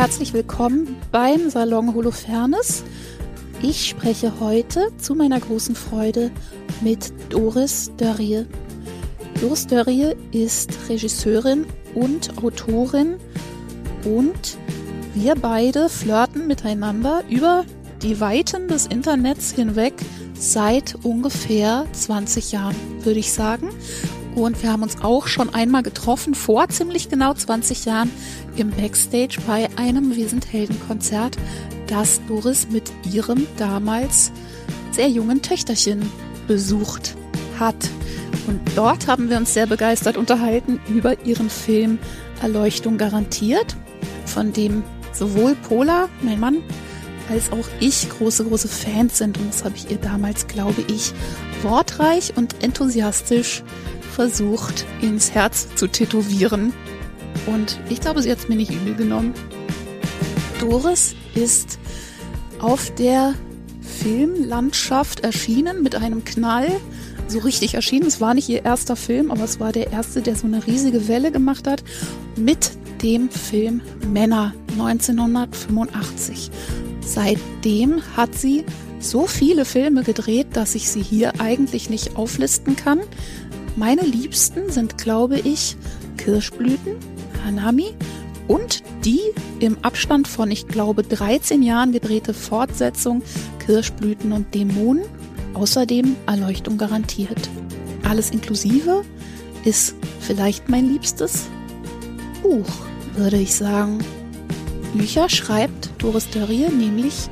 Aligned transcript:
herzlich 0.00 0.32
willkommen 0.32 0.96
beim 1.12 1.50
Salon 1.50 1.94
Holofernes. 1.94 2.84
Ich 3.60 3.86
spreche 3.86 4.40
heute 4.40 4.88
zu 4.96 5.14
meiner 5.14 5.38
großen 5.38 5.74
Freude 5.74 6.30
mit 6.80 7.12
Doris 7.28 7.92
Dörrie. 7.98 8.46
Doris 9.42 9.66
Dörrie 9.66 10.14
ist 10.32 10.70
Regisseurin 10.88 11.66
und 11.94 12.42
Autorin 12.42 13.16
und 14.06 14.56
wir 15.12 15.34
beide 15.34 15.90
flirten 15.90 16.46
miteinander 16.46 17.22
über 17.28 17.66
die 18.00 18.20
Weiten 18.20 18.68
des 18.68 18.86
Internets 18.86 19.52
hinweg 19.52 19.92
seit 20.32 20.94
ungefähr 21.02 21.84
20 21.92 22.52
Jahren, 22.52 22.76
würde 23.04 23.20
ich 23.20 23.34
sagen. 23.34 23.68
Und 24.34 24.62
wir 24.62 24.72
haben 24.72 24.82
uns 24.82 25.02
auch 25.02 25.26
schon 25.26 25.52
einmal 25.52 25.82
getroffen, 25.82 26.34
vor 26.34 26.68
ziemlich 26.68 27.08
genau 27.08 27.34
20 27.34 27.84
Jahren, 27.84 28.10
im 28.56 28.70
Backstage 28.70 29.38
bei 29.46 29.68
einem 29.76 30.14
Wir 30.14 30.28
sind 30.28 30.52
Helden-Konzert, 30.52 31.36
das 31.86 32.20
Doris 32.28 32.68
mit 32.70 32.90
ihrem 33.10 33.46
damals 33.56 34.30
sehr 34.92 35.08
jungen 35.08 35.42
Töchterchen 35.42 36.10
besucht 36.46 37.16
hat. 37.58 37.76
Und 38.46 38.60
dort 38.76 39.06
haben 39.06 39.30
wir 39.30 39.36
uns 39.36 39.54
sehr 39.54 39.66
begeistert 39.66 40.16
unterhalten 40.16 40.80
über 40.88 41.24
ihren 41.24 41.50
Film 41.50 41.98
Erleuchtung 42.40 42.98
garantiert, 42.98 43.76
von 44.26 44.52
dem 44.52 44.82
sowohl 45.12 45.54
Pola, 45.56 46.08
mein 46.22 46.40
Mann, 46.40 46.58
als 47.28 47.52
auch 47.52 47.68
ich 47.80 48.08
große, 48.08 48.44
große 48.44 48.68
Fans 48.68 49.18
sind. 49.18 49.38
Und 49.38 49.48
das 49.48 49.64
habe 49.64 49.76
ich 49.76 49.90
ihr 49.90 49.98
damals, 49.98 50.46
glaube 50.46 50.82
ich, 50.88 51.12
wortreich 51.62 52.32
und 52.36 52.62
enthusiastisch 52.62 53.62
versucht, 54.10 54.84
ins 55.00 55.32
Herz 55.32 55.68
zu 55.74 55.86
tätowieren. 55.86 56.72
Und 57.46 57.78
ich 57.88 58.00
glaube, 58.00 58.22
sie 58.22 58.30
hat 58.30 58.38
es 58.38 58.48
mir 58.48 58.56
nicht 58.56 58.72
übel 58.72 58.94
genommen. 58.94 59.34
Doris 60.60 61.14
ist 61.34 61.78
auf 62.58 62.94
der 62.94 63.34
Filmlandschaft 63.80 65.20
erschienen 65.20 65.82
mit 65.82 65.94
einem 65.94 66.24
Knall. 66.24 66.68
So 67.28 67.38
richtig 67.38 67.74
erschienen. 67.74 68.06
Es 68.06 68.20
war 68.20 68.34
nicht 68.34 68.48
ihr 68.48 68.64
erster 68.64 68.96
Film, 68.96 69.30
aber 69.30 69.44
es 69.44 69.60
war 69.60 69.72
der 69.72 69.92
erste, 69.92 70.20
der 70.20 70.36
so 70.36 70.46
eine 70.46 70.66
riesige 70.66 71.08
Welle 71.08 71.30
gemacht 71.30 71.66
hat. 71.66 71.82
Mit 72.36 72.72
dem 73.02 73.30
Film 73.30 73.80
Männer 74.06 74.54
1985. 74.72 76.50
Seitdem 77.00 78.02
hat 78.16 78.34
sie 78.34 78.64
so 78.98 79.26
viele 79.26 79.64
Filme 79.64 80.02
gedreht, 80.02 80.48
dass 80.52 80.74
ich 80.74 80.90
sie 80.90 81.02
hier 81.02 81.40
eigentlich 81.40 81.88
nicht 81.90 82.16
auflisten 82.16 82.76
kann. 82.76 83.00
Meine 83.76 84.02
Liebsten 84.02 84.70
sind, 84.70 84.98
glaube 84.98 85.38
ich, 85.38 85.76
Kirschblüten, 86.16 86.96
Hanami 87.44 87.94
und 88.48 88.82
die 89.04 89.20
im 89.60 89.78
Abstand 89.82 90.28
von, 90.28 90.50
ich 90.50 90.66
glaube, 90.66 91.02
13 91.02 91.62
Jahren 91.62 91.92
gedrehte 91.92 92.34
Fortsetzung 92.34 93.22
Kirschblüten 93.64 94.32
und 94.32 94.54
Dämonen. 94.54 95.04
Außerdem 95.54 96.16
Erleuchtung 96.26 96.78
garantiert. 96.78 97.48
Alles 98.08 98.30
inklusive 98.30 99.02
ist 99.64 99.94
vielleicht 100.20 100.68
mein 100.68 100.88
liebstes 100.88 101.48
Buch, 102.42 102.66
würde 103.16 103.36
ich 103.36 103.54
sagen. 103.54 103.98
Bücher 104.94 105.28
schreibt 105.28 105.90
Doris 105.98 106.28
Dörrie 106.30 106.68
nämlich 106.68 107.28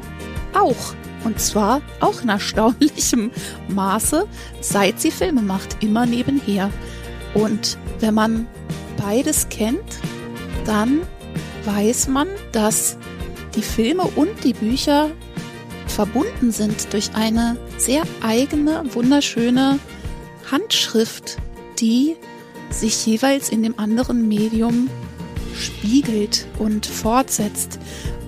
auch. 0.54 0.94
Und 1.24 1.40
zwar 1.40 1.82
auch 2.00 2.22
in 2.22 2.28
erstaunlichem 2.28 3.30
Maße, 3.68 4.26
seit 4.60 5.00
sie 5.00 5.10
Filme 5.10 5.42
macht, 5.42 5.82
immer 5.82 6.06
nebenher. 6.06 6.70
Und 7.34 7.76
wenn 8.00 8.14
man 8.14 8.46
beides 8.96 9.48
kennt, 9.48 9.98
dann 10.64 11.00
weiß 11.64 12.08
man, 12.08 12.28
dass 12.52 12.96
die 13.54 13.62
Filme 13.62 14.04
und 14.04 14.44
die 14.44 14.52
Bücher 14.52 15.10
verbunden 15.86 16.52
sind 16.52 16.92
durch 16.92 17.10
eine 17.14 17.56
sehr 17.76 18.02
eigene, 18.22 18.84
wunderschöne 18.94 19.78
Handschrift, 20.50 21.38
die 21.80 22.16
sich 22.70 23.04
jeweils 23.06 23.48
in 23.48 23.62
dem 23.62 23.78
anderen 23.78 24.28
Medium 24.28 24.88
spiegelt 25.54 26.46
und 26.58 26.86
fortsetzt. 26.86 27.78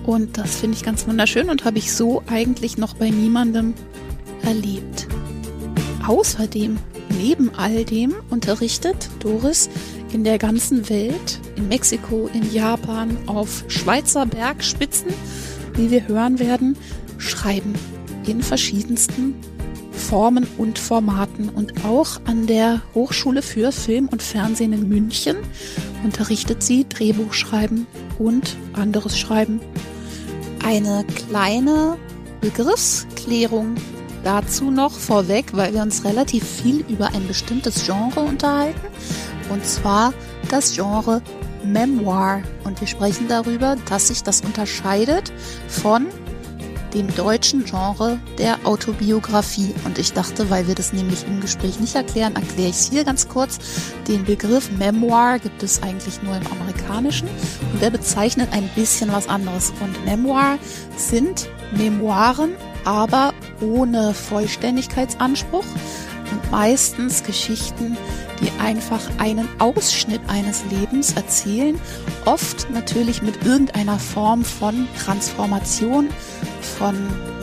Und 0.05 0.37
das 0.37 0.55
finde 0.55 0.77
ich 0.77 0.83
ganz 0.83 1.07
wunderschön 1.07 1.49
und 1.49 1.65
habe 1.65 1.77
ich 1.77 1.93
so 1.93 2.23
eigentlich 2.27 2.77
noch 2.77 2.95
bei 2.95 3.09
niemandem 3.09 3.73
erlebt. 4.43 5.07
Außerdem, 6.07 6.77
neben 7.17 7.53
all 7.55 7.85
dem, 7.85 8.15
unterrichtet 8.29 9.09
Doris 9.19 9.69
in 10.11 10.23
der 10.23 10.39
ganzen 10.39 10.89
Welt, 10.89 11.39
in 11.55 11.67
Mexiko, 11.67 12.29
in 12.33 12.51
Japan, 12.51 13.17
auf 13.27 13.63
Schweizer 13.67 14.25
Bergspitzen, 14.25 15.13
wie 15.75 15.91
wir 15.91 16.07
hören 16.07 16.39
werden, 16.39 16.75
Schreiben 17.17 17.75
in 18.25 18.41
verschiedensten 18.41 19.35
Formen 19.91 20.47
und 20.57 20.79
Formaten 20.79 21.49
und 21.49 21.85
auch 21.85 22.19
an 22.25 22.47
der 22.47 22.81
Hochschule 22.93 23.41
für 23.41 23.71
Film 23.71 24.09
und 24.09 24.21
Fernsehen 24.21 24.73
in 24.73 24.89
München 24.89 25.37
unterrichtet 26.03 26.63
sie 26.63 26.85
Drehbuchschreiben 26.89 27.87
und 28.21 28.55
anderes 28.73 29.17
Schreiben. 29.17 29.59
Eine 30.63 31.03
kleine 31.15 31.97
Begriffsklärung 32.41 33.75
dazu 34.23 34.69
noch 34.69 34.91
vorweg, 34.91 35.47
weil 35.53 35.73
wir 35.73 35.81
uns 35.81 36.05
relativ 36.05 36.43
viel 36.43 36.85
über 36.87 37.07
ein 37.07 37.27
bestimmtes 37.27 37.85
Genre 37.85 38.21
unterhalten, 38.21 38.79
und 39.49 39.65
zwar 39.65 40.13
das 40.49 40.75
Genre 40.75 41.21
Memoir. 41.63 42.41
Und 42.63 42.79
wir 42.79 42.87
sprechen 42.87 43.27
darüber, 43.27 43.75
dass 43.89 44.07
sich 44.07 44.23
das 44.23 44.41
unterscheidet 44.41 45.31
von 45.67 46.07
dem 46.93 47.13
deutschen 47.15 47.65
Genre 47.65 48.19
der 48.37 48.57
Autobiografie. 48.63 49.73
Und 49.85 49.97
ich 49.97 50.13
dachte, 50.13 50.49
weil 50.49 50.67
wir 50.67 50.75
das 50.75 50.93
nämlich 50.93 51.25
im 51.25 51.41
Gespräch 51.41 51.79
nicht 51.79 51.95
erklären, 51.95 52.35
erkläre 52.35 52.69
ich 52.69 52.75
es 52.75 52.89
hier 52.89 53.03
ganz 53.03 53.27
kurz. 53.27 53.59
Den 54.07 54.25
Begriff 54.25 54.71
Memoir 54.71 55.39
gibt 55.39 55.63
es 55.63 55.81
eigentlich 55.83 56.21
nur 56.23 56.35
im 56.35 56.47
Amerikanischen 56.47 57.27
und 57.73 57.81
der 57.81 57.89
bezeichnet 57.89 58.49
ein 58.51 58.69
bisschen 58.75 59.11
was 59.11 59.27
anderes. 59.27 59.73
Und 59.79 60.05
Memoir 60.05 60.57
sind 60.97 61.49
Memoiren, 61.75 62.51
aber 62.85 63.33
ohne 63.61 64.13
Vollständigkeitsanspruch 64.13 65.65
meistens 66.51 67.23
Geschichten, 67.23 67.97
die 68.41 68.51
einfach 68.61 69.01
einen 69.17 69.47
Ausschnitt 69.59 70.21
eines 70.27 70.63
Lebens 70.69 71.13
erzählen, 71.13 71.79
oft 72.25 72.69
natürlich 72.71 73.21
mit 73.21 73.45
irgendeiner 73.45 73.97
Form 73.97 74.43
von 74.43 74.87
Transformation, 75.03 76.09
von 76.77 76.95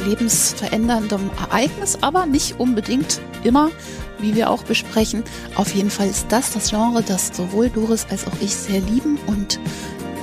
lebensveränderndem 0.07 1.31
Ereignis, 1.39 1.99
aber 2.03 2.27
nicht 2.27 2.61
unbedingt 2.61 3.21
immer, 3.45 3.71
wie 4.19 4.35
wir 4.35 4.51
auch 4.51 4.63
besprechen. 4.63 5.23
Auf 5.55 5.75
jeden 5.75 5.91
Fall 5.91 6.09
ist 6.09 6.27
das 6.31 6.53
das 6.53 6.71
Genre, 6.71 7.03
das 7.03 7.31
sowohl 7.35 7.71
Doris 7.71 8.07
als 8.11 8.27
auch 8.27 8.41
ich 8.41 8.55
sehr 8.55 8.81
lieben 8.81 9.19
und 9.27 9.59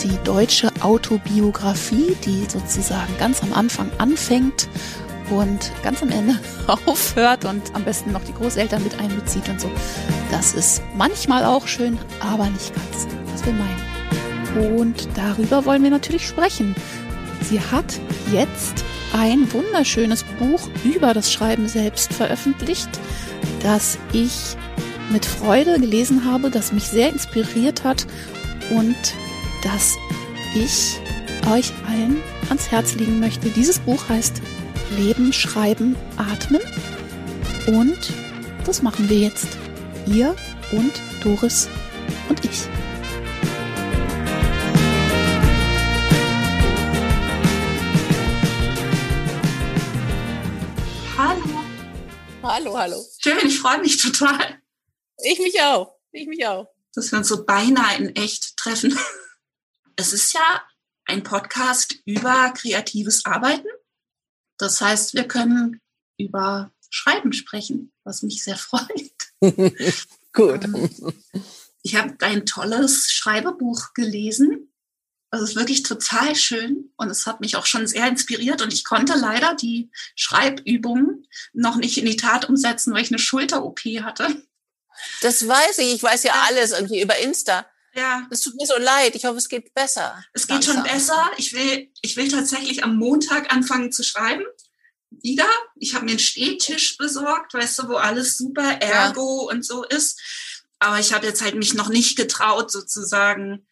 die 0.04 0.18
deutsche 0.24 0.72
Autobiografie, 0.82 2.16
die 2.26 2.46
sozusagen 2.48 3.18
ganz 3.18 3.42
am 3.42 3.54
Anfang 3.54 3.90
anfängt 3.98 4.68
und 5.30 5.72
ganz 5.84 6.02
am 6.02 6.10
Ende 6.10 6.36
aufhört 6.86 7.46
und 7.46 7.62
am 7.74 7.84
besten 7.84 8.12
noch 8.12 8.24
die 8.24 8.34
Großeltern 8.34 8.84
mit 8.84 9.00
einbezieht 9.00 9.48
und 9.50 9.60
so. 9.60 9.70
Das 10.32 10.54
ist 10.54 10.82
manchmal 10.96 11.46
auch 11.46 11.68
schön, 11.68 11.98
aber 12.20 12.50
nicht 12.50 12.74
ganz, 12.74 13.08
was 13.32 13.46
wir 13.46 13.54
meinen. 13.54 14.78
Und 14.78 15.08
darüber 15.16 15.66
wollen 15.66 15.84
wir 15.84 15.90
natürlich 15.90 16.28
sprechen. 16.28 16.76
Sie 17.42 17.60
hat 17.60 18.00
jetzt 18.32 18.84
ein 19.14 19.52
wunderschönes 19.52 20.24
Buch 20.40 20.68
über 20.84 21.14
das 21.14 21.32
Schreiben 21.32 21.68
selbst 21.68 22.14
veröffentlicht, 22.14 22.90
das 23.62 23.98
ich 24.14 24.56
mit 25.12 25.26
Freude 25.26 25.80
gelesen 25.80 26.26
habe, 26.26 26.50
das 26.50 26.72
mich 26.72 26.86
sehr 26.86 27.10
inspiriert 27.10 27.84
hat 27.84 28.08
und 28.72 28.96
das 29.64 29.96
ich 30.56 31.00
euch 31.52 31.72
allen 31.88 32.18
ans 32.50 32.72
Herz 32.72 32.96
legen 32.96 33.20
möchte. 33.20 33.50
Dieses 33.50 33.80
Buch 33.80 34.10
heißt 34.10 34.42
Leben, 34.92 35.34
Schreiben, 35.34 35.96
Atmen 36.18 36.62
und 37.68 38.14
das 38.66 38.82
machen 38.82 39.10
wir 39.10 39.18
jetzt. 39.18 39.48
Ihr 40.06 40.36
und 40.72 40.94
Doris 41.24 41.68
und 42.30 42.44
ich. 42.46 42.68
Hallo, 52.48 52.78
hallo. 52.78 53.04
Schön, 53.20 53.40
ich 53.48 53.60
freue 53.60 53.80
mich 53.80 53.98
total. 53.98 54.62
Ich 55.24 55.40
mich 55.40 55.60
auch. 55.62 55.98
Ich 56.12 56.28
mich 56.28 56.46
auch. 56.46 56.68
Dass 56.94 57.12
wir 57.12 57.18
uns 57.18 57.28
so 57.28 57.44
beinahe 57.44 57.98
in 57.98 58.16
echt 58.16 58.56
treffen. 58.56 58.98
Es 59.98 60.14
ist 60.14 60.34
ja 60.34 60.62
ein 61.06 61.24
Podcast 61.24 61.96
über 62.06 62.54
kreatives 62.56 63.26
Arbeiten. 63.26 63.68
Das 64.58 64.82
heißt, 64.82 65.14
wir 65.14 65.28
können 65.28 65.82
über 66.18 66.72
Schreiben 66.90 67.34
sprechen, 67.34 67.92
was 68.04 68.22
mich 68.22 68.44
sehr 68.44 68.58
freut. 68.58 68.88
Gut. 70.34 70.64
Ähm, 70.64 70.90
ich 71.84 71.96
habe 71.96 72.16
dein 72.18 72.46
tolles 72.46 73.12
Schreibebuch 73.12 73.94
gelesen, 73.94 74.72
es 75.32 75.42
ist 75.42 75.56
wirklich 75.56 75.84
total 75.84 76.36
schön 76.36 76.92
und 76.98 77.10
es 77.10 77.26
hat 77.26 77.42
mich 77.42 77.56
auch 77.56 77.66
schon 77.66 77.88
sehr 77.88 78.08
inspiriert 78.08 78.62
und 78.62 78.74
ich 78.74 78.86
konnte 78.86 79.16
leider 79.16 79.54
die 79.56 79.92
Schreibübungen 80.16 81.28
noch 81.54 81.76
nicht 81.76 81.98
in 81.98 82.06
die 82.06 82.16
Tat 82.16 82.48
umsetzen, 82.48 82.94
weil 82.94 83.02
ich 83.02 83.12
eine 83.12 83.20
Schulter-OP 83.20 83.82
hatte. 84.02 84.44
Das 85.22 85.48
weiß 85.48 85.80
ich. 85.80 85.96
Ich 85.96 86.04
weiß 86.04 86.24
ja, 86.24 86.34
ja. 86.34 86.44
alles 86.48 86.72
irgendwie 86.72 87.02
über 87.02 87.18
Insta. 87.18 87.66
Ja. 87.96 88.28
Es 88.30 88.42
tut 88.42 88.56
mir 88.56 88.66
so 88.66 88.78
leid. 88.78 89.16
Ich 89.16 89.26
hoffe, 89.26 89.38
es 89.38 89.48
geht 89.48 89.74
besser. 89.74 90.24
Es 90.34 90.48
geht 90.48 90.66
langsam. 90.66 90.76
schon 90.76 90.84
besser. 90.84 91.32
Ich 91.38 91.54
will, 91.54 91.92
ich 92.02 92.18
will 92.18 92.28
tatsächlich 92.28 92.84
am 92.84 92.98
Montag 92.98 93.54
anfangen 93.54 93.92
zu 93.92 94.04
schreiben. 94.04 94.44
Wieder. 95.10 95.48
Ich 95.76 95.94
habe 95.96 96.06
mir 96.06 96.12
einen 96.12 96.20
Stehtisch 96.20 96.98
besorgt, 96.98 97.54
weißt 97.54 97.80
du, 97.80 97.88
wo 97.88 97.96
alles 97.96 98.38
super 98.38 98.82
Ergo 98.82 99.48
ja. 99.50 99.56
und 99.56 99.66
so 99.66 99.84
ist. 99.86 100.20
Aber 100.80 101.00
ich 101.00 101.14
habe 101.14 101.26
jetzt 101.26 101.42
halt 101.42 101.56
mich 101.56 101.74
noch 101.74 101.88
nicht 101.88 102.18
getraut, 102.18 102.70
sozusagen 102.70 103.66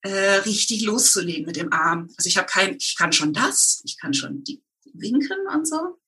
äh, 0.00 0.36
richtig 0.36 0.82
loszulegen 0.82 1.44
mit 1.44 1.56
dem 1.56 1.72
Arm. 1.72 2.08
Also 2.16 2.28
ich 2.28 2.38
habe 2.38 2.46
kein, 2.46 2.76
ich 2.76 2.96
kann 2.96 3.12
schon 3.12 3.34
das, 3.34 3.82
ich 3.84 3.98
kann 3.98 4.14
schon 4.14 4.44
die 4.44 4.62
winken 4.94 5.46
und 5.52 5.68
so. 5.68 5.98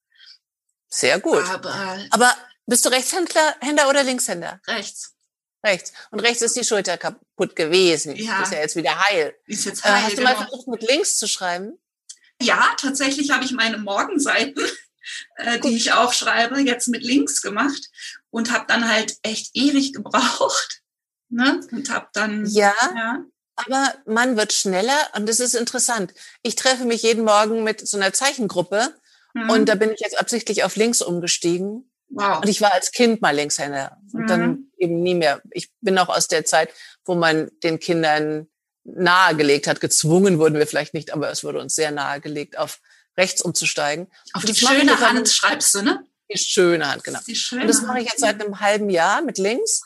Sehr 0.88 1.20
gut. 1.20 1.44
Aber, 1.48 1.98
Aber 2.10 2.34
bist 2.66 2.84
du 2.84 2.88
Rechtshänder 2.88 3.56
Händer 3.60 3.88
oder 3.88 4.02
Linkshänder? 4.02 4.60
Rechts. 4.66 5.14
Rechts. 5.64 5.92
Und 6.10 6.20
rechts 6.20 6.42
ist 6.42 6.56
die 6.56 6.64
Schulter 6.64 6.96
kaputt 6.96 7.54
gewesen. 7.54 8.16
Ja. 8.16 8.42
Ist 8.42 8.52
ja 8.52 8.60
jetzt 8.60 8.76
wieder 8.76 8.98
heil. 9.08 9.34
Ist 9.46 9.66
jetzt 9.66 9.84
heil. 9.84 9.92
Äh, 9.92 10.04
hast 10.04 10.12
du 10.12 10.16
genau. 10.16 10.30
mal 10.30 10.36
versucht, 10.36 10.68
mit 10.68 10.82
links 10.88 11.18
zu 11.18 11.28
schreiben? 11.28 11.78
Ja, 12.40 12.74
tatsächlich 12.78 13.30
habe 13.30 13.44
ich 13.44 13.52
meine 13.52 13.76
Morgenseiten, 13.76 14.62
äh, 15.36 15.60
die 15.60 15.76
ich 15.76 15.92
auch 15.92 16.14
schreibe, 16.14 16.60
jetzt 16.60 16.88
mit 16.88 17.02
links 17.02 17.42
gemacht 17.42 17.90
und 18.30 18.52
habe 18.52 18.64
dann 18.68 18.88
halt 18.88 19.16
echt 19.22 19.50
ewig 19.54 19.92
gebraucht. 19.92 20.78
Ne? 21.32 21.60
Und 21.70 21.88
habe 21.90 22.08
dann. 22.12 22.44
Ja. 22.46 22.74
ja. 22.92 23.24
Aber 23.54 23.94
man 24.04 24.36
wird 24.36 24.52
schneller 24.52 25.10
und 25.14 25.28
das 25.28 25.38
ist 25.38 25.54
interessant. 25.54 26.12
Ich 26.42 26.56
treffe 26.56 26.84
mich 26.84 27.04
jeden 27.04 27.24
Morgen 27.24 27.62
mit 27.62 27.86
so 27.86 27.96
einer 27.96 28.12
Zeichengruppe 28.12 28.92
mhm. 29.34 29.48
und 29.48 29.68
da 29.68 29.76
bin 29.76 29.92
ich 29.92 30.00
jetzt 30.00 30.18
absichtlich 30.18 30.64
auf 30.64 30.74
links 30.74 31.00
umgestiegen 31.00 31.88
Wow. 32.10 32.40
Und 32.40 32.48
ich 32.48 32.60
war 32.60 32.74
als 32.74 32.90
Kind 32.90 33.22
mal 33.22 33.34
Linkshänder 33.34 33.96
und 34.12 34.22
mhm. 34.22 34.26
dann 34.26 34.69
eben 34.80 35.02
nie 35.02 35.14
mehr. 35.14 35.42
Ich 35.50 35.70
bin 35.80 35.98
auch 35.98 36.08
aus 36.08 36.28
der 36.28 36.44
Zeit, 36.44 36.70
wo 37.04 37.14
man 37.14 37.50
den 37.62 37.78
Kindern 37.78 38.48
nahegelegt 38.84 39.66
hat, 39.66 39.80
gezwungen 39.80 40.38
wurden 40.38 40.58
wir 40.58 40.66
vielleicht 40.66 40.94
nicht, 40.94 41.12
aber 41.12 41.30
es 41.30 41.44
wurde 41.44 41.60
uns 41.60 41.74
sehr 41.74 41.90
nahegelegt, 41.90 42.58
auf 42.58 42.80
rechts 43.16 43.42
umzusteigen. 43.42 44.08
Auf 44.32 44.44
die 44.44 44.54
schöne 44.54 44.98
Hand 44.98 45.28
schreibst 45.28 45.74
du, 45.74 45.82
ne? 45.82 46.04
Die 46.32 46.38
schöne 46.38 46.90
Hand, 46.90 47.04
genau. 47.04 47.18
Die 47.26 47.34
schöne 47.34 47.62
und 47.62 47.68
das 47.68 47.82
mache 47.82 48.00
ich 48.00 48.06
jetzt 48.06 48.20
seit 48.20 48.42
einem 48.42 48.60
halben 48.60 48.88
Jahr 48.88 49.20
mit 49.20 49.36
links. 49.36 49.82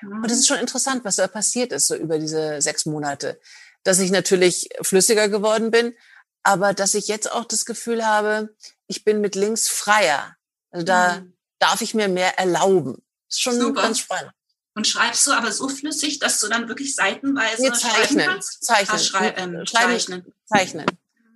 Mhm. 0.00 0.22
Und 0.22 0.30
es 0.30 0.38
ist 0.38 0.46
schon 0.46 0.58
interessant, 0.58 1.04
was 1.04 1.16
da 1.16 1.26
passiert 1.26 1.72
ist, 1.72 1.88
so 1.88 1.94
über 1.94 2.18
diese 2.18 2.62
sechs 2.62 2.86
Monate. 2.86 3.40
Dass 3.82 3.98
ich 3.98 4.10
natürlich 4.10 4.68
flüssiger 4.82 5.28
geworden 5.28 5.70
bin, 5.70 5.94
aber 6.42 6.72
dass 6.72 6.94
ich 6.94 7.08
jetzt 7.08 7.30
auch 7.30 7.44
das 7.44 7.64
Gefühl 7.64 8.06
habe, 8.06 8.54
ich 8.86 9.04
bin 9.04 9.20
mit 9.20 9.34
links 9.34 9.68
freier. 9.68 10.36
Also 10.70 10.86
da, 10.86 11.20
mhm 11.20 11.34
darf 11.58 11.80
ich 11.80 11.94
mir 11.94 12.08
mehr 12.08 12.38
erlauben. 12.38 13.02
Ist 13.28 13.42
schon 13.42 13.58
Super. 13.58 13.82
ganz 13.82 13.98
spannend. 13.98 14.32
Und 14.78 14.86
schreibst 14.86 15.26
du 15.26 15.32
aber 15.32 15.50
so 15.50 15.68
flüssig, 15.68 16.20
dass 16.20 16.38
du 16.38 16.46
dann 16.46 16.68
wirklich 16.68 16.94
seitenweise 16.94 17.62
nee, 17.62 17.72
zeichnen, 17.72 18.26
kannst? 18.26 18.62
Zeichnen. 18.64 18.94
Ah, 18.94 18.98
schrei 19.00 19.34
ähm, 19.36 19.64
zeichnen. 19.66 20.32
Zeichnen. 20.46 20.86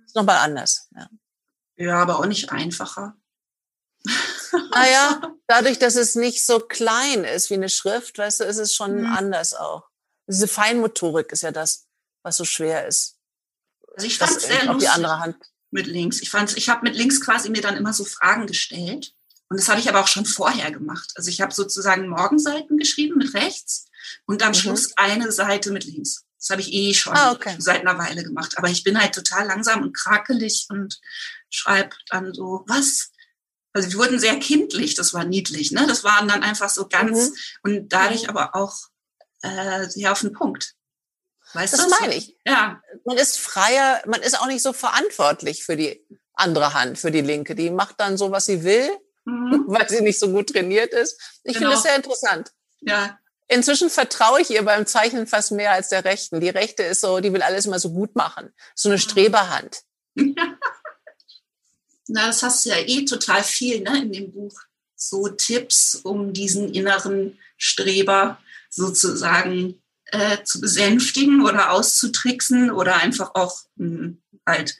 Ist 0.05 0.15
nochmal 0.15 0.37
anders. 0.37 0.87
Ja. 0.95 1.09
ja, 1.75 2.01
aber 2.01 2.19
auch 2.19 2.25
nicht 2.25 2.53
einfacher. 2.53 3.17
Naja, 4.71 5.33
dadurch, 5.47 5.79
dass 5.79 5.95
es 5.95 6.15
nicht 6.15 6.45
so 6.45 6.59
klein 6.59 7.23
ist 7.23 7.49
wie 7.49 7.55
eine 7.55 7.69
Schrift, 7.69 8.19
weißt 8.19 8.39
du, 8.39 8.43
ist 8.43 8.59
es 8.59 8.75
schon 8.75 9.01
mhm. 9.01 9.07
anders 9.07 9.55
auch. 9.55 9.89
Diese 10.27 10.47
Feinmotorik 10.47 11.31
ist 11.31 11.41
ja 11.41 11.51
das, 11.51 11.87
was 12.21 12.37
so 12.37 12.45
schwer 12.45 12.87
ist. 12.87 13.17
Also 13.95 14.05
ich 14.05 14.19
fand 14.19 14.37
es 14.37 14.43
sehr 14.43 14.65
lustig 14.65 14.83
die 14.83 14.95
andere 14.95 15.19
Hand. 15.19 15.37
mit 15.71 15.87
links. 15.87 16.21
Ich 16.21 16.31
ich 16.33 16.69
habe 16.69 16.83
mit 16.83 16.95
links 16.95 17.19
quasi 17.19 17.49
mir 17.49 17.63
dann 17.63 17.75
immer 17.75 17.93
so 17.93 18.05
Fragen 18.05 18.45
gestellt 18.45 19.15
und 19.53 19.59
das 19.59 19.69
habe 19.69 19.79
ich 19.79 19.87
aber 19.87 19.99
auch 19.99 20.07
schon 20.07 20.25
vorher 20.25 20.71
gemacht. 20.71 21.11
Also 21.13 21.29
ich 21.29 21.39
habe 21.39 21.53
sozusagen 21.53 22.09
Morgenseiten 22.09 22.75
geschrieben 22.79 23.19
mit 23.19 23.35
rechts 23.35 23.85
und 24.25 24.41
am 24.41 24.49
mhm. 24.49 24.55
Schluss 24.55 24.97
eine 24.97 25.31
Seite 25.31 25.69
mit 25.71 25.83
links. 25.83 26.25
Das 26.39 26.49
habe 26.49 26.61
ich 26.61 26.73
eh 26.73 26.95
schon 26.95 27.15
ah, 27.15 27.33
okay. 27.33 27.55
seit 27.59 27.81
einer 27.81 27.99
Weile 27.99 28.23
gemacht. 28.23 28.57
Aber 28.57 28.69
ich 28.69 28.83
bin 28.83 28.99
halt 28.99 29.13
total 29.13 29.45
langsam 29.45 29.83
und 29.83 29.95
krakelig 29.95 30.65
und 30.69 30.99
schreibe 31.51 31.95
dann 32.09 32.33
so, 32.33 32.63
was? 32.65 33.11
Also 33.73 33.91
wir 33.91 33.99
wurden 33.99 34.17
sehr 34.17 34.39
kindlich, 34.39 34.95
das 34.95 35.13
war 35.13 35.23
niedlich, 35.23 35.69
ne? 35.69 35.85
Das 35.85 36.03
waren 36.03 36.27
dann 36.27 36.41
einfach 36.41 36.71
so 36.71 36.87
ganz 36.87 37.29
mhm. 37.29 37.35
und 37.61 37.89
dadurch 37.89 38.29
aber 38.29 38.55
auch 38.55 38.75
äh, 39.43 39.87
sehr 39.87 40.13
auf 40.13 40.21
den 40.21 40.33
Punkt. 40.33 40.73
Weißt 41.53 41.73
das 41.73 41.89
meine 42.01 42.15
ich. 42.15 42.35
Ja. 42.43 42.81
Man 43.05 43.17
ist 43.17 43.37
freier, 43.37 44.01
man 44.07 44.23
ist 44.23 44.39
auch 44.39 44.47
nicht 44.47 44.63
so 44.63 44.73
verantwortlich 44.73 45.63
für 45.63 45.77
die 45.77 46.03
andere 46.33 46.73
Hand, 46.73 46.97
für 46.97 47.11
die 47.11 47.21
linke. 47.21 47.53
Die 47.53 47.69
macht 47.69 47.99
dann 47.99 48.17
so, 48.17 48.31
was 48.31 48.47
sie 48.47 48.63
will 48.63 48.89
mhm. 49.25 49.63
weil 49.67 49.89
sie 49.89 50.01
nicht 50.01 50.19
so 50.19 50.29
gut 50.29 50.49
trainiert 50.49 50.93
ist. 50.93 51.19
Ich 51.43 51.53
genau. 51.53 51.69
finde 51.69 51.75
das 51.75 51.83
sehr 51.83 51.95
interessant. 51.95 52.51
Ja. 52.81 53.17
Inzwischen 53.47 53.89
vertraue 53.89 54.41
ich 54.41 54.49
ihr 54.49 54.63
beim 54.63 54.85
Zeichnen 54.85 55.27
fast 55.27 55.51
mehr 55.51 55.71
als 55.71 55.89
der 55.89 56.05
Rechten. 56.05 56.39
Die 56.39 56.49
Rechte 56.49 56.83
ist 56.83 57.01
so, 57.01 57.19
die 57.19 57.33
will 57.33 57.41
alles 57.41 57.65
immer 57.65 57.79
so 57.79 57.91
gut 57.91 58.15
machen. 58.15 58.53
So 58.73 58.89
eine 58.89 58.97
mhm. 58.97 59.01
Streberhand. 59.01 59.81
Na, 62.07 62.27
das 62.27 62.43
hast 62.43 62.65
du 62.65 62.69
ja 62.69 62.77
eh 62.77 63.05
total 63.05 63.43
viel 63.43 63.81
ne, 63.81 64.01
in 64.01 64.11
dem 64.11 64.31
Buch. 64.33 64.59
So 64.95 65.27
Tipps, 65.27 65.95
um 65.95 66.33
diesen 66.33 66.73
inneren 66.73 67.37
Streber 67.57 68.39
sozusagen 68.69 69.81
äh, 70.05 70.43
zu 70.43 70.61
besänftigen 70.61 71.45
oder 71.45 71.71
auszutricksen 71.71 72.71
oder 72.71 72.97
einfach 72.97 73.35
auch 73.35 73.61
mh, 73.75 73.87
hm, 73.87 74.21
halt 74.45 74.77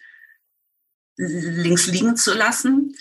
links 1.15 1.87
liegen 1.87 2.17
zu 2.17 2.33
lassen 2.33 2.95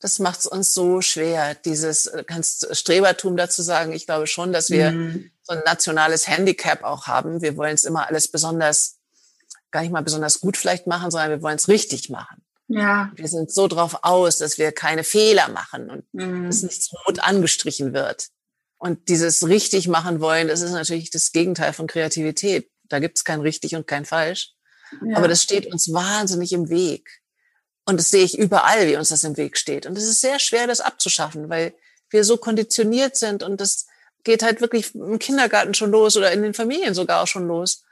das 0.00 0.18
macht 0.18 0.40
es 0.40 0.46
uns 0.46 0.74
so 0.74 1.00
schwer, 1.00 1.54
dieses 1.54 2.06
äh, 2.06 2.24
kannst 2.24 2.74
Strebertum 2.76 3.36
dazu 3.36 3.62
sagen. 3.62 3.92
Ich 3.92 4.06
glaube 4.06 4.26
schon, 4.26 4.52
dass 4.52 4.70
wir 4.70 4.92
mhm. 4.92 5.30
so 5.42 5.54
ein 5.54 5.62
nationales 5.64 6.28
Handicap 6.28 6.84
auch 6.84 7.06
haben. 7.06 7.40
Wir 7.40 7.56
wollen 7.56 7.74
es 7.74 7.84
immer 7.84 8.06
alles 8.06 8.28
besonders, 8.28 8.98
gar 9.70 9.80
nicht 9.80 9.92
mal 9.92 10.02
besonders 10.02 10.40
gut 10.40 10.56
vielleicht 10.56 10.86
machen, 10.86 11.10
sondern 11.10 11.30
wir 11.30 11.42
wollen 11.42 11.56
es 11.56 11.68
richtig 11.68 12.10
machen. 12.10 12.42
Ja. 12.68 13.12
Wir 13.14 13.28
sind 13.28 13.50
so 13.52 13.68
drauf 13.68 13.98
aus, 14.02 14.38
dass 14.38 14.58
wir 14.58 14.72
keine 14.72 15.04
Fehler 15.04 15.48
machen 15.48 15.90
und 15.90 16.14
mhm. 16.14 16.46
dass 16.46 16.62
nichts 16.62 16.92
rot 17.06 17.20
angestrichen 17.20 17.92
wird. 17.94 18.28
Und 18.78 19.08
dieses 19.08 19.48
richtig 19.48 19.88
machen 19.88 20.20
wollen, 20.20 20.48
das 20.48 20.60
ist 20.60 20.72
natürlich 20.72 21.10
das 21.10 21.32
Gegenteil 21.32 21.72
von 21.72 21.86
Kreativität. 21.86 22.70
Da 22.84 22.98
gibt 22.98 23.16
es 23.16 23.24
kein 23.24 23.40
richtig 23.40 23.74
und 23.74 23.86
kein 23.86 24.04
falsch. 24.04 24.52
Ja. 25.04 25.16
Aber 25.16 25.28
das 25.28 25.42
steht 25.42 25.72
uns 25.72 25.92
wahnsinnig 25.92 26.52
im 26.52 26.68
Weg. 26.68 27.22
Und 27.86 27.98
das 27.98 28.10
sehe 28.10 28.24
ich 28.24 28.36
überall, 28.36 28.86
wie 28.88 28.96
uns 28.96 29.08
das 29.08 29.24
im 29.24 29.36
Weg 29.36 29.56
steht. 29.56 29.86
Und 29.86 29.96
es 29.96 30.04
ist 30.04 30.20
sehr 30.20 30.38
schwer, 30.38 30.66
das 30.66 30.80
abzuschaffen, 30.80 31.48
weil 31.48 31.72
wir 32.10 32.24
so 32.24 32.36
konditioniert 32.36 33.16
sind 33.16 33.42
und 33.42 33.60
das 33.60 33.86
geht 34.24 34.42
halt 34.42 34.60
wirklich 34.60 34.94
im 34.94 35.18
Kindergarten 35.18 35.72
schon 35.72 35.92
los 35.92 36.16
oder 36.16 36.32
in 36.32 36.42
den 36.42 36.54
Familien 36.54 36.94
sogar 36.94 37.22
auch 37.22 37.28
schon 37.28 37.46
los. 37.46 37.84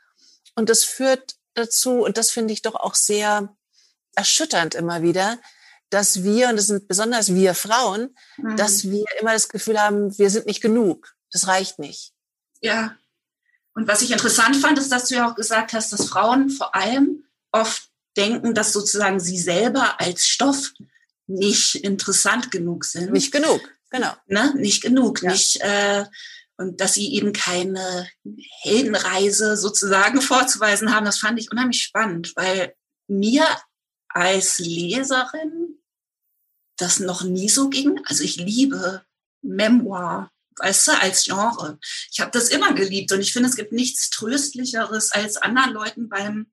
Und 0.57 0.69
das 0.69 0.83
führt 0.83 1.37
dazu, 1.55 2.05
und 2.05 2.17
das 2.17 2.31
finde 2.31 2.53
ich 2.53 2.63
doch 2.63 2.75
auch 2.75 2.97
sehr 2.97 3.55
erschütternd 4.17 4.75
immer 4.75 5.03
wieder, 5.03 5.39
dass 5.91 6.25
wir, 6.25 6.49
und 6.49 6.57
das 6.57 6.67
sind 6.67 6.89
besonders 6.89 7.35
wir 7.35 7.55
Frauen, 7.55 8.17
mhm. 8.37 8.57
dass 8.57 8.85
wir 8.85 9.05
immer 9.21 9.33
das 9.33 9.49
Gefühl 9.49 9.81
haben, 9.81 10.17
wir 10.19 10.29
sind 10.29 10.47
nicht 10.47 10.61
genug. 10.61 11.15
Das 11.31 11.47
reicht 11.47 11.79
nicht. 11.79 12.13
Ja. 12.61 12.97
Und 13.75 13.87
was 13.87 14.03
ich 14.03 14.11
interessant 14.11 14.57
fand, 14.57 14.79
ist, 14.79 14.91
dass 14.91 15.09
du 15.09 15.17
ja 15.17 15.31
auch 15.31 15.37
gesagt 15.37 15.73
hast, 15.73 15.93
dass 15.93 16.07
Frauen 16.07 16.51
vor 16.51 16.75
allem 16.75 17.25
oft 17.53 17.91
denken, 18.17 18.55
dass 18.55 18.73
sozusagen 18.73 19.21
sie 19.21 19.39
selber 19.39 20.01
als 20.01 20.27
Stoff 20.27 20.73
nicht 21.27 21.77
interessant 21.77 22.51
genug 22.51 22.85
sind. 22.85 23.13
Nicht 23.13 23.33
genug, 23.33 23.61
genau. 23.91 24.15
Ne? 24.27 24.53
Nicht 24.57 24.83
genug, 24.83 25.23
ja. 25.23 25.33
nicht 25.33 25.61
äh, 25.61 26.05
und 26.57 26.81
dass 26.81 26.95
sie 26.95 27.15
eben 27.15 27.33
keine 27.33 28.09
Heldenreise 28.63 29.57
sozusagen 29.57 30.21
vorzuweisen 30.23 30.95
haben. 30.95 31.05
Das 31.05 31.19
fand 31.19 31.39
ich 31.39 31.51
unheimlich 31.51 31.83
spannend, 31.83 32.33
weil 32.37 32.75
mir 33.09 33.45
als 34.09 34.59
Leserin 34.59 35.81
das 36.77 37.01
noch 37.01 37.23
nie 37.23 37.49
so 37.49 37.69
ging. 37.69 38.01
Also 38.07 38.23
ich 38.23 38.37
liebe 38.37 39.05
Memoir, 39.43 40.31
weißt 40.57 40.89
du, 40.89 41.01
als 41.01 41.25
Genre. 41.25 41.79
Ich 42.11 42.21
habe 42.21 42.31
das 42.31 42.49
immer 42.49 42.73
geliebt 42.75 43.13
und 43.13 43.21
ich 43.21 43.33
finde, 43.33 43.49
es 43.49 43.57
gibt 43.57 43.73
nichts 43.73 44.11
Tröstlicheres, 44.11 45.13
als 45.13 45.37
anderen 45.37 45.73
Leuten 45.73 46.09
beim 46.09 46.53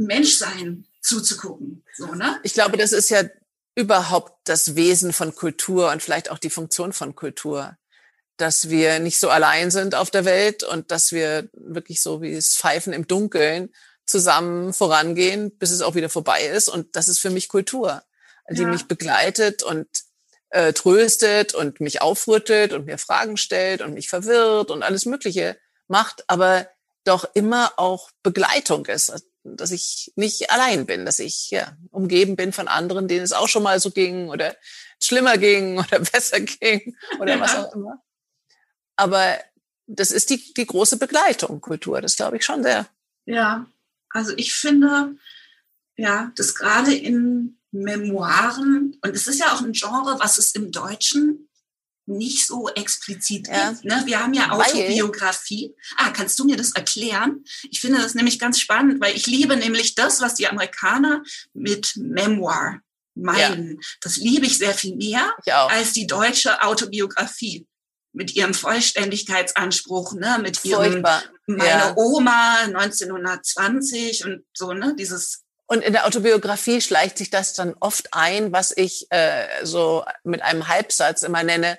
Menschsein 0.00 0.86
zuzugucken. 1.00 1.84
So, 1.96 2.14
ne? 2.14 2.38
Ich 2.42 2.54
glaube, 2.54 2.76
das 2.76 2.92
ist 2.92 3.10
ja 3.10 3.22
überhaupt 3.74 4.32
das 4.44 4.74
Wesen 4.74 5.12
von 5.12 5.34
Kultur 5.34 5.90
und 5.90 6.02
vielleicht 6.02 6.30
auch 6.30 6.38
die 6.38 6.50
Funktion 6.50 6.92
von 6.92 7.14
Kultur, 7.14 7.76
dass 8.36 8.68
wir 8.68 8.98
nicht 8.98 9.18
so 9.18 9.28
allein 9.30 9.70
sind 9.70 9.94
auf 9.94 10.10
der 10.10 10.24
Welt 10.24 10.62
und 10.62 10.90
dass 10.90 11.12
wir 11.12 11.48
wirklich 11.52 12.02
so 12.02 12.22
wie 12.22 12.32
es 12.32 12.56
Pfeifen 12.56 12.92
im 12.92 13.06
Dunkeln 13.06 13.72
zusammen 14.06 14.72
vorangehen, 14.72 15.56
bis 15.56 15.70
es 15.70 15.82
auch 15.82 15.94
wieder 15.94 16.08
vorbei 16.08 16.46
ist. 16.46 16.68
Und 16.68 16.96
das 16.96 17.08
ist 17.08 17.20
für 17.20 17.30
mich 17.30 17.48
Kultur, 17.48 18.02
die 18.50 18.62
ja. 18.62 18.68
mich 18.68 18.86
begleitet 18.86 19.62
und 19.62 19.86
äh, 20.50 20.72
tröstet 20.72 21.54
und 21.54 21.80
mich 21.80 22.02
aufrüttelt 22.02 22.72
und 22.72 22.86
mir 22.86 22.98
Fragen 22.98 23.36
stellt 23.36 23.82
und 23.82 23.94
mich 23.94 24.08
verwirrt 24.08 24.70
und 24.70 24.82
alles 24.82 25.06
Mögliche 25.06 25.56
macht, 25.86 26.24
aber 26.26 26.68
doch 27.04 27.24
immer 27.34 27.72
auch 27.76 28.10
Begleitung 28.22 28.86
ist, 28.86 29.12
dass 29.42 29.70
ich 29.70 30.12
nicht 30.16 30.50
allein 30.50 30.86
bin, 30.86 31.04
dass 31.06 31.18
ich 31.18 31.50
ja, 31.50 31.76
umgeben 31.90 32.36
bin 32.36 32.52
von 32.52 32.68
anderen, 32.68 33.08
denen 33.08 33.24
es 33.24 33.32
auch 33.32 33.48
schon 33.48 33.62
mal 33.62 33.80
so 33.80 33.90
ging 33.90 34.28
oder 34.28 34.56
schlimmer 35.02 35.38
ging 35.38 35.78
oder 35.78 36.00
besser 36.00 36.40
ging 36.40 36.96
oder 37.18 37.36
ja. 37.36 37.40
was 37.40 37.56
auch 37.56 37.74
immer. 37.74 38.02
Aber 38.96 39.38
das 39.86 40.10
ist 40.10 40.30
die, 40.30 40.52
die 40.54 40.66
große 40.66 40.98
Begleitung, 40.98 41.60
Kultur, 41.60 42.00
das 42.00 42.16
glaube 42.16 42.36
ich 42.36 42.44
schon 42.44 42.62
sehr. 42.62 42.86
Ja, 43.26 43.66
also 44.10 44.32
ich 44.36 44.54
finde, 44.54 45.16
ja, 45.96 46.32
das 46.36 46.54
gerade 46.54 46.94
in 46.94 47.58
Memoiren, 47.72 48.98
und 49.02 49.16
es 49.16 49.26
ist 49.26 49.38
ja 49.38 49.52
auch 49.52 49.62
ein 49.62 49.72
Genre, 49.72 50.18
was 50.18 50.38
es 50.38 50.52
im 50.52 50.72
Deutschen 50.72 51.48
nicht 52.10 52.46
so 52.46 52.68
explizit 52.68 53.48
ja. 53.48 53.70
gibt. 53.70 53.84
Ne? 53.84 54.02
Wir 54.04 54.20
haben 54.20 54.34
ja 54.34 54.50
Autobiografie. 54.50 55.74
Ah, 55.96 56.10
kannst 56.10 56.38
du 56.38 56.44
mir 56.44 56.56
das 56.56 56.72
erklären? 56.72 57.44
Ich 57.70 57.80
finde 57.80 57.98
das 57.98 58.14
nämlich 58.14 58.38
ganz 58.38 58.58
spannend, 58.58 59.00
weil 59.00 59.16
ich 59.16 59.26
liebe 59.26 59.56
nämlich 59.56 59.94
das, 59.94 60.20
was 60.20 60.34
die 60.34 60.48
Amerikaner 60.48 61.22
mit 61.54 61.92
Memoir 61.96 62.80
meinen. 63.14 63.72
Ja. 63.72 63.88
Das 64.00 64.16
liebe 64.16 64.46
ich 64.46 64.58
sehr 64.58 64.74
viel 64.74 64.96
mehr 64.96 65.34
als 65.46 65.92
die 65.92 66.06
deutsche 66.06 66.62
Autobiografie 66.62 67.66
mit 68.12 68.34
ihrem 68.34 68.54
Vollständigkeitsanspruch, 68.54 70.14
ne, 70.14 70.38
mit 70.42 70.64
ihrem 70.64 70.92
Furchtbar. 70.92 71.22
meine 71.46 71.68
ja. 71.68 71.96
Oma 71.96 72.58
1920 72.64 74.24
und 74.24 74.44
so, 74.52 74.72
ne, 74.72 74.96
dieses 74.98 75.44
und 75.70 75.84
in 75.84 75.92
der 75.92 76.04
Autobiografie 76.04 76.80
schleicht 76.80 77.16
sich 77.16 77.30
das 77.30 77.52
dann 77.52 77.76
oft 77.78 78.12
ein, 78.12 78.50
was 78.50 78.76
ich 78.76 79.06
äh, 79.10 79.46
so 79.62 80.04
mit 80.24 80.42
einem 80.42 80.66
Halbsatz 80.66 81.22
immer 81.22 81.44
nenne. 81.44 81.78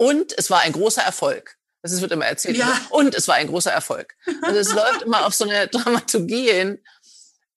Und 0.00 0.32
es 0.38 0.48
war 0.48 0.60
ein 0.60 0.72
großer 0.72 1.02
Erfolg. 1.02 1.58
Das 1.82 2.00
wird 2.00 2.10
immer 2.10 2.24
erzählt. 2.24 2.56
Ja. 2.56 2.80
Und 2.88 3.14
es 3.14 3.28
war 3.28 3.34
ein 3.34 3.48
großer 3.48 3.70
Erfolg. 3.70 4.16
Also 4.40 4.58
es 4.58 4.72
läuft 4.72 5.02
immer 5.02 5.26
auf 5.26 5.34
so 5.34 5.44
eine 5.44 5.68
Dramaturgie 5.68 6.50
hin. 6.50 6.82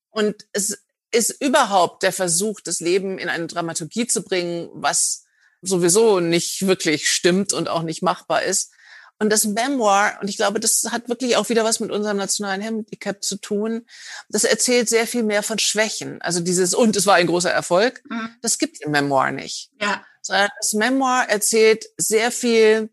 Und 0.09 0.45
es 0.51 0.83
ist 1.11 1.41
überhaupt 1.41 2.03
der 2.03 2.11
Versuch, 2.11 2.59
das 2.59 2.81
Leben 2.81 3.17
in 3.17 3.29
eine 3.29 3.47
Dramaturgie 3.47 4.07
zu 4.07 4.23
bringen, 4.23 4.69
was 4.73 5.23
sowieso 5.61 6.19
nicht 6.19 6.67
wirklich 6.67 7.09
stimmt 7.09 7.53
und 7.53 7.69
auch 7.69 7.83
nicht 7.83 8.01
machbar 8.01 8.43
ist. 8.43 8.73
Und 9.19 9.29
das 9.29 9.45
Memoir, 9.45 10.17
und 10.21 10.29
ich 10.29 10.37
glaube, 10.37 10.59
das 10.59 10.87
hat 10.91 11.07
wirklich 11.07 11.37
auch 11.37 11.49
wieder 11.49 11.63
was 11.63 11.79
mit 11.79 11.91
unserem 11.91 12.17
nationalen 12.17 12.61
Handicap 12.61 13.23
zu 13.23 13.37
tun, 13.37 13.85
das 14.29 14.43
erzählt 14.43 14.89
sehr 14.89 15.07
viel 15.07 15.23
mehr 15.23 15.43
von 15.43 15.59
Schwächen. 15.59 16.21
Also 16.21 16.39
dieses, 16.39 16.73
und 16.73 16.95
es 16.95 17.05
war 17.05 17.15
ein 17.15 17.27
großer 17.27 17.51
Erfolg, 17.51 18.03
mhm. 18.09 18.29
das 18.41 18.57
gibt 18.57 18.81
im 18.81 18.91
Memoir 18.91 19.31
nicht. 19.31 19.71
Ja. 19.79 20.03
Sondern 20.21 20.49
das 20.59 20.73
Memoir 20.73 21.25
erzählt 21.29 21.85
sehr 21.97 22.31
viel 22.31 22.89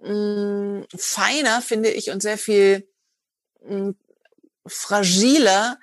mh, 0.00 0.10
mm, 0.10 0.86
feiner, 0.96 1.62
finde 1.62 1.90
ich, 1.90 2.10
und 2.10 2.22
sehr 2.22 2.38
viel 2.38 2.88
mh, 3.62 3.76
mm, 3.76 3.94
fragiler 4.66 5.78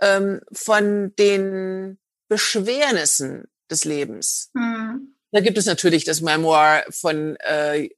ähm, 0.00 0.40
von 0.52 1.14
den 1.16 1.98
Beschwernissen 2.28 3.48
des 3.70 3.84
Lebens. 3.84 4.50
Mhm. 4.54 5.14
Da 5.30 5.40
gibt 5.40 5.58
es 5.58 5.66
natürlich 5.66 6.04
das 6.04 6.20
Memoir 6.20 6.84
von 6.90 7.36
äh, 7.36 7.90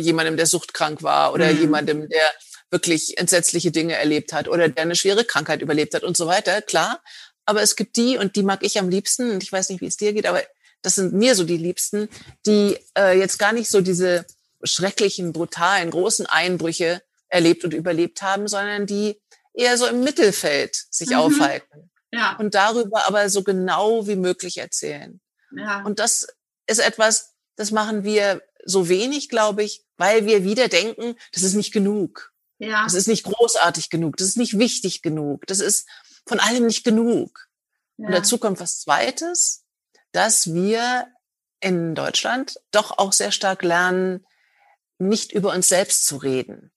jemandem, 0.00 0.36
der 0.36 0.46
suchtkrank 0.46 1.02
war 1.02 1.32
oder 1.32 1.52
mhm. 1.52 1.60
jemandem, 1.60 2.08
der 2.08 2.22
wirklich 2.70 3.18
entsetzliche 3.18 3.70
Dinge 3.70 3.94
erlebt 3.94 4.32
hat 4.32 4.48
oder 4.48 4.68
der 4.68 4.82
eine 4.82 4.96
schwere 4.96 5.24
Krankheit 5.24 5.62
überlebt 5.62 5.94
hat 5.94 6.02
und 6.02 6.16
so 6.16 6.26
weiter, 6.26 6.60
klar. 6.62 7.00
Aber 7.46 7.62
es 7.62 7.76
gibt 7.76 7.96
die, 7.96 8.16
und 8.18 8.36
die 8.36 8.42
mag 8.42 8.62
ich 8.62 8.78
am 8.78 8.88
liebsten, 8.88 9.30
und 9.30 9.42
ich 9.42 9.52
weiß 9.52 9.68
nicht, 9.68 9.80
wie 9.80 9.86
es 9.86 9.96
dir 9.96 10.12
geht, 10.12 10.26
aber 10.26 10.42
das 10.82 10.96
sind 10.96 11.12
mir 11.12 11.34
so 11.34 11.44
die 11.44 11.56
Liebsten, 11.56 12.08
die 12.46 12.78
äh, 12.96 13.18
jetzt 13.18 13.38
gar 13.38 13.52
nicht 13.52 13.70
so 13.70 13.80
diese 13.80 14.26
schrecklichen, 14.64 15.32
brutalen, 15.32 15.90
großen 15.90 16.26
Einbrüche 16.26 17.02
erlebt 17.28 17.64
und 17.64 17.74
überlebt 17.74 18.22
haben, 18.22 18.48
sondern 18.48 18.86
die 18.86 19.20
eher 19.52 19.76
so 19.78 19.86
im 19.86 20.00
Mittelfeld 20.02 20.74
sich 20.90 21.10
mhm. 21.10 21.16
aufhalten. 21.16 21.90
Ja. 22.12 22.36
Und 22.38 22.54
darüber 22.54 23.06
aber 23.06 23.28
so 23.28 23.42
genau 23.42 24.06
wie 24.06 24.16
möglich 24.16 24.58
erzählen. 24.58 25.20
Ja. 25.56 25.82
Und 25.84 25.98
das 25.98 26.26
ist 26.66 26.78
etwas, 26.78 27.34
das 27.56 27.70
machen 27.70 28.04
wir 28.04 28.42
so 28.64 28.88
wenig, 28.88 29.28
glaube 29.28 29.62
ich, 29.62 29.84
weil 29.96 30.26
wir 30.26 30.44
wieder 30.44 30.68
denken, 30.68 31.16
das 31.32 31.42
ist 31.42 31.54
nicht 31.54 31.72
genug. 31.72 32.32
Ja. 32.58 32.84
Das 32.84 32.94
ist 32.94 33.08
nicht 33.08 33.24
großartig 33.24 33.90
genug. 33.90 34.16
Das 34.16 34.28
ist 34.28 34.36
nicht 34.36 34.58
wichtig 34.58 35.02
genug. 35.02 35.46
Das 35.46 35.60
ist 35.60 35.88
von 36.26 36.40
allem 36.40 36.66
nicht 36.66 36.84
genug. 36.84 37.48
Ja. 37.96 38.06
Und 38.06 38.12
dazu 38.12 38.38
kommt 38.38 38.60
was 38.60 38.80
Zweites, 38.80 39.64
dass 40.12 40.52
wir 40.52 41.08
in 41.60 41.94
Deutschland 41.94 42.60
doch 42.70 42.98
auch 42.98 43.12
sehr 43.12 43.32
stark 43.32 43.62
lernen, 43.62 44.26
nicht 44.98 45.32
über 45.32 45.52
uns 45.52 45.68
selbst 45.68 46.04
zu 46.06 46.16
reden. 46.16 46.72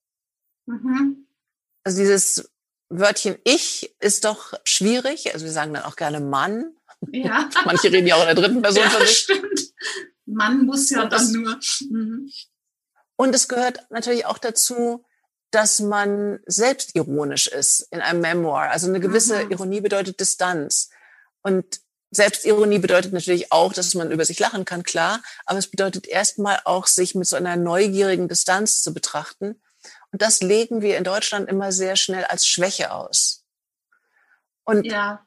Mhm. 0.66 1.28
Also 1.84 2.00
dieses 2.00 2.52
Wörtchen 2.90 3.38
Ich 3.44 3.96
ist 4.00 4.26
doch 4.26 4.54
schwierig. 4.64 5.34
Also 5.34 5.46
wir 5.46 5.52
sagen 5.52 5.74
dann 5.74 5.84
auch 5.84 5.96
gerne 5.96 6.20
Mann. 6.20 6.76
Ja. 7.12 7.50
Manche 7.66 7.92
reden 7.92 8.08
ja 8.08 8.16
auch 8.16 8.28
in 8.28 8.36
der 8.36 8.36
dritten 8.36 8.62
Person 8.62 8.84
ja, 8.84 8.90
von 8.90 9.06
sich. 9.06 9.18
Stimmt. 9.18 9.74
Man 10.28 10.66
muss 10.66 10.90
ja 10.90 11.06
dann 11.08 11.32
nur. 11.32 11.60
Mhm. 11.90 12.32
Und 13.16 13.34
es 13.34 13.48
gehört 13.48 13.90
natürlich 13.90 14.26
auch 14.26 14.38
dazu, 14.38 15.06
dass 15.52 15.80
man 15.80 16.40
selbstironisch 16.46 17.48
ist 17.48 17.88
in 17.92 18.02
einem 18.02 18.22
Memoir. 18.22 18.70
Also 18.70 18.88
eine 18.88 19.00
gewisse 19.00 19.46
mhm. 19.46 19.52
Ironie 19.52 19.82
bedeutet 19.82 20.20
Distanz. 20.20 20.90
Und 21.42 21.80
Selbstironie 22.12 22.80
bedeutet 22.80 23.14
natürlich 23.14 23.52
auch, 23.52 23.74
dass 23.74 23.94
man 23.94 24.12
über 24.12 24.26
sich 24.26 24.40
lachen 24.40 24.66
kann, 24.66 24.84
klar. 24.84 25.22
Aber 25.46 25.60
es 25.60 25.68
bedeutet 25.68 26.08
erstmal 26.08 26.60
auch, 26.66 26.88
sich 26.88 27.16
mit 27.16 27.28
so 27.28 27.36
einer 27.36 27.56
neugierigen 27.56 28.28
Distanz 28.28 28.82
zu 28.82 28.94
betrachten. 28.94 29.62
Und 30.12 30.22
das 30.22 30.42
legen 30.42 30.82
wir 30.82 30.98
in 30.98 31.04
Deutschland 31.04 31.50
immer 31.50 31.72
sehr 31.72 31.96
schnell 31.96 32.26
als 32.26 32.46
Schwäche 32.46 32.92
aus. 32.92 33.46
Und 34.64 34.86
ja. 34.86 35.26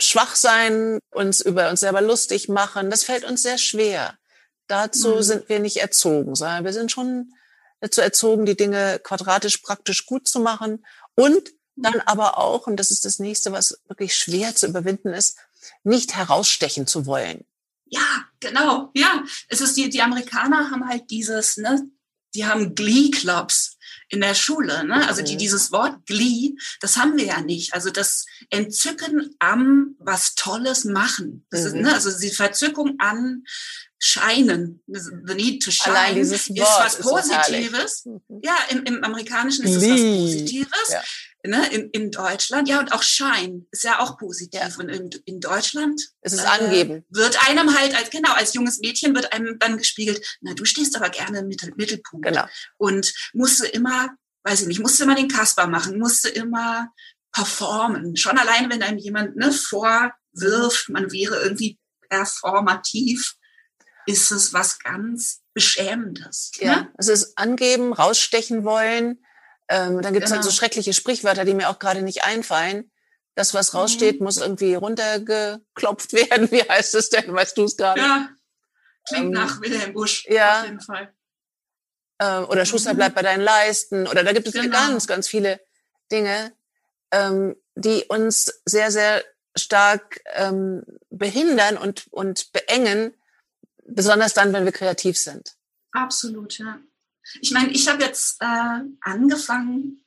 schwach 0.00 0.34
sein, 0.34 0.98
uns 1.12 1.40
über 1.40 1.70
uns 1.70 1.80
selber 1.80 2.00
lustig 2.00 2.48
machen, 2.48 2.90
das 2.90 3.04
fällt 3.04 3.24
uns 3.24 3.42
sehr 3.42 3.58
schwer. 3.58 4.18
Dazu 4.66 5.16
mhm. 5.16 5.22
sind 5.22 5.48
wir 5.48 5.58
nicht 5.60 5.78
erzogen, 5.78 6.34
sondern 6.34 6.64
wir 6.64 6.72
sind 6.72 6.90
schon 6.90 7.32
dazu 7.80 8.00
erzogen, 8.00 8.46
die 8.46 8.56
Dinge 8.56 9.00
quadratisch 9.02 9.58
praktisch 9.58 10.06
gut 10.06 10.28
zu 10.28 10.40
machen 10.40 10.84
und 11.14 11.50
dann 11.74 11.94
mhm. 11.94 12.02
aber 12.06 12.38
auch, 12.38 12.66
und 12.66 12.76
das 12.76 12.90
ist 12.90 13.04
das 13.04 13.18
nächste, 13.18 13.52
was 13.52 13.80
wirklich 13.88 14.14
schwer 14.14 14.54
zu 14.54 14.66
überwinden 14.66 15.12
ist, 15.12 15.38
nicht 15.82 16.14
herausstechen 16.14 16.86
zu 16.86 17.06
wollen. 17.06 17.44
Ja, 17.86 18.24
genau. 18.40 18.90
Ja, 18.94 19.24
es 19.48 19.60
ist 19.60 19.76
die, 19.76 19.90
die 19.90 20.00
Amerikaner 20.00 20.70
haben 20.70 20.88
halt 20.88 21.10
dieses, 21.10 21.56
ne, 21.56 21.86
die 22.34 22.46
haben 22.46 22.74
Glee-Clubs 22.74 23.76
in 24.08 24.20
der 24.20 24.34
Schule, 24.34 24.84
ne? 24.84 25.06
Also 25.08 25.22
die, 25.22 25.34
mhm. 25.34 25.38
dieses 25.38 25.72
Wort 25.72 26.06
Glee, 26.06 26.54
das 26.80 26.96
haben 26.96 27.16
wir 27.16 27.24
ja 27.24 27.40
nicht. 27.40 27.74
Also 27.74 27.90
das 27.90 28.26
Entzücken 28.50 29.34
am 29.38 29.96
was 29.98 30.34
Tolles 30.34 30.84
machen. 30.84 31.46
Das 31.50 31.60
mhm. 31.60 31.66
ist, 31.66 31.74
ne? 31.74 31.94
Also 31.94 32.18
die 32.18 32.30
Verzückung 32.30 32.96
an 32.98 33.44
Scheinen, 34.04 34.82
the 34.88 35.34
need 35.34 35.62
to 35.62 35.70
shine, 35.70 35.94
Allein 35.94 36.16
dieses 36.16 36.48
Wort 36.50 36.88
ist 36.88 36.98
was 36.98 37.08
Positives. 37.08 38.02
So 38.02 38.20
ja, 38.42 38.56
im, 38.70 38.82
im 38.82 39.04
Amerikanischen 39.04 39.64
ist 39.64 39.76
es 39.76 39.88
was 39.88 40.00
Positives. 40.00 40.88
Ja. 40.88 41.02
Ne, 41.44 41.72
in, 41.72 41.90
in 41.90 42.10
Deutschland, 42.10 42.68
ja, 42.68 42.80
und 42.80 42.92
auch 42.92 43.02
Shine 43.04 43.64
ist 43.70 43.84
ja 43.84 44.00
auch 44.00 44.18
positiv. 44.18 44.60
Ja. 44.60 44.70
Und 44.76 44.88
in, 44.88 45.10
in 45.24 45.40
Deutschland 45.40 46.00
es 46.20 46.32
ist 46.32 46.42
äh, 46.42 46.46
angeben. 46.46 47.04
wird 47.10 47.48
einem 47.48 47.78
halt 47.78 47.94
als, 47.96 48.10
genau, 48.10 48.32
als 48.32 48.54
junges 48.54 48.80
Mädchen 48.80 49.14
wird 49.14 49.32
einem 49.32 49.56
dann 49.60 49.76
gespiegelt, 49.76 50.20
na, 50.40 50.54
du 50.54 50.64
stehst 50.64 50.96
aber 50.96 51.08
gerne 51.08 51.38
im 51.38 51.46
Mittel, 51.46 51.72
Mittelpunkt. 51.76 52.26
Genau. 52.26 52.44
Und 52.78 53.12
musste 53.34 53.68
immer, 53.68 54.10
weiß 54.42 54.62
ich 54.62 54.66
nicht, 54.66 54.80
musste 54.80 55.04
immer 55.04 55.14
den 55.14 55.28
Kasper 55.28 55.68
machen, 55.68 55.96
musste 55.96 56.28
immer 56.28 56.88
performen. 57.32 58.16
Schon 58.16 58.36
allein, 58.36 58.68
wenn 58.68 58.82
einem 58.82 58.98
jemand 58.98 59.36
ne, 59.36 59.52
vorwirft, 59.52 60.88
man 60.88 61.12
wäre 61.12 61.40
irgendwie 61.40 61.78
performativ, 62.08 63.36
ist 64.06 64.30
es 64.30 64.52
was 64.52 64.78
ganz 64.80 65.42
Beschämendes. 65.54 66.52
Ja, 66.56 66.76
ne? 66.76 66.92
es 66.98 67.08
ist 67.08 67.38
angeben, 67.38 67.92
rausstechen 67.92 68.64
wollen, 68.64 69.18
ähm, 69.68 70.02
dann 70.02 70.12
gibt 70.12 70.24
es 70.24 70.30
genau. 70.30 70.36
halt 70.36 70.44
so 70.44 70.50
genau. 70.50 70.58
schreckliche 70.58 70.92
Sprichwörter, 70.92 71.44
die 71.44 71.54
mir 71.54 71.70
auch 71.70 71.78
gerade 71.78 72.02
nicht 72.02 72.24
einfallen. 72.24 72.90
Das, 73.34 73.54
was 73.54 73.72
raussteht, 73.72 74.20
mhm. 74.20 74.24
muss 74.24 74.36
irgendwie 74.36 74.74
runtergeklopft 74.74 76.12
werden. 76.12 76.50
Wie 76.50 76.62
heißt 76.62 76.94
es 76.94 77.08
denn? 77.08 77.32
Weißt 77.32 77.56
du 77.56 77.64
es 77.64 77.76
gerade? 77.76 78.00
Ja, 78.00 78.28
klingt 79.08 79.26
ähm, 79.26 79.30
nach 79.30 79.60
Wilhelm 79.62 79.94
Busch 79.94 80.26
ja. 80.28 80.60
auf 80.60 80.66
jeden 80.66 80.80
Fall. 80.80 81.14
Ähm, 82.20 82.44
oder 82.50 82.66
Schuster 82.66 82.92
mhm. 82.92 82.98
bleibt 82.98 83.14
bei 83.14 83.22
deinen 83.22 83.40
Leisten. 83.40 84.06
Oder 84.06 84.24
da 84.24 84.32
gibt 84.32 84.46
es 84.46 84.52
genau. 84.52 84.70
ganz, 84.70 85.06
ganz 85.06 85.28
viele 85.28 85.60
Dinge, 86.10 86.52
ähm, 87.10 87.56
die 87.74 88.04
uns 88.08 88.62
sehr, 88.66 88.90
sehr 88.90 89.24
stark 89.56 90.20
ähm, 90.34 90.82
behindern 91.08 91.78
und, 91.78 92.06
und 92.10 92.52
beengen, 92.52 93.14
besonders 93.94 94.34
dann, 94.34 94.52
wenn 94.52 94.64
wir 94.64 94.72
kreativ 94.72 95.18
sind. 95.18 95.54
Absolut, 95.92 96.58
ja. 96.58 96.78
Ich 97.40 97.50
meine, 97.52 97.70
ich 97.70 97.88
habe 97.88 98.02
jetzt 98.02 98.40
äh, 98.40 98.80
angefangen, 99.00 100.04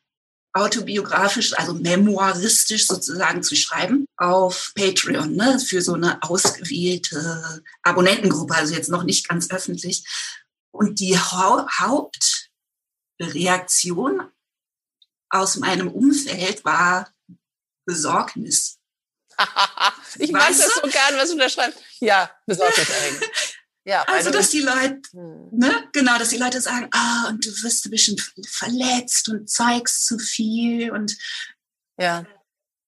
autobiografisch, 0.55 1.53
also 1.57 1.73
memoiristisch 1.73 2.87
sozusagen 2.87 3.43
zu 3.43 3.55
schreiben 3.57 4.05
auf 4.15 4.71
Patreon, 4.75 5.35
ne, 5.35 5.59
für 5.59 5.81
so 5.81 5.95
eine 5.95 6.23
ausgewählte 6.23 7.61
Abonnentengruppe, 7.83 8.55
also 8.55 8.73
jetzt 8.73 8.89
noch 8.89 9.03
nicht 9.03 9.27
ganz 9.27 9.51
öffentlich. 9.51 10.05
Und 10.71 11.01
die 11.01 11.19
ha 11.19 11.67
Hauptreaktion 13.19 14.31
aus 15.29 15.57
meinem 15.57 15.89
Umfeld 15.89 16.63
war 16.63 17.11
Besorgnis. 17.85 18.79
ich 20.19 20.31
mag 20.31 20.47
das 20.47 20.75
so 20.75 20.81
gern, 20.83 21.17
was 21.17 21.31
du 21.31 21.37
da 21.37 21.49
schreibst. 21.49 21.81
Ja, 21.99 22.31
Besorgnis 22.45 22.89
eigentlich. 22.89 23.29
Ja, 23.87 24.01
also, 24.07 24.31
dass 24.31 24.49
die 24.49 24.61
Leute, 24.61 24.99
hm. 25.11 25.49
ne, 25.51 25.87
genau, 25.93 26.17
dass 26.17 26.29
die 26.29 26.37
Leute 26.37 26.59
sagen, 26.59 26.89
ah, 26.91 27.27
und 27.29 27.45
du 27.45 27.49
wirst 27.61 27.85
ein 27.85 27.91
bisschen 27.91 28.17
verletzt 28.47 29.29
und 29.29 29.49
zeigst 29.49 30.05
zu 30.05 30.17
viel 30.17 30.91
und 30.91 31.15
ja. 31.97 32.25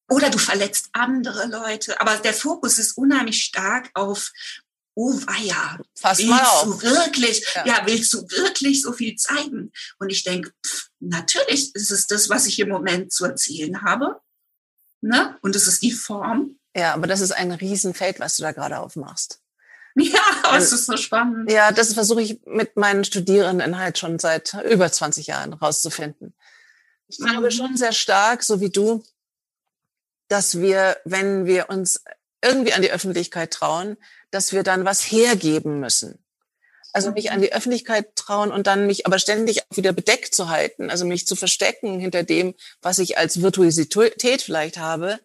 Oder 0.10 0.30
du 0.30 0.38
verletzt 0.38 0.90
andere 0.94 1.48
Leute. 1.48 2.00
Aber 2.00 2.16
der 2.18 2.34
Fokus 2.34 2.78
ist 2.78 2.98
unheimlich 2.98 3.44
stark 3.44 3.90
auf, 3.94 4.32
oh 4.96 5.14
weia, 5.28 5.80
Fass 5.96 6.18
willst 6.18 6.32
mal 6.32 6.44
auf. 6.44 6.64
du 6.64 6.82
wirklich, 6.82 7.46
ja. 7.54 7.66
ja. 7.66 7.82
willst 7.86 8.14
du 8.14 8.22
wirklich 8.30 8.82
so 8.82 8.94
viel 8.94 9.16
zeigen? 9.16 9.72
Und 10.00 10.10
ich 10.10 10.24
denke, 10.24 10.52
natürlich 11.00 11.76
ist 11.76 11.92
es 11.92 12.08
das, 12.08 12.30
was 12.30 12.48
ich 12.48 12.58
im 12.60 12.70
Moment 12.70 13.12
zu 13.12 13.26
erzählen 13.26 13.84
habe. 13.84 14.20
Ne? 15.02 15.38
Und 15.42 15.56
es 15.56 15.68
ist 15.68 15.84
die 15.84 15.92
Form. 15.92 16.58
Ja, 16.76 16.94
aber 16.94 17.06
das 17.06 17.22
ist 17.22 17.32
ein 17.32 17.52
Riesenfeld, 17.52 18.20
was 18.20 18.38
du 18.38 18.44
da 18.44 18.52
gerade 18.52 18.80
aufmachst. 18.80 19.42
Ja, 20.04 20.22
aber 20.44 20.58
es 20.58 20.72
ist 20.72 20.86
so 20.86 20.96
spannend. 20.96 21.52
Ja, 21.52 21.72
das 21.72 21.94
versuche 21.94 22.22
ich 22.22 22.40
mit 22.46 22.78
meinen 22.78 23.04
Studierenden 23.04 23.80
halt 23.80 23.98
schon 23.98 24.20
seit 24.20 24.56
über 24.70 24.92
20 24.92 25.28
Jahren 25.28 25.54
rauszufinden. 25.54 26.36
Ich 27.08 27.18
glaube 27.18 27.52
schon 27.52 27.78
sehr 27.78 27.94
stark, 27.94 28.44
so 28.44 28.62
wie 28.62 28.70
du, 28.70 29.04
dass 30.28 30.60
wir, 30.60 30.98
wenn 31.06 31.46
wir 31.46 31.70
uns 31.70 32.04
irgendwie 32.44 32.74
an 32.74 32.82
die 32.82 32.92
Öffentlichkeit 32.92 33.52
trauen, 33.52 33.98
dass 34.30 34.54
wir 34.54 34.64
dann 34.64 34.86
was 34.86 35.02
hergeben 35.02 35.80
müssen. 35.80 36.20
Also 36.94 37.12
mich 37.12 37.32
an 37.32 37.42
die 37.42 37.54
Öffentlichkeit 37.54 38.16
trauen 38.16 38.52
und 38.52 38.68
dann 38.68 38.88
mich 38.88 39.06
aber 39.06 39.20
ständig 39.20 39.64
auch 39.64 39.78
wieder 39.78 39.94
bedeckt 39.94 40.34
zu 40.34 40.50
halten, 40.50 40.90
also 40.90 41.06
mich 41.06 41.28
zu 41.28 41.36
verstecken 41.36 42.00
hinter 42.00 42.24
dem, 42.24 42.56
was 42.82 43.00
ich 43.00 43.18
als 43.18 43.42
Virtuosität 43.42 44.42
vielleicht 44.42 44.78
habe. 44.78 45.20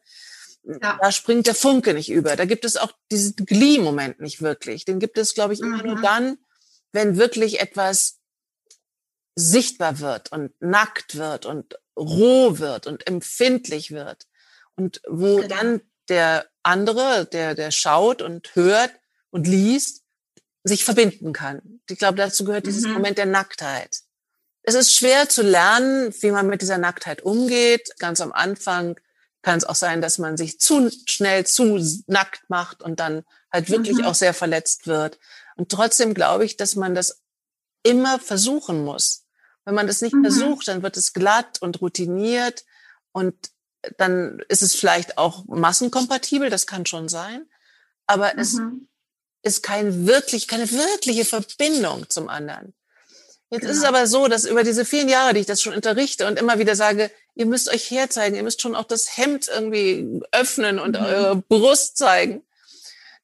Ja. 0.64 0.98
Da 1.00 1.10
springt 1.10 1.46
der 1.46 1.54
Funke 1.54 1.92
nicht 1.94 2.10
über. 2.10 2.36
Da 2.36 2.44
gibt 2.44 2.64
es 2.64 2.76
auch 2.76 2.92
diesen 3.10 3.34
Glee-Moment 3.36 4.20
nicht 4.20 4.42
wirklich. 4.42 4.84
Den 4.84 5.00
gibt 5.00 5.18
es, 5.18 5.34
glaube 5.34 5.54
ich, 5.54 5.60
immer 5.60 5.78
mhm. 5.78 5.86
nur 5.86 6.00
dann, 6.02 6.38
wenn 6.92 7.16
wirklich 7.16 7.60
etwas 7.60 8.20
sichtbar 9.34 9.98
wird 9.98 10.30
und 10.30 10.52
nackt 10.60 11.16
wird 11.16 11.46
und 11.46 11.78
roh 11.96 12.58
wird 12.58 12.86
und 12.86 13.06
empfindlich 13.06 13.90
wird. 13.90 14.26
Und 14.76 15.00
wo 15.08 15.36
genau. 15.36 15.48
dann 15.48 15.80
der 16.08 16.46
andere, 16.62 17.26
der, 17.26 17.54
der 17.54 17.70
schaut 17.70 18.22
und 18.22 18.54
hört 18.54 18.92
und 19.30 19.46
liest, 19.46 20.02
sich 20.64 20.84
verbinden 20.84 21.32
kann. 21.32 21.80
Ich 21.88 21.98
glaube, 21.98 22.18
dazu 22.18 22.44
gehört 22.44 22.66
dieses 22.66 22.84
mhm. 22.84 22.92
Moment 22.92 23.18
der 23.18 23.26
Nacktheit. 23.26 24.02
Es 24.62 24.74
ist 24.74 24.94
schwer 24.94 25.28
zu 25.28 25.42
lernen, 25.42 26.14
wie 26.20 26.30
man 26.30 26.46
mit 26.46 26.62
dieser 26.62 26.78
Nacktheit 26.78 27.22
umgeht. 27.22 27.90
Ganz 27.98 28.20
am 28.20 28.32
Anfang 28.32 29.00
kann 29.42 29.58
es 29.58 29.64
auch 29.64 29.74
sein, 29.74 30.00
dass 30.00 30.18
man 30.18 30.36
sich 30.36 30.58
zu 30.60 30.90
schnell 31.06 31.44
zu 31.46 31.78
nackt 32.06 32.48
macht 32.48 32.82
und 32.82 33.00
dann 33.00 33.24
halt 33.52 33.70
wirklich 33.70 33.98
mhm. 33.98 34.04
auch 34.04 34.14
sehr 34.14 34.34
verletzt 34.34 34.86
wird. 34.86 35.18
Und 35.56 35.68
trotzdem 35.68 36.14
glaube 36.14 36.44
ich, 36.44 36.56
dass 36.56 36.76
man 36.76 36.94
das 36.94 37.22
immer 37.82 38.18
versuchen 38.18 38.84
muss. 38.84 39.24
Wenn 39.64 39.74
man 39.74 39.86
das 39.86 40.00
nicht 40.00 40.14
mhm. 40.14 40.22
versucht, 40.22 40.68
dann 40.68 40.82
wird 40.82 40.96
es 40.96 41.12
glatt 41.12 41.60
und 41.60 41.80
routiniert 41.80 42.64
und 43.12 43.34
dann 43.98 44.40
ist 44.48 44.62
es 44.62 44.74
vielleicht 44.74 45.18
auch 45.18 45.44
massenkompatibel, 45.46 46.50
das 46.50 46.66
kann 46.66 46.86
schon 46.86 47.08
sein, 47.08 47.48
aber 48.06 48.32
mhm. 48.32 48.38
es 48.38 48.60
ist 49.42 49.62
kein 49.62 50.06
wirklich, 50.06 50.46
keine 50.46 50.70
wirkliche 50.70 51.24
Verbindung 51.24 52.08
zum 52.08 52.28
anderen. 52.28 52.74
Jetzt 53.50 53.62
genau. 53.62 53.70
ist 53.72 53.78
es 53.78 53.84
genau. 53.84 53.96
aber 53.96 54.06
so, 54.06 54.28
dass 54.28 54.44
über 54.44 54.62
diese 54.62 54.84
vielen 54.84 55.08
Jahre, 55.08 55.34
die 55.34 55.40
ich 55.40 55.46
das 55.46 55.60
schon 55.60 55.74
unterrichte 55.74 56.26
und 56.26 56.38
immer 56.38 56.58
wieder 56.58 56.76
sage, 56.76 57.10
ihr 57.34 57.46
müsst 57.46 57.70
euch 57.70 57.90
herzeigen, 57.90 58.36
ihr 58.36 58.42
müsst 58.42 58.60
schon 58.60 58.74
auch 58.74 58.84
das 58.84 59.16
Hemd 59.16 59.48
irgendwie 59.48 60.20
öffnen 60.32 60.78
und 60.78 60.98
mhm. 60.98 61.04
eure 61.04 61.36
Brust 61.36 61.96
zeigen, 61.96 62.42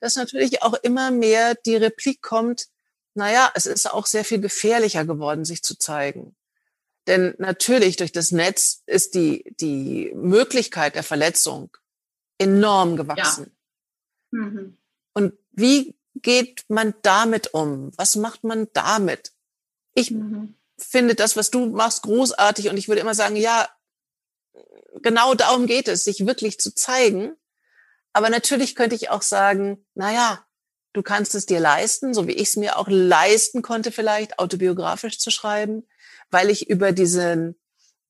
dass 0.00 0.16
natürlich 0.16 0.62
auch 0.62 0.74
immer 0.74 1.10
mehr 1.10 1.54
die 1.54 1.76
Replik 1.76 2.22
kommt, 2.22 2.68
naja, 3.14 3.50
es 3.54 3.66
ist 3.66 3.90
auch 3.90 4.06
sehr 4.06 4.24
viel 4.24 4.40
gefährlicher 4.40 5.04
geworden, 5.04 5.44
sich 5.44 5.62
zu 5.62 5.76
zeigen. 5.76 6.36
Denn 7.06 7.34
natürlich 7.38 7.96
durch 7.96 8.12
das 8.12 8.32
Netz 8.32 8.82
ist 8.86 9.14
die, 9.14 9.54
die 9.60 10.12
Möglichkeit 10.14 10.94
der 10.94 11.02
Verletzung 11.02 11.76
enorm 12.38 12.96
gewachsen. 12.96 13.50
Ja. 14.30 14.38
Mhm. 14.38 14.76
Und 15.14 15.32
wie 15.50 15.94
geht 16.14 16.64
man 16.68 16.94
damit 17.02 17.54
um? 17.54 17.92
Was 17.96 18.14
macht 18.14 18.44
man 18.44 18.68
damit? 18.72 19.32
Ich 19.94 20.10
mhm. 20.10 20.54
finde 20.76 21.14
das, 21.14 21.36
was 21.36 21.50
du 21.50 21.66
machst, 21.66 22.02
großartig 22.02 22.68
und 22.68 22.76
ich 22.76 22.88
würde 22.88 23.00
immer 23.00 23.14
sagen, 23.14 23.36
ja, 23.36 23.68
genau 25.02 25.34
darum 25.34 25.66
geht 25.66 25.88
es, 25.88 26.04
sich 26.04 26.26
wirklich 26.26 26.58
zu 26.58 26.74
zeigen. 26.74 27.36
Aber 28.12 28.30
natürlich 28.30 28.74
könnte 28.74 28.96
ich 28.96 29.10
auch 29.10 29.22
sagen, 29.22 29.84
na 29.94 30.12
ja, 30.12 30.44
du 30.92 31.02
kannst 31.02 31.34
es 31.34 31.46
dir 31.46 31.60
leisten, 31.60 32.14
so 32.14 32.26
wie 32.26 32.32
ich 32.32 32.48
es 32.48 32.56
mir 32.56 32.78
auch 32.78 32.88
leisten 32.88 33.62
konnte, 33.62 33.92
vielleicht 33.92 34.38
autobiografisch 34.38 35.18
zu 35.18 35.30
schreiben 35.30 35.84
weil 36.30 36.50
ich 36.50 36.68
über 36.68 36.92
diesen, 36.92 37.58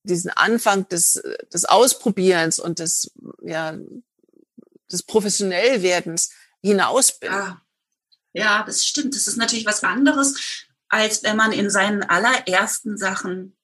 diesen 0.03 0.31
Anfang 0.31 0.89
des, 0.89 1.23
des 1.53 1.65
Ausprobierens 1.65 2.59
und 2.59 2.79
des, 2.79 3.13
ja, 3.43 3.77
des 4.91 5.03
Professionellwerdens 5.03 6.31
hinaus 6.63 7.19
bin. 7.19 7.31
Ja. 7.31 7.63
ja, 8.33 8.63
das 8.65 8.85
stimmt. 8.85 9.15
Das 9.15 9.27
ist 9.27 9.37
natürlich 9.37 9.67
was 9.67 9.85
anderes, 9.85 10.67
als 10.89 11.23
wenn 11.23 11.37
man 11.37 11.53
in 11.53 11.71
seinen 11.71 12.03
allerersten 12.03 12.97
Sachen 12.97 13.57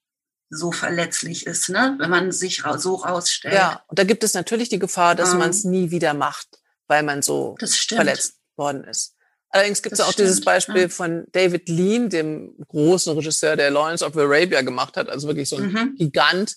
so 0.55 0.73
verletzlich 0.73 1.47
ist, 1.47 1.69
ne? 1.69 1.97
wenn 1.99 2.11
man 2.11 2.33
sich 2.33 2.63
so 2.77 2.97
rausstellt. 2.97 3.55
Ja, 3.55 3.83
und 3.89 3.99
da 3.99 4.05
gibt 4.05 4.25
es 4.25 4.35
natürlich 4.35 4.69
die 4.69 4.79
Gefahr, 4.79 5.15
dass 5.15 5.33
um, 5.33 5.39
man 5.39 5.51
es 5.51 5.65
nie 5.65 5.91
wieder 5.91 6.15
macht, 6.15 6.49
weil 6.87 7.03
man 7.03 7.23
so 7.23 7.57
verletzt 7.89 8.37
worden 8.57 8.85
ist. 8.85 9.15
Allerdings 9.51 9.83
gibt 9.83 9.93
es 9.93 10.01
auch 10.01 10.13
stimmt, 10.13 10.29
dieses 10.29 10.41
Beispiel 10.41 10.83
ja. 10.83 10.89
von 10.89 11.27
David 11.31 11.69
Lean, 11.69 12.11
dem 12.11 12.57
großen 12.67 13.17
Regisseur, 13.17 13.55
der 13.55 13.71
Lawrence 13.71 14.05
of 14.05 14.17
Arabia 14.17 14.63
gemacht 14.63 14.97
hat, 14.97 15.09
also 15.09 15.29
wirklich 15.29 15.49
so 15.49 15.57
ein 15.57 15.71
mhm. 15.71 15.95
Gigant. 15.97 16.57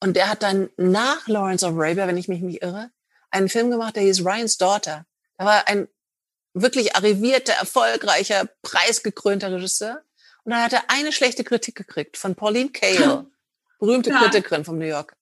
Und 0.00 0.16
der 0.16 0.30
hat 0.30 0.42
dann 0.42 0.70
nach 0.78 1.28
Lawrence 1.28 1.64
of 1.64 1.74
Arabia, 1.74 2.06
wenn 2.06 2.16
ich 2.16 2.28
mich 2.28 2.40
nicht 2.40 2.62
irre, 2.62 2.90
einen 3.30 3.50
Film 3.50 3.70
gemacht, 3.70 3.96
der 3.96 4.04
hieß 4.04 4.24
Ryan's 4.24 4.56
Daughter. 4.56 5.04
Da 5.36 5.44
war 5.44 5.68
ein 5.68 5.88
wirklich 6.54 6.96
arrivierter, 6.96 7.52
erfolgreicher, 7.52 8.48
preisgekrönter 8.62 9.52
Regisseur. 9.52 10.02
Und 10.44 10.52
dann 10.52 10.62
hat 10.62 10.72
er 10.72 10.90
eine 10.90 11.12
schlechte 11.12 11.44
Kritik 11.44 11.76
gekriegt 11.76 12.16
von 12.16 12.34
Pauline 12.34 12.70
Kael, 12.70 13.26
berühmte 13.78 14.10
ja. 14.10 14.18
Kritikerin 14.18 14.64
vom 14.64 14.78
New 14.78 14.86
York. 14.86 15.16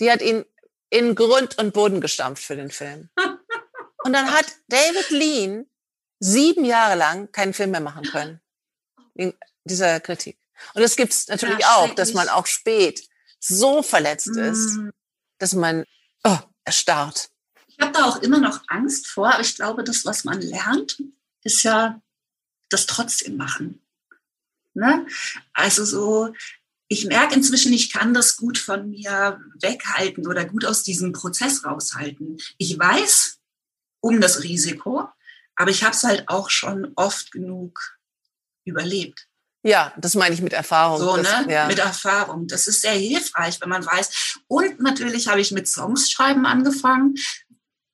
Die 0.00 0.10
hat 0.10 0.22
ihn 0.22 0.44
in 0.90 1.14
Grund 1.14 1.58
und 1.58 1.72
Boden 1.72 2.00
gestampft 2.00 2.42
für 2.42 2.56
den 2.56 2.70
Film. 2.70 3.08
Und 4.02 4.14
dann 4.14 4.32
hat 4.32 4.46
David 4.68 5.10
Lean 5.10 5.66
sieben 6.18 6.64
Jahre 6.64 6.96
lang 6.96 7.30
keinen 7.32 7.52
Film 7.52 7.72
mehr 7.72 7.80
machen 7.80 8.04
können. 8.04 8.40
In 9.14 9.34
dieser 9.64 10.00
Kritik. 10.00 10.38
Und 10.74 10.82
das 10.82 10.96
gibt's 10.96 11.28
natürlich 11.28 11.60
ja, 11.60 11.76
auch, 11.76 11.94
dass 11.94 12.14
man 12.14 12.28
auch 12.28 12.46
spät 12.46 13.06
so 13.38 13.82
verletzt 13.82 14.36
ist, 14.36 14.76
mm. 14.76 14.90
dass 15.38 15.54
man 15.54 15.84
oh, 16.24 16.38
erstarrt. 16.64 17.30
Ich 17.66 17.78
habe 17.78 17.92
da 17.92 18.04
auch 18.04 18.22
immer 18.22 18.38
noch 18.38 18.62
Angst 18.68 19.06
vor, 19.06 19.32
aber 19.32 19.40
ich 19.40 19.54
glaube, 19.54 19.84
das, 19.84 20.04
was 20.04 20.24
man 20.24 20.40
lernt, 20.40 21.02
ist 21.42 21.62
ja 21.62 22.00
das 22.68 22.86
trotzdem 22.86 23.36
machen. 23.36 23.82
Ne? 24.74 25.06
Also 25.52 25.84
so, 25.84 26.32
ich 26.88 27.06
merke 27.06 27.34
inzwischen, 27.34 27.72
ich 27.72 27.92
kann 27.92 28.14
das 28.14 28.36
gut 28.36 28.58
von 28.58 28.90
mir 28.90 29.40
weghalten 29.60 30.26
oder 30.26 30.44
gut 30.44 30.64
aus 30.64 30.82
diesem 30.82 31.12
Prozess 31.12 31.64
raushalten. 31.64 32.38
Ich 32.58 32.78
weiß 32.78 33.38
um 34.00 34.20
das 34.20 34.42
Risiko, 34.42 35.08
aber 35.54 35.70
ich 35.70 35.84
habe 35.84 35.94
es 35.94 36.02
halt 36.02 36.28
auch 36.28 36.50
schon 36.50 36.92
oft 36.96 37.30
genug 37.32 37.98
überlebt. 38.64 39.28
Ja, 39.62 39.92
das 39.98 40.14
meine 40.14 40.34
ich 40.34 40.40
mit 40.40 40.52
Erfahrung. 40.52 40.98
So, 40.98 41.16
das, 41.16 41.46
ne? 41.46 41.52
Ja. 41.52 41.66
Mit 41.66 41.78
Erfahrung. 41.78 42.46
Das 42.46 42.66
ist 42.66 42.80
sehr 42.80 42.92
hilfreich, 42.92 43.60
wenn 43.60 43.68
man 43.68 43.84
weiß. 43.84 44.38
Und 44.48 44.80
natürlich 44.80 45.28
habe 45.28 45.40
ich 45.40 45.52
mit 45.52 45.68
Songs 45.68 46.10
schreiben 46.10 46.46
angefangen, 46.46 47.14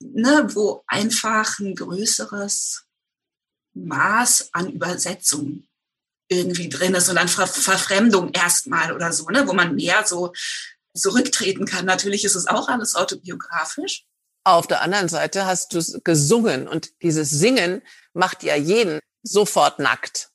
ne, 0.00 0.48
wo 0.54 0.84
einfach 0.86 1.58
ein 1.58 1.74
größeres 1.74 2.84
Maß 3.74 4.50
an 4.52 4.70
Übersetzung 4.70 5.66
irgendwie 6.28 6.68
drin 6.68 6.94
ist 6.94 7.08
und 7.08 7.18
an 7.18 7.28
Ver 7.28 7.46
Verfremdung 7.46 8.32
erstmal 8.32 8.92
oder 8.92 9.12
so, 9.12 9.28
ne, 9.28 9.46
wo 9.46 9.52
man 9.52 9.74
mehr 9.74 10.04
so 10.06 10.32
zurücktreten 10.94 11.66
kann. 11.66 11.84
Natürlich 11.84 12.24
ist 12.24 12.34
es 12.34 12.46
auch 12.46 12.68
alles 12.68 12.94
autobiografisch. 12.94 14.04
Auf 14.44 14.66
der 14.66 14.82
anderen 14.82 15.08
Seite 15.08 15.46
hast 15.46 15.74
du 15.74 15.82
gesungen 16.02 16.68
und 16.68 17.02
dieses 17.02 17.30
Singen 17.30 17.82
macht 18.12 18.42
ja 18.42 18.56
jeden 18.56 19.00
sofort 19.22 19.78
nackt. 19.78 20.30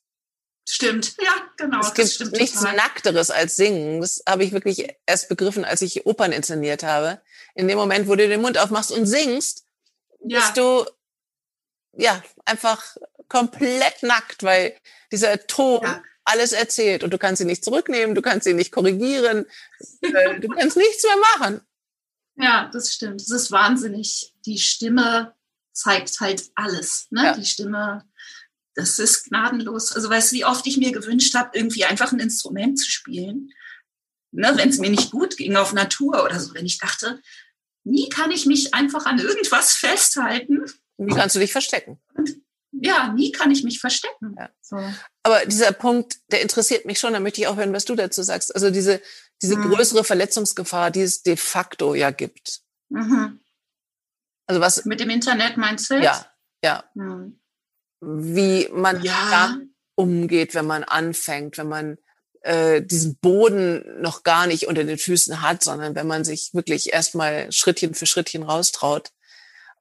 Stimmt, 0.68 1.16
ja, 1.20 1.32
genau. 1.56 1.80
Es 1.80 1.94
gibt 1.94 2.32
nichts 2.32 2.60
total. 2.60 2.76
Nackteres 2.76 3.30
als 3.30 3.56
Singen. 3.56 4.00
Das 4.00 4.22
habe 4.28 4.44
ich 4.44 4.52
wirklich 4.52 4.86
erst 5.06 5.28
begriffen, 5.28 5.64
als 5.64 5.82
ich 5.82 6.06
Opern 6.06 6.30
inszeniert 6.30 6.84
habe. 6.84 7.20
In 7.54 7.68
dem 7.68 7.78
Moment, 7.78 8.06
wo 8.06 8.14
du 8.14 8.28
den 8.28 8.40
Mund 8.40 8.58
aufmachst 8.58 8.92
und 8.92 9.06
singst, 9.06 9.64
ja. 10.24 10.38
bist 10.38 10.56
du 10.56 10.86
ja 11.94 12.22
einfach 12.44 12.96
komplett 13.28 14.02
nackt, 14.02 14.42
weil 14.42 14.76
dieser 15.10 15.46
Ton 15.46 15.80
ja. 15.82 16.02
alles 16.24 16.52
erzählt 16.52 17.04
und 17.04 17.12
du 17.12 17.18
kannst 17.18 17.38
sie 17.38 17.44
nicht 17.44 17.64
zurücknehmen, 17.64 18.14
du 18.14 18.22
kannst 18.22 18.44
sie 18.44 18.54
nicht 18.54 18.72
korrigieren, 18.72 19.46
du 20.00 20.48
kannst 20.48 20.76
nichts 20.76 21.04
mehr 21.04 21.16
machen. 21.36 21.60
Ja, 22.36 22.70
das 22.72 22.92
stimmt. 22.92 23.20
Das 23.20 23.30
ist 23.30 23.50
wahnsinnig. 23.50 24.32
Die 24.46 24.58
Stimme 24.58 25.34
zeigt 25.72 26.20
halt 26.20 26.50
alles. 26.54 27.06
Ne? 27.10 27.24
Ja. 27.24 27.36
Die 27.36 27.44
Stimme, 27.44 28.04
das 28.74 28.98
ist 28.98 29.24
gnadenlos. 29.24 29.92
Also 29.92 30.08
weißt 30.08 30.32
du, 30.32 30.36
wie 30.36 30.44
oft 30.44 30.66
ich 30.66 30.78
mir 30.78 30.92
gewünscht 30.92 31.34
habe, 31.34 31.50
irgendwie 31.56 31.84
einfach 31.84 32.12
ein 32.12 32.20
Instrument 32.20 32.78
zu 32.78 32.90
spielen. 32.90 33.50
Ne? 34.30 34.52
Wenn 34.56 34.70
es 34.70 34.78
mir 34.78 34.90
nicht 34.90 35.10
gut 35.10 35.36
ging 35.36 35.56
auf 35.56 35.72
Natur 35.72 36.24
oder 36.24 36.40
so, 36.40 36.54
wenn 36.54 36.66
ich 36.66 36.78
dachte, 36.78 37.20
nie 37.84 38.08
kann 38.08 38.30
ich 38.30 38.46
mich 38.46 38.74
einfach 38.74 39.06
an 39.06 39.18
irgendwas 39.18 39.74
festhalten. 39.74 40.64
Wie 40.96 41.14
kannst 41.14 41.36
du 41.36 41.40
dich 41.40 41.52
verstecken? 41.52 42.00
Und 42.14 42.36
ja, 42.72 43.12
nie 43.12 43.32
kann 43.32 43.50
ich 43.50 43.64
mich 43.64 43.80
verstecken. 43.80 44.34
Ja. 44.38 44.50
So. 44.60 44.76
Aber 45.22 45.44
dieser 45.46 45.72
Punkt, 45.72 46.18
der 46.30 46.40
interessiert 46.40 46.86
mich 46.86 46.98
schon, 46.98 47.12
da 47.12 47.20
möchte 47.20 47.40
ich 47.40 47.46
auch 47.46 47.56
hören, 47.56 47.72
was 47.72 47.84
du 47.84 47.94
dazu 47.94 48.22
sagst. 48.22 48.54
Also 48.54 48.70
diese, 48.70 49.00
diese 49.42 49.56
mhm. 49.56 49.70
größere 49.70 50.04
Verletzungsgefahr, 50.04 50.90
die 50.90 51.02
es 51.02 51.22
de 51.22 51.36
facto 51.36 51.94
ja 51.94 52.10
gibt. 52.10 52.60
Mhm. 52.88 53.40
Also 54.46 54.60
was? 54.60 54.84
Mit 54.84 55.00
dem 55.00 55.10
Internet 55.10 55.56
meinst 55.56 55.90
du? 55.90 56.00
Ja, 56.00 56.26
ja. 56.64 56.84
Mhm. 56.94 57.38
Wie 58.00 58.68
man 58.72 59.02
ja. 59.02 59.14
da 59.30 59.56
umgeht, 59.94 60.54
wenn 60.54 60.66
man 60.66 60.82
anfängt, 60.82 61.58
wenn 61.58 61.68
man 61.68 61.98
äh, 62.40 62.82
diesen 62.82 63.16
Boden 63.18 64.00
noch 64.00 64.22
gar 64.24 64.46
nicht 64.46 64.66
unter 64.66 64.82
den 64.84 64.98
Füßen 64.98 65.42
hat, 65.42 65.62
sondern 65.62 65.94
wenn 65.94 66.06
man 66.06 66.24
sich 66.24 66.54
wirklich 66.54 66.92
erstmal 66.92 67.52
Schrittchen 67.52 67.94
für 67.94 68.06
Schrittchen 68.06 68.42
raustraut. 68.42 69.10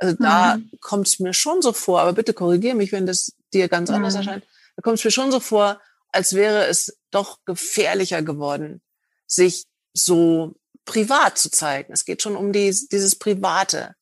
Also 0.01 0.15
da 0.19 0.57
mhm. 0.57 0.71
kommt 0.81 1.07
es 1.07 1.19
mir 1.19 1.31
schon 1.31 1.61
so 1.61 1.73
vor, 1.73 2.01
aber 2.01 2.13
bitte 2.13 2.33
korrigiere 2.33 2.75
mich, 2.75 2.91
wenn 2.91 3.05
das 3.05 3.33
dir 3.53 3.69
ganz 3.69 3.89
mhm. 3.89 3.97
anders 3.97 4.15
erscheint. 4.15 4.43
Da 4.75 4.81
kommt 4.81 4.97
es 4.97 5.05
mir 5.05 5.11
schon 5.11 5.31
so 5.31 5.39
vor, 5.39 5.79
als 6.11 6.33
wäre 6.33 6.65
es 6.65 6.97
doch 7.11 7.37
gefährlicher 7.45 8.23
geworden, 8.23 8.81
sich 9.27 9.65
so 9.93 10.55
privat 10.85 11.37
zu 11.37 11.51
zeigen. 11.51 11.93
Es 11.93 12.03
geht 12.03 12.23
schon 12.23 12.35
um 12.35 12.51
die, 12.51 12.75
dieses 12.91 13.15
Private. 13.15 13.95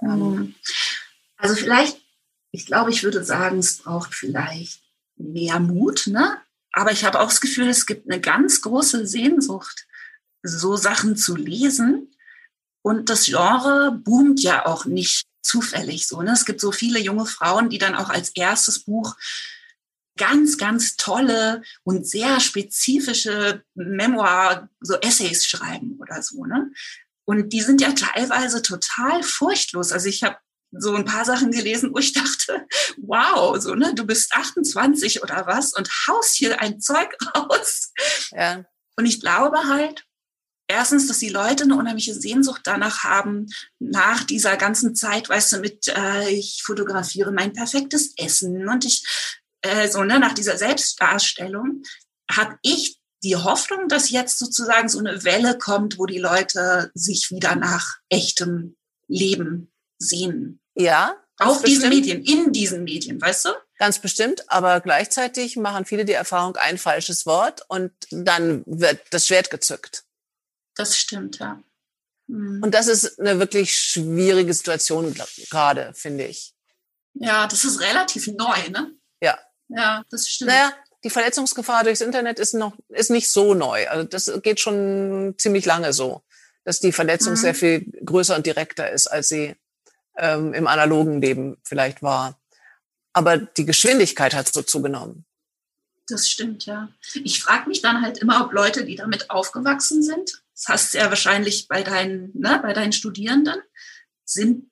Mhm. 0.00 0.56
Also 1.36 1.54
vielleicht, 1.54 1.96
ich 2.50 2.66
glaube, 2.66 2.90
ich 2.90 3.04
würde 3.04 3.22
sagen, 3.22 3.60
es 3.60 3.78
braucht 3.78 4.14
vielleicht 4.14 4.82
mehr 5.14 5.60
Mut, 5.60 6.08
ne? 6.08 6.38
Aber 6.72 6.90
ich 6.90 7.04
habe 7.04 7.20
auch 7.20 7.28
das 7.28 7.40
Gefühl, 7.40 7.68
es 7.68 7.86
gibt 7.86 8.10
eine 8.10 8.20
ganz 8.20 8.62
große 8.62 9.06
Sehnsucht, 9.06 9.86
so 10.42 10.74
Sachen 10.74 11.16
zu 11.16 11.36
lesen, 11.36 12.13
und 12.84 13.08
das 13.08 13.24
Genre 13.24 13.92
boomt 13.92 14.42
ja 14.42 14.66
auch 14.66 14.84
nicht 14.84 15.26
zufällig 15.40 16.06
so. 16.06 16.20
Ne? 16.20 16.32
Es 16.32 16.44
gibt 16.44 16.60
so 16.60 16.70
viele 16.70 17.00
junge 17.00 17.24
Frauen, 17.24 17.70
die 17.70 17.78
dann 17.78 17.94
auch 17.94 18.10
als 18.10 18.28
erstes 18.36 18.84
Buch 18.84 19.16
ganz, 20.18 20.58
ganz 20.58 20.96
tolle 20.96 21.62
und 21.82 22.06
sehr 22.06 22.40
spezifische 22.40 23.64
Memoir, 23.74 24.68
so 24.80 24.96
Essays 24.96 25.46
schreiben 25.46 25.98
oder 25.98 26.22
so. 26.22 26.44
Ne? 26.44 26.70
Und 27.24 27.54
die 27.54 27.62
sind 27.62 27.80
ja 27.80 27.92
teilweise 27.92 28.60
total 28.60 29.22
furchtlos. 29.22 29.90
Also 29.90 30.10
ich 30.10 30.22
habe 30.22 30.36
so 30.70 30.94
ein 30.94 31.06
paar 31.06 31.24
Sachen 31.24 31.52
gelesen, 31.52 31.90
wo 31.94 31.98
ich 31.98 32.12
dachte, 32.12 32.66
wow, 32.98 33.58
so, 33.58 33.74
ne, 33.74 33.94
du 33.94 34.04
bist 34.04 34.34
28 34.34 35.22
oder 35.22 35.46
was 35.46 35.72
und 35.72 35.88
haust 36.06 36.36
hier 36.36 36.60
ein 36.60 36.82
Zeug 36.82 37.16
raus. 37.34 37.92
Ja. 38.30 38.62
Und 38.96 39.06
ich 39.06 39.20
glaube 39.20 39.56
halt, 39.68 40.04
erstens, 40.68 41.06
dass 41.06 41.18
die 41.18 41.28
Leute 41.28 41.64
eine 41.64 41.76
unheimliche 41.76 42.14
Sehnsucht 42.14 42.62
danach 42.64 43.04
haben, 43.04 43.46
nach 43.78 44.24
dieser 44.24 44.56
ganzen 44.56 44.94
Zeit, 44.94 45.28
weißt 45.28 45.52
du, 45.52 45.58
mit 45.58 45.88
äh, 45.88 46.28
ich 46.30 46.62
fotografiere 46.64 47.32
mein 47.32 47.52
perfektes 47.52 48.12
Essen 48.16 48.68
und 48.68 48.84
ich 48.84 49.04
äh, 49.62 49.88
so 49.88 50.04
ne, 50.04 50.18
nach 50.18 50.34
dieser 50.34 50.56
Selbstdarstellung 50.56 51.82
habe 52.30 52.58
ich 52.62 52.98
die 53.22 53.36
Hoffnung, 53.36 53.88
dass 53.88 54.10
jetzt 54.10 54.38
sozusagen 54.38 54.88
so 54.88 54.98
eine 54.98 55.24
Welle 55.24 55.56
kommt, 55.58 55.98
wo 55.98 56.06
die 56.06 56.18
Leute 56.18 56.90
sich 56.94 57.30
wieder 57.30 57.56
nach 57.56 57.96
echtem 58.10 58.76
Leben 59.08 59.72
sehnen. 59.98 60.60
Ja. 60.74 61.16
Auf 61.38 61.62
diesen 61.62 61.88
Medien, 61.88 62.22
in 62.22 62.52
diesen 62.52 62.84
Medien, 62.84 63.20
weißt 63.20 63.46
du? 63.46 63.48
Ganz 63.78 63.98
bestimmt, 63.98 64.44
aber 64.48 64.80
gleichzeitig 64.80 65.56
machen 65.56 65.84
viele 65.84 66.04
die 66.04 66.12
Erfahrung, 66.12 66.56
ein 66.56 66.78
falsches 66.78 67.26
Wort 67.26 67.62
und 67.68 67.90
dann 68.10 68.62
wird 68.66 69.00
das 69.10 69.26
Schwert 69.26 69.50
gezückt. 69.50 70.03
Das 70.74 70.98
stimmt, 70.98 71.38
ja. 71.38 71.62
Mhm. 72.26 72.62
Und 72.62 72.72
das 72.72 72.86
ist 72.86 73.20
eine 73.20 73.38
wirklich 73.38 73.76
schwierige 73.76 74.52
Situation 74.52 75.14
gerade, 75.50 75.92
finde 75.94 76.26
ich. 76.26 76.54
Ja, 77.14 77.46
das 77.46 77.64
ist 77.64 77.80
relativ 77.80 78.26
neu, 78.28 78.68
ne? 78.70 78.92
Ja. 79.20 79.38
Ja, 79.68 80.04
das 80.10 80.28
stimmt. 80.28 80.50
Naja, 80.50 80.72
die 81.04 81.10
Verletzungsgefahr 81.10 81.84
durchs 81.84 82.00
Internet 82.00 82.38
ist 82.38 82.54
noch, 82.54 82.76
ist 82.88 83.10
nicht 83.10 83.30
so 83.30 83.54
neu. 83.54 83.88
Also 83.88 84.04
das 84.04 84.32
geht 84.42 84.58
schon 84.58 85.34
ziemlich 85.38 85.64
lange 85.64 85.92
so, 85.92 86.22
dass 86.64 86.80
die 86.80 86.92
Verletzung 86.92 87.34
mhm. 87.34 87.38
sehr 87.38 87.54
viel 87.54 87.84
größer 88.04 88.34
und 88.34 88.46
direkter 88.46 88.90
ist, 88.90 89.06
als 89.06 89.28
sie 89.28 89.54
ähm, 90.16 90.54
im 90.54 90.66
analogen 90.66 91.20
Leben 91.20 91.58
vielleicht 91.62 92.02
war. 92.02 92.40
Aber 93.12 93.36
die 93.36 93.66
Geschwindigkeit 93.66 94.34
hat 94.34 94.52
so 94.52 94.62
zugenommen. 94.62 95.24
Das 96.08 96.28
stimmt, 96.28 96.66
ja. 96.66 96.88
Ich 97.22 97.42
frage 97.42 97.68
mich 97.68 97.80
dann 97.80 98.02
halt 98.02 98.18
immer, 98.18 98.44
ob 98.44 98.52
Leute, 98.52 98.84
die 98.84 98.96
damit 98.96 99.30
aufgewachsen 99.30 100.02
sind, 100.02 100.42
das 100.54 100.68
hast 100.68 100.94
du 100.94 100.98
ja 100.98 101.08
wahrscheinlich 101.08 101.66
bei 101.68 101.82
deinen, 101.82 102.30
ne, 102.34 102.60
bei 102.62 102.72
deinen 102.72 102.92
Studierenden, 102.92 103.60
sind 104.24 104.70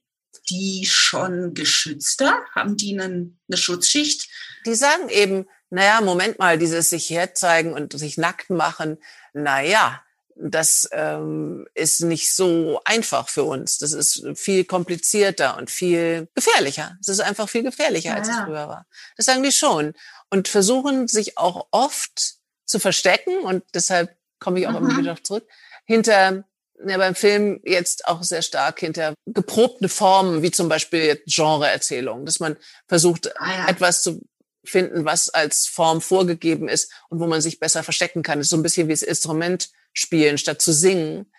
die 0.49 0.87
schon 0.87 1.55
geschützter? 1.55 2.45
Haben 2.55 2.77
die 2.77 2.99
einen, 2.99 3.41
eine 3.49 3.57
Schutzschicht? 3.57 4.29
Die 4.65 4.75
sagen 4.75 5.09
eben, 5.09 5.47
naja, 5.71 6.01
Moment 6.01 6.39
mal, 6.39 6.59
dieses 6.59 6.91
sich 6.91 7.11
herzeigen 7.11 7.73
und 7.73 7.99
sich 7.99 8.17
nackt 8.17 8.51
machen, 8.51 8.99
naja, 9.33 10.03
das 10.35 10.89
ähm, 10.93 11.67
ist 11.75 12.01
nicht 12.01 12.35
so 12.35 12.81
einfach 12.85 13.29
für 13.29 13.45
uns. 13.45 13.79
Das 13.79 13.93
ist 13.93 14.25
viel 14.35 14.65
komplizierter 14.65 15.57
und 15.59 15.71
viel 15.71 16.29
gefährlicher. 16.35 16.97
Es 17.01 17.09
ist 17.09 17.21
einfach 17.21 17.49
viel 17.49 17.63
gefährlicher, 17.63 18.11
ja, 18.11 18.17
als 18.17 18.29
es 18.29 18.37
früher 18.37 18.69
war. 18.69 18.87
Das 19.17 19.27
sagen 19.27 19.43
die 19.43 19.53
schon. 19.53 19.93
Und 20.31 20.49
versuchen 20.49 21.07
sich 21.09 21.37
auch 21.37 21.67
oft 21.71 22.37
zu 22.65 22.79
verstecken. 22.79 23.41
Und 23.41 23.63
deshalb 23.75 24.17
komme 24.39 24.61
ich 24.61 24.67
auch 24.67 24.81
mhm. 24.81 24.89
immer 24.89 24.99
wieder 24.99 25.23
zurück 25.23 25.47
hinter 25.93 26.45
ja, 26.85 26.97
beim 26.97 27.15
Film 27.15 27.61
jetzt 27.65 28.07
auch 28.09 28.23
sehr 28.23 28.43
stark 28.43 28.81
hinter 28.81 29.15
geprobte 29.27 29.89
Formen, 29.89 30.43
wie 30.43 30.51
zum 30.51 30.69
Beispiel 30.69 31.23
Genreerzählung, 31.27 32.25
dass 32.27 32.41
man 32.41 32.57
versucht, 32.89 33.31
ah, 33.39 33.51
ja. 33.51 33.69
etwas 33.69 34.03
zu 34.03 34.21
finden, 34.65 35.05
was 35.05 35.29
als 35.29 35.67
Form 35.67 36.01
vorgegeben 36.01 36.69
ist 36.69 36.93
und 37.09 37.21
wo 37.21 37.27
man 37.27 37.41
sich 37.41 37.61
besser 37.61 37.83
verstecken 37.83 38.23
kann. 38.23 38.39
Das 38.39 38.47
ist 38.47 38.51
so 38.51 38.57
ein 38.57 38.63
bisschen 38.63 38.89
wie 38.89 38.93
das 38.93 39.03
Instrument 39.03 39.71
spielen 39.93 40.39
statt 40.39 40.63
zu 40.63 40.73
singen. 40.73 41.31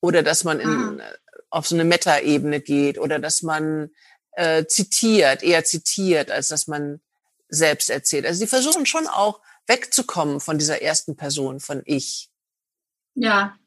Oder 0.00 0.22
dass 0.22 0.44
man 0.44 0.60
in, 0.60 1.00
ah. 1.00 1.12
auf 1.50 1.68
so 1.68 1.76
eine 1.76 1.84
Meta-Ebene 1.84 2.60
geht 2.60 2.98
oder 2.98 3.18
dass 3.18 3.42
man 3.42 3.90
äh, 4.32 4.64
zitiert, 4.66 5.42
eher 5.42 5.64
zitiert, 5.64 6.30
als 6.30 6.48
dass 6.48 6.66
man 6.66 7.00
selbst 7.48 7.90
erzählt. 7.90 8.26
Also 8.26 8.40
sie 8.40 8.46
versuchen 8.46 8.86
schon 8.86 9.06
auch 9.06 9.40
wegzukommen 9.66 10.40
von 10.40 10.58
dieser 10.58 10.82
ersten 10.82 11.16
Person, 11.16 11.60
von 11.60 11.82
ich. 11.84 12.30
Ja, 13.14 13.58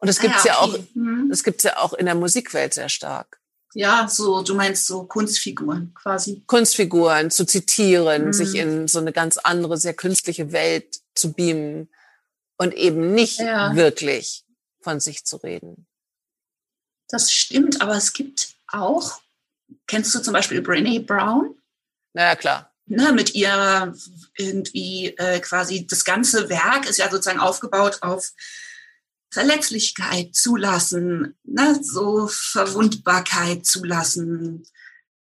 und 0.00 0.08
das 0.08 0.18
gibt's 0.18 0.44
ah, 0.44 0.48
ja, 0.48 0.62
okay. 0.62 0.72
ja 0.72 0.78
auch, 0.78 0.94
mhm. 0.94 1.28
das 1.30 1.44
gibt's 1.44 1.64
ja 1.64 1.76
auch 1.78 1.92
in 1.92 2.06
der 2.06 2.14
Musikwelt 2.14 2.74
sehr 2.74 2.88
stark. 2.88 3.38
Ja, 3.74 4.08
so, 4.08 4.42
du 4.42 4.54
meinst 4.54 4.86
so 4.86 5.04
Kunstfiguren 5.04 5.94
quasi. 5.94 6.42
Kunstfiguren 6.46 7.30
zu 7.30 7.44
zitieren, 7.44 8.26
mhm. 8.26 8.32
sich 8.32 8.54
in 8.56 8.88
so 8.88 8.98
eine 8.98 9.12
ganz 9.12 9.36
andere, 9.36 9.76
sehr 9.76 9.94
künstliche 9.94 10.52
Welt 10.52 11.00
zu 11.14 11.32
beamen 11.32 11.88
und 12.56 12.74
eben 12.74 13.14
nicht 13.14 13.38
ja. 13.38 13.74
wirklich 13.76 14.44
von 14.80 14.98
sich 14.98 15.24
zu 15.24 15.36
reden. 15.36 15.86
Das 17.08 17.32
stimmt, 17.32 17.80
aber 17.80 17.96
es 17.96 18.12
gibt 18.12 18.54
auch, 18.68 19.20
kennst 19.86 20.14
du 20.14 20.20
zum 20.20 20.32
Beispiel 20.32 20.60
Brené 20.60 21.04
Brown? 21.04 21.56
Naja, 22.12 22.36
klar. 22.36 22.72
Ne, 22.86 23.12
mit 23.12 23.36
ihr 23.36 23.94
irgendwie 24.36 25.14
äh, 25.16 25.38
quasi 25.38 25.86
das 25.86 26.04
ganze 26.04 26.48
Werk 26.48 26.88
ist 26.88 26.98
ja 26.98 27.08
sozusagen 27.08 27.38
aufgebaut 27.38 27.98
auf 28.00 28.32
Verletzlichkeit 29.30 30.34
zulassen, 30.34 31.36
ne, 31.44 31.78
so 31.82 32.28
Verwundbarkeit 32.28 33.64
zulassen. 33.64 34.66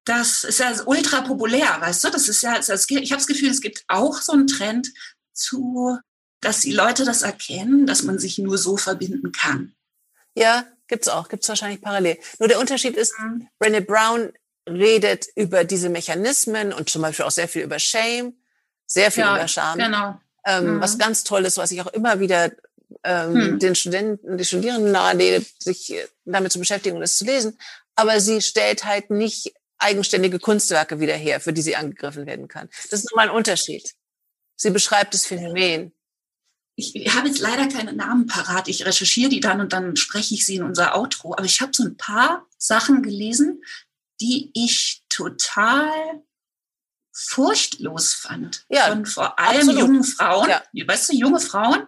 Das 0.04 0.44
ist 0.44 0.60
ja 0.60 0.74
ultra 0.86 1.22
populär, 1.22 1.78
weißt 1.80 2.04
du? 2.04 2.10
Das 2.12 2.28
ist 2.28 2.44
ja, 2.44 2.60
ich 2.60 2.70
habe 2.70 3.18
das 3.18 3.28
Gefühl, 3.28 3.50
es 3.50 3.62
gibt 3.62 3.84
auch 3.88 4.22
so 4.22 4.34
einen 4.34 4.48
Trend 4.48 4.92
zu, 5.34 5.98
dass 6.42 6.60
die 6.60 6.74
Leute 6.74 7.06
das 7.06 7.22
erkennen, 7.22 7.88
dass 7.88 8.04
man 8.04 8.20
sich 8.20 8.38
nur 8.38 8.58
so 8.58 8.78
verbinden 8.78 9.32
kann. 9.32 9.74
Ja, 10.36 10.66
gibt's 10.88 11.08
auch, 11.08 11.30
gibt's 11.30 11.50
wahrscheinlich 11.50 11.82
parallel. 11.82 12.20
Nur 12.40 12.50
der 12.50 12.60
Unterschied 12.60 12.96
ist, 12.96 13.18
mhm. 13.18 13.48
Brené 13.60 13.82
Brown 13.82 14.32
redet 14.70 15.28
über 15.36 15.64
diese 15.64 15.90
Mechanismen 15.90 16.74
und 16.74 16.90
zum 16.90 17.02
Beispiel 17.02 17.26
auch 17.26 17.32
sehr 17.32 17.48
viel 17.48 17.64
über 17.64 17.80
Shame, 17.80 18.34
sehr 18.86 19.12
viel 19.12 19.24
ja, 19.24 19.36
über 19.36 19.48
Scham. 19.48 19.78
Genau. 19.80 20.20
Ähm, 20.46 20.76
mhm. 20.76 20.82
Was 20.82 20.98
ganz 20.98 21.24
toll 21.24 21.46
ist, 21.46 21.58
was 21.58 21.72
ich 21.72 21.82
auch 21.82 21.88
immer 21.88 22.20
wieder 22.20 22.52
ähm, 23.06 23.36
hm. 23.36 23.60
den 23.60 23.76
Studenten, 23.76 24.38
die 24.38 24.46
Studierenden 24.46 24.92
nahelegt, 24.92 25.64
sich 25.64 25.94
damit 26.26 26.52
zu 26.52 26.60
beschäftigen 26.60 26.98
und 26.98 27.04
es 27.04 27.18
zu 27.18 27.26
lesen. 27.26 27.58
Aber 27.96 28.20
sie 28.20 28.42
stellt 28.42 28.84
halt 28.84 29.10
nicht 29.10 29.54
eigenständige 29.78 30.40
Kunstwerke 30.40 31.00
wieder 31.00 31.16
her, 31.16 31.40
für 31.40 31.54
die 31.54 31.62
sie 31.62 31.76
angegriffen 31.76 32.26
werden 32.26 32.48
kann. 32.48 32.70
Das 32.90 33.00
ist 33.00 33.12
nochmal 33.12 33.30
ein 33.30 33.36
Unterschied. 33.36 33.94
Sie 34.58 34.72
beschreibt 34.72 35.14
das 35.14 35.26
Phänomen. 35.26 35.94
Ich, 36.78 36.96
ich 36.96 37.14
habe 37.14 37.28
jetzt 37.28 37.40
leider 37.40 37.68
keine 37.68 37.94
Namen 37.94 38.26
parat. 38.26 38.68
Ich 38.68 38.86
recherchiere 38.86 39.30
die 39.30 39.40
dann 39.40 39.62
und 39.62 39.72
dann 39.72 39.96
spreche 39.96 40.34
ich 40.34 40.46
sie 40.46 40.56
in 40.56 40.64
unser 40.64 40.98
Outro. 40.98 41.34
Aber 41.34 41.46
ich 41.46 41.62
habe 41.62 41.72
so 41.74 41.84
ein 41.84 41.96
paar 41.96 42.46
Sachen 42.58 43.02
gelesen, 43.02 43.64
die 44.20 44.52
ich 44.54 45.04
total 45.10 45.90
furchtlos 47.14 48.14
fand. 48.14 48.66
Ja, 48.70 48.90
Von 48.90 49.06
vor 49.06 49.40
allem 49.40 49.70
absolut. 49.70 49.80
jungen 49.80 50.04
Frauen, 50.04 50.50
ja. 50.50 50.88
weißt 50.88 51.10
du, 51.10 51.16
junge 51.16 51.40
Frauen, 51.40 51.88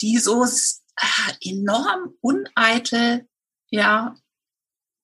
die 0.00 0.18
so 0.18 0.44
äh, 0.44 1.50
enorm 1.50 2.14
uneitel, 2.20 3.26
ja, 3.70 4.14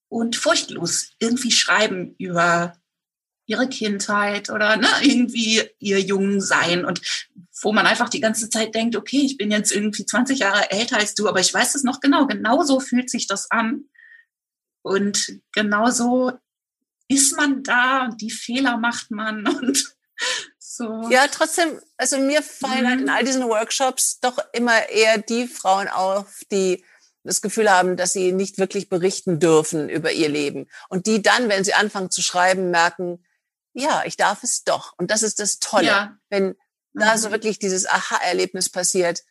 und 0.09 0.37
furchtlos 0.37 1.13
irgendwie 1.19 1.53
schreiben 1.53 2.15
über 2.19 2.75
ihre 3.47 3.69
Kindheit 3.69 4.51
oder 4.51 4.77
ne, 4.77 4.89
irgendwie 5.03 5.63
ihr 5.79 6.01
Jungsein 6.01 6.85
und 6.85 7.01
wo 7.63 7.73
man 7.73 7.87
einfach 7.87 8.09
die 8.09 8.21
ganze 8.21 8.49
Zeit 8.49 8.75
denkt, 8.75 8.97
okay, 8.97 9.21
ich 9.23 9.37
bin 9.37 9.51
jetzt 9.51 9.73
irgendwie 9.73 10.07
20 10.07 10.39
Jahre 10.39 10.71
älter 10.71 10.97
als 10.99 11.15
du, 11.15 11.29
aber 11.29 11.41
ich 11.41 11.53
weiß 11.53 11.75
es 11.75 11.83
noch 11.83 12.01
genau, 12.01 12.27
genauso 12.27 12.81
fühlt 12.81 13.11
sich 13.11 13.27
das 13.27 13.51
an. 13.51 13.85
Und 14.83 15.41
genauso 15.53 16.33
ist 17.09 17.37
man 17.37 17.63
da 17.63 18.07
und 18.07 18.21
die 18.21 18.31
Fehler 18.31 18.79
macht 18.79 19.11
man 19.11 19.47
und 19.61 19.95
so. 20.77 21.09
Ja, 21.11 21.27
trotzdem, 21.27 21.81
also 21.97 22.17
mir 22.19 22.43
fallen 22.43 22.85
mhm. 22.85 22.89
halt 22.89 23.01
in 23.01 23.07
mhm. 23.07 23.11
all 23.11 23.25
diesen 23.25 23.49
Workshops 23.49 24.21
doch 24.21 24.39
immer 24.53 24.89
eher 24.89 25.19
die 25.19 25.49
Frauen 25.49 25.89
auf, 25.89 26.43
die 26.53 26.85
das 27.25 27.43
Gefühl 27.43 27.69
haben, 27.69 27.97
dass 27.97 28.13
sie 28.13 28.31
nicht 28.31 28.59
wirklich 28.59 28.89
berichten 28.89 29.41
dürfen 29.41 29.89
über 29.89 30.13
ihr 30.13 30.29
Leben. 30.29 30.69
Und 30.89 31.07
die 31.07 31.23
dann, 31.23 31.49
wenn 31.49 31.65
sie 31.65 31.75
anfangen 31.75 32.11
zu 32.11 32.23
schreiben, 32.23 32.71
merken, 32.71 33.25
ja, 33.73 34.03
ich 34.05 34.17
darf 34.17 34.45
es 34.45 34.63
doch. 34.63 34.95
Und 34.97 35.11
das 35.11 35.25
ist 35.25 35.41
das 35.41 35.59
Tolle, 35.59 35.87
ja. 35.87 36.17
wenn 36.29 36.47
mhm. 36.47 36.57
da 36.95 37.19
so 37.19 37.33
wirklich 37.33 37.59
dieses 37.59 37.87
Aha-Erlebnis 37.87 38.71
passiert. 38.71 39.25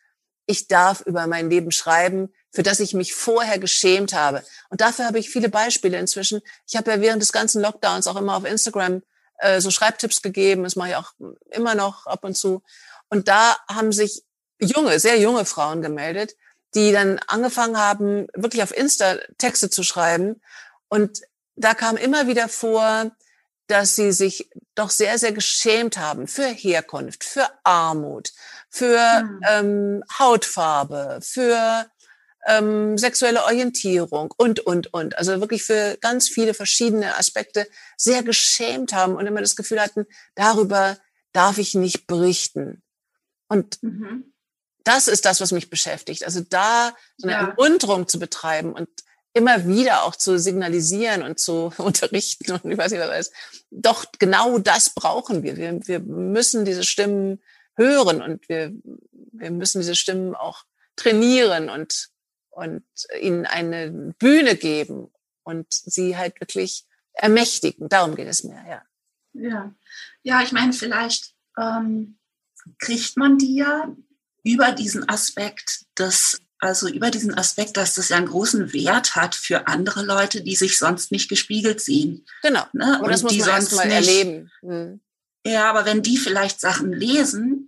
Ich 0.44 0.68
darf 0.68 1.00
über 1.00 1.26
mein 1.26 1.48
Leben 1.48 1.72
schreiben, 1.72 2.34
für 2.52 2.62
das 2.62 2.80
ich 2.80 2.92
mich 2.92 3.14
vorher 3.14 3.58
geschämt 3.58 4.12
habe. 4.12 4.44
Und 4.68 4.82
dafür 4.82 5.06
habe 5.06 5.18
ich 5.18 5.30
viele 5.30 5.48
Beispiele 5.48 5.98
inzwischen. 5.98 6.42
Ich 6.68 6.76
habe 6.76 6.90
ja 6.90 7.00
während 7.00 7.22
des 7.22 7.32
ganzen 7.32 7.62
Lockdowns 7.62 8.06
auch 8.06 8.16
immer 8.16 8.36
auf 8.36 8.44
Instagram 8.44 9.02
äh, 9.40 9.60
so 9.60 9.70
Schreibtipps 9.70 10.22
gegeben. 10.22 10.64
Das 10.64 10.76
mache 10.76 10.90
ich 10.90 10.96
auch 10.96 11.12
immer 11.50 11.74
noch 11.74 12.06
ab 12.06 12.24
und 12.24 12.36
zu. 12.36 12.62
Und 13.08 13.28
da 13.28 13.56
haben 13.68 13.92
sich 13.92 14.22
junge, 14.60 14.98
sehr 15.00 15.18
junge 15.18 15.44
Frauen 15.44 15.82
gemeldet, 15.82 16.36
die 16.74 16.92
dann 16.92 17.18
angefangen 17.26 17.78
haben, 17.78 18.26
wirklich 18.34 18.62
auf 18.62 18.76
Insta 18.76 19.16
Texte 19.38 19.70
zu 19.70 19.82
schreiben. 19.82 20.40
Und 20.88 21.22
da 21.56 21.74
kam 21.74 21.96
immer 21.96 22.26
wieder 22.26 22.48
vor, 22.48 23.10
dass 23.66 23.94
sie 23.94 24.12
sich 24.12 24.50
doch 24.74 24.90
sehr, 24.90 25.18
sehr 25.18 25.32
geschämt 25.32 25.96
haben 25.96 26.26
für 26.26 26.46
Herkunft, 26.46 27.24
für 27.24 27.48
Armut, 27.62 28.32
für 28.68 29.22
mhm. 29.22 29.40
ähm, 29.48 30.04
Hautfarbe, 30.18 31.20
für 31.22 31.86
ähm, 32.46 32.96
sexuelle 32.96 33.44
Orientierung 33.44 34.32
und, 34.36 34.60
und, 34.60 34.92
und. 34.92 35.18
Also 35.18 35.40
wirklich 35.40 35.62
für 35.62 35.98
ganz 36.00 36.28
viele 36.28 36.54
verschiedene 36.54 37.16
Aspekte 37.16 37.66
sehr 37.96 38.22
geschämt 38.22 38.92
haben 38.92 39.16
und 39.16 39.26
immer 39.26 39.40
das 39.40 39.56
Gefühl 39.56 39.80
hatten, 39.80 40.06
darüber 40.34 40.98
darf 41.32 41.58
ich 41.58 41.74
nicht 41.74 42.06
berichten. 42.06 42.82
Und 43.48 43.82
mhm. 43.82 44.32
das 44.84 45.08
ist 45.08 45.24
das, 45.24 45.40
was 45.40 45.52
mich 45.52 45.70
beschäftigt. 45.70 46.24
Also 46.24 46.40
da 46.40 46.94
so 47.16 47.28
eine 47.28 47.36
ja. 47.36 47.48
Ermunterung 47.48 48.08
zu 48.08 48.18
betreiben 48.18 48.72
und 48.72 48.88
immer 49.32 49.66
wieder 49.66 50.04
auch 50.04 50.16
zu 50.16 50.38
signalisieren 50.38 51.22
und 51.22 51.38
zu 51.38 51.72
unterrichten 51.78 52.52
und 52.52 52.70
ich 52.70 52.78
weiß 52.78 52.92
nicht 52.92 53.00
was 53.00 53.10
alles. 53.10 53.32
Doch 53.70 54.06
genau 54.18 54.58
das 54.58 54.90
brauchen 54.90 55.42
wir. 55.42 55.56
Wir, 55.56 55.86
wir 55.86 56.00
müssen 56.00 56.64
diese 56.64 56.84
Stimmen 56.84 57.40
hören 57.76 58.22
und 58.22 58.48
wir, 58.48 58.72
wir 59.32 59.50
müssen 59.50 59.80
diese 59.80 59.94
Stimmen 59.94 60.34
auch 60.34 60.64
trainieren 60.96 61.70
und 61.70 62.10
und 62.60 62.84
ihnen 63.20 63.46
eine 63.46 64.14
Bühne 64.18 64.54
geben 64.54 65.10
und 65.44 65.66
sie 65.70 66.16
halt 66.16 66.38
wirklich 66.40 66.84
ermächtigen. 67.14 67.88
Darum 67.88 68.14
geht 68.14 68.28
es 68.28 68.44
mir, 68.44 68.62
ja. 68.68 68.82
Ja, 69.32 69.74
ja 70.22 70.42
ich 70.42 70.52
meine, 70.52 70.72
vielleicht 70.72 71.34
ähm, 71.58 72.18
kriegt 72.78 73.16
man 73.16 73.38
die 73.38 73.56
ja 73.56 73.94
über 74.44 74.72
diesen 74.72 75.08
Aspekt, 75.08 75.86
dass 75.94 76.40
also 76.62 76.88
über 76.88 77.10
diesen 77.10 77.32
Aspekt, 77.32 77.78
dass 77.78 77.94
das 77.94 78.10
ja 78.10 78.18
einen 78.18 78.26
großen 78.26 78.74
Wert 78.74 79.16
hat 79.16 79.34
für 79.34 79.66
andere 79.66 80.04
Leute, 80.04 80.42
die 80.42 80.56
sich 80.56 80.76
sonst 80.76 81.10
nicht 81.10 81.30
gespiegelt 81.30 81.80
sehen. 81.80 82.26
Genau. 82.42 82.64
Ne? 82.74 82.98
Aber 82.98 83.10
das 83.10 83.22
muss 83.22 83.32
die 83.32 83.38
man 83.38 83.62
sonst 83.62 83.76
mal 83.76 83.90
erleben. 83.90 84.50
Hm. 84.60 85.00
Ja, 85.46 85.70
aber 85.70 85.86
wenn 85.86 86.02
die 86.02 86.18
vielleicht 86.18 86.60
Sachen 86.60 86.92
lesen, 86.92 87.59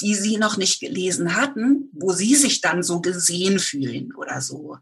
die 0.00 0.14
sie 0.14 0.36
noch 0.36 0.56
nicht 0.56 0.80
gelesen 0.80 1.36
hatten, 1.36 1.90
wo 1.92 2.12
sie 2.12 2.34
sich 2.34 2.60
dann 2.60 2.82
so 2.82 3.00
gesehen 3.00 3.58
fühlen 3.58 4.14
oder 4.14 4.40
so. 4.40 4.78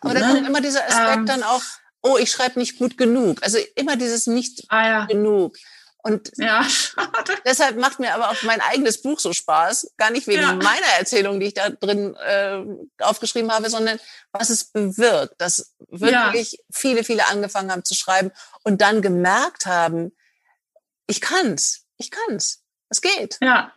Aber 0.00 0.14
ne? 0.14 0.20
da 0.20 0.28
kommt 0.28 0.46
immer 0.46 0.60
dieser 0.60 0.84
Aspekt 0.86 1.18
ähm, 1.18 1.26
dann 1.26 1.42
auch, 1.42 1.62
oh, 2.02 2.16
ich 2.18 2.30
schreibe 2.30 2.58
nicht 2.58 2.78
gut 2.78 2.98
genug. 2.98 3.42
Also 3.42 3.58
immer 3.74 3.96
dieses 3.96 4.26
nicht 4.26 4.64
ah, 4.68 4.86
ja. 4.86 5.06
genug. 5.06 5.56
Und 6.02 6.30
ja, 6.36 6.64
deshalb 7.44 7.76
macht 7.76 7.98
mir 7.98 8.14
aber 8.14 8.30
auch 8.30 8.42
mein 8.44 8.60
eigenes 8.60 9.02
Buch 9.02 9.18
so 9.18 9.32
Spaß. 9.32 9.94
Gar 9.96 10.10
nicht 10.10 10.26
wegen 10.26 10.42
ja. 10.42 10.52
meiner 10.52 10.86
Erzählung, 10.98 11.40
die 11.40 11.46
ich 11.46 11.54
da 11.54 11.70
drin 11.70 12.14
äh, 12.14 12.62
aufgeschrieben 13.00 13.52
habe, 13.52 13.68
sondern 13.68 13.98
was 14.32 14.50
es 14.50 14.64
bewirkt, 14.64 15.34
dass 15.38 15.74
wirklich 15.88 16.52
ja. 16.52 16.58
viele, 16.72 17.04
viele 17.04 17.26
angefangen 17.26 17.72
haben 17.72 17.84
zu 17.84 17.94
schreiben 17.94 18.30
und 18.62 18.80
dann 18.80 19.02
gemerkt 19.02 19.66
haben, 19.66 20.12
ich 21.08 21.20
kann's, 21.20 21.84
ich 21.96 22.10
kann's, 22.10 22.62
es 22.90 23.00
geht. 23.00 23.38
Ja, 23.42 23.72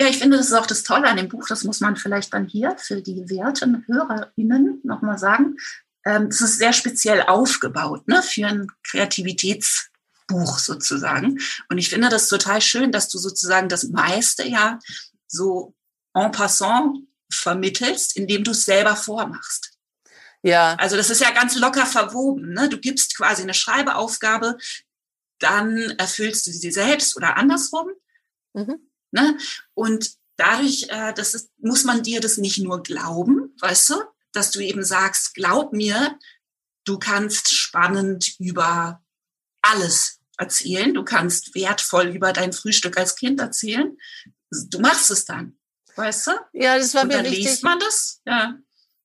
ja, 0.00 0.08
ich 0.08 0.18
finde, 0.18 0.36
das 0.36 0.46
ist 0.46 0.52
auch 0.52 0.66
das 0.66 0.84
Tolle 0.84 1.08
an 1.08 1.16
dem 1.16 1.28
Buch. 1.28 1.46
Das 1.48 1.64
muss 1.64 1.80
man 1.80 1.96
vielleicht 1.96 2.32
dann 2.32 2.46
hier 2.46 2.76
für 2.78 3.02
die 3.02 3.28
werten 3.28 3.84
HörerInnen 3.86 4.80
nochmal 4.84 5.18
sagen. 5.18 5.56
Ähm, 6.04 6.28
das 6.28 6.40
ist 6.40 6.58
sehr 6.58 6.72
speziell 6.72 7.22
aufgebaut, 7.22 8.06
ne, 8.06 8.22
für 8.22 8.46
ein 8.46 8.68
Kreativitätsbuch 8.84 10.58
sozusagen. 10.58 11.38
Und 11.68 11.78
ich 11.78 11.90
finde 11.90 12.08
das 12.08 12.28
total 12.28 12.60
schön, 12.60 12.92
dass 12.92 13.08
du 13.08 13.18
sozusagen 13.18 13.68
das 13.68 13.88
meiste 13.88 14.46
ja 14.46 14.78
so 15.26 15.74
en 16.14 16.30
passant 16.30 17.08
vermittelst, 17.32 18.16
indem 18.16 18.44
du 18.44 18.52
es 18.52 18.64
selber 18.64 18.94
vormachst. 18.94 19.72
Ja. 20.42 20.76
Also 20.78 20.96
das 20.96 21.10
ist 21.10 21.20
ja 21.20 21.32
ganz 21.32 21.56
locker 21.58 21.86
verwoben. 21.86 22.52
Ne? 22.52 22.68
Du 22.68 22.78
gibst 22.78 23.16
quasi 23.16 23.42
eine 23.42 23.54
Schreibeaufgabe, 23.54 24.56
dann 25.40 25.76
erfüllst 25.98 26.46
du 26.46 26.52
sie 26.52 26.70
selbst 26.70 27.16
oder 27.16 27.36
andersrum. 27.36 27.88
Mhm. 28.54 28.87
Ne? 29.10 29.38
Und 29.74 30.12
dadurch, 30.36 30.86
äh, 30.88 31.12
das 31.14 31.34
ist, 31.34 31.50
muss 31.58 31.84
man 31.84 32.02
dir 32.02 32.20
das 32.20 32.38
nicht 32.38 32.58
nur 32.58 32.82
glauben, 32.82 33.54
weißt 33.60 33.90
du, 33.90 33.94
dass 34.32 34.50
du 34.50 34.60
eben 34.60 34.84
sagst, 34.84 35.34
glaub 35.34 35.72
mir, 35.72 36.18
du 36.84 36.98
kannst 36.98 37.54
spannend 37.54 38.34
über 38.38 39.02
alles 39.62 40.20
erzählen, 40.38 40.94
du 40.94 41.04
kannst 41.04 41.54
wertvoll 41.54 42.08
über 42.08 42.32
dein 42.32 42.52
Frühstück 42.52 42.96
als 42.96 43.16
Kind 43.16 43.40
erzählen. 43.40 43.96
Du 44.50 44.78
machst 44.78 45.10
es 45.10 45.24
dann, 45.24 45.58
weißt 45.96 46.28
du? 46.28 46.30
Ja, 46.52 46.78
das 46.78 46.94
war 46.94 47.02
Und 47.02 47.08
mir 47.08 47.14
dann 47.14 47.26
wichtig. 47.26 47.44
liest 47.44 47.64
man 47.64 47.78
das, 47.78 48.20
ja. 48.24 48.54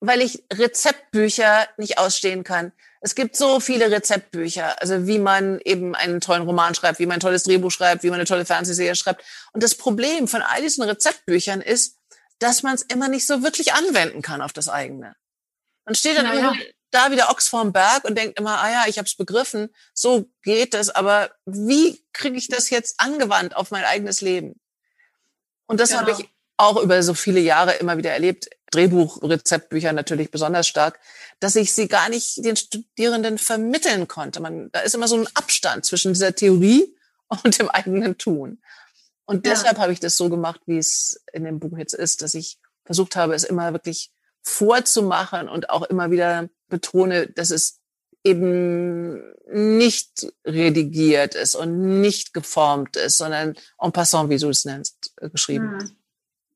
Weil 0.06 0.22
ich 0.22 0.44
Rezeptbücher 0.52 1.68
nicht 1.78 1.98
ausstehen 1.98 2.44
kann. 2.44 2.74
Es 3.00 3.16
gibt 3.16 3.38
so 3.38 3.60
viele 3.60 3.90
Rezeptbücher, 3.90 4.82
also 4.82 5.08
wie 5.08 5.18
man 5.20 5.60
eben 5.64 5.96
einen 5.96 6.20
tollen 6.20 6.44
Roman 6.44 6.76
schreibt, 6.76 7.00
wie 7.00 7.06
man 7.06 7.18
ein 7.18 7.20
tolles 7.22 7.44
Drehbuch 7.44 7.72
schreibt, 7.72 8.04
wie 8.04 8.10
man 8.10 8.20
eine 8.20 8.28
tolle 8.28 8.46
Fernsehserie 8.46 8.96
schreibt. 8.96 9.24
Und 9.54 9.64
das 9.64 9.76
Problem 9.76 10.28
von 10.28 10.42
all 10.42 10.62
diesen 10.62 10.84
Rezeptbüchern 10.84 11.62
ist, 11.62 11.98
dass 12.40 12.64
man 12.64 12.76
es 12.76 12.82
immer 12.82 13.08
nicht 13.08 13.26
so 13.26 13.44
wirklich 13.44 13.74
anwenden 13.74 14.22
kann 14.22 14.42
auf 14.42 14.52
das 14.52 14.68
eigene. 14.68 15.16
Man 15.86 15.96
steht 15.96 16.18
dann 16.18 16.26
ja, 16.26 16.34
immer 16.34 16.56
da 16.92 17.12
wie 17.12 17.16
der 17.16 17.30
Ochs 17.30 17.48
vorm 17.48 17.72
Berg 17.72 18.04
und 18.04 18.18
denkt 18.18 18.40
immer, 18.40 18.60
ah 18.60 18.70
ja, 18.70 18.84
ich 18.88 18.98
habe 18.98 19.08
es 19.08 19.16
begriffen, 19.16 19.74
so 19.94 20.30
geht 20.44 20.74
es, 20.74 20.90
aber 20.90 21.32
wie 21.46 22.04
kriege 22.14 22.38
ich 22.38 22.48
das 22.48 22.70
jetzt 22.70 23.00
angewandt 23.00 23.56
auf 23.56 23.72
mein 23.72 23.86
eigenes 23.86 24.22
Leben? 24.22 24.60
Und 25.66 25.80
das 25.80 25.90
genau. 25.90 26.02
habe 26.02 26.12
ich 26.12 26.30
auch 26.58 26.82
über 26.82 27.02
so 27.04 27.14
viele 27.14 27.40
Jahre 27.40 27.74
immer 27.74 27.98
wieder 27.98 28.12
erlebt. 28.12 28.50
Drehbuch-Rezeptbücher 28.74 29.94
natürlich 29.94 30.32
besonders 30.32 30.68
stark, 30.68 31.00
dass 31.40 31.56
ich 31.56 31.74
sie 31.74 31.88
gar 31.88 32.10
nicht 32.10 32.44
den 32.44 32.56
Studierenden 32.56 33.38
vermitteln 33.38 34.08
konnte. 34.08 34.42
Man, 34.42 34.70
da 34.72 34.82
ist 34.82 34.96
immer 34.96 35.08
so 35.08 35.18
ein 35.18 35.28
Abstand 35.36 35.86
zwischen 35.86 36.14
dieser 36.14 36.36
Theorie 36.36 36.96
und 37.44 37.60
dem 37.60 37.70
eigenen 37.70 38.18
Tun. 38.18 38.62
Und 39.26 39.46
ja. 39.46 39.54
deshalb 39.54 39.78
habe 39.78 39.94
ich 39.94 40.00
das 40.00 40.18
so 40.18 40.30
gemacht, 40.30 40.62
wie 40.66 40.78
es 40.78 41.22
in 41.32 41.44
dem 41.46 41.60
Buch 41.60 41.78
jetzt 41.78 41.94
ist, 41.94 42.22
dass 42.22 42.34
ich 42.34 42.60
versucht 42.86 43.16
habe, 43.16 43.34
es 43.34 43.44
immer 43.44 43.72
wirklich 43.72 44.12
vorzumachen 44.42 45.48
und 45.48 45.70
auch 45.70 45.84
immer 45.84 46.12
wieder 46.12 46.50
betone, 46.68 47.28
dass 47.28 47.50
es 47.50 47.80
eben 48.24 49.22
nicht 49.52 50.28
redigiert 50.46 51.36
ist 51.36 51.56
und 51.56 52.02
nicht 52.02 52.34
geformt 52.34 52.96
ist, 52.96 53.18
sondern 53.18 53.56
en 53.80 53.92
passant, 53.92 54.30
wie 54.30 54.38
du 54.38 54.50
es 54.50 54.66
nennst, 54.66 55.14
äh, 55.22 55.30
geschrieben. 55.30 55.80
Hm. 55.80 55.96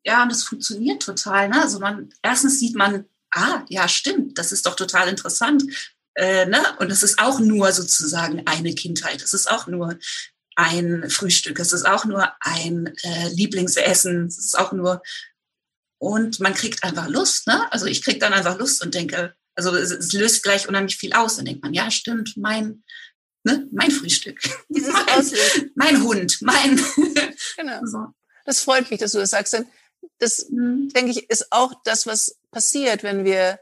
Ja, 0.07 0.23
und 0.23 0.31
das 0.31 0.43
funktioniert 0.43 1.03
total. 1.03 1.49
Ne? 1.49 1.61
Also 1.61 1.79
man, 1.79 2.09
erstens 2.23 2.59
sieht 2.59 2.75
man, 2.75 3.05
ah, 3.31 3.65
ja, 3.67 3.89
stimmt, 3.89 4.37
das 4.37 4.53
ist 4.53 4.65
doch 4.65 4.75
total 4.75 5.09
interessant. 5.09 5.63
Äh, 6.15 6.45
ne? 6.45 6.63
Und 6.79 6.89
das 6.89 7.03
ist 7.03 7.19
auch 7.19 7.39
nur 7.39 7.73
sozusagen 7.73 8.47
eine 8.47 8.73
Kindheit. 8.73 9.21
Das 9.21 9.33
ist 9.33 9.51
auch 9.51 9.67
nur 9.67 9.99
ein 10.55 11.09
Frühstück, 11.09 11.59
es 11.59 11.73
ist 11.73 11.85
auch 11.85 12.05
nur 12.05 12.31
ein 12.39 12.87
äh, 13.03 13.27
Lieblingsessen, 13.29 14.25
es 14.25 14.39
ist 14.39 14.57
auch 14.57 14.71
nur 14.71 15.03
und 15.99 16.39
man 16.39 16.53
kriegt 16.53 16.83
einfach 16.83 17.07
Lust, 17.09 17.47
ne? 17.47 17.71
Also 17.71 17.85
ich 17.85 18.03
krieg 18.03 18.19
dann 18.19 18.33
einfach 18.33 18.57
Lust 18.57 18.83
und 18.83 18.93
denke, 18.93 19.35
also 19.55 19.75
es, 19.75 19.91
es 19.91 20.13
löst 20.13 20.41
gleich 20.43 20.67
unheimlich 20.67 20.97
viel 20.97 21.13
aus. 21.13 21.35
Dann 21.35 21.45
denkt 21.45 21.63
man, 21.63 21.73
ja, 21.73 21.91
stimmt, 21.91 22.37
mein, 22.37 22.83
ne, 23.43 23.67
mein 23.71 23.91
Frühstück. 23.91 24.39
Mein, 24.69 25.31
mein 25.75 26.03
Hund, 26.03 26.37
mein. 26.41 26.81
Genau. 27.57 27.81
So. 27.85 28.07
Das 28.45 28.61
freut 28.61 28.89
mich, 28.89 28.99
dass 28.99 29.11
du 29.11 29.17
das 29.17 29.31
sagst. 29.31 29.53
Denn 29.53 29.65
das, 30.19 30.47
mhm. 30.49 30.89
denke 30.89 31.11
ich, 31.11 31.29
ist 31.29 31.51
auch 31.51 31.73
das, 31.83 32.07
was 32.07 32.37
passiert, 32.51 33.03
wenn 33.03 33.25
wir 33.25 33.59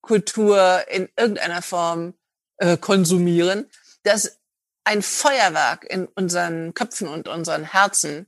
Kultur 0.00 0.84
in 0.88 1.08
irgendeiner 1.16 1.62
Form 1.62 2.14
äh, 2.58 2.76
konsumieren, 2.76 3.70
dass 4.02 4.38
ein 4.84 5.02
Feuerwerk 5.02 5.84
in 5.84 6.06
unseren 6.06 6.72
Köpfen 6.72 7.08
und 7.08 7.28
unseren 7.28 7.64
Herzen 7.64 8.26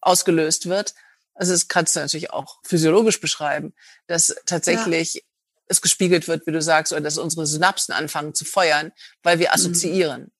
ausgelöst 0.00 0.68
wird. 0.68 0.94
Also 1.34 1.52
das 1.52 1.68
kannst 1.68 1.96
du 1.96 2.00
natürlich 2.00 2.30
auch 2.30 2.60
physiologisch 2.64 3.20
beschreiben, 3.20 3.74
dass 4.06 4.34
tatsächlich 4.46 5.14
ja. 5.14 5.20
es 5.66 5.82
gespiegelt 5.82 6.28
wird, 6.28 6.46
wie 6.46 6.52
du 6.52 6.62
sagst, 6.62 6.92
oder 6.92 7.02
dass 7.02 7.18
unsere 7.18 7.46
Synapsen 7.46 7.92
anfangen 7.92 8.34
zu 8.34 8.44
feuern, 8.44 8.92
weil 9.22 9.38
wir 9.38 9.48
mhm. 9.48 9.54
assoziieren. 9.54 10.22
Mhm. 10.22 10.30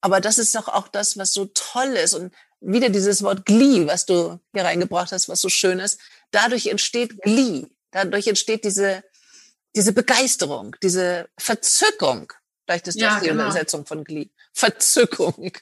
Aber 0.00 0.20
das 0.20 0.38
ist 0.38 0.54
doch 0.54 0.68
auch 0.68 0.88
das, 0.88 1.16
was 1.16 1.32
so 1.32 1.46
toll 1.46 1.92
ist. 1.94 2.14
Und 2.14 2.34
wieder 2.66 2.88
dieses 2.88 3.22
Wort 3.22 3.46
Glee, 3.46 3.86
was 3.86 4.06
du 4.06 4.40
hier 4.52 4.64
reingebracht 4.64 5.12
hast, 5.12 5.28
was 5.28 5.40
so 5.40 5.48
schön 5.48 5.78
ist. 5.78 6.00
Dadurch 6.30 6.66
entsteht 6.66 7.22
Glee. 7.22 7.66
Dadurch 7.90 8.26
entsteht 8.26 8.64
diese, 8.64 9.04
diese 9.74 9.92
Begeisterung, 9.92 10.76
diese 10.82 11.28
Verzückung. 11.38 12.32
Vielleicht 12.64 12.88
ist 12.88 13.00
das 13.00 13.02
ja, 13.02 13.20
die 13.20 13.28
genau. 13.28 13.44
Übersetzung 13.44 13.86
von 13.86 14.04
Glee. 14.04 14.30
Verzückung. 14.52 15.52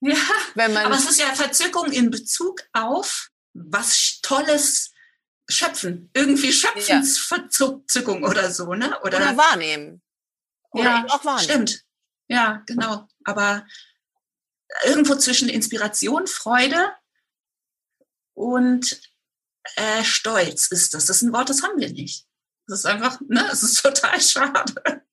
Ja, 0.00 0.16
Wenn 0.54 0.72
man 0.72 0.86
aber 0.86 0.96
es 0.96 1.08
ist 1.08 1.20
ja 1.20 1.34
Verzückung 1.34 1.90
in 1.92 2.10
Bezug 2.10 2.62
auf 2.72 3.30
was 3.54 4.20
Tolles 4.22 4.92
schöpfen. 5.48 6.10
Irgendwie 6.14 6.52
Schöpfensverzückung 6.52 8.22
ja. 8.22 8.28
oder 8.28 8.50
so, 8.50 8.74
ne? 8.74 8.98
Oder, 9.02 9.18
oder 9.18 9.36
wahrnehmen. 9.36 10.02
Oder 10.70 10.84
ja, 10.84 11.06
auch 11.08 11.24
wahrnehmen. 11.24 11.66
Stimmt. 11.66 11.84
Ja, 12.28 12.62
genau. 12.66 13.06
Aber 13.24 13.66
irgendwo 14.84 15.14
zwischen 15.16 15.48
Inspiration, 15.48 16.26
Freude 16.26 16.92
und 18.34 19.00
äh, 19.76 20.04
Stolz 20.04 20.68
ist 20.68 20.94
das. 20.94 21.06
Das 21.06 21.16
ist 21.16 21.22
ein 21.22 21.32
Wort, 21.32 21.48
das 21.48 21.62
haben 21.62 21.78
wir 21.78 21.90
nicht. 21.90 22.26
Das 22.66 22.80
ist 22.80 22.86
einfach, 22.86 23.20
ne, 23.28 23.48
es 23.52 23.62
ist 23.62 23.82
total 23.82 24.20
schade. 24.20 25.04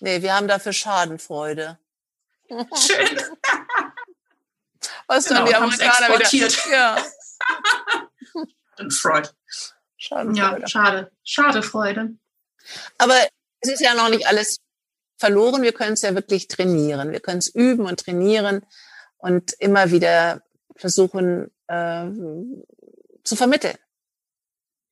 Nee, 0.00 0.22
wir 0.22 0.34
haben 0.34 0.48
dafür 0.48 0.72
Schadenfreude. 0.72 1.78
Schön. 2.48 3.20
Was 5.06 5.26
genau, 5.26 5.40
dann 5.40 5.48
die 5.48 5.54
Amerikaner 5.54 6.08
exportiert. 6.14 6.66
Wieder, 6.66 6.74
ja. 6.74 7.06
Und 8.78 8.92
Freud. 8.92 9.28
Schadenfreude. 9.96 10.60
Ja, 10.60 10.68
schade. 10.68 11.12
Schadefreude. 11.22 12.14
Aber 12.98 13.14
es 13.60 13.70
ist 13.70 13.80
ja 13.80 13.94
noch 13.94 14.08
nicht 14.08 14.26
alles 14.26 14.58
verloren. 15.20 15.62
Wir 15.62 15.72
können 15.72 15.92
es 15.92 16.02
ja 16.02 16.14
wirklich 16.14 16.48
trainieren. 16.48 17.12
Wir 17.12 17.20
können 17.20 17.38
es 17.38 17.48
üben 17.48 17.86
und 17.86 18.00
trainieren 18.00 18.62
und 19.18 19.52
immer 19.58 19.90
wieder 19.90 20.42
versuchen 20.76 21.50
äh, 21.68 22.06
zu 23.22 23.36
vermitteln. 23.36 23.76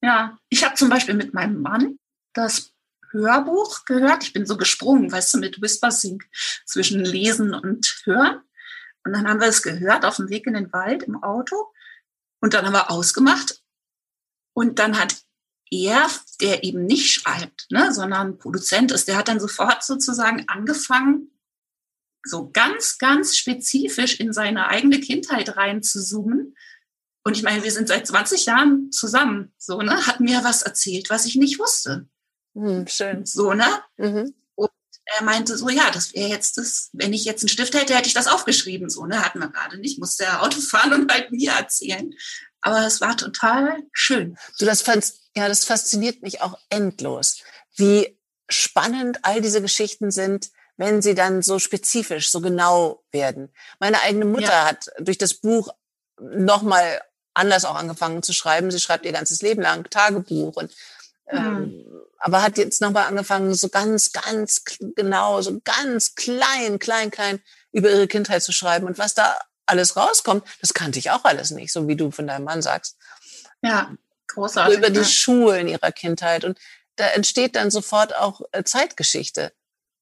Ja, 0.02 0.38
ich 0.50 0.64
habe 0.64 0.76
zum 0.76 0.90
Beispiel 0.90 1.14
mit 1.14 1.34
meinem 1.34 1.60
Mann 1.62 1.98
das 2.34 2.74
Hörbuch 3.10 3.86
gehört. 3.86 4.22
Ich 4.22 4.34
bin 4.34 4.44
so 4.44 4.58
gesprungen, 4.58 5.10
weißt 5.10 5.34
du, 5.34 5.38
mit 5.38 5.60
Whispersync 5.62 6.22
zwischen 6.66 7.04
Lesen 7.04 7.54
und 7.54 8.02
Hören. 8.04 8.42
Und 9.04 9.14
dann 9.14 9.26
haben 9.26 9.40
wir 9.40 9.48
es 9.48 9.62
gehört 9.62 10.04
auf 10.04 10.16
dem 10.16 10.28
Weg 10.28 10.46
in 10.46 10.54
den 10.54 10.72
Wald 10.72 11.04
im 11.04 11.22
Auto. 11.22 11.72
Und 12.40 12.52
dann 12.52 12.66
haben 12.66 12.74
wir 12.74 12.90
ausgemacht. 12.90 13.62
Und 14.52 14.78
dann 14.78 15.00
hat 15.00 15.16
er, 15.70 16.08
der 16.40 16.64
eben 16.64 16.84
nicht 16.84 17.10
schreibt, 17.10 17.66
ne, 17.70 17.92
sondern 17.92 18.38
Produzent 18.38 18.92
ist, 18.92 19.08
der 19.08 19.16
hat 19.16 19.28
dann 19.28 19.40
sofort 19.40 19.82
sozusagen 19.82 20.44
angefangen, 20.48 21.30
so 22.24 22.50
ganz, 22.50 22.98
ganz 22.98 23.36
spezifisch 23.36 24.20
in 24.20 24.32
seine 24.32 24.68
eigene 24.68 25.00
Kindheit 25.00 25.56
rein 25.56 25.82
zu 25.82 26.02
zoomen. 26.02 26.56
Und 27.24 27.36
ich 27.36 27.42
meine, 27.42 27.62
wir 27.62 27.72
sind 27.72 27.88
seit 27.88 28.06
20 28.06 28.46
Jahren 28.46 28.90
zusammen, 28.90 29.52
so, 29.58 29.80
ne, 29.82 30.06
hat 30.06 30.20
mir 30.20 30.44
was 30.44 30.62
erzählt, 30.62 31.10
was 31.10 31.26
ich 31.26 31.36
nicht 31.36 31.58
wusste. 31.58 32.08
Hm, 32.54 32.86
schön. 32.86 33.26
So, 33.26 33.52
ne? 33.54 33.66
Mhm. 33.96 34.34
Und 34.54 34.70
er 35.18 35.24
meinte 35.24 35.56
so, 35.56 35.68
ja, 35.68 35.90
das 35.90 36.14
wäre 36.14 36.28
jetzt 36.28 36.58
das, 36.58 36.90
wenn 36.92 37.12
ich 37.12 37.24
jetzt 37.24 37.42
einen 37.42 37.48
Stift 37.48 37.74
hätte, 37.74 37.94
hätte 37.94 38.08
ich 38.08 38.14
das 38.14 38.28
aufgeschrieben, 38.28 38.88
so, 38.88 39.06
ne, 39.06 39.24
hatten 39.24 39.40
wir 39.40 39.48
gerade 39.48 39.78
nicht, 39.78 39.98
musste 39.98 40.24
er 40.24 40.42
Auto 40.42 40.60
fahren 40.60 40.92
und 40.92 41.12
halt 41.12 41.30
mir 41.30 41.52
erzählen. 41.52 42.12
Aber 42.60 42.86
es 42.86 43.00
war 43.00 43.16
total 43.16 43.82
schön. 43.92 44.36
Du, 44.58 44.64
das 44.64 44.82
fandst, 44.82 45.27
ja, 45.38 45.48
das 45.48 45.64
fasziniert 45.64 46.22
mich 46.22 46.42
auch 46.42 46.58
endlos, 46.68 47.42
wie 47.76 48.18
spannend 48.48 49.18
all 49.22 49.40
diese 49.40 49.62
Geschichten 49.62 50.10
sind, 50.10 50.50
wenn 50.76 51.00
sie 51.00 51.14
dann 51.14 51.42
so 51.42 51.58
spezifisch, 51.58 52.30
so 52.30 52.40
genau 52.40 53.04
werden. 53.12 53.52
Meine 53.78 54.00
eigene 54.02 54.24
Mutter 54.24 54.46
ja. 54.46 54.64
hat 54.66 54.90
durch 54.98 55.18
das 55.18 55.34
Buch 55.34 55.68
nochmal 56.20 57.00
anders 57.34 57.64
auch 57.64 57.76
angefangen 57.76 58.22
zu 58.22 58.32
schreiben. 58.32 58.70
Sie 58.70 58.80
schreibt 58.80 59.04
ihr 59.04 59.12
ganzes 59.12 59.42
Leben 59.42 59.62
lang 59.62 59.88
Tagebuch 59.88 60.56
und 60.56 60.74
ähm, 61.28 61.60
mhm. 61.60 61.84
aber 62.18 62.42
hat 62.42 62.58
jetzt 62.58 62.80
nochmal 62.80 63.06
angefangen, 63.06 63.54
so 63.54 63.68
ganz, 63.68 64.12
ganz 64.12 64.64
genau, 64.96 65.40
so 65.40 65.60
ganz 65.62 66.14
klein, 66.16 66.78
klein, 66.78 67.10
klein 67.10 67.40
über 67.70 67.90
ihre 67.90 68.08
Kindheit 68.08 68.42
zu 68.42 68.52
schreiben. 68.52 68.86
Und 68.86 68.98
was 68.98 69.14
da 69.14 69.38
alles 69.66 69.96
rauskommt, 69.96 70.44
das 70.60 70.74
kannte 70.74 70.98
ich 70.98 71.10
auch 71.10 71.24
alles 71.24 71.50
nicht, 71.52 71.72
so 71.72 71.86
wie 71.86 71.96
du 71.96 72.10
von 72.10 72.26
deinem 72.26 72.44
Mann 72.44 72.62
sagst. 72.62 72.96
Ja, 73.62 73.94
großartig. 74.28 74.74
So 74.74 74.78
über 74.78 74.90
die 74.90 75.00
ja. 75.00 75.04
Schulen 75.04 75.68
ihrer 75.68 75.92
Kindheit. 75.92 76.44
Und 76.44 76.58
da 76.96 77.06
entsteht 77.08 77.56
dann 77.56 77.70
sofort 77.70 78.14
auch 78.14 78.42
äh, 78.52 78.64
Zeitgeschichte, 78.64 79.52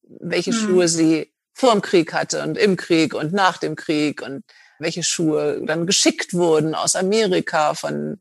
welche 0.02 0.52
hm. 0.52 0.58
Schuhe 0.58 0.88
sie 0.88 1.32
vor 1.52 1.72
dem 1.72 1.82
Krieg 1.82 2.12
hatte 2.12 2.42
und 2.42 2.58
im 2.58 2.76
Krieg 2.76 3.14
und 3.14 3.32
nach 3.32 3.58
dem 3.58 3.76
Krieg 3.76 4.22
und 4.22 4.44
welche 4.78 5.02
Schuhe 5.02 5.62
dann 5.64 5.86
geschickt 5.86 6.34
wurden 6.34 6.74
aus 6.74 6.96
Amerika 6.96 7.74
von 7.74 8.20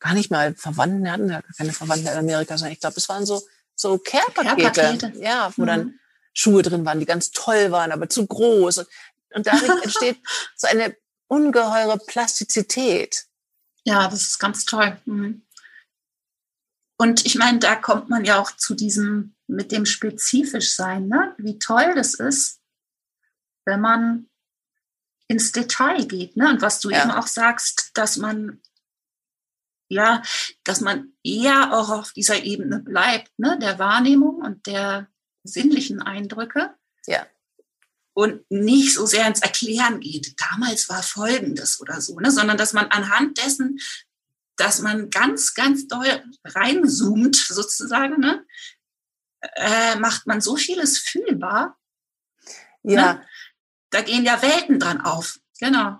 gar 0.00 0.14
nicht 0.14 0.32
mal 0.32 0.54
Verwandten, 0.56 1.10
hatten 1.10 1.30
ja 1.30 1.40
keine 1.56 1.72
Verwandten 1.72 2.08
in 2.08 2.18
Amerika, 2.18 2.58
sondern 2.58 2.72
ich 2.72 2.80
glaube, 2.80 2.96
es 2.96 3.08
waren 3.08 3.24
so 3.24 3.40
so 3.74 3.98
Care-Pakete, 3.98 5.12
ja, 5.20 5.52
wo 5.56 5.62
mhm. 5.62 5.66
dann 5.66 6.00
Schuhe 6.34 6.62
drin 6.62 6.84
waren, 6.84 6.98
die 6.98 7.06
ganz 7.06 7.30
toll 7.30 7.70
waren, 7.70 7.92
aber 7.92 8.08
zu 8.08 8.26
groß. 8.26 8.78
Und 8.78 8.88
und 9.34 9.46
dadurch 9.46 9.70
entsteht 9.82 10.18
so 10.56 10.66
eine 10.66 10.96
ungeheure 11.28 11.98
Plastizität. 11.98 13.24
Ja, 13.84 14.08
das 14.08 14.22
ist 14.22 14.38
ganz 14.38 14.64
toll. 14.64 15.00
Mhm. 15.04 15.42
Und 16.98 17.26
ich 17.26 17.34
meine, 17.34 17.58
da 17.58 17.74
kommt 17.74 18.08
man 18.08 18.24
ja 18.24 18.38
auch 18.38 18.52
zu 18.52 18.74
diesem 18.74 19.34
mit 19.48 19.72
dem 19.72 19.86
spezifisch 19.86 20.74
sein, 20.74 21.08
ne? 21.08 21.34
Wie 21.36 21.58
toll 21.58 21.92
das 21.94 22.14
ist, 22.14 22.60
wenn 23.64 23.80
man 23.80 24.30
ins 25.26 25.52
Detail 25.52 26.06
geht, 26.06 26.36
ne? 26.36 26.48
Und 26.48 26.62
was 26.62 26.80
du 26.80 26.90
ja. 26.90 27.02
eben 27.02 27.10
auch 27.10 27.26
sagst, 27.26 27.90
dass 27.94 28.16
man 28.16 28.60
ja, 29.88 30.22
dass 30.64 30.80
man 30.80 31.12
eher 31.22 31.74
auch 31.74 31.90
auf 31.90 32.12
dieser 32.12 32.42
Ebene 32.44 32.78
bleibt, 32.78 33.36
ne? 33.38 33.58
Der 33.58 33.78
Wahrnehmung 33.78 34.36
und 34.36 34.66
der 34.66 35.08
sinnlichen 35.42 36.00
Eindrücke. 36.00 36.74
Ja 37.06 37.26
und 38.14 38.48
nicht 38.50 38.94
so 38.94 39.06
sehr 39.06 39.26
ins 39.26 39.40
Erklären 39.40 40.00
geht, 40.00 40.34
damals 40.50 40.88
war 40.88 41.02
Folgendes 41.02 41.80
oder 41.80 42.00
so, 42.00 42.18
ne, 42.20 42.30
sondern 42.30 42.56
dass 42.56 42.72
man 42.72 42.86
anhand 42.86 43.38
dessen, 43.38 43.78
dass 44.56 44.80
man 44.80 45.10
ganz, 45.10 45.54
ganz 45.54 45.86
doll 45.88 46.22
reinzoomt 46.44 47.36
sozusagen, 47.48 48.20
ne, 48.20 48.44
äh, 49.54 49.96
macht 49.96 50.26
man 50.26 50.40
so 50.40 50.56
vieles 50.56 50.98
fühlbar. 50.98 51.78
Ja. 52.82 53.14
Ne? 53.14 53.26
Da 53.90 54.02
gehen 54.02 54.24
ja 54.24 54.40
Welten 54.40 54.78
dran 54.78 55.00
auf. 55.00 55.38
Genau. 55.60 55.98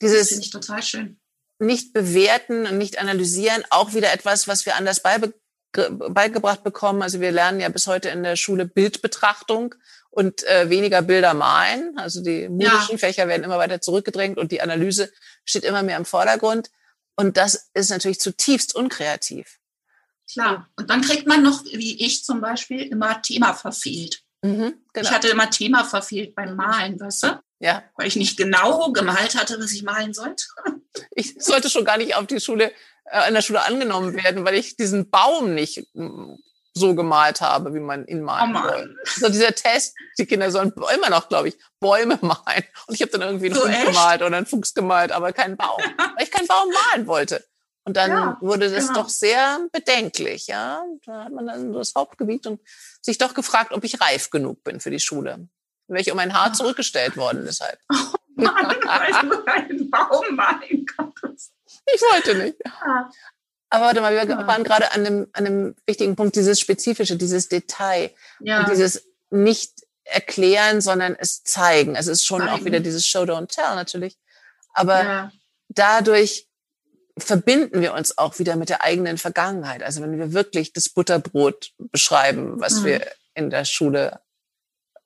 Dieses 0.00 0.28
finde 0.28 0.44
ich 0.44 0.50
total 0.50 0.82
schön. 0.82 1.20
Nicht 1.58 1.92
bewerten 1.92 2.66
und 2.66 2.78
nicht 2.78 2.98
analysieren, 2.98 3.62
auch 3.70 3.94
wieder 3.94 4.12
etwas, 4.12 4.48
was 4.48 4.66
wir 4.66 4.76
anders 4.76 5.02
beibe 5.02 5.32
beigebracht 5.72 6.64
bekommen. 6.64 7.00
Also 7.02 7.20
wir 7.20 7.32
lernen 7.32 7.60
ja 7.60 7.68
bis 7.70 7.86
heute 7.86 8.10
in 8.10 8.22
der 8.22 8.36
Schule 8.36 8.66
Bildbetrachtung 8.66 9.74
und 10.12 10.44
äh, 10.44 10.68
weniger 10.68 11.02
Bilder 11.02 11.34
malen. 11.34 11.98
Also 11.98 12.22
die 12.22 12.48
musischen 12.48 12.92
ja. 12.92 12.98
Fächer 12.98 13.28
werden 13.28 13.44
immer 13.44 13.58
weiter 13.58 13.80
zurückgedrängt 13.80 14.38
und 14.38 14.52
die 14.52 14.60
Analyse 14.60 15.10
steht 15.44 15.64
immer 15.64 15.82
mehr 15.82 15.96
im 15.96 16.04
Vordergrund. 16.04 16.70
Und 17.16 17.36
das 17.36 17.70
ist 17.74 17.90
natürlich 17.90 18.20
zutiefst 18.20 18.74
unkreativ. 18.74 19.58
Klar. 20.30 20.68
Und 20.76 20.90
dann 20.90 21.00
kriegt 21.00 21.26
man 21.26 21.42
noch, 21.42 21.64
wie 21.64 22.04
ich 22.04 22.24
zum 22.24 22.40
Beispiel, 22.40 22.82
immer 22.82 23.20
Thema 23.22 23.54
verfehlt. 23.54 24.22
Mhm, 24.42 24.74
genau. 24.92 25.08
Ich 25.08 25.10
hatte 25.10 25.28
immer 25.28 25.50
Thema 25.50 25.84
verfehlt 25.84 26.34
beim 26.34 26.56
Malen, 26.56 27.00
weißt 27.00 27.22
du? 27.22 27.42
Ja. 27.60 27.82
Weil 27.96 28.08
ich 28.08 28.16
nicht 28.16 28.36
genau 28.36 28.92
gemalt 28.92 29.34
hatte, 29.34 29.58
was 29.58 29.72
ich 29.72 29.82
malen 29.82 30.14
sollte. 30.14 30.44
Ich 31.14 31.42
sollte 31.42 31.70
schon 31.70 31.86
gar 31.86 31.96
nicht 31.96 32.16
auf 32.16 32.26
die 32.26 32.38
Schule, 32.38 32.70
äh, 33.06 33.28
in 33.28 33.34
der 33.34 33.40
Schule 33.40 33.62
angenommen 33.62 34.14
werden, 34.14 34.44
weil 34.44 34.56
ich 34.56 34.76
diesen 34.76 35.08
Baum 35.08 35.54
nicht 35.54 35.86
so 36.74 36.94
gemalt 36.94 37.40
habe, 37.40 37.74
wie 37.74 37.80
man 37.80 38.06
ihn 38.06 38.22
malen 38.22 38.56
oh 38.56 38.62
soll. 38.62 38.96
So 39.04 39.28
dieser 39.28 39.54
Test, 39.54 39.94
die 40.18 40.26
Kinder 40.26 40.50
sollen 40.50 40.72
immer 40.94 41.10
noch, 41.10 41.28
glaube 41.28 41.48
ich, 41.48 41.58
Bäume 41.80 42.18
malen. 42.22 42.64
Und 42.86 42.94
ich 42.94 43.02
habe 43.02 43.12
dann 43.12 43.22
irgendwie 43.22 43.46
einen 43.46 43.54
so 43.54 43.64
Hund 43.64 43.86
gemalt 43.86 44.22
oder 44.22 44.36
einen 44.36 44.46
Fuchs 44.46 44.74
gemalt, 44.74 45.12
aber 45.12 45.32
keinen 45.32 45.56
Baum, 45.56 45.80
weil 46.16 46.24
ich 46.24 46.30
keinen 46.30 46.48
Baum 46.48 46.70
malen 46.70 47.06
wollte. 47.06 47.44
Und 47.84 47.96
dann 47.96 48.10
ja, 48.10 48.38
wurde 48.40 48.70
das 48.70 48.88
genau. 48.88 49.02
doch 49.02 49.08
sehr 49.08 49.66
bedenklich, 49.72 50.46
ja. 50.46 50.84
Da 51.04 51.24
hat 51.24 51.32
man 51.32 51.46
dann 51.46 51.72
das 51.72 51.94
Hauptgebiet 51.96 52.46
und 52.46 52.60
sich 53.00 53.18
doch 53.18 53.34
gefragt, 53.34 53.72
ob 53.72 53.82
ich 53.82 54.00
reif 54.00 54.30
genug 54.30 54.62
bin 54.62 54.78
für 54.78 54.90
die 54.90 55.00
Schule. 55.00 55.48
Wäre 55.88 56.00
ich 56.00 56.12
um 56.12 56.18
ein 56.18 56.32
Haar 56.32 56.52
zurückgestellt 56.52 57.16
worden 57.16 57.44
deshalb. 57.44 57.78
Oh 58.34 58.44
Mann, 58.44 58.64
weil 58.64 59.28
du 59.28 59.46
einen 59.46 59.90
Baum 59.90 60.34
malen 60.34 60.86
konntest. 60.96 61.52
Ich 61.84 62.00
wollte 62.00 62.34
nicht. 62.34 62.56
Ja. 62.64 63.10
Aber 63.72 63.86
warte 63.86 64.02
mal, 64.02 64.12
wir 64.12 64.24
ja. 64.28 64.46
waren 64.46 64.64
gerade 64.64 64.92
an 64.92 65.06
einem, 65.06 65.26
an 65.32 65.46
einem 65.46 65.74
wichtigen 65.86 66.14
Punkt, 66.14 66.36
dieses 66.36 66.60
Spezifische, 66.60 67.16
dieses 67.16 67.48
Detail. 67.48 68.10
Ja. 68.40 68.60
Und 68.60 68.68
dieses 68.68 69.06
nicht 69.30 69.72
erklären, 70.04 70.82
sondern 70.82 71.16
es 71.18 71.42
zeigen. 71.42 71.96
Also 71.96 72.12
es 72.12 72.18
ist 72.18 72.26
schon 72.26 72.40
zeigen. 72.40 72.52
auch 72.52 72.64
wieder 72.66 72.80
dieses 72.80 73.06
Show, 73.06 73.20
don't 73.20 73.48
tell 73.48 73.74
natürlich. 73.74 74.18
Aber 74.74 75.02
ja. 75.02 75.32
dadurch 75.70 76.48
verbinden 77.16 77.80
wir 77.80 77.94
uns 77.94 78.18
auch 78.18 78.38
wieder 78.38 78.56
mit 78.56 78.68
der 78.68 78.82
eigenen 78.82 79.16
Vergangenheit. 79.16 79.82
Also 79.82 80.02
wenn 80.02 80.18
wir 80.18 80.34
wirklich 80.34 80.74
das 80.74 80.90
Butterbrot 80.90 81.72
beschreiben, 81.78 82.60
was 82.60 82.80
mhm. 82.80 82.84
wir 82.84 83.06
in 83.32 83.48
der 83.48 83.64
Schule 83.64 84.20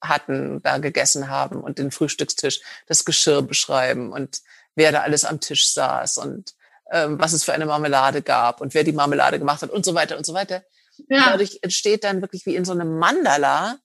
hatten, 0.01 0.61
da 0.63 0.79
gegessen 0.79 1.29
haben 1.29 1.61
und 1.61 1.79
den 1.79 1.93
Frühstückstisch, 1.93 2.63
das 2.89 3.05
Geschirr 3.05 3.43
beschreiben 3.43 4.13
und 4.13 4.41
wer 4.75 4.91
da 4.91 5.03
alles 5.03 5.25
am 5.25 5.39
Tisch 5.39 5.73
saß 5.73 6.19
und 6.19 6.56
ähm, 6.91 7.19
was 7.19 7.33
es 7.33 7.45
für 7.45 7.53
eine 7.53 7.67
Marmelade 7.67 8.23
gab 8.23 8.61
und 8.61 8.75
wer 8.75 8.85
die 8.85 8.93
Marmelade 8.93 9.39
gemacht 9.39 9.63
hat 9.63 9.71
und 9.71 9.85
so 9.85 9.95
weiter 9.95 10.17
und 10.17 10.27
so 10.27 10.35
weiter. 10.35 10.65
Ja. 11.09 11.31
Dadurch 11.31 11.59
entsteht 11.63 12.05
dann 12.05 12.23
wirklich 12.23 12.47
wie 12.47 12.57
in 12.57 12.65
so 12.65 12.73
einem 12.73 12.99
Mandala 12.99 13.79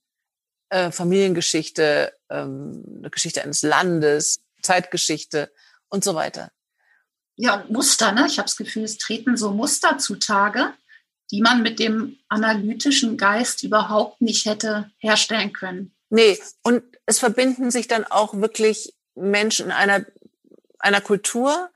äh, 0.70 0.90
Familiengeschichte, 0.90 2.12
ähm, 2.30 2.84
eine 2.98 3.10
Geschichte 3.10 3.42
eines 3.42 3.62
Landes, 3.62 4.40
Zeitgeschichte 4.62 5.52
und 5.88 6.04
so 6.04 6.14
weiter. 6.14 6.50
Ja, 7.36 7.64
Muster, 7.68 8.12
ne? 8.12 8.26
Ich 8.26 8.38
habe 8.38 8.46
das 8.46 8.56
Gefühl, 8.56 8.84
es 8.84 8.98
treten 8.98 9.36
so 9.36 9.50
Muster 9.50 9.98
zutage, 9.98 10.72
die 11.30 11.40
man 11.40 11.62
mit 11.62 11.78
dem 11.78 12.18
analytischen 12.28 13.16
Geist 13.16 13.62
überhaupt 13.62 14.20
nicht 14.20 14.46
hätte 14.46 14.90
herstellen 14.98 15.52
können. 15.52 15.94
Nee, 16.10 16.38
und 16.62 16.82
es 17.06 17.18
verbinden 17.18 17.70
sich 17.70 17.88
dann 17.88 18.04
auch 18.04 18.34
wirklich 18.34 18.94
Menschen 19.14 19.70
einer, 19.70 20.04
einer 20.78 21.00
Kultur, 21.00 21.70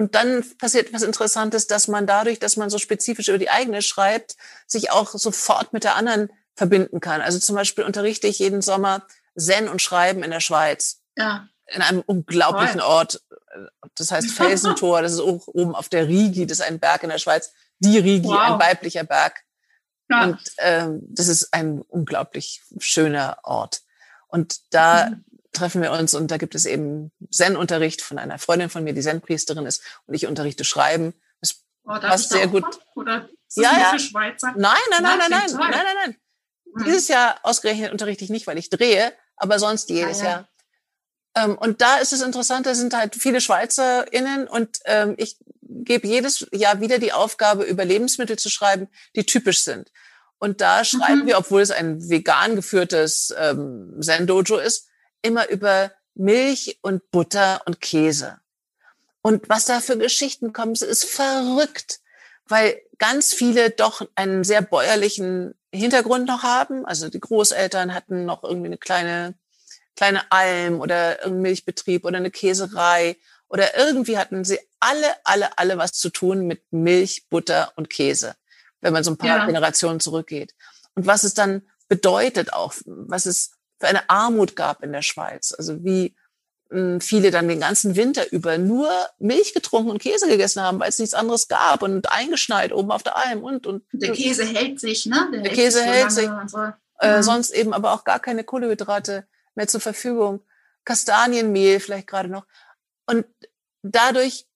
und 0.00 0.14
dann 0.14 0.42
passiert 0.56 0.86
etwas 0.86 1.02
Interessantes, 1.02 1.66
dass 1.66 1.86
man 1.86 2.06
dadurch, 2.06 2.38
dass 2.38 2.56
man 2.56 2.70
so 2.70 2.78
spezifisch 2.78 3.28
über 3.28 3.36
die 3.36 3.50
eigene 3.50 3.82
schreibt, 3.82 4.34
sich 4.66 4.90
auch 4.90 5.10
sofort 5.10 5.74
mit 5.74 5.84
der 5.84 5.94
anderen 5.94 6.30
verbinden 6.54 7.00
kann. 7.00 7.20
Also 7.20 7.38
zum 7.38 7.54
Beispiel 7.54 7.84
unterrichte 7.84 8.26
ich 8.26 8.38
jeden 8.38 8.62
Sommer 8.62 9.06
Zen 9.36 9.68
und 9.68 9.82
Schreiben 9.82 10.22
in 10.22 10.30
der 10.30 10.40
Schweiz. 10.40 11.02
Ja. 11.18 11.48
In 11.66 11.82
einem 11.82 12.00
unglaublichen 12.00 12.80
Toll. 12.80 12.88
Ort. 12.88 13.22
Das 13.94 14.10
heißt 14.10 14.30
Felsentor. 14.30 15.02
Das 15.02 15.12
ist 15.12 15.20
auch 15.20 15.46
oben 15.48 15.74
auf 15.74 15.90
der 15.90 16.08
Rigi. 16.08 16.46
Das 16.46 16.60
ist 16.60 16.64
ein 16.64 16.80
Berg 16.80 17.02
in 17.02 17.10
der 17.10 17.18
Schweiz. 17.18 17.52
Die 17.80 17.98
Rigi, 17.98 18.26
wow. 18.26 18.38
ein 18.38 18.58
weiblicher 18.58 19.04
Berg. 19.04 19.42
Ja. 20.08 20.24
Und 20.24 20.38
ähm, 20.56 21.02
das 21.10 21.28
ist 21.28 21.52
ein 21.52 21.82
unglaublich 21.82 22.62
schöner 22.78 23.36
Ort. 23.42 23.82
Und 24.28 24.60
da 24.72 25.10
mhm 25.10 25.24
treffen 25.52 25.82
wir 25.82 25.92
uns 25.92 26.14
und 26.14 26.30
da 26.30 26.36
gibt 26.36 26.54
es 26.54 26.66
eben 26.66 27.10
Zen-Unterricht 27.30 28.02
von 28.02 28.18
einer 28.18 28.38
Freundin 28.38 28.70
von 28.70 28.84
mir, 28.84 28.92
die 28.92 29.00
Zen-Priesterin 29.00 29.66
ist 29.66 29.82
und 30.06 30.14
ich 30.14 30.26
unterrichte 30.26 30.64
Schreiben. 30.64 31.14
Das 31.40 31.62
oh, 31.84 31.98
passt 31.98 32.30
sehr 32.30 32.46
gut. 32.46 32.64
Kommen, 32.94 33.28
ja, 33.56 33.72
ja. 33.72 33.96
Nein, 33.96 34.54
nein, 34.56 34.76
nein, 35.02 35.02
nein, 35.02 35.30
nein, 35.30 35.30
nein, 35.30 35.70
nein, 35.70 35.96
nein. 36.04 36.16
Hm. 36.76 36.84
Dieses 36.84 37.08
Jahr 37.08 37.38
ausgerechnet 37.42 37.92
unterrichte 37.92 38.24
ich 38.24 38.30
nicht, 38.30 38.46
weil 38.46 38.58
ich 38.58 38.70
drehe, 38.70 39.12
aber 39.36 39.58
sonst 39.58 39.90
jedes 39.90 40.20
ah, 40.20 40.24
ja. 40.24 40.30
Jahr. 40.30 40.48
Ähm, 41.36 41.58
und 41.58 41.80
da 41.80 41.96
ist 41.96 42.12
es 42.12 42.22
interessant, 42.22 42.66
da 42.66 42.74
sind 42.74 42.94
halt 42.94 43.14
viele 43.14 43.40
SchweizerInnen 43.40 44.48
und 44.48 44.78
ähm, 44.84 45.14
ich 45.16 45.38
gebe 45.62 46.06
jedes 46.06 46.46
Jahr 46.52 46.80
wieder 46.80 46.98
die 46.98 47.12
Aufgabe, 47.12 47.64
über 47.64 47.84
Lebensmittel 47.84 48.38
zu 48.38 48.50
schreiben, 48.50 48.88
die 49.14 49.24
typisch 49.24 49.62
sind. 49.62 49.90
Und 50.38 50.60
da 50.60 50.84
schreiben 50.84 51.22
mhm. 51.22 51.26
wir, 51.26 51.38
obwohl 51.38 51.60
es 51.60 51.70
ein 51.70 52.08
vegan 52.08 52.56
geführtes 52.56 53.32
ähm, 53.38 53.98
Zen-Dojo 54.00 54.58
ist, 54.58 54.88
immer 55.22 55.48
über 55.48 55.92
Milch 56.14 56.78
und 56.82 57.10
Butter 57.10 57.62
und 57.66 57.80
Käse. 57.80 58.38
Und 59.22 59.48
was 59.48 59.66
da 59.66 59.80
für 59.80 59.98
Geschichten 59.98 60.52
kommen, 60.52 60.72
ist 60.72 61.04
verrückt, 61.04 62.00
weil 62.46 62.80
ganz 62.98 63.32
viele 63.32 63.70
doch 63.70 64.06
einen 64.14 64.44
sehr 64.44 64.62
bäuerlichen 64.62 65.54
Hintergrund 65.72 66.26
noch 66.26 66.42
haben. 66.42 66.84
Also 66.86 67.08
die 67.08 67.20
Großeltern 67.20 67.94
hatten 67.94 68.24
noch 68.24 68.42
irgendwie 68.42 68.66
eine 68.66 68.78
kleine, 68.78 69.34
kleine 69.96 70.30
Alm 70.30 70.80
oder 70.80 71.18
irgendeinen 71.18 71.42
Milchbetrieb 71.42 72.04
oder 72.04 72.16
eine 72.16 72.30
Käserei 72.30 73.16
oder 73.48 73.76
irgendwie 73.76 74.16
hatten 74.16 74.44
sie 74.44 74.58
alle, 74.78 75.14
alle, 75.24 75.58
alle 75.58 75.76
was 75.76 75.92
zu 75.92 76.08
tun 76.08 76.46
mit 76.46 76.62
Milch, 76.70 77.26
Butter 77.28 77.72
und 77.76 77.90
Käse, 77.90 78.36
wenn 78.80 78.92
man 78.92 79.04
so 79.04 79.10
ein 79.10 79.18
paar 79.18 79.38
ja. 79.38 79.46
Generationen 79.46 80.00
zurückgeht. 80.00 80.54
Und 80.94 81.06
was 81.06 81.24
es 81.24 81.34
dann 81.34 81.62
bedeutet 81.88 82.52
auch, 82.52 82.72
was 82.86 83.26
es 83.26 83.50
für 83.80 83.88
eine 83.88 84.08
Armut 84.08 84.54
gab 84.54 84.82
in 84.82 84.92
der 84.92 85.02
Schweiz. 85.02 85.52
Also 85.56 85.82
wie 85.82 86.14
hm, 86.70 87.00
viele 87.00 87.30
dann 87.30 87.48
den 87.48 87.60
ganzen 87.60 87.96
Winter 87.96 88.30
über 88.30 88.58
nur 88.58 88.90
Milch 89.18 89.54
getrunken 89.54 89.90
und 89.90 90.00
Käse 90.00 90.28
gegessen 90.28 90.62
haben, 90.62 90.78
weil 90.78 90.90
es 90.90 90.98
nichts 90.98 91.14
anderes 91.14 91.48
gab 91.48 91.82
und 91.82 92.12
eingeschneit 92.12 92.72
oben 92.72 92.92
auf 92.92 93.02
der 93.02 93.16
Alm 93.16 93.42
und 93.42 93.66
und 93.66 93.82
der 93.92 94.12
Käse 94.12 94.44
hält 94.44 94.78
sich, 94.78 95.06
ne? 95.06 95.28
Der, 95.32 95.40
der 95.40 95.52
Käse 95.52 95.82
hält 95.82 96.12
sich. 96.12 96.28
So. 96.46 96.58
Äh, 97.00 97.16
mhm. 97.16 97.22
Sonst 97.22 97.50
eben 97.50 97.72
aber 97.72 97.92
auch 97.92 98.04
gar 98.04 98.20
keine 98.20 98.44
Kohlenhydrate 98.44 99.26
mehr 99.54 99.66
zur 99.66 99.80
Verfügung. 99.80 100.42
Kastanienmehl 100.84 101.80
vielleicht 101.80 102.06
gerade 102.06 102.28
noch. 102.28 102.46
Und 103.06 103.24
dadurch 103.82 104.46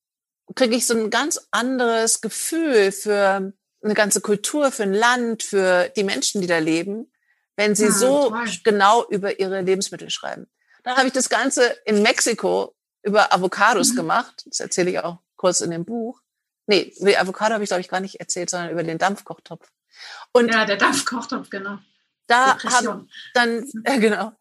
kriege 0.54 0.76
ich 0.76 0.86
so 0.86 0.94
ein 0.94 1.10
ganz 1.10 1.48
anderes 1.50 2.20
Gefühl 2.20 2.92
für 2.92 3.52
eine 3.82 3.94
ganze 3.94 4.20
Kultur, 4.20 4.70
für 4.70 4.84
ein 4.84 4.94
Land, 4.94 5.42
für 5.42 5.88
die 5.96 6.04
Menschen, 6.04 6.40
die 6.40 6.46
da 6.46 6.58
leben 6.58 7.10
wenn 7.56 7.74
sie 7.74 7.86
ja, 7.86 7.92
so 7.92 8.30
toll. 8.30 8.48
genau 8.64 9.04
über 9.08 9.38
ihre 9.38 9.60
Lebensmittel 9.60 10.10
schreiben. 10.10 10.46
Dann 10.82 10.96
habe 10.96 11.06
ich 11.06 11.12
das 11.12 11.28
Ganze 11.28 11.64
in 11.84 12.02
Mexiko 12.02 12.74
über 13.02 13.32
Avocados 13.32 13.92
mhm. 13.92 13.96
gemacht. 13.96 14.42
Das 14.46 14.60
erzähle 14.60 14.90
ich 14.90 14.98
auch 15.00 15.18
kurz 15.36 15.60
in 15.60 15.70
dem 15.70 15.84
Buch. 15.84 16.20
Nee, 16.66 16.92
über 16.98 17.10
die 17.10 17.18
Avocado 17.18 17.54
habe 17.54 17.64
ich, 17.64 17.68
glaube 17.68 17.82
ich, 17.82 17.88
gar 17.88 18.00
nicht 18.00 18.20
erzählt, 18.20 18.50
sondern 18.50 18.70
über 18.70 18.82
den 18.82 18.98
Dampfkochtopf. 18.98 19.68
Und 20.32 20.52
ja, 20.52 20.64
der 20.64 20.76
Dampfkochtopf, 20.76 21.50
genau. 21.50 21.78
Da 22.26 22.58
haben 22.64 23.08
dann, 23.34 23.64
äh, 23.84 23.98
genau, 23.98 24.32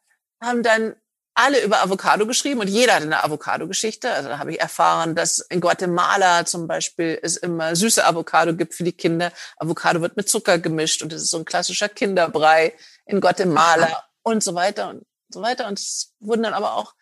haben 0.42 0.64
dann 0.64 0.96
alle 1.36 1.64
über 1.64 1.82
Avocado 1.82 2.28
geschrieben 2.28 2.60
und 2.60 2.68
jeder 2.68 2.96
hat 2.96 3.02
eine 3.02 3.24
Avocado-Geschichte. 3.24 4.12
Also 4.12 4.30
da 4.30 4.38
habe 4.38 4.52
ich 4.52 4.62
erfahren, 4.62 5.16
dass 5.16 5.40
in 5.40 5.62
Guatemala 5.62 6.46
zum 6.46 6.68
Beispiel 6.68 7.20
es 7.22 7.38
immer 7.38 7.76
süße 7.76 8.06
Avocado 8.06 8.56
gibt 8.56 8.76
für 8.76 8.84
die 8.84 8.92
Kinder. 8.92 9.32
Avocado 9.58 10.02
wird 10.02 10.16
mit 10.16 10.30
Zucker 10.30 10.60
gemischt 10.60 11.02
und 11.02 11.12
es 11.12 11.24
ist 11.24 11.32
so 11.32 11.38
ein 11.38 11.46
klassischer 11.46 11.90
Kinderbrei 11.90 12.74
in 13.06 13.22
Guatemala 13.22 14.04
und 14.24 14.44
so 14.44 14.56
weiter 14.56 14.90
und 14.90 15.06
so 15.30 15.42
weiter. 15.42 15.68
Und 15.68 15.80
es 15.80 16.14
wurden 16.20 16.44
dann 16.44 16.54
aber 16.54 16.76
auch 16.76 16.94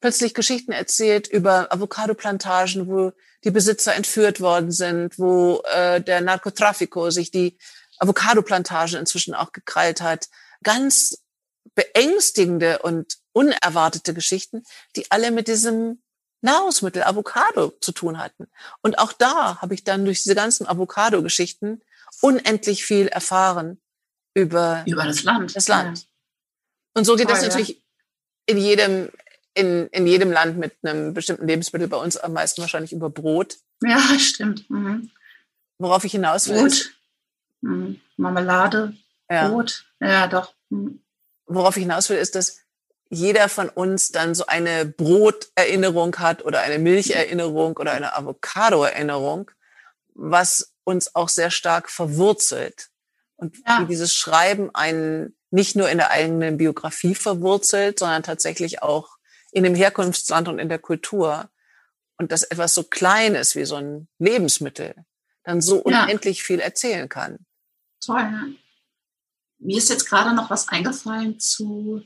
plötzlich 0.00 0.34
Geschichten 0.34 0.72
erzählt 0.72 1.28
über 1.28 1.72
Avocado-Plantagen, 1.72 2.88
wo 2.88 3.12
die 3.44 3.50
Besitzer 3.50 3.94
entführt 3.94 4.40
worden 4.40 4.70
sind, 4.70 5.18
wo 5.18 5.62
äh, 5.72 6.00
der 6.00 6.20
Narcotrafico 6.20 7.10
sich 7.10 7.30
die 7.30 7.58
Avocado-Plantagen 7.98 8.98
inzwischen 8.98 9.34
auch 9.34 9.52
gekrallt 9.52 10.00
hat. 10.00 10.28
Ganz 10.62 11.22
beängstigende 11.74 12.80
und 12.80 13.18
unerwartete 13.32 14.14
Geschichten, 14.14 14.64
die 14.96 15.10
alle 15.10 15.30
mit 15.30 15.46
diesem 15.46 16.02
Nahrungsmittel 16.40 17.02
Avocado 17.02 17.72
zu 17.80 17.92
tun 17.92 18.18
hatten. 18.18 18.46
Und 18.82 18.98
auch 18.98 19.12
da 19.12 19.60
habe 19.60 19.74
ich 19.74 19.84
dann 19.84 20.04
durch 20.04 20.22
diese 20.22 20.34
ganzen 20.34 20.66
Avocado-Geschichten 20.66 21.82
unendlich 22.20 22.84
viel 22.84 23.08
erfahren 23.08 23.80
über, 24.38 24.84
über 24.86 25.04
das 25.04 25.24
Land. 25.24 25.56
Das 25.56 25.68
Land. 25.68 25.98
Ja. 25.98 26.04
Und 26.94 27.04
so 27.04 27.16
geht 27.16 27.26
Toll, 27.26 27.34
das 27.34 27.42
natürlich 27.42 27.70
ja. 27.70 27.74
in 28.46 28.58
jedem, 28.58 29.08
in, 29.54 29.88
in 29.88 30.06
jedem 30.06 30.30
Land 30.30 30.58
mit 30.58 30.76
einem 30.82 31.12
bestimmten 31.12 31.46
Lebensmittel, 31.46 31.88
bei 31.88 31.96
uns 31.96 32.16
am 32.16 32.32
meisten 32.32 32.60
wahrscheinlich 32.60 32.92
über 32.92 33.10
Brot. 33.10 33.56
Ja, 33.82 34.00
stimmt. 34.18 34.68
Mhm. 34.70 35.10
Worauf 35.78 36.04
ich 36.04 36.12
hinaus 36.12 36.48
will. 36.48 36.60
Brot, 36.60 36.90
mhm. 37.60 38.00
Marmelade, 38.16 38.94
ja. 39.30 39.48
Brot. 39.48 39.84
Ja, 40.00 40.26
doch. 40.26 40.54
Mhm. 40.70 41.02
Worauf 41.46 41.76
ich 41.76 41.82
hinaus 41.82 42.08
will, 42.10 42.18
ist, 42.18 42.34
dass 42.34 42.60
jeder 43.10 43.48
von 43.48 43.68
uns 43.68 44.12
dann 44.12 44.34
so 44.34 44.46
eine 44.46 44.84
Broterinnerung 44.84 46.16
hat 46.16 46.44
oder 46.44 46.60
eine 46.60 46.78
Milcherinnerung 46.78 47.76
oder 47.76 47.92
eine 47.92 48.14
Avocado-Erinnerung, 48.14 49.50
was 50.14 50.72
uns 50.84 51.14
auch 51.14 51.28
sehr 51.28 51.50
stark 51.50 51.90
verwurzelt. 51.90 52.90
Und 53.38 53.56
ja. 53.66 53.80
wie 53.80 53.86
dieses 53.86 54.12
Schreiben 54.12 54.74
einen 54.74 55.34
nicht 55.50 55.76
nur 55.76 55.88
in 55.88 55.98
der 55.98 56.10
eigenen 56.10 56.58
Biografie 56.58 57.14
verwurzelt, 57.14 58.00
sondern 58.00 58.22
tatsächlich 58.22 58.82
auch 58.82 59.16
in 59.52 59.62
dem 59.64 59.74
Herkunftsland 59.74 60.48
und 60.48 60.58
in 60.58 60.68
der 60.68 60.78
Kultur. 60.78 61.48
Und 62.18 62.32
dass 62.32 62.42
etwas 62.42 62.74
so 62.74 62.82
Kleines 62.82 63.54
wie 63.54 63.64
so 63.64 63.76
ein 63.76 64.08
Lebensmittel 64.18 64.94
dann 65.44 65.60
so 65.62 65.82
ja. 65.88 66.04
unendlich 66.04 66.42
viel 66.42 66.58
erzählen 66.58 67.08
kann. 67.08 67.38
Toll, 68.00 68.20
ja. 68.20 68.46
mir 69.58 69.78
ist 69.78 69.88
jetzt 69.88 70.06
gerade 70.06 70.34
noch 70.34 70.50
was 70.50 70.68
eingefallen 70.68 71.38
zu 71.38 72.02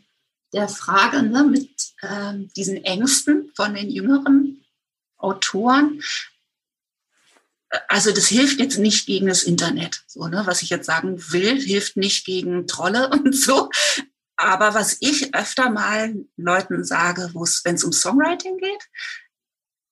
der 0.53 0.68
Frage 0.68 1.22
ne, 1.22 1.45
mit 1.45 1.70
ähm, 2.03 2.51
diesen 2.55 2.85
Ängsten 2.85 3.51
von 3.57 3.74
den 3.74 3.91
jüngeren 3.91 4.64
Autoren. 5.16 6.03
Also 7.89 8.12
das 8.12 8.27
hilft 8.27 8.61
jetzt 8.61 8.79
nicht 8.79 9.07
gegen 9.07 9.29
das 9.29 9.45
Internet. 9.45 10.05
So, 10.07 10.27
ne, 10.27 10.43
was 10.45 10.62
ich 10.62 10.70
jetzt 10.70 10.87
sagen 10.87 11.23
will, 11.33 11.61
hilft 11.61 11.97
nicht 11.97 12.27
gegen 12.27 12.66
Trolle 12.66 13.11
und 13.12 13.35
so. 13.35 13.70
Aber 14.37 14.75
was 14.75 14.97
ich 15.01 15.35
öfter 15.35 15.70
mal 15.70 16.14
Leuten 16.37 16.85
sage, 16.85 17.31
wenn 17.33 17.75
es 17.75 17.85
um 17.85 17.93
Songwriting 17.93 18.59
geht, 18.59 18.89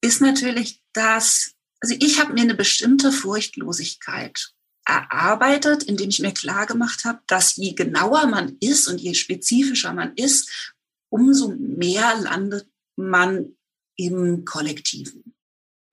ist 0.03 0.20
natürlich, 0.20 0.83
dass, 0.93 1.53
also 1.81 1.95
ich 1.99 2.20
habe 2.20 2.33
mir 2.33 2.43
eine 2.43 2.55
bestimmte 2.55 3.12
Furchtlosigkeit 3.12 4.53
erarbeitet, 4.87 5.85
indem 5.85 6.09
ich 6.09 6.20
mir 6.20 6.33
klar 6.33 6.66
gemacht 6.66 7.05
habe, 7.05 7.20
dass 7.26 7.57
je 7.57 7.74
genauer 7.74 8.26
man 8.26 8.57
ist 8.61 8.89
und 8.89 8.99
je 9.01 9.14
spezifischer 9.14 9.93
man 9.93 10.14
ist, 10.16 10.74
umso 11.11 11.49
mehr 11.49 12.16
landet 12.16 12.68
man 12.97 13.57
im 13.97 14.45
Kollektiven. 14.45 15.35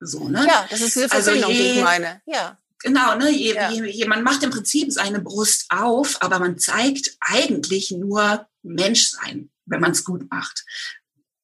So, 0.00 0.28
ne? 0.28 0.46
Ja, 0.46 0.66
das 0.70 0.80
ist 0.80 0.94
diese 0.94 1.08
Verbindung, 1.08 1.44
also 1.44 1.50
je, 1.50 1.72
die 1.72 1.78
ich 1.78 1.84
meine. 1.84 2.22
Ja. 2.26 2.58
Genau, 2.80 3.16
ne? 3.16 3.30
Je, 3.30 3.54
ja. 3.54 3.70
je, 3.70 3.84
je, 3.86 4.06
man 4.06 4.22
macht 4.22 4.42
im 4.42 4.50
Prinzip 4.50 4.92
seine 4.92 5.20
Brust 5.20 5.66
auf, 5.70 6.22
aber 6.22 6.38
man 6.38 6.58
zeigt 6.58 7.16
eigentlich 7.20 7.90
nur 7.90 8.46
Menschsein, 8.62 9.50
wenn 9.66 9.80
man 9.80 9.92
es 9.92 10.04
gut 10.04 10.30
macht. 10.30 10.64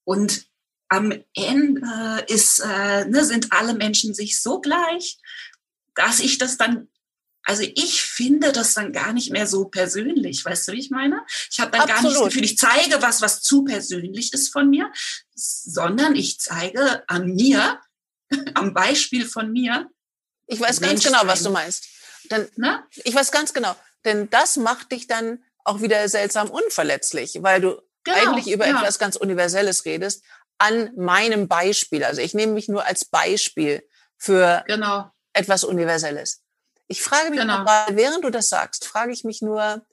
Und 0.04 0.46
am 0.88 1.12
Ende 1.34 2.24
ist, 2.28 2.60
äh, 2.60 3.04
ne, 3.06 3.24
sind 3.24 3.52
alle 3.52 3.74
Menschen 3.74 4.14
sich 4.14 4.40
so 4.40 4.60
gleich, 4.60 5.18
dass 5.94 6.20
ich 6.20 6.38
das 6.38 6.56
dann 6.56 6.88
also 7.44 7.62
ich 7.62 8.02
finde 8.02 8.52
das 8.52 8.72
dann 8.72 8.92
gar 8.92 9.12
nicht 9.12 9.30
mehr 9.30 9.46
so 9.46 9.66
persönlich, 9.66 10.44
weißt 10.44 10.68
du, 10.68 10.72
wie 10.72 10.78
ich 10.78 10.90
meine? 10.90 11.20
Ich 11.50 11.60
habe 11.60 11.70
dann 11.72 11.82
Absolut. 11.82 12.02
gar 12.02 12.02
nicht 12.02 12.16
das 12.16 12.24
Gefühl, 12.28 12.44
ich 12.44 12.56
zeige 12.56 13.02
was, 13.02 13.20
was 13.20 13.42
zu 13.42 13.64
persönlich 13.64 14.32
ist 14.32 14.50
von 14.50 14.70
mir, 14.70 14.90
sondern 15.34 16.16
ich 16.16 16.40
zeige 16.40 17.06
an 17.06 17.34
mir, 17.34 17.80
am 18.54 18.74
Beispiel 18.74 19.26
von 19.26 19.52
mir. 19.52 19.88
Ich 20.46 20.60
weiß 20.60 20.80
ganz 20.80 21.02
genau, 21.02 21.20
was 21.24 21.42
du 21.42 21.50
meinst. 21.50 21.86
Denn, 22.30 22.48
ne? 22.56 22.82
Ich 23.04 23.14
weiß 23.14 23.30
ganz 23.32 23.52
genau, 23.52 23.74
denn 24.04 24.30
das 24.30 24.56
macht 24.56 24.92
dich 24.92 25.06
dann 25.06 25.42
auch 25.64 25.80
wieder 25.80 26.08
seltsam 26.08 26.50
unverletzlich, 26.50 27.38
weil 27.40 27.60
du 27.60 27.80
genau, 28.04 28.18
eigentlich 28.18 28.52
über 28.52 28.66
ja. 28.66 28.78
etwas 28.78 28.98
ganz 28.98 29.16
Universelles 29.16 29.84
redest, 29.84 30.22
an 30.58 30.90
meinem 30.96 31.48
Beispiel. 31.48 32.04
Also 32.04 32.20
ich 32.20 32.34
nehme 32.34 32.52
mich 32.52 32.68
nur 32.68 32.86
als 32.86 33.04
Beispiel 33.04 33.86
für 34.16 34.62
genau. 34.66 35.10
etwas 35.32 35.64
Universelles. 35.64 36.42
Ich 36.86 37.02
frage 37.02 37.30
mich 37.30 37.40
genau. 37.40 37.64
gerade, 37.64 37.96
während 37.96 38.24
du 38.24 38.30
das 38.30 38.48
sagst, 38.48 38.86
frage 38.86 39.12
ich 39.12 39.24
mich 39.24 39.40
nur, 39.42 39.84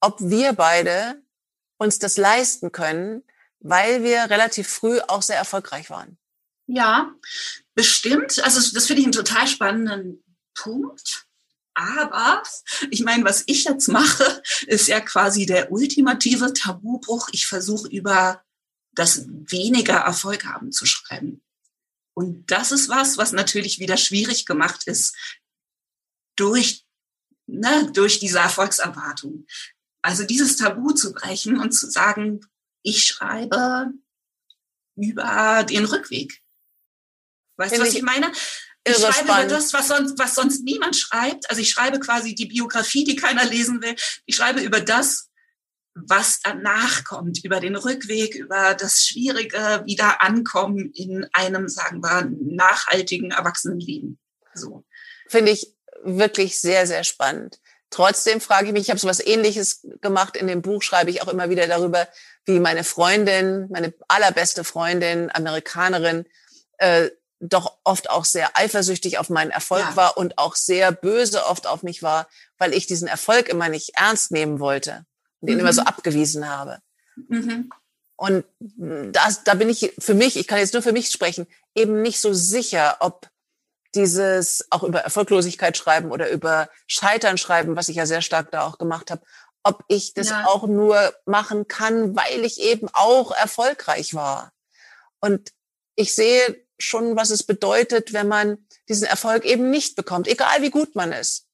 ob 0.00 0.20
wir 0.20 0.52
beide 0.52 1.22
uns 1.78 1.98
das 1.98 2.16
leisten 2.16 2.70
können, 2.70 3.24
weil 3.60 4.02
wir 4.02 4.30
relativ 4.30 4.68
früh 4.68 5.00
auch 5.08 5.22
sehr 5.22 5.36
erfolgreich 5.36 5.90
waren. 5.90 6.18
Ja, 6.66 7.14
bestimmt. 7.74 8.42
Also 8.42 8.60
das 8.74 8.86
finde 8.86 9.00
ich 9.00 9.06
einen 9.06 9.12
total 9.12 9.46
spannenden 9.46 10.24
Punkt. 10.54 11.26
Aber 11.74 12.42
ich 12.90 13.02
meine, 13.02 13.24
was 13.24 13.42
ich 13.46 13.64
jetzt 13.64 13.88
mache, 13.88 14.42
ist 14.66 14.88
ja 14.88 15.00
quasi 15.00 15.44
der 15.44 15.72
ultimative 15.72 16.52
Tabubruch. 16.52 17.28
Ich 17.32 17.46
versuche 17.46 17.88
über 17.88 18.42
das 18.92 19.26
weniger 19.28 19.96
Erfolg 19.96 20.44
haben 20.44 20.70
zu 20.70 20.86
schreiben. 20.86 21.42
Und 22.14 22.50
das 22.50 22.70
ist 22.70 22.88
was, 22.88 23.18
was 23.18 23.32
natürlich 23.32 23.80
wieder 23.80 23.96
schwierig 23.96 24.46
gemacht 24.46 24.86
ist 24.86 25.16
durch, 26.36 26.86
ne, 27.46 27.90
durch 27.92 28.20
diese 28.20 28.38
Erfolgserwartung. 28.38 29.46
Also 30.00 30.24
dieses 30.24 30.56
Tabu 30.56 30.92
zu 30.92 31.12
brechen 31.12 31.58
und 31.58 31.72
zu 31.72 31.90
sagen, 31.90 32.40
ich 32.82 33.04
schreibe 33.04 33.92
über 34.96 35.64
den 35.64 35.86
Rückweg. 35.86 36.43
Weißt 37.56 37.76
du, 37.76 37.80
was 37.80 37.94
ich 37.94 38.02
meine? 38.02 38.30
Ich 38.86 38.96
schreibe 38.96 39.12
spannend. 39.14 39.50
über 39.50 39.54
das, 39.56 39.72
was 39.72 39.88
sonst, 39.88 40.18
was 40.18 40.34
sonst 40.34 40.62
niemand 40.62 40.96
schreibt. 40.96 41.48
Also 41.48 41.62
ich 41.62 41.70
schreibe 41.70 42.00
quasi 42.00 42.34
die 42.34 42.46
Biografie, 42.46 43.04
die 43.04 43.16
keiner 43.16 43.44
lesen 43.44 43.80
will. 43.82 43.94
Ich 44.26 44.36
schreibe 44.36 44.60
über 44.60 44.80
das, 44.80 45.30
was 45.94 46.40
danach 46.42 47.04
kommt, 47.04 47.42
über 47.44 47.60
den 47.60 47.76
Rückweg, 47.76 48.34
über 48.34 48.74
das 48.74 49.04
schwierige 49.04 49.82
Wiederankommen 49.86 50.90
in 50.92 51.26
einem, 51.32 51.68
sagen 51.68 52.02
wir, 52.02 52.28
nachhaltigen 52.30 53.30
Erwachsenenleben. 53.30 54.18
So. 54.54 54.84
Finde 55.28 55.52
ich 55.52 55.74
wirklich 56.02 56.60
sehr, 56.60 56.86
sehr 56.86 57.04
spannend. 57.04 57.60
Trotzdem 57.90 58.40
frage 58.40 58.66
ich 58.66 58.72
mich, 58.72 58.82
ich 58.82 58.90
habe 58.90 58.98
so 58.98 59.06
was 59.06 59.24
ähnliches 59.24 59.86
gemacht. 60.00 60.36
In 60.36 60.48
dem 60.48 60.62
Buch 60.62 60.82
schreibe 60.82 61.10
ich 61.10 61.22
auch 61.22 61.28
immer 61.28 61.48
wieder 61.48 61.68
darüber, 61.68 62.08
wie 62.44 62.58
meine 62.58 62.82
Freundin, 62.82 63.68
meine 63.70 63.94
allerbeste 64.08 64.64
Freundin, 64.64 65.30
Amerikanerin, 65.32 66.26
äh, 66.78 67.10
doch 67.40 67.78
oft 67.84 68.10
auch 68.10 68.24
sehr 68.24 68.56
eifersüchtig 68.56 69.18
auf 69.18 69.28
meinen 69.28 69.50
Erfolg 69.50 69.84
ja. 69.90 69.96
war 69.96 70.16
und 70.16 70.38
auch 70.38 70.56
sehr 70.56 70.92
böse 70.92 71.46
oft 71.46 71.66
auf 71.66 71.82
mich 71.82 72.02
war, 72.02 72.28
weil 72.58 72.72
ich 72.72 72.86
diesen 72.86 73.08
Erfolg 73.08 73.48
immer 73.48 73.68
nicht 73.68 73.92
ernst 73.96 74.30
nehmen 74.30 74.60
wollte 74.60 75.04
und 75.40 75.48
ihn 75.48 75.54
mhm. 75.54 75.60
immer 75.60 75.72
so 75.72 75.82
abgewiesen 75.82 76.48
habe. 76.48 76.78
Mhm. 77.28 77.70
Und 78.16 78.44
das, 78.58 79.44
da 79.44 79.54
bin 79.54 79.68
ich 79.68 79.92
für 79.98 80.14
mich, 80.14 80.36
ich 80.36 80.46
kann 80.46 80.58
jetzt 80.58 80.72
nur 80.72 80.82
für 80.82 80.92
mich 80.92 81.10
sprechen, 81.10 81.46
eben 81.74 82.00
nicht 82.00 82.20
so 82.20 82.32
sicher, 82.32 82.96
ob 83.00 83.28
dieses 83.94 84.66
auch 84.70 84.82
über 84.82 85.00
Erfolglosigkeit 85.00 85.76
schreiben 85.76 86.10
oder 86.10 86.30
über 86.30 86.68
Scheitern 86.86 87.38
schreiben, 87.38 87.76
was 87.76 87.88
ich 87.88 87.96
ja 87.96 88.06
sehr 88.06 88.22
stark 88.22 88.50
da 88.50 88.62
auch 88.62 88.78
gemacht 88.78 89.10
habe, 89.10 89.22
ob 89.62 89.84
ich 89.88 90.14
das 90.14 90.30
ja. 90.30 90.46
auch 90.46 90.66
nur 90.66 91.14
machen 91.26 91.68
kann, 91.68 92.14
weil 92.16 92.44
ich 92.44 92.60
eben 92.60 92.88
auch 92.92 93.32
erfolgreich 93.32 94.14
war. 94.14 94.52
Und 95.20 95.50
ich 95.96 96.14
sehe 96.14 96.63
schon, 96.84 97.16
was 97.16 97.30
es 97.30 97.42
bedeutet, 97.42 98.12
wenn 98.12 98.28
man 98.28 98.58
diesen 98.88 99.06
Erfolg 99.06 99.44
eben 99.44 99.70
nicht 99.70 99.96
bekommt, 99.96 100.28
egal 100.28 100.62
wie 100.62 100.70
gut 100.70 100.94
man 100.94 101.12
ist. 101.12 101.46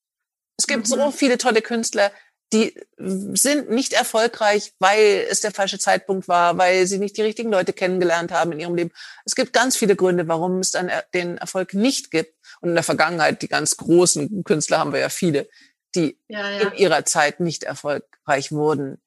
Es 0.59 0.67
gibt 0.67 0.89
mhm. 0.89 0.95
so 0.95 1.11
viele 1.11 1.39
tolle 1.39 1.63
Künstler, 1.63 2.13
die 2.53 2.75
sind 2.97 3.71
nicht 3.71 3.93
erfolgreich, 3.93 4.75
weil 4.81 5.27
es 5.31 5.41
der 5.41 5.53
falsche 5.53 5.79
Zeitpunkt 5.79 6.27
war, 6.27 6.59
weil 6.59 6.87
sie 6.87 6.99
nicht 6.99 7.17
die 7.17 7.23
richtigen 7.23 7.51
Leute 7.51 7.73
kennengelernt 7.73 8.33
haben 8.33 8.51
in 8.53 8.61
ihrem 8.61 8.75
Leben. 8.75 8.91
Es 9.25 9.37
gibt 9.37 9.53
ganz 9.53 9.77
viele 9.77 9.95
Gründe, 9.95 10.27
warum 10.27 10.59
es 10.59 10.73
dann 10.73 10.91
den 11.15 11.39
Erfolg 11.39 11.75
nicht 11.75 12.11
gibt. 12.11 12.35
Und 12.61 12.71
in 12.71 12.75
der 12.75 12.85
Vergangenheit, 12.85 13.41
die 13.43 13.49
ganz 13.49 13.77
großen 13.77 14.43
Künstler 14.43 14.81
haben 14.81 14.93
wir 14.93 14.99
ja 14.99 15.11
viele, 15.11 15.49
die 15.95 16.19
ja, 16.27 16.51
ja. 16.51 16.69
in 16.69 16.73
ihrer 16.75 17.05
Zeit 17.05 17.39
nicht 17.39 17.63
erfolgreich 17.63 18.51
wurden. 18.51 19.01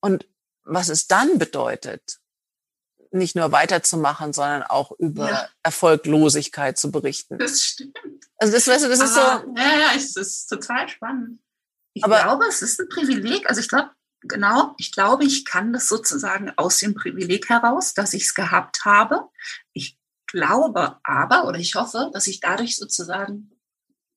Und 0.00 0.26
was 0.64 0.90
es 0.90 1.06
dann 1.06 1.38
bedeutet, 1.38 2.18
nicht 3.12 3.36
nur 3.36 3.52
weiterzumachen, 3.52 4.32
sondern 4.32 4.62
auch 4.62 4.92
über 4.98 5.30
ja. 5.30 5.48
Erfolglosigkeit 5.62 6.78
zu 6.78 6.90
berichten. 6.90 7.38
Das 7.38 7.62
stimmt. 7.62 7.98
Also 8.38 8.52
das, 8.52 8.66
weißt 8.66 8.84
du, 8.84 8.88
das 8.88 9.00
Aber, 9.00 9.08
ist 9.08 9.14
so. 9.14 9.54
Ja, 9.56 9.78
ja, 9.78 9.90
es 9.96 10.16
ist 10.16 10.46
total 10.46 10.88
spannend. 10.88 11.40
Ich 11.94 12.04
aber, 12.04 12.22
glaube, 12.22 12.44
es 12.46 12.62
ist 12.62 12.80
ein 12.80 12.88
Privileg. 12.88 13.48
Also 13.48 13.60
ich 13.60 13.68
glaube, 13.68 13.90
genau, 14.20 14.74
ich 14.78 14.92
glaube, 14.92 15.24
ich 15.24 15.44
kann 15.44 15.72
das 15.72 15.88
sozusagen 15.88 16.52
aus 16.56 16.78
dem 16.78 16.94
Privileg 16.94 17.48
heraus, 17.48 17.94
dass 17.94 18.14
ich 18.14 18.24
es 18.24 18.34
gehabt 18.34 18.84
habe. 18.84 19.28
Ich 19.72 19.98
glaube 20.26 20.98
aber 21.02 21.46
oder 21.46 21.58
ich 21.58 21.74
hoffe, 21.74 22.10
dass 22.12 22.26
ich 22.26 22.40
dadurch 22.40 22.76
sozusagen, 22.76 23.50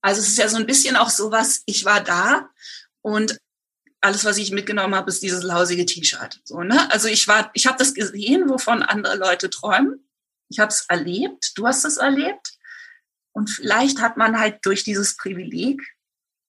also 0.01 0.21
es 0.21 0.27
ist 0.27 0.37
ja 0.37 0.47
so 0.47 0.57
ein 0.57 0.67
bisschen 0.67 0.95
auch 0.95 1.09
sowas, 1.09 1.63
ich 1.65 1.85
war 1.85 2.01
da 2.01 2.49
und 3.01 3.39
alles, 4.01 4.25
was 4.25 4.37
ich 4.37 4.51
mitgenommen 4.51 4.95
habe, 4.95 5.09
ist 5.09 5.21
dieses 5.21 5.43
lausige 5.43 5.85
T-Shirt. 5.85 6.41
So, 6.43 6.61
ne? 6.61 6.91
Also 6.91 7.07
ich 7.07 7.27
war, 7.27 7.51
ich 7.53 7.67
habe 7.67 7.77
das 7.77 7.93
gesehen, 7.93 8.49
wovon 8.49 8.83
andere 8.83 9.15
Leute 9.15 9.49
träumen. 9.49 10.07
Ich 10.49 10.59
habe 10.59 10.69
es 10.69 10.85
erlebt, 10.89 11.53
du 11.55 11.67
hast 11.67 11.85
es 11.85 11.97
erlebt. 11.97 12.53
Und 13.31 13.49
vielleicht 13.49 14.01
hat 14.01 14.17
man 14.17 14.39
halt 14.39 14.65
durch 14.65 14.83
dieses 14.83 15.15
Privileg 15.15 15.81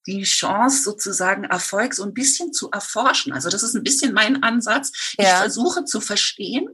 die 0.07 0.25
Chance, 0.25 0.83
sozusagen 0.83 1.45
Erfolg 1.45 1.95
so 1.95 2.03
ein 2.03 2.15
bisschen 2.15 2.53
zu 2.53 2.71
erforschen. 2.71 3.33
Also 3.33 3.51
das 3.51 3.63
ist 3.63 3.75
ein 3.75 3.85
bisschen 3.85 4.13
mein 4.13 4.43
Ansatz. 4.43 5.15
Ja. 5.17 5.25
Ich 5.25 5.31
versuche 5.39 5.85
zu 5.85 6.01
verstehen, 6.01 6.69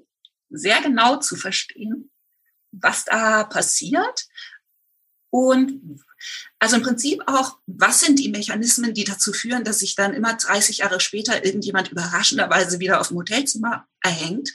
sehr 0.49 0.81
genau 0.81 1.17
zu 1.17 1.37
verstehen, 1.37 2.11
was 2.71 3.05
da 3.05 3.45
passiert. 3.45 4.27
Und 5.31 6.01
also 6.59 6.77
im 6.77 6.83
Prinzip 6.83 7.23
auch, 7.27 7.59
was 7.67 8.01
sind 8.01 8.19
die 8.19 8.31
Mechanismen, 8.31 8.95
die 8.95 9.05
dazu 9.05 9.33
führen, 9.33 9.65
dass 9.65 9.81
sich 9.81 9.95
dann 9.95 10.15
immer 10.15 10.35
30 10.35 10.79
Jahre 10.79 11.01
später 11.01 11.45
irgendjemand 11.45 11.91
überraschenderweise 11.91 12.81
wieder 12.81 13.01
auf 13.01 13.09
dem 13.09 13.19
Hotelzimmer 13.19 13.87
erhängt? 14.03 14.51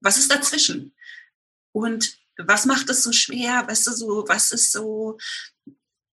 Was 0.00 0.18
ist 0.18 0.30
dazwischen? 0.30 0.94
Und 1.72 2.16
was 2.36 2.66
macht 2.66 2.90
es 2.90 3.02
so 3.02 3.12
schwer? 3.12 3.66
Weißt 3.66 3.86
du, 3.86 3.92
so, 3.92 4.24
was 4.26 4.50
ist 4.50 4.72
so 4.72 5.18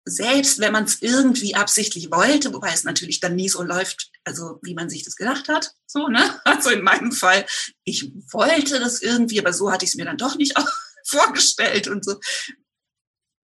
selbst 0.06 0.60
wenn 0.60 0.74
man 0.74 0.86
es 0.86 1.02
irgendwie 1.02 1.56
absichtlich 1.56 2.12
wollte, 2.12 2.54
wobei 2.54 2.74
es 2.74 2.84
natürlich 2.84 3.20
dann 3.20 3.36
nie 3.36 3.50
so 3.50 3.62
läuft, 3.62 4.12
also 4.24 4.60
wie 4.64 4.74
man 4.74 4.90
sich 4.90 5.04
das 5.04 5.16
gedacht 5.16 5.48
hat, 5.48 5.74
so, 5.86 6.08
ne? 6.08 6.40
Also 6.46 6.70
in 6.72 6.84
meinem 6.84 7.12
Fall, 7.12 7.46
ich 7.84 8.12
wollte 8.32 8.80
das 8.80 9.02
irgendwie, 9.02 9.40
aber 9.40 9.54
so 9.54 9.72
hatte 9.72 9.86
ich 9.86 9.92
es 9.92 9.96
mir 9.96 10.06
dann 10.06 10.18
doch 10.18 10.36
nicht 10.36 10.58
auch 10.58 10.68
vorgestellt 11.06 11.88
und 11.88 12.04
so. 12.04 12.20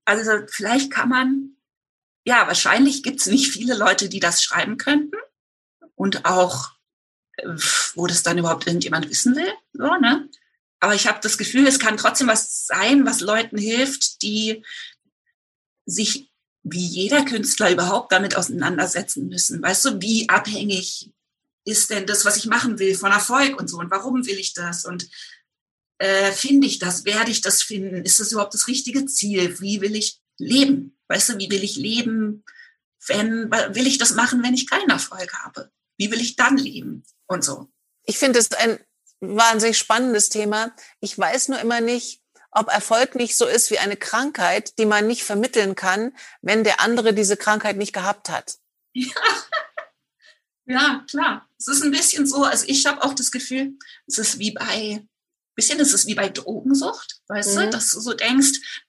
Also 0.08 0.30
vielleicht 0.48 0.90
kann 0.90 1.10
man, 1.10 1.56
ja, 2.24 2.46
wahrscheinlich 2.46 3.02
gibt 3.02 3.20
es 3.20 3.26
nicht 3.26 3.52
viele 3.52 3.74
Leute, 3.74 4.08
die 4.08 4.20
das 4.20 4.42
schreiben 4.42 4.78
könnten. 4.78 5.16
und 5.94 6.24
auch, 6.24 6.70
äh, 7.36 7.46
wo 7.94 8.06
das 8.06 8.22
dann 8.22 8.38
überhaupt 8.38 8.66
irgendjemand 8.66 9.10
wissen 9.10 9.36
will. 9.36 9.52
So, 9.74 9.96
ne? 9.96 10.28
Aber 10.80 10.94
ich 10.94 11.06
habe 11.08 11.18
das 11.20 11.36
Gefühl, 11.36 11.66
es 11.66 11.78
kann 11.78 11.98
trotzdem 11.98 12.28
was 12.28 12.66
sein, 12.66 13.04
was 13.04 13.20
Leuten 13.20 13.58
hilft, 13.58 14.22
die 14.22 14.64
sich 15.84 16.30
wie 16.62 16.86
jeder 16.86 17.24
Künstler 17.24 17.70
überhaupt 17.70 18.12
damit 18.12 18.36
auseinandersetzen 18.36 19.28
müssen. 19.28 19.60
Weißt 19.60 19.84
du, 19.84 20.00
wie 20.00 20.28
abhängig 20.28 21.12
ist 21.64 21.90
denn 21.90 22.06
das, 22.06 22.24
was 22.24 22.36
ich 22.36 22.46
machen 22.46 22.78
will, 22.78 22.94
von 22.94 23.12
Erfolg 23.12 23.60
und 23.60 23.68
so? 23.68 23.78
Und 23.78 23.90
warum 23.90 24.24
will 24.26 24.38
ich 24.38 24.54
das? 24.54 24.86
Und 24.86 25.10
äh, 25.98 26.32
finde 26.32 26.66
ich 26.66 26.78
das? 26.78 27.04
Werde 27.04 27.30
ich 27.30 27.40
das 27.40 27.62
finden? 27.62 28.04
Ist 28.04 28.20
das 28.20 28.32
überhaupt 28.32 28.54
das 28.54 28.68
richtige 28.68 29.06
Ziel? 29.06 29.60
Wie 29.60 29.80
will 29.80 29.96
ich 29.96 30.20
leben? 30.38 30.98
Weißt 31.08 31.30
du, 31.30 31.38
wie 31.38 31.50
will 31.50 31.64
ich 31.64 31.76
leben? 31.76 32.44
Wenn, 33.06 33.50
will 33.50 33.86
ich 33.86 33.98
das 33.98 34.14
machen, 34.14 34.42
wenn 34.42 34.54
ich 34.54 34.68
keinen 34.68 34.90
Erfolg 34.90 35.32
habe? 35.44 35.70
Wie 35.96 36.10
will 36.10 36.20
ich 36.20 36.36
dann 36.36 36.56
leben? 36.56 37.04
Und 37.26 37.44
so. 37.44 37.70
Ich 38.04 38.18
finde 38.18 38.38
es 38.38 38.52
ein 38.52 38.78
wahnsinnig 39.20 39.78
spannendes 39.78 40.28
Thema. 40.28 40.74
Ich 41.00 41.18
weiß 41.18 41.48
nur 41.48 41.60
immer 41.60 41.80
nicht, 41.80 42.22
ob 42.50 42.68
Erfolg 42.68 43.14
nicht 43.14 43.36
so 43.36 43.46
ist 43.46 43.70
wie 43.70 43.78
eine 43.78 43.96
Krankheit, 43.96 44.78
die 44.78 44.86
man 44.86 45.06
nicht 45.06 45.22
vermitteln 45.24 45.74
kann, 45.74 46.16
wenn 46.40 46.64
der 46.64 46.80
andere 46.80 47.12
diese 47.12 47.36
Krankheit 47.36 47.76
nicht 47.76 47.92
gehabt 47.92 48.30
hat. 48.30 48.58
Ja, 48.94 49.12
ja 50.66 51.04
klar. 51.10 51.48
Es 51.58 51.68
ist 51.68 51.82
ein 51.82 51.90
bisschen 51.90 52.26
so, 52.26 52.44
also 52.44 52.64
ich 52.68 52.86
habe 52.86 53.02
auch 53.02 53.14
das 53.14 53.30
Gefühl, 53.30 53.76
es 54.06 54.18
ist 54.18 54.38
wie 54.38 54.52
bei, 54.52 55.06
bisschen 55.58 55.80
ist 55.80 55.92
es 55.92 56.06
wie 56.06 56.14
bei 56.14 56.28
Drogensucht, 56.28 57.20
weißt 57.26 57.56
mhm. 57.56 57.60
du, 57.62 57.70
dass 57.70 57.90
du 57.90 58.00
so 58.00 58.14
denkst, 58.14 58.84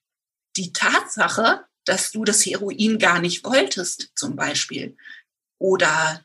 die 0.55 0.71
Tatsache, 0.71 1.65
dass 1.85 2.11
du 2.11 2.23
das 2.23 2.45
Heroin 2.45 2.99
gar 2.99 3.19
nicht 3.19 3.43
wolltest, 3.43 4.09
zum 4.15 4.35
Beispiel, 4.35 4.95
oder 5.57 6.23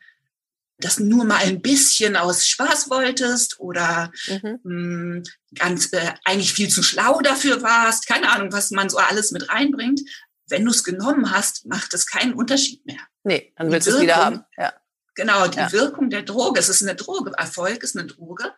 das 0.78 1.00
nur 1.00 1.24
mal 1.24 1.38
ein 1.38 1.62
bisschen 1.62 2.14
aus 2.14 2.46
Spaß 2.46 2.90
wolltest 2.90 3.58
oder 3.58 4.12
mhm. 4.26 4.60
mh, 4.62 5.14
hm, 5.14 5.22
ganz 5.54 5.92
äh, 5.94 6.12
eigentlich 6.24 6.52
viel 6.52 6.68
zu 6.68 6.82
schlau 6.82 7.20
dafür 7.22 7.62
warst, 7.62 8.06
keine 8.06 8.30
Ahnung, 8.30 8.52
was 8.52 8.70
man 8.70 8.90
so 8.90 8.98
alles 8.98 9.30
mit 9.30 9.48
reinbringt. 9.48 10.02
Wenn 10.46 10.66
du 10.66 10.72
es 10.72 10.84
genommen 10.84 11.30
hast, 11.30 11.64
macht 11.64 11.94
es 11.94 12.06
keinen 12.06 12.34
Unterschied 12.34 12.84
mehr. 12.84 13.00
Nee, 13.22 13.54
dann 13.56 13.72
willst 13.72 13.86
du 13.86 13.92
es 13.92 14.00
wieder 14.02 14.16
haben. 14.16 14.44
Ja. 14.58 14.74
Genau, 15.14 15.46
die 15.46 15.58
ja. 15.58 15.72
Wirkung 15.72 16.10
der 16.10 16.22
Droge, 16.22 16.60
es 16.60 16.68
ist 16.68 16.82
eine 16.82 16.96
Droge, 16.96 17.32
Erfolg 17.38 17.82
ist 17.82 17.96
eine 17.96 18.06
Droge. 18.06 18.52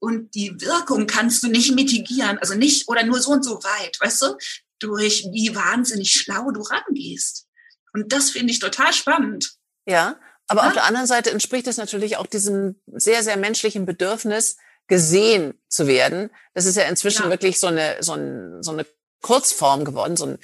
Und 0.00 0.34
die 0.34 0.60
Wirkung 0.60 1.06
kannst 1.06 1.42
du 1.42 1.48
nicht 1.48 1.74
mitigieren, 1.74 2.38
also 2.38 2.54
nicht 2.54 2.88
oder 2.88 3.04
nur 3.04 3.20
so 3.20 3.32
und 3.32 3.44
so 3.44 3.62
weit, 3.62 3.98
weißt 4.00 4.22
du, 4.22 4.36
durch 4.78 5.26
wie 5.30 5.54
wahnsinnig 5.54 6.12
schlau 6.12 6.50
du 6.50 6.62
rangehst. 6.62 7.46
Und 7.92 8.12
das 8.12 8.30
finde 8.30 8.52
ich 8.52 8.58
total 8.58 8.92
spannend. 8.92 9.52
Ja, 9.86 10.18
aber 10.46 10.62
ja. 10.62 10.68
auf 10.68 10.72
der 10.72 10.84
anderen 10.84 11.06
Seite 11.06 11.30
entspricht 11.30 11.66
es 11.66 11.76
natürlich 11.76 12.16
auch 12.16 12.26
diesem 12.26 12.80
sehr, 12.86 13.22
sehr 13.22 13.36
menschlichen 13.36 13.86
Bedürfnis, 13.86 14.56
gesehen 14.88 15.54
zu 15.68 15.86
werden. 15.86 16.30
Das 16.52 16.66
ist 16.66 16.76
ja 16.76 16.82
inzwischen 16.82 17.24
ja. 17.24 17.30
wirklich 17.30 17.60
so 17.60 17.68
eine, 17.68 17.96
so, 18.00 18.14
ein, 18.14 18.62
so 18.62 18.72
eine 18.72 18.84
Kurzform 19.22 19.84
geworden, 19.84 20.16
so 20.16 20.26
ein 20.26 20.38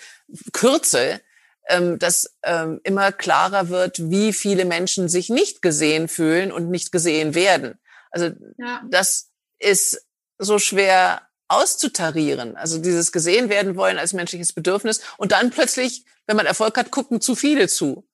Kürzel, 0.52 1.20
ähm, 1.68 1.98
dass 1.98 2.36
ähm, 2.44 2.80
immer 2.84 3.10
klarer 3.10 3.68
wird, 3.68 3.98
wie 4.10 4.32
viele 4.32 4.64
Menschen 4.64 5.08
sich 5.08 5.30
nicht 5.30 5.62
gesehen 5.62 6.06
fühlen 6.06 6.52
und 6.52 6.70
nicht 6.70 6.92
gesehen 6.92 7.34
werden. 7.34 7.80
Also 8.12 8.30
ja. 8.58 8.82
das 8.88 9.30
ist 9.58 10.06
so 10.38 10.58
schwer 10.58 11.22
auszutarieren. 11.48 12.56
Also 12.56 12.78
dieses 12.78 13.12
gesehen 13.12 13.48
werden 13.48 13.76
wollen 13.76 13.98
als 13.98 14.12
menschliches 14.12 14.52
Bedürfnis 14.52 15.00
und 15.16 15.32
dann 15.32 15.50
plötzlich, 15.50 16.04
wenn 16.26 16.36
man 16.36 16.46
Erfolg 16.46 16.76
hat, 16.76 16.90
gucken 16.90 17.20
zu 17.20 17.34
viele 17.34 17.68
zu. 17.68 18.06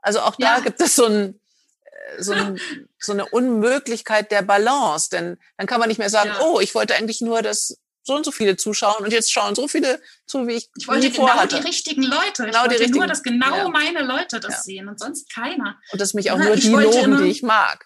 Also 0.00 0.20
auch 0.20 0.36
da 0.36 0.56
ja. 0.56 0.60
gibt 0.60 0.80
es 0.80 0.96
so, 0.96 1.06
ein, 1.06 1.40
äh, 1.84 2.22
so, 2.22 2.32
ein, 2.32 2.58
so, 2.98 3.12
eine 3.12 3.26
Unmöglichkeit 3.26 4.30
der 4.30 4.42
Balance, 4.42 5.10
denn 5.10 5.38
dann 5.56 5.66
kann 5.66 5.80
man 5.80 5.88
nicht 5.88 5.98
mehr 5.98 6.10
sagen, 6.10 6.30
ja. 6.30 6.40
oh, 6.40 6.60
ich 6.60 6.74
wollte 6.74 6.94
eigentlich 6.94 7.20
nur, 7.20 7.42
dass 7.42 7.78
so 8.02 8.14
und 8.14 8.24
so 8.24 8.30
viele 8.30 8.56
zuschauen 8.56 9.04
und 9.04 9.12
jetzt 9.12 9.30
schauen 9.30 9.54
so 9.54 9.68
viele 9.68 10.00
zu, 10.26 10.46
wie 10.46 10.54
ich 10.54 10.70
Ich 10.78 10.88
wollte 10.88 11.10
genau 11.10 11.26
vorhatte. 11.26 11.56
die 11.56 11.66
richtigen 11.66 12.02
Leute. 12.02 12.44
Genau 12.44 12.64
ich 12.64 12.70
wollte 12.70 12.84
die 12.86 12.90
nur, 12.90 13.06
dass 13.06 13.22
genau 13.22 13.54
ja. 13.54 13.68
meine 13.68 14.02
Leute 14.02 14.40
das 14.40 14.64
sehen 14.64 14.88
und 14.88 14.98
sonst 14.98 15.30
keiner. 15.32 15.78
Und 15.92 16.00
dass 16.00 16.14
mich 16.14 16.30
auch 16.30 16.38
nur 16.38 16.56
die 16.56 16.70
loben, 16.70 17.18
die 17.18 17.28
ich 17.28 17.42
mag. 17.42 17.84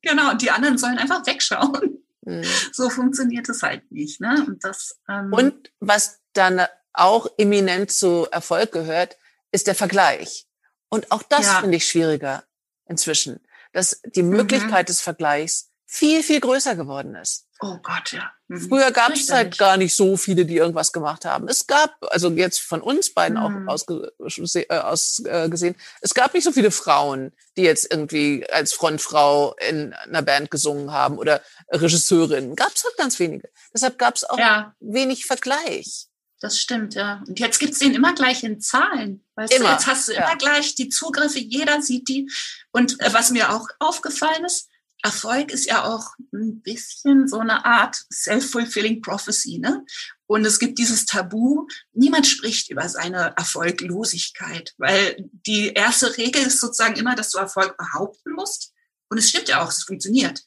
Genau, 0.00 0.30
und 0.30 0.40
die 0.40 0.50
anderen 0.50 0.78
sollen 0.78 0.96
einfach 0.96 1.26
wegschauen. 1.26 2.02
Mhm. 2.22 2.44
So 2.72 2.90
funktioniert 2.90 3.48
es 3.48 3.62
halt 3.62 3.90
nicht. 3.90 4.20
Ne? 4.20 4.44
Und, 4.46 4.64
das, 4.64 5.00
ähm, 5.08 5.32
und 5.32 5.72
was 5.80 6.20
dann 6.32 6.66
auch 6.92 7.26
eminent 7.38 7.90
zu 7.90 8.26
Erfolg 8.30 8.72
gehört, 8.72 9.16
ist 9.52 9.66
der 9.66 9.74
Vergleich. 9.74 10.46
Und 10.88 11.10
auch 11.12 11.22
das 11.22 11.46
ja. 11.46 11.60
finde 11.60 11.76
ich 11.76 11.86
schwieriger 11.86 12.44
inzwischen, 12.86 13.40
dass 13.72 14.00
die. 14.04 14.22
Möglichkeit 14.22 14.86
mhm. 14.86 14.90
des 14.90 15.00
Vergleichs 15.00 15.70
viel, 15.86 16.22
viel 16.22 16.40
größer 16.40 16.76
geworden 16.76 17.14
ist. 17.14 17.46
Oh 17.62 17.76
Gott, 17.82 18.12
ja. 18.12 18.32
Mhm. 18.48 18.68
Früher 18.68 18.90
gab 18.90 19.12
es 19.12 19.30
halt 19.30 19.58
gar 19.58 19.76
nicht 19.76 19.94
so 19.94 20.16
viele, 20.16 20.46
die 20.46 20.56
irgendwas 20.56 20.92
gemacht 20.92 21.26
haben. 21.26 21.46
Es 21.46 21.66
gab, 21.66 21.94
also 22.10 22.30
jetzt 22.30 22.60
von 22.60 22.80
uns 22.80 23.12
beiden 23.12 23.38
mhm. 23.38 23.68
auch 23.68 23.72
ausge, 23.72 24.12
äh, 24.18 24.78
aus, 24.78 25.22
äh, 25.26 25.48
gesehen, 25.50 25.76
es 26.00 26.14
gab 26.14 26.32
nicht 26.32 26.44
so 26.44 26.52
viele 26.52 26.70
Frauen, 26.70 27.32
die 27.58 27.62
jetzt 27.62 27.90
irgendwie 27.90 28.46
als 28.50 28.72
Frontfrau 28.72 29.54
in 29.68 29.92
einer 29.92 30.22
Band 30.22 30.50
gesungen 30.50 30.90
haben 30.90 31.18
oder 31.18 31.42
Regisseurinnen. 31.70 32.56
Gab 32.56 32.72
es 32.74 32.82
halt 32.82 32.96
ganz 32.96 33.18
wenige. 33.18 33.50
Deshalb 33.74 33.98
gab 33.98 34.16
es 34.16 34.24
auch 34.24 34.38
ja. 34.38 34.74
wenig 34.80 35.26
Vergleich. 35.26 36.06
Das 36.40 36.58
stimmt, 36.58 36.94
ja. 36.94 37.22
Und 37.28 37.38
jetzt 37.38 37.58
gibt's 37.58 37.80
den 37.80 37.94
immer 37.94 38.14
gleich 38.14 38.42
in 38.42 38.60
Zahlen. 38.62 39.22
Weißt 39.34 39.52
immer, 39.52 39.66
du, 39.66 39.72
jetzt 39.72 39.86
hast 39.86 40.08
du 40.08 40.12
immer 40.12 40.30
ja. 40.30 40.34
gleich 40.36 40.74
die 40.74 40.88
Zugriffe, 40.88 41.38
jeder 41.38 41.82
sieht 41.82 42.08
die. 42.08 42.30
Und 42.72 42.98
äh, 43.00 43.12
was 43.12 43.30
mir 43.30 43.52
auch 43.52 43.68
aufgefallen 43.78 44.46
ist, 44.46 44.69
Erfolg 45.02 45.50
ist 45.50 45.66
ja 45.66 45.84
auch 45.84 46.14
ein 46.32 46.60
bisschen 46.62 47.28
so 47.28 47.38
eine 47.38 47.64
Art 47.64 47.96
self-fulfilling 48.12 49.00
prophecy, 49.02 49.58
ne? 49.58 49.84
Und 50.26 50.44
es 50.44 50.58
gibt 50.58 50.78
dieses 50.78 51.06
Tabu, 51.06 51.66
niemand 51.92 52.26
spricht 52.26 52.70
über 52.70 52.88
seine 52.88 53.34
Erfolglosigkeit, 53.36 54.74
weil 54.78 55.28
die 55.46 55.72
erste 55.72 56.16
Regel 56.16 56.42
ist 56.42 56.60
sozusagen 56.60 56.96
immer, 56.96 57.16
dass 57.16 57.30
du 57.30 57.38
Erfolg 57.38 57.76
behaupten 57.76 58.32
musst. 58.32 58.72
Und 59.08 59.18
es 59.18 59.28
stimmt 59.28 59.48
ja 59.48 59.62
auch, 59.62 59.70
es 59.70 59.82
funktioniert. 59.82 60.44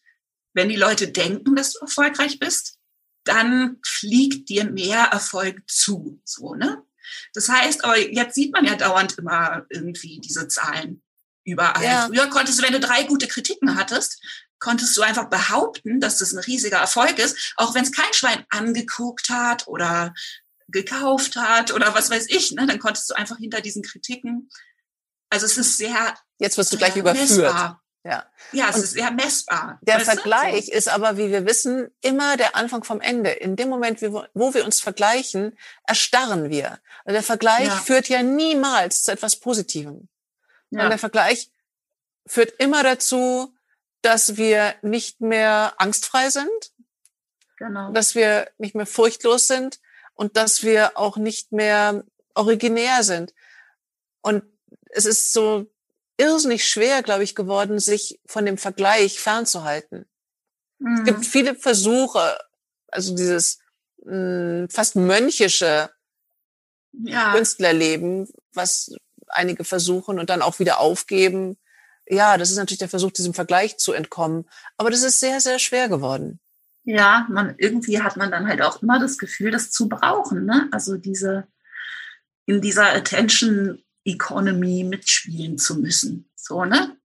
Wenn 0.54 0.70
die 0.70 0.78
Leute 0.78 1.12
denken, 1.12 1.56
dass 1.56 1.74
du 1.74 1.80
erfolgreich 1.80 2.40
bist, 2.40 2.78
dann 3.26 3.78
fliegt 3.86 4.50
dir 4.50 4.66
mehr 4.66 5.04
Erfolg 5.06 5.62
zu. 5.68 6.22
So, 6.24 6.56
ne? 6.56 6.84
Das 7.34 7.50
heißt, 7.50 7.84
aber 7.84 8.00
jetzt 8.00 8.36
sieht 8.36 8.54
man 8.54 8.66
ja 8.66 8.76
dauernd 8.76 9.18
immer 9.18 9.66
irgendwie 9.70 10.20
diese 10.20 10.48
Zahlen 10.48 11.03
überall. 11.44 11.84
Ja. 11.84 12.08
Früher 12.08 12.28
konntest 12.28 12.60
du, 12.60 12.64
wenn 12.64 12.74
du 12.74 12.80
drei 12.80 13.04
gute 13.04 13.28
Kritiken 13.28 13.76
hattest, 13.76 14.22
konntest 14.60 14.96
du 14.96 15.02
einfach 15.02 15.30
behaupten, 15.30 16.00
dass 16.00 16.18
das 16.20 16.34
ein 16.34 16.40
riesiger 16.40 16.78
Erfolg 16.78 17.20
ist, 17.20 17.54
auch 17.58 17.76
wenn 17.76 17.84
es 17.84 17.92
kein 17.92 18.14
Schwein 18.14 18.46
angeguckt 18.50 19.30
hat 19.30 19.68
oder 19.68 20.14
gekauft 20.70 21.36
hat 21.36 21.74
oder 21.74 21.94
was 21.94 22.10
weiß 22.10 22.28
ich. 22.30 22.52
Ne? 22.52 22.66
Dann 22.66 22.80
konntest 22.80 23.10
du 23.10 23.16
einfach 23.16 23.38
hinter 23.38 23.62
diesen 23.62 23.84
Kritiken. 23.84 24.50
Also 25.30 25.46
es 25.46 25.58
ist 25.58 25.78
sehr. 25.78 26.16
Jetzt 26.40 26.58
wirst 26.58 26.72
du 26.72 26.78
gleich 26.78 26.96
überführt. 26.96 27.30
Messbar. 27.30 27.84
Ja, 28.06 28.26
ja 28.52 28.70
es 28.70 28.76
und 28.76 28.84
ist 28.84 28.92
sehr 28.92 29.12
messbar. 29.12 29.80
Der 29.82 30.02
Vergleich 30.02 30.66
so? 30.66 30.72
ist 30.74 30.90
aber, 30.90 31.18
wie 31.18 31.32
wir 31.32 31.46
wissen, 31.46 31.88
immer 32.02 32.36
der 32.36 32.56
Anfang 32.56 32.84
vom 32.84 33.00
Ende. 33.00 33.32
In 33.32 33.56
dem 33.56 33.70
Moment, 33.70 34.02
wo 34.02 34.54
wir 34.54 34.66
uns 34.66 34.82
vergleichen, 34.82 35.58
erstarren 35.88 36.50
wir. 36.50 36.80
Also 37.06 37.14
der 37.14 37.24
Vergleich 37.24 37.68
ja. 37.68 37.76
führt 37.76 38.10
ja 38.10 38.22
niemals 38.22 39.04
zu 39.04 39.12
etwas 39.12 39.38
Positivem. 39.38 40.10
Ja. 40.74 40.84
Und 40.84 40.90
der 40.90 41.00
Vergleich 41.00 41.52
führt 42.26 42.52
immer 42.60 42.84
dazu, 42.84 43.54
dass 44.02 44.38
wir 44.38 44.76
nicht 44.82 45.22
mehr 45.22 45.74
angstfrei 45.78 46.30
sind, 46.30 46.74
genau. 47.58 47.92
dass 47.92 48.16
wir 48.16 48.50
nicht 48.58 48.76
mehr 48.76 48.86
furchtlos 48.86 49.48
sind 49.48 49.80
und 50.14 50.36
dass 50.36 50.64
wir 50.64 50.98
auch 50.98 51.18
nicht 51.18 51.52
mehr 51.52 52.04
originär 52.36 53.04
sind. 53.04 53.34
Und 54.22 54.44
es 54.90 55.06
ist 55.06 55.32
so 55.32 55.68
irrsinnig 56.18 56.68
schwer, 56.68 57.04
glaube 57.04 57.24
ich, 57.24 57.36
geworden, 57.36 57.80
sich 57.80 58.20
von 58.26 58.46
dem 58.46 58.58
Vergleich 58.58 59.20
fernzuhalten. 59.20 60.06
Mhm. 60.80 60.98
Es 60.98 61.04
gibt 61.06 61.26
viele 61.26 61.56
Versuche, 61.56 62.38
also 62.88 63.16
dieses 63.16 63.60
mh, 64.04 64.12
hm, 64.12 64.70
fast 64.70 64.96
mönchische 64.96 65.90
ja. 66.92 67.34
Künstlerleben, 67.34 68.28
was 68.54 68.96
einige 69.36 69.64
versuchen 69.64 70.20
und 70.20 70.30
dann 70.30 70.42
auch 70.42 70.60
wieder 70.60 70.80
aufgeben. 70.80 71.58
Ja, 72.08 72.38
das 72.38 72.52
ist 72.52 72.58
natürlich 72.58 72.80
der 72.80 72.90
Versuch, 72.90 73.12
diesem 73.12 73.34
Vergleich 73.34 73.78
zu 73.78 73.94
entkommen. 73.94 74.50
Aber 74.78 74.90
das 74.90 75.04
ist 75.04 75.20
sehr, 75.20 75.40
sehr 75.40 75.60
schwer 75.60 75.90
geworden. 75.90 76.40
Ja, 76.84 77.28
man, 77.30 77.56
irgendwie 77.58 78.02
hat 78.02 78.18
man 78.18 78.30
dann 78.30 78.48
halt 78.48 78.62
auch 78.62 78.82
immer 78.82 79.00
das 79.00 79.18
Gefühl, 79.18 79.52
das 79.52 79.72
zu 79.72 79.88
brauchen, 79.88 80.46
ne? 80.46 80.68
Also 80.72 80.98
diese, 80.98 81.48
in 82.46 82.62
dieser 82.62 82.94
Attention 82.94 83.82
Economy 84.04 84.84
mitspielen 84.84 85.58
zu 85.58 85.80
müssen. 85.80 86.30
So, 86.36 86.66
ne? 86.66 86.98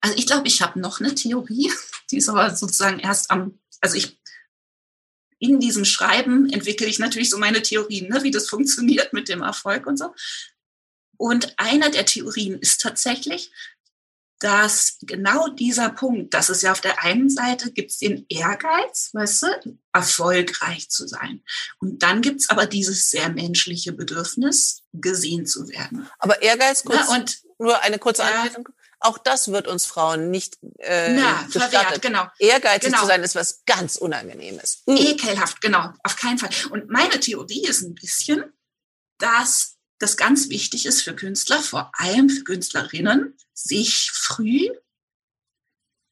Also 0.00 0.16
ich 0.16 0.26
glaube, 0.26 0.48
ich 0.48 0.62
habe 0.62 0.80
noch 0.80 1.00
eine 1.00 1.14
Theorie, 1.14 1.70
die 2.10 2.16
ist 2.16 2.28
aber 2.28 2.54
sozusagen 2.54 2.98
erst 2.98 3.30
am, 3.30 3.58
also 3.80 3.96
ich 3.96 4.18
in 5.38 5.58
diesem 5.58 5.84
Schreiben 5.84 6.48
entwickle 6.50 6.86
ich 6.86 7.00
natürlich 7.00 7.28
so 7.28 7.36
meine 7.36 7.62
Theorien, 7.62 8.08
ne, 8.08 8.22
wie 8.22 8.30
das 8.30 8.48
funktioniert 8.48 9.12
mit 9.12 9.28
dem 9.28 9.42
Erfolg 9.42 9.88
und 9.88 9.98
so. 9.98 10.14
Und 11.22 11.54
einer 11.56 11.88
der 11.88 12.04
Theorien 12.04 12.58
ist 12.58 12.80
tatsächlich, 12.80 13.52
dass 14.40 14.96
genau 15.02 15.46
dieser 15.46 15.88
Punkt, 15.90 16.34
dass 16.34 16.48
es 16.48 16.62
ja 16.62 16.72
auf 16.72 16.80
der 16.80 17.04
einen 17.04 17.30
Seite 17.30 17.70
gibt 17.70 17.92
es 17.92 17.98
den 17.98 18.26
Ehrgeiz, 18.28 19.10
weißt 19.12 19.42
du, 19.42 19.78
erfolgreich 19.92 20.90
zu 20.90 21.06
sein. 21.06 21.44
Und 21.78 22.02
dann 22.02 22.22
gibt 22.22 22.40
es 22.40 22.50
aber 22.50 22.66
dieses 22.66 23.08
sehr 23.08 23.28
menschliche 23.28 23.92
Bedürfnis, 23.92 24.82
gesehen 24.92 25.46
zu 25.46 25.68
werden. 25.68 26.08
Aber 26.18 26.42
Ehrgeiz, 26.42 26.82
kurz, 26.82 27.08
ja, 27.08 27.14
und, 27.14 27.40
nur 27.60 27.80
eine 27.82 28.00
kurze 28.00 28.24
Anmerkung. 28.24 28.70
Auch 28.98 29.18
das 29.18 29.52
wird 29.52 29.68
uns 29.68 29.86
Frauen 29.86 30.32
nicht 30.32 30.58
äh, 30.78 31.14
Na, 31.14 31.46
verwehrt, 31.48 32.02
genau. 32.02 32.26
Ehrgeizig 32.40 32.90
genau. 32.90 33.02
zu 33.02 33.06
sein 33.06 33.22
ist 33.22 33.36
was 33.36 33.62
ganz 33.64 33.94
Unangenehmes. 33.94 34.82
Mhm. 34.86 34.96
Ekelhaft, 34.96 35.60
genau, 35.60 35.92
auf 36.02 36.16
keinen 36.16 36.38
Fall. 36.38 36.50
Und 36.70 36.90
meine 36.90 37.20
Theorie 37.20 37.64
ist 37.64 37.82
ein 37.82 37.94
bisschen, 37.94 38.42
dass 39.18 39.76
das 40.02 40.16
ganz 40.16 40.48
wichtig 40.48 40.84
ist 40.84 41.02
für 41.02 41.14
Künstler, 41.14 41.62
vor 41.62 41.92
allem 41.94 42.28
für 42.28 42.42
Künstlerinnen, 42.42 43.36
sich 43.54 44.10
früh, 44.12 44.68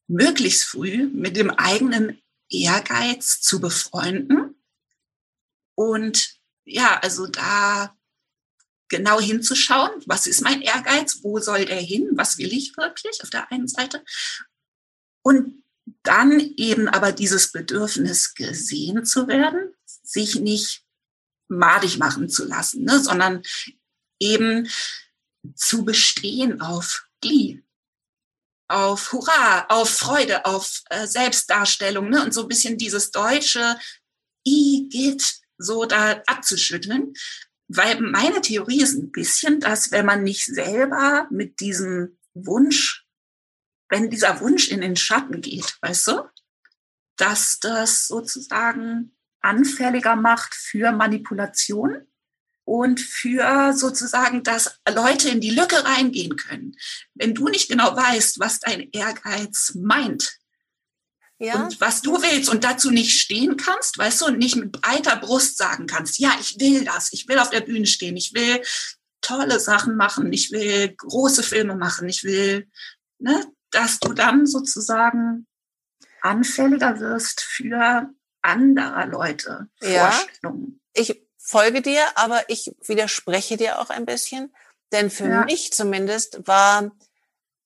möglichst 0.07 0.65
früh 0.65 1.09
mit 1.09 1.37
dem 1.37 1.51
eigenen 1.51 2.23
Ehrgeiz 2.49 3.41
zu 3.41 3.61
befreunden 3.61 4.55
und 5.75 6.39
ja, 6.65 7.01
also 7.01 7.27
da 7.27 7.97
genau 8.89 9.21
hinzuschauen, 9.21 9.91
was 10.07 10.27
ist 10.27 10.43
mein 10.43 10.63
Ehrgeiz, 10.63 11.21
wo 11.23 11.41
soll 11.41 11.65
der 11.65 11.81
hin, 11.81 12.11
was 12.13 12.39
will 12.39 12.53
ich 12.53 12.77
wirklich 12.77 13.23
auf 13.23 13.31
der 13.31 13.51
einen 13.51 13.67
Seite? 13.67 14.05
Und 15.23 15.65
dann 16.03 16.39
eben 16.39 16.89
aber 16.89 17.13
dieses 17.13 17.51
Bedürfnis 17.51 18.35
gesehen 18.35 19.05
zu 19.05 19.27
werden, 19.27 19.75
sich 19.85 20.37
nicht 20.37 20.85
madig 21.49 21.99
machen 21.99 22.29
zu 22.29 22.45
lassen, 22.47 22.85
ne, 22.85 23.01
sondern 23.01 23.43
eben 24.21 24.69
zu 25.55 25.85
bestehen 25.85 26.61
auf 26.61 27.07
Glee, 27.21 27.63
auf 28.69 29.13
Hurra, 29.13 29.67
auf 29.69 29.91
Freude, 29.91 30.45
auf 30.45 30.83
äh, 30.91 31.07
Selbstdarstellung 31.07 32.09
ne? 32.09 32.23
und 32.23 32.33
so 32.33 32.43
ein 32.43 32.49
bisschen 32.49 32.79
dieses 32.79 33.11
deutsche 33.11 33.77
I 34.47 34.89
geht 34.91 35.41
so 35.59 35.85
da 35.85 36.23
abzuschütteln. 36.27 37.15
Weil 37.69 38.01
meine 38.01 38.41
Theorie 38.41 38.83
ist 38.83 38.95
ein 38.95 39.13
bisschen, 39.13 39.61
dass 39.61 39.93
wenn 39.93 40.07
man 40.07 40.23
nicht 40.23 40.47
selber 40.47 41.29
mit 41.31 41.61
diesem 41.61 42.19
Wunsch, 42.35 43.07
wenn 43.89 44.11
dieser 44.11 44.41
Wunsch 44.41 44.69
in 44.69 44.81
den 44.81 44.97
Schatten 44.97 45.41
geht, 45.41 45.77
weißt 45.81 46.09
du, 46.09 46.29
dass 47.17 47.61
das 47.61 48.07
sozusagen 48.07 49.15
anfälliger 49.41 50.17
macht 50.17 50.55
für 50.55 50.91
Manipulation 50.93 52.07
und 52.71 53.01
für 53.01 53.73
sozusagen, 53.75 54.45
dass 54.45 54.79
Leute 54.89 55.29
in 55.29 55.41
die 55.41 55.51
Lücke 55.51 55.85
reingehen 55.85 56.37
können. 56.37 56.77
Wenn 57.15 57.35
du 57.35 57.49
nicht 57.49 57.69
genau 57.69 57.97
weißt, 57.97 58.39
was 58.39 58.61
dein 58.61 58.89
Ehrgeiz 58.93 59.73
meint 59.75 60.39
ja. 61.41 61.65
und 61.65 61.81
was 61.81 62.01
du 62.01 62.23
willst 62.23 62.49
und 62.49 62.63
dazu 62.63 62.93
nicht 62.93 63.19
stehen 63.19 63.57
kannst, 63.57 63.99
weißt 63.99 64.21
du, 64.21 64.27
und 64.27 64.39
nicht 64.39 64.55
mit 64.55 64.71
breiter 64.71 65.17
Brust 65.17 65.59
sagen 65.59 65.89
kannst, 65.89 66.21
ja, 66.21 66.31
ich 66.41 66.61
will 66.61 66.85
das, 66.85 67.13
ich 67.13 67.27
will 67.27 67.41
auf 67.41 67.51
der 67.51 67.63
Bühne 67.63 67.87
stehen, 67.87 68.17
ich 68.17 68.35
will 68.35 68.63
tolle 69.21 69.59
Sachen 69.59 69.97
machen, 69.97 70.33
ich 70.33 70.53
will 70.53 70.95
große 70.97 71.43
Filme 71.43 71.75
machen, 71.75 72.09
ich 72.09 72.23
will, 72.23 72.69
ne, 73.19 73.47
dass 73.73 73.99
du 73.99 74.13
dann 74.13 74.47
sozusagen 74.47 75.49
anfälliger 76.23 77.01
wirst 77.01 77.41
für 77.41 78.09
anderer 78.43 79.07
Leute 79.07 79.67
ja. 79.83 80.13
Vorstellungen. 80.13 80.81
Ich 80.93 81.30
folge 81.51 81.83
dir, 81.83 82.05
aber 82.15 82.45
ich 82.49 82.73
widerspreche 82.87 83.57
dir 83.57 83.81
auch 83.81 83.91
ein 83.91 84.07
bisschen. 84.07 84.55
Denn 84.93 85.11
für 85.11 85.29
ja. 85.29 85.45
mich 85.45 85.73
zumindest 85.73 86.47
war 86.47 86.93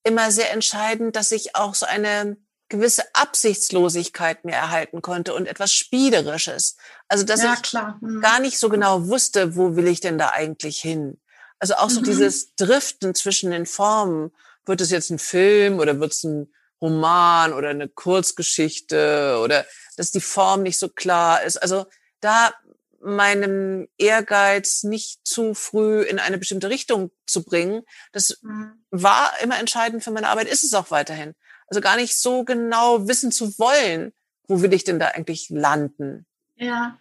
immer 0.05 0.30
sehr 0.30 0.53
entscheidend, 0.53 1.16
dass 1.16 1.32
ich 1.32 1.55
auch 1.55 1.74
so 1.74 1.87
eine 1.87 2.37
gewisse 2.70 3.05
Absichtslosigkeit 3.12 4.45
mir 4.45 4.55
erhalten 4.55 5.03
konnte 5.03 5.35
und 5.35 5.47
etwas 5.47 5.72
Spielerisches. 5.72 6.76
Also 7.09 7.24
dass 7.24 7.43
ja, 7.43 7.55
ich 7.55 7.72
mhm. 8.01 8.20
gar 8.22 8.41
nicht 8.41 8.59
so 8.59 8.70
genau 8.70 9.07
wusste, 9.07 9.55
wo 9.55 9.76
will 9.76 9.87
ich 9.87 10.01
denn 10.01 10.18
da 10.18 10.30
eigentlich 10.30 10.80
hin. 10.80 11.20
Also 11.59 11.74
auch 11.74 11.91
so 11.91 12.01
mhm. 12.01 12.05
dieses 12.05 12.55
Driften 12.57 13.14
zwischen 13.14 13.51
den 13.51 13.66
Formen. 13.66 14.32
Wird 14.64 14.80
es 14.80 14.91
jetzt 14.91 15.11
ein 15.11 15.18
Film 15.18 15.78
oder 15.78 16.01
wird 16.01 16.12
es 16.12 16.24
ein 16.24 16.53
Roman 16.80 17.53
oder 17.53 17.68
eine 17.68 17.89
Kurzgeschichte 17.89 19.39
oder 19.43 19.66
dass 19.99 20.11
die 20.11 20.22
Form 20.22 20.62
nicht 20.62 20.78
so 20.78 20.89
klar 20.89 21.43
ist. 21.43 21.59
Also 21.59 21.85
da 22.20 22.55
meinem 23.05 23.87
Ehrgeiz 23.99 24.83
nicht 24.83 25.27
zu 25.27 25.55
früh 25.55 26.03
in 26.03 26.19
eine 26.19 26.39
bestimmte 26.39 26.71
Richtung 26.71 27.11
zu 27.27 27.45
bringen. 27.45 27.83
Das 28.13 28.39
mhm. 28.43 28.73
war 28.91 29.33
immer 29.43 29.59
entscheidend 29.59 30.03
für 30.03 30.11
meine 30.11 30.29
Arbeit, 30.29 30.49
ist 30.49 30.65
es 30.65 30.75
auch 30.75 30.91
weiterhin. 30.91 31.35
Also 31.67 31.81
gar 31.81 31.97
nicht 31.97 32.19
so 32.19 32.45
genau 32.45 33.07
wissen 33.07 33.33
zu 33.33 33.59
wollen, 33.59 34.13
wo 34.49 34.63
will 34.63 34.73
ich 34.73 34.85
denn 34.85 34.99
da 34.99 35.09
eigentlich 35.09 35.49
landen. 35.51 36.27
Ja. 36.57 36.99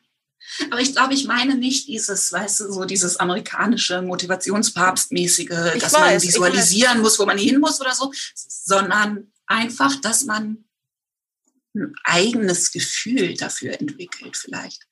Aber 0.70 0.82
ich 0.82 0.94
glaube, 0.94 1.14
ich 1.14 1.26
meine 1.26 1.56
nicht 1.56 1.88
dieses, 1.88 2.32
weißt 2.32 2.62
du, 2.62 2.72
so 2.72 2.84
dieses 2.84 3.18
amerikanische 3.18 4.02
Motivationspapstmäßige, 4.02 5.48
dass 5.48 5.94
weiß, 5.94 5.94
man 5.94 6.22
visualisieren 6.22 7.02
muss, 7.02 7.18
wo 7.18 7.26
man 7.26 7.38
hin 7.38 7.62
muss 7.62 7.80
oder 7.80 7.94
so, 7.94 8.12
sondern 8.36 9.32
einfach, 9.46 9.96
dass 10.02 10.26
man 10.26 10.66
ein 11.76 11.94
eigenes 12.04 12.72
Gefühl 12.72 13.36
dafür 13.36 13.80
entwickelt 13.80 14.36
vielleicht 14.36 14.86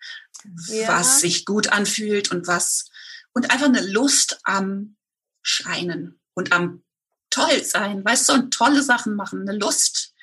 ja. 0.67 0.87
was 0.87 1.21
sich 1.21 1.45
gut 1.45 1.69
anfühlt 1.69 2.31
und 2.31 2.47
was 2.47 2.85
und 3.33 3.51
einfach 3.51 3.67
eine 3.67 3.81
Lust 3.81 4.39
am 4.43 4.95
Scheinen 5.41 6.19
und 6.33 6.51
am 6.51 6.83
toll 7.29 7.63
sein, 7.63 8.03
weißt 8.03 8.29
du, 8.29 8.33
und 8.33 8.53
tolle 8.53 8.83
Sachen 8.83 9.15
machen, 9.15 9.47
eine 9.47 9.57
Lust 9.57 10.13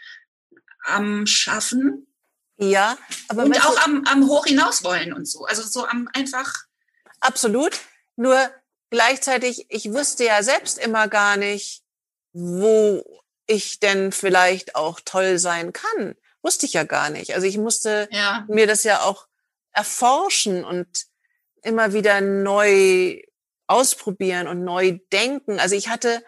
am 0.85 1.27
Schaffen. 1.27 2.07
Ja, 2.57 2.99
aber 3.29 3.45
und 3.45 3.67
auch 3.67 3.85
am, 3.85 4.05
am 4.07 4.27
hoch 4.27 4.47
hinaus 4.47 4.85
wollen 4.85 5.13
und 5.13 5.27
so. 5.27 5.45
Also 5.45 5.63
so 5.63 5.87
am 5.87 6.09
einfach. 6.13 6.65
Absolut. 7.21 7.81
Nur 8.17 8.51
gleichzeitig, 8.91 9.67
ich 9.69 9.93
wusste 9.93 10.25
ja 10.25 10.43
selbst 10.43 10.79
immer 10.79 11.09
gar 11.09 11.37
nicht, 11.37 11.83
wo 12.33 13.23
ich 13.47 13.81
denn 13.81 14.13
vielleicht 14.13 14.75
auch 14.75 15.01
toll 15.05 15.39
sein 15.39 15.73
kann. 15.73 16.17
Wusste 16.43 16.67
ich 16.67 16.73
ja 16.73 16.85
gar 16.85 17.11
nicht. 17.11 17.35
Also 17.35 17.47
ich 17.47 17.59
musste 17.59 18.09
ja. 18.11 18.45
mir 18.49 18.67
das 18.67 18.83
ja 18.83 19.03
auch 19.03 19.28
erforschen 19.79 20.65
und 20.65 20.89
immer 21.63 21.93
wieder 21.93 22.21
neu 22.21 23.23
ausprobieren 23.69 24.49
und 24.49 24.65
neu 24.65 24.99
denken. 25.13 25.61
Also 25.61 25.77
ich 25.77 25.89
hatte 25.89 26.25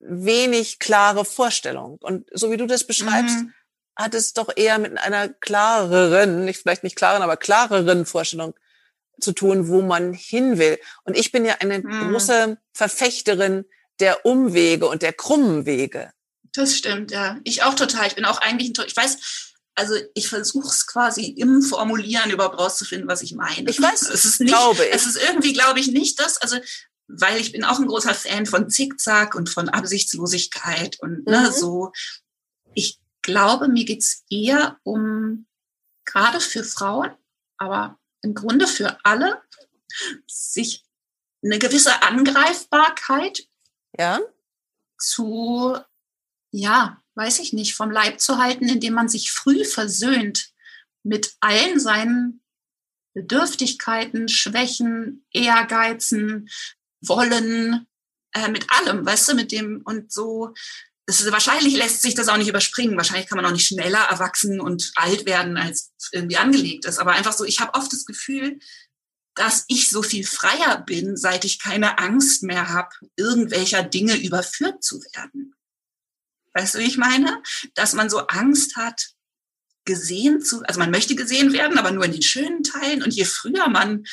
wenig 0.00 0.80
klare 0.80 1.24
Vorstellung. 1.24 1.98
Und 2.00 2.28
so 2.32 2.50
wie 2.50 2.56
du 2.56 2.66
das 2.66 2.84
beschreibst, 2.84 3.36
mhm. 3.36 3.54
hat 3.94 4.14
es 4.14 4.32
doch 4.32 4.50
eher 4.56 4.78
mit 4.78 4.98
einer 4.98 5.28
klareren, 5.28 6.44
nicht 6.44 6.60
vielleicht 6.60 6.82
nicht 6.82 6.96
klaren, 6.96 7.22
aber 7.22 7.36
klareren 7.36 8.04
Vorstellung 8.04 8.54
zu 9.20 9.30
tun, 9.30 9.68
wo 9.68 9.80
man 9.80 10.12
hin 10.12 10.58
will. 10.58 10.78
Und 11.04 11.16
ich 11.16 11.30
bin 11.30 11.44
ja 11.44 11.54
eine 11.60 11.78
mhm. 11.78 12.10
große 12.10 12.58
Verfechterin 12.72 13.64
der 14.00 14.26
Umwege 14.26 14.88
und 14.88 15.02
der 15.02 15.12
krummen 15.12 15.66
Wege. 15.66 16.12
Das 16.52 16.76
stimmt, 16.76 17.12
ja. 17.12 17.38
Ich 17.44 17.62
auch 17.62 17.74
total. 17.74 18.08
Ich 18.08 18.16
bin 18.16 18.24
auch 18.24 18.40
eigentlich 18.40 18.76
ein, 18.76 18.86
ich 18.86 18.96
weiß, 18.96 19.51
also 19.74 19.94
ich 20.14 20.28
versuche 20.28 20.68
es 20.68 20.86
quasi 20.86 21.24
im 21.24 21.62
Formulieren 21.62 22.30
überhaupt 22.30 22.58
rauszufinden, 22.58 23.08
was 23.08 23.22
ich 23.22 23.34
meine. 23.34 23.70
Ich 23.70 23.80
weiß, 23.80 24.02
es 24.02 24.24
ist 24.24 24.40
nicht, 24.40 24.52
glaube 24.52 24.84
ich. 24.84 24.94
es 24.94 25.06
ist 25.06 25.16
irgendwie, 25.16 25.52
glaube 25.52 25.80
ich, 25.80 25.88
nicht 25.88 26.20
das, 26.20 26.36
also 26.38 26.58
weil 27.08 27.40
ich 27.40 27.52
bin 27.52 27.64
auch 27.64 27.78
ein 27.78 27.86
großer 27.86 28.14
Fan 28.14 28.46
von 28.46 28.70
Zickzack 28.70 29.34
und 29.34 29.48
von 29.48 29.68
Absichtslosigkeit 29.68 30.98
und 31.00 31.26
ne, 31.26 31.38
mhm. 31.38 31.44
ne, 31.44 31.52
so. 31.52 31.92
Ich 32.74 33.00
glaube, 33.22 33.68
mir 33.68 33.84
geht's 33.84 34.24
eher 34.30 34.78
um 34.82 35.46
gerade 36.04 36.40
für 36.40 36.64
Frauen, 36.64 37.10
aber 37.58 37.98
im 38.22 38.34
Grunde 38.34 38.66
für 38.66 38.98
alle, 39.04 39.42
sich 40.26 40.84
eine 41.44 41.58
gewisse 41.58 42.02
Angreifbarkeit 42.02 43.46
ja. 43.98 44.20
zu 44.98 45.76
ja, 46.50 47.01
weiß 47.14 47.38
ich 47.40 47.52
nicht, 47.52 47.74
vom 47.74 47.90
Leib 47.90 48.20
zu 48.20 48.38
halten, 48.38 48.68
indem 48.68 48.94
man 48.94 49.08
sich 49.08 49.32
früh 49.32 49.64
versöhnt 49.64 50.50
mit 51.02 51.32
allen 51.40 51.80
seinen 51.80 52.42
Bedürftigkeiten, 53.14 54.28
Schwächen, 54.28 55.26
Ehrgeizen, 55.32 56.48
Wollen, 57.00 57.86
äh, 58.32 58.48
mit 58.48 58.66
allem, 58.70 59.04
weißt 59.04 59.28
du, 59.28 59.34
mit 59.34 59.52
dem 59.52 59.82
und 59.84 60.12
so. 60.12 60.54
Ist, 61.06 61.30
wahrscheinlich 61.32 61.74
lässt 61.74 62.00
sich 62.00 62.14
das 62.14 62.28
auch 62.28 62.36
nicht 62.36 62.48
überspringen. 62.48 62.96
Wahrscheinlich 62.96 63.28
kann 63.28 63.36
man 63.36 63.44
auch 63.44 63.52
nicht 63.52 63.66
schneller 63.66 63.98
erwachsen 63.98 64.60
und 64.60 64.92
alt 64.94 65.26
werden, 65.26 65.56
als 65.56 65.92
irgendwie 66.12 66.36
angelegt 66.36 66.84
ist. 66.84 66.98
Aber 66.98 67.12
einfach 67.12 67.32
so, 67.32 67.44
ich 67.44 67.60
habe 67.60 67.74
oft 67.74 67.92
das 67.92 68.06
Gefühl, 68.06 68.60
dass 69.34 69.64
ich 69.68 69.90
so 69.90 70.02
viel 70.02 70.24
freier 70.24 70.82
bin, 70.82 71.16
seit 71.16 71.44
ich 71.44 71.58
keine 71.58 71.98
Angst 71.98 72.42
mehr 72.42 72.68
habe, 72.68 72.90
irgendwelcher 73.16 73.82
Dinge 73.82 74.16
überführt 74.16 74.82
zu 74.82 75.00
werden. 75.14 75.54
Weißt 76.54 76.74
du, 76.74 76.78
wie 76.78 76.86
ich 76.86 76.98
meine? 76.98 77.42
Dass 77.74 77.92
man 77.94 78.10
so 78.10 78.26
Angst 78.26 78.76
hat, 78.76 79.08
gesehen 79.84 80.40
zu, 80.40 80.62
also 80.62 80.78
man 80.78 80.90
möchte 80.90 81.16
gesehen 81.16 81.52
werden, 81.52 81.78
aber 81.78 81.90
nur 81.90 82.04
in 82.04 82.12
den 82.12 82.22
schönen 82.22 82.62
Teilen. 82.62 83.02
Und 83.02 83.12
je 83.14 83.24
früher 83.24 83.68
man 83.68 84.04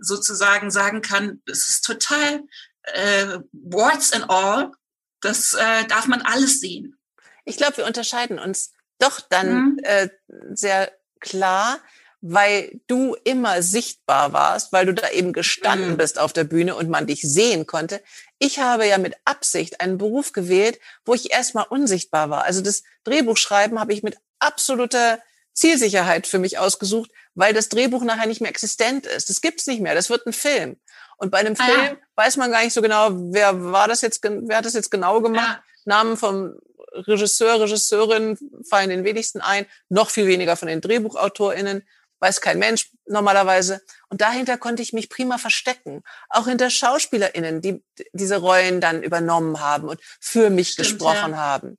sozusagen 0.00 0.70
sagen 0.70 1.00
kann, 1.00 1.42
es 1.46 1.68
ist 1.68 1.84
total 1.84 2.42
äh, 2.82 3.38
warts 3.52 4.12
and 4.12 4.28
all, 4.28 4.72
Das 5.20 5.54
äh, 5.54 5.86
darf 5.86 6.06
man 6.06 6.20
alles 6.20 6.60
sehen. 6.60 6.98
Ich 7.46 7.56
glaube, 7.56 7.78
wir 7.78 7.86
unterscheiden 7.86 8.38
uns 8.38 8.72
doch 8.98 9.20
dann 9.20 9.76
mhm. 9.76 9.78
äh, 9.82 10.08
sehr 10.52 10.92
klar, 11.20 11.80
weil 12.26 12.80
du 12.86 13.14
immer 13.24 13.62
sichtbar 13.62 14.32
warst, 14.32 14.72
weil 14.72 14.86
du 14.86 14.94
da 14.94 15.10
eben 15.10 15.34
gestanden 15.34 15.90
mhm. 15.90 15.96
bist 15.98 16.18
auf 16.18 16.32
der 16.32 16.44
Bühne 16.44 16.74
und 16.74 16.88
man 16.88 17.06
dich 17.06 17.20
sehen 17.20 17.66
konnte. 17.66 18.02
Ich 18.38 18.60
habe 18.60 18.86
ja 18.86 18.96
mit 18.96 19.14
Absicht 19.26 19.82
einen 19.82 19.98
Beruf 19.98 20.32
gewählt, 20.32 20.80
wo 21.04 21.12
ich 21.12 21.32
erstmal 21.32 21.66
unsichtbar 21.68 22.30
war. 22.30 22.44
Also 22.44 22.62
das 22.62 22.82
Drehbuchschreiben 23.04 23.78
habe 23.78 23.92
ich 23.92 24.02
mit 24.02 24.16
absoluter 24.38 25.18
Zielsicherheit 25.52 26.26
für 26.26 26.38
mich 26.38 26.58
ausgesucht, 26.58 27.10
weil 27.34 27.52
das 27.52 27.68
Drehbuch 27.68 28.02
nachher 28.02 28.26
nicht 28.26 28.40
mehr 28.40 28.50
existent 28.50 29.04
ist. 29.04 29.28
Das 29.28 29.42
gibt's 29.42 29.66
nicht 29.66 29.82
mehr. 29.82 29.94
Das 29.94 30.08
wird 30.08 30.26
ein 30.26 30.32
Film. 30.32 30.78
Und 31.18 31.30
bei 31.30 31.40
einem 31.40 31.56
ah, 31.58 31.64
Film 31.64 31.84
ja. 31.84 31.96
weiß 32.16 32.38
man 32.38 32.50
gar 32.50 32.64
nicht 32.64 32.72
so 32.72 32.80
genau, 32.80 33.10
wer 33.12 33.64
war 33.70 33.86
das 33.86 34.00
jetzt, 34.00 34.22
wer 34.22 34.56
hat 34.56 34.64
das 34.64 34.72
jetzt 34.72 34.90
genau 34.90 35.20
gemacht. 35.20 35.60
Ja. 35.60 35.64
Namen 35.84 36.16
vom 36.16 36.54
Regisseur, 36.94 37.60
Regisseurin 37.60 38.38
fallen 38.66 38.88
den 38.88 39.04
wenigsten 39.04 39.42
ein, 39.42 39.66
noch 39.90 40.08
viel 40.08 40.26
weniger 40.26 40.56
von 40.56 40.68
den 40.68 40.80
DrehbuchautorInnen, 40.80 41.86
weiß 42.20 42.40
kein 42.40 42.58
Mensch 42.58 42.90
normalerweise. 43.06 43.82
Und 44.08 44.20
dahinter 44.20 44.56
konnte 44.56 44.82
ich 44.82 44.92
mich 44.92 45.08
prima 45.08 45.38
verstecken. 45.38 46.02
Auch 46.30 46.46
hinter 46.46 46.70
SchauspielerInnen, 46.70 47.60
die 47.60 47.84
diese 48.12 48.36
Rollen 48.36 48.80
dann 48.80 49.02
übernommen 49.02 49.60
haben 49.60 49.88
und 49.88 50.00
für 50.20 50.50
mich 50.50 50.70
Stimmt, 50.70 50.88
gesprochen 50.88 51.32
ja. 51.32 51.38
haben. 51.38 51.78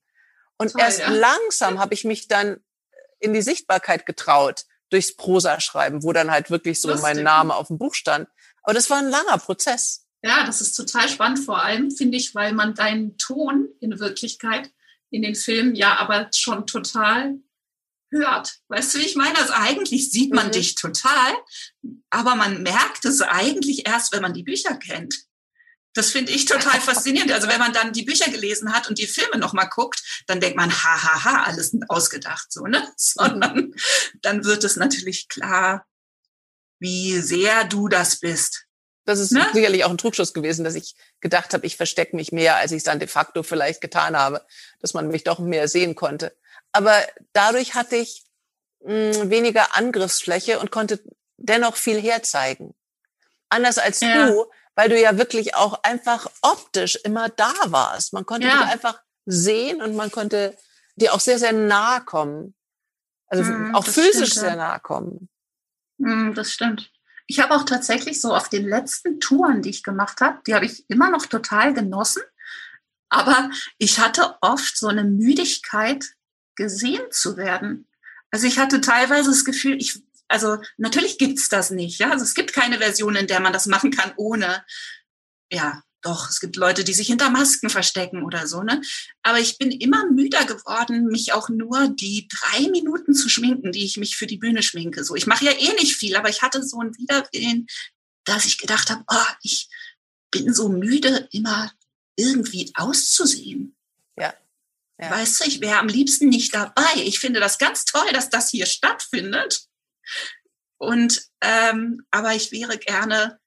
Und 0.58 0.72
Toll, 0.72 0.82
erst 0.82 1.00
ja. 1.00 1.10
langsam 1.10 1.80
habe 1.80 1.94
ich 1.94 2.04
mich 2.04 2.28
dann 2.28 2.58
in 3.20 3.34
die 3.34 3.42
Sichtbarkeit 3.42 4.06
getraut 4.06 4.66
durchs 4.90 5.16
Prosa-Schreiben, 5.16 6.04
wo 6.04 6.14
dann 6.14 6.32
halt 6.32 6.52
wirklich 6.52 6.80
so 6.80 6.90
Lustig. 6.90 7.04
mein 7.04 7.24
Name 7.24 7.56
auf 7.56 7.68
dem 7.68 7.78
Buch 7.78 7.96
stand. 7.96 8.30
Aber 8.64 8.74
das 8.74 8.90
war 8.90 8.98
ein 8.98 9.10
langer 9.10 9.38
Prozess. 9.38 10.06
Ja, 10.24 10.46
das 10.46 10.62
ist 10.62 10.74
total 10.74 11.08
spannend, 11.08 11.40
vor 11.40 11.62
allem 11.62 11.92
finde 11.92 12.18
ich, 12.18 12.34
weil 12.34 12.54
man 12.54 12.74
deinen 12.74 13.18
Ton 13.18 13.70
in 13.80 14.00
Wirklichkeit 14.00 14.72
in 15.12 15.22
den 15.22 15.36
Filmen 15.36 15.76
ja 15.76 15.98
aber 15.98 16.30
schon 16.34 16.66
total 16.66 17.36
hört. 18.16 18.58
Weißt 18.68 18.94
du, 18.94 19.00
wie 19.00 19.06
ich 19.06 19.16
meine? 19.16 19.38
Also 19.38 19.54
eigentlich 19.54 20.12
sieht 20.12 20.34
man 20.34 20.48
mhm. 20.48 20.52
dich 20.52 20.76
total, 20.76 21.34
aber 22.10 22.36
man 22.36 22.64
merkt 22.64 23.06
es 23.06 23.22
eigentlich 23.22 23.88
erst, 23.88 24.14
wenn 24.14 24.22
man 24.22 24.34
die 24.34 24.44
Bücher 24.44 24.76
kennt. 24.76 25.26
Das 25.94 26.12
finde 26.12 26.32
ich 26.32 26.46
total 26.46 26.80
faszinierend. 26.82 27.32
Also 27.32 27.48
wenn 27.48 27.60
man 27.60 27.74
dann 27.74 27.94
die 27.94 28.04
Bücher 28.04 28.30
gelesen 28.30 28.74
hat 28.74 28.88
und 28.88 29.00
die 29.00 29.08
Filme 29.08 29.38
nochmal 29.38 29.70
guckt, 29.70 30.04
dann 30.28 30.40
denkt 30.40 30.58
man, 30.58 30.72
ha, 30.72 31.04
ha, 31.04 31.24
ha, 31.24 31.44
alles 31.44 31.76
ausgedacht, 31.88 32.52
so, 32.52 32.66
ne? 32.66 32.92
Sondern 32.98 33.74
dann 34.22 34.46
wird 34.46 34.64
es 34.64 34.76
natürlich 34.76 35.28
klar, 35.28 35.86
wie 36.80 37.20
sehr 37.20 37.64
du 37.64 37.88
das 37.88 38.20
bist. 38.20 38.66
Das 39.06 39.20
ist 39.20 39.32
ne? 39.32 39.48
sicherlich 39.54 39.84
auch 39.86 39.92
ein 39.92 40.00
Trugschluss 40.00 40.34
gewesen, 40.34 40.64
dass 40.64 40.76
ich 40.76 40.96
gedacht 41.22 41.54
habe, 41.54 41.66
ich 41.66 41.78
verstecke 41.78 42.16
mich 42.16 42.32
mehr, 42.32 42.58
als 42.58 42.72
ich 42.72 42.78
es 42.78 42.84
dann 42.84 43.00
de 43.00 43.08
facto 43.08 43.44
vielleicht 43.44 43.80
getan 43.80 44.18
habe, 44.18 44.44
dass 44.80 44.96
man 44.96 45.08
mich 45.08 45.24
doch 45.24 45.40
mehr 45.40 45.68
sehen 45.68 45.94
konnte. 45.96 46.36
Aber 46.76 46.94
dadurch 47.32 47.74
hatte 47.74 47.96
ich 47.96 48.26
mh, 48.84 49.14
hm, 49.16 49.30
weniger 49.30 49.78
Angriffsfläche 49.78 50.60
und 50.60 50.72
konnte 50.72 51.02
dennoch 51.38 51.78
viel 51.78 52.02
herzeigen. 52.02 52.76
Anders 53.48 53.78
als 53.78 54.02
ja. 54.02 54.28
du, 54.28 54.46
weil 54.76 54.90
du 54.90 55.00
ja 55.00 55.18
wirklich 55.18 55.56
auch 55.56 55.82
einfach 55.84 56.28
optisch 56.42 56.98
immer 56.98 57.30
da 57.30 57.54
warst. 57.68 58.12
Man 58.12 58.26
konnte 58.26 58.48
ja. 58.48 58.58
dich 58.58 58.72
einfach 58.74 59.02
sehen 59.26 59.82
und 59.82 59.96
man 59.96 60.12
konnte 60.12 60.58
dir 60.98 61.14
auch 61.14 61.22
sehr, 61.22 61.40
sehr 61.40 61.54
nahe 61.54 62.02
kommen. 62.02 62.54
Also 63.28 63.44
mm, 63.44 63.74
auch 63.74 63.86
physisch 63.86 64.32
stimmt, 64.32 64.46
sehr 64.46 64.56
nahe 64.58 64.82
kommen. 64.82 65.30
Mm, 65.98 66.34
das 66.34 66.52
stimmt. 66.52 66.92
Ich 67.28 67.40
habe 67.40 67.56
auch 67.56 67.64
tatsächlich 67.64 68.20
so 68.20 68.36
auf 68.36 68.50
den 68.50 68.68
letzten 68.68 69.22
Touren, 69.22 69.62
die 69.62 69.70
ich 69.70 69.82
gemacht 69.82 70.20
habe, 70.20 70.42
die 70.46 70.54
habe 70.54 70.66
ich 70.66 70.84
immer 70.90 71.10
noch 71.10 71.26
total 71.26 71.74
genossen. 71.74 72.22
Aber 73.08 73.50
ich 73.78 74.00
hatte 74.00 74.36
oft 74.42 74.78
so 74.78 74.88
eine 74.88 75.06
Müdigkeit, 75.06 76.06
gesehen 76.56 77.04
zu 77.12 77.38
werden. 77.38 77.88
Also 78.32 78.48
ich 78.48 78.60
hatte 78.60 78.82
teilweise 78.82 79.30
das 79.30 79.46
Gefühl, 79.46 79.78
ich, 79.78 80.02
also 80.28 80.58
natürlich 80.78 81.18
gibt's 81.18 81.50
das 81.50 81.72
nicht. 81.72 82.00
Ja, 82.00 82.12
also 82.12 82.24
es 82.24 82.34
gibt 82.34 82.54
keine 82.54 82.78
Version, 82.80 83.16
in 83.16 83.28
der 83.28 83.40
man 83.40 83.54
das 83.54 83.66
machen 83.66 83.92
kann, 83.92 84.14
ohne, 84.18 84.64
ja, 85.52 85.84
doch, 86.06 86.30
es 86.30 86.40
gibt 86.40 86.56
Leute, 86.56 86.84
die 86.84 86.94
sich 86.94 87.08
hinter 87.08 87.32
Masken 87.32 87.70
verstecken 87.70 88.24
oder 88.24 88.46
so, 88.46 88.62
ne? 88.62 88.80
Aber 89.24 89.40
ich 89.40 89.58
bin 89.58 89.72
immer 89.72 90.06
müder 90.06 90.46
geworden, 90.46 91.08
mich 91.08 91.34
auch 91.34 91.50
nur 91.50 91.88
die 91.88 92.28
drei 92.28 92.70
Minuten 92.70 93.16
zu 93.16 93.28
schminken, 93.28 93.72
die 93.72 93.84
ich 93.84 93.98
mich 93.98 94.16
für 94.16 94.28
die 94.28 94.38
Bühne 94.38 94.62
schminke. 94.62 95.04
So, 95.04 95.16
ich 95.16 95.26
mache 95.26 95.46
ja 95.46 95.52
eh 95.52 95.74
nicht 95.74 95.96
viel, 95.96 96.16
aber 96.16 96.30
ich 96.30 96.44
hatte 96.44 96.62
so 96.64 96.80
ein 96.80 96.96
Widerwillen, 96.96 97.66
dass 98.24 98.46
ich 98.46 98.60
gedacht 98.60 98.92
habe, 98.92 99.04
oh, 99.08 99.34
ich 99.42 99.68
bin 100.30 100.54
so 100.54 100.70
müde, 100.70 101.28
immer 101.32 101.72
irgendwie 102.16 102.72
auszusehen. 102.76 103.76
Ja. 104.16 104.34
Ja. 105.00 105.12
Weißt 105.12 105.40
du, 105.40 105.48
ich 105.48 105.62
wäre 105.62 105.80
am 105.80 105.88
liebsten 105.88 106.30
nicht 106.30 106.54
dabei. 106.54 106.94
Ich 106.98 107.20
finde 107.20 107.40
das 107.40 107.58
ganz 107.58 107.86
toll, 107.86 108.12
dass 108.14 108.30
das 108.30 108.50
hier 108.50 108.66
stattfindet. 108.66 109.66
Und 110.78 111.22
ähm, 111.42 112.06
aber 112.12 112.36
ich 112.36 112.52
wäre 112.52 112.78
gerne 112.78 113.40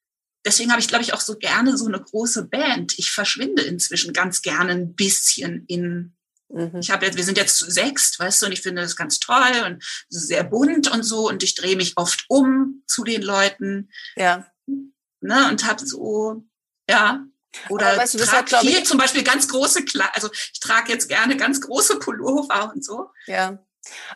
deswegen 0.49 0.70
habe 0.70 0.80
ich, 0.80 0.88
glaube 0.88 1.05
ich, 1.05 1.12
auch 1.12 1.20
so 1.20 1.36
gerne 1.36 1.76
so 1.76 1.86
eine 1.86 2.01
große 2.01 2.46
Band. 2.46 2.99
Ich 2.99 3.11
verschwinde 3.11 3.62
inzwischen 3.62 4.12
ganz 4.12 4.42
gerne 4.42 4.72
ein 4.72 4.94
bisschen 4.94 5.64
in. 5.66 6.16
Mhm. 6.49 6.78
Ich 6.80 6.90
habe 6.90 7.05
jetzt, 7.05 7.16
wir 7.16 7.24
sind 7.24 7.36
jetzt 7.36 7.59
zu 7.59 7.70
sechst, 7.70 8.18
weißt 8.18 8.40
du, 8.40 8.46
und 8.46 8.53
ich 8.53 8.62
finde 8.62 8.82
das 8.82 8.96
ganz 8.96 9.18
toll 9.20 9.62
und 9.66 9.84
sehr 10.09 10.44
bunt 10.44 10.90
und 10.90 11.03
so. 11.03 11.28
Und 11.28 11.42
ich 11.42 11.55
drehe 11.55 11.76
mich 11.76 11.96
oft 11.96 12.24
um 12.28 12.82
zu 12.86 13.05
den 13.05 13.22
Leuten. 13.22 13.90
Ja. 14.16 14.46
Ne, 15.20 15.49
und 15.51 15.66
habe 15.66 15.84
so, 15.84 16.44
ja, 16.88 17.26
oder 17.69 17.97
weißt 17.97 18.15
du, 18.15 18.19
trage 18.19 18.57
hat, 18.57 18.61
viel, 18.61 18.79
ich, 18.79 18.87
zum 18.87 18.99
Beispiel 18.99 19.23
ganz 19.23 19.49
große, 19.49 19.85
also 20.13 20.31
ich 20.53 20.61
trage 20.61 20.93
jetzt 20.93 21.09
gerne 21.09 21.37
ganz 21.37 21.61
große 21.61 21.99
Pullover 21.99 22.73
und 22.75 22.85
so. 22.85 23.11
Ja, 23.27 23.59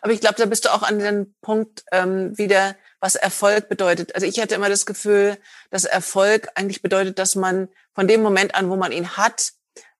aber 0.01 0.13
ich 0.13 0.19
glaube, 0.19 0.35
da 0.37 0.45
bist 0.45 0.65
du 0.65 0.73
auch 0.73 0.83
an 0.83 0.99
den 0.99 1.35
Punkt 1.41 1.83
ähm, 1.91 2.37
wieder, 2.37 2.75
was 2.99 3.15
Erfolg 3.15 3.69
bedeutet. 3.69 4.15
Also 4.15 4.27
ich 4.27 4.39
hatte 4.39 4.55
immer 4.55 4.69
das 4.69 4.85
Gefühl, 4.85 5.37
dass 5.69 5.85
Erfolg 5.85 6.49
eigentlich 6.55 6.81
bedeutet, 6.81 7.19
dass 7.19 7.35
man 7.35 7.69
von 7.93 8.07
dem 8.07 8.21
Moment 8.21 8.55
an, 8.55 8.69
wo 8.69 8.75
man 8.75 8.91
ihn 8.91 9.17
hat, 9.17 9.51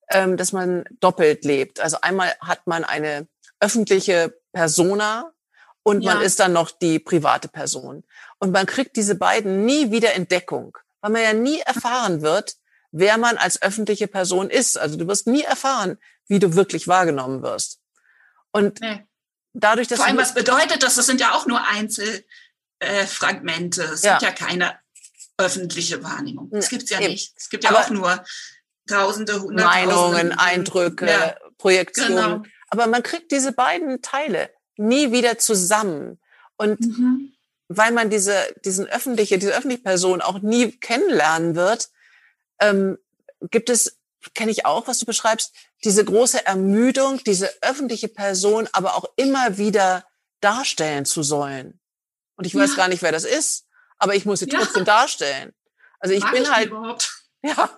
ähm, 0.10 0.38
dass 0.38 0.52
man 0.52 0.86
doppelt 1.00 1.46
lebt. 1.46 1.80
Also 1.80 1.98
einmal 2.02 2.34
hat 2.40 2.68
man 2.68 2.84
eine 2.84 3.28
öffentliche 3.60 4.38
Persona 4.52 5.34
und 5.84 6.02
ja. 6.02 6.14
man 6.14 6.24
ist 6.24 6.40
dann 6.40 6.54
noch 6.54 6.72
die 6.72 7.00
private 7.00 7.48
Person. 7.48 8.04
Und 8.40 8.52
man 8.52 8.66
kriegt 8.66 8.96
diese 8.96 9.16
beiden 9.16 9.66
nie 9.66 9.92
wieder 9.92 10.14
in 10.14 10.28
Deckung, 10.28 10.78
weil 11.02 11.12
man 11.12 11.22
ja 11.22 11.34
nie 11.34 11.60
erfahren 11.60 12.22
wird, 12.22 12.56
wer 12.94 13.18
man 13.18 13.38
als 13.38 13.62
öffentliche 13.62 14.08
Person 14.08 14.50
ist. 14.50 14.78
Also 14.78 14.98
du 14.98 15.08
wirst 15.08 15.28
nie 15.28 15.42
erfahren, 15.42 15.98
wie 16.28 16.40
du 16.40 16.56
wirklich 16.56 16.88
wahrgenommen 16.88 17.42
wirst. 17.42 17.82
Und 18.52 18.80
nee. 18.80 19.06
dadurch, 19.54 19.88
dass 19.88 19.98
vor 19.98 20.08
allem 20.08 20.18
was 20.18 20.34
bedeutet 20.34 20.84
das? 20.84 20.96
Das 20.96 21.08
sind 21.08 21.20
ja 21.20 21.34
auch 21.34 21.46
nur 21.48 21.68
Einzel 21.68 22.24
äh. 22.80 23.04
Es 23.04 23.20
ja. 23.22 24.18
gibt 24.18 24.22
ja 24.22 24.32
keine 24.32 24.78
öffentliche 25.38 26.04
Wahrnehmung. 26.04 26.50
Das 26.52 26.70
gibt's 26.70 26.92
ja 26.92 27.00
Eben. 27.00 27.12
nicht. 27.12 27.34
Es 27.36 27.50
gibt 27.50 27.64
ja 27.64 27.72
Aber 27.72 27.80
auch 27.80 27.90
nur 27.90 28.24
Tausende, 28.86 29.42
Hunderttausende. 29.42 29.96
Meinungen, 29.96 30.32
Eindrücke, 30.34 31.08
ja. 31.08 31.36
Projektionen. 31.58 32.16
Genau. 32.16 32.44
Aber 32.68 32.88
man 32.88 33.02
kriegt 33.02 33.32
diese 33.32 33.54
beiden 33.54 34.02
Teile 34.02 34.50
nie 34.76 35.12
wieder 35.12 35.38
zusammen. 35.38 36.20
Und 36.58 36.82
mhm. 36.82 37.34
weil 37.70 37.92
man 37.94 38.10
diese, 38.10 38.36
diesen 38.66 38.86
öffentliche, 38.86 39.40
diese 39.40 39.54
öffentliche 39.54 39.84
Person 39.84 40.22
auch 40.22 40.40
nie 40.40 40.72
kennenlernen 40.72 41.56
wird, 41.56 41.90
ähm, 42.64 42.98
gibt 43.52 43.70
es, 43.70 44.00
kenne 44.34 44.52
ich 44.52 44.66
auch, 44.66 44.88
was 44.88 45.00
du 45.00 45.06
beschreibst, 45.06 45.54
diese 45.84 46.04
große 46.04 46.46
Ermüdung, 46.46 47.22
diese 47.26 47.52
öffentliche 47.62 48.08
Person 48.08 48.70
aber 48.72 48.96
auch 48.96 49.06
immer 49.16 49.58
wieder 49.58 50.06
darstellen 50.40 51.06
zu 51.06 51.24
sollen. 51.24 51.80
Und 52.36 52.46
ich 52.46 52.56
weiß 52.56 52.72
ja. 52.72 52.76
gar 52.78 52.88
nicht, 52.88 53.02
wer 53.02 53.12
das 53.12 53.26
ist, 53.26 53.66
aber 53.98 54.16
ich 54.16 54.26
muss 54.26 54.40
sie 54.40 54.48
trotzdem 54.48 54.86
ja. 54.86 54.96
darstellen. 55.00 55.54
Also 56.00 56.16
ich 56.16 56.24
Mag 56.24 56.34
bin 56.34 56.44
ich 56.44 56.52
halt. 56.52 56.68
Überhaupt? 56.68 57.20
Ja. 57.46 57.70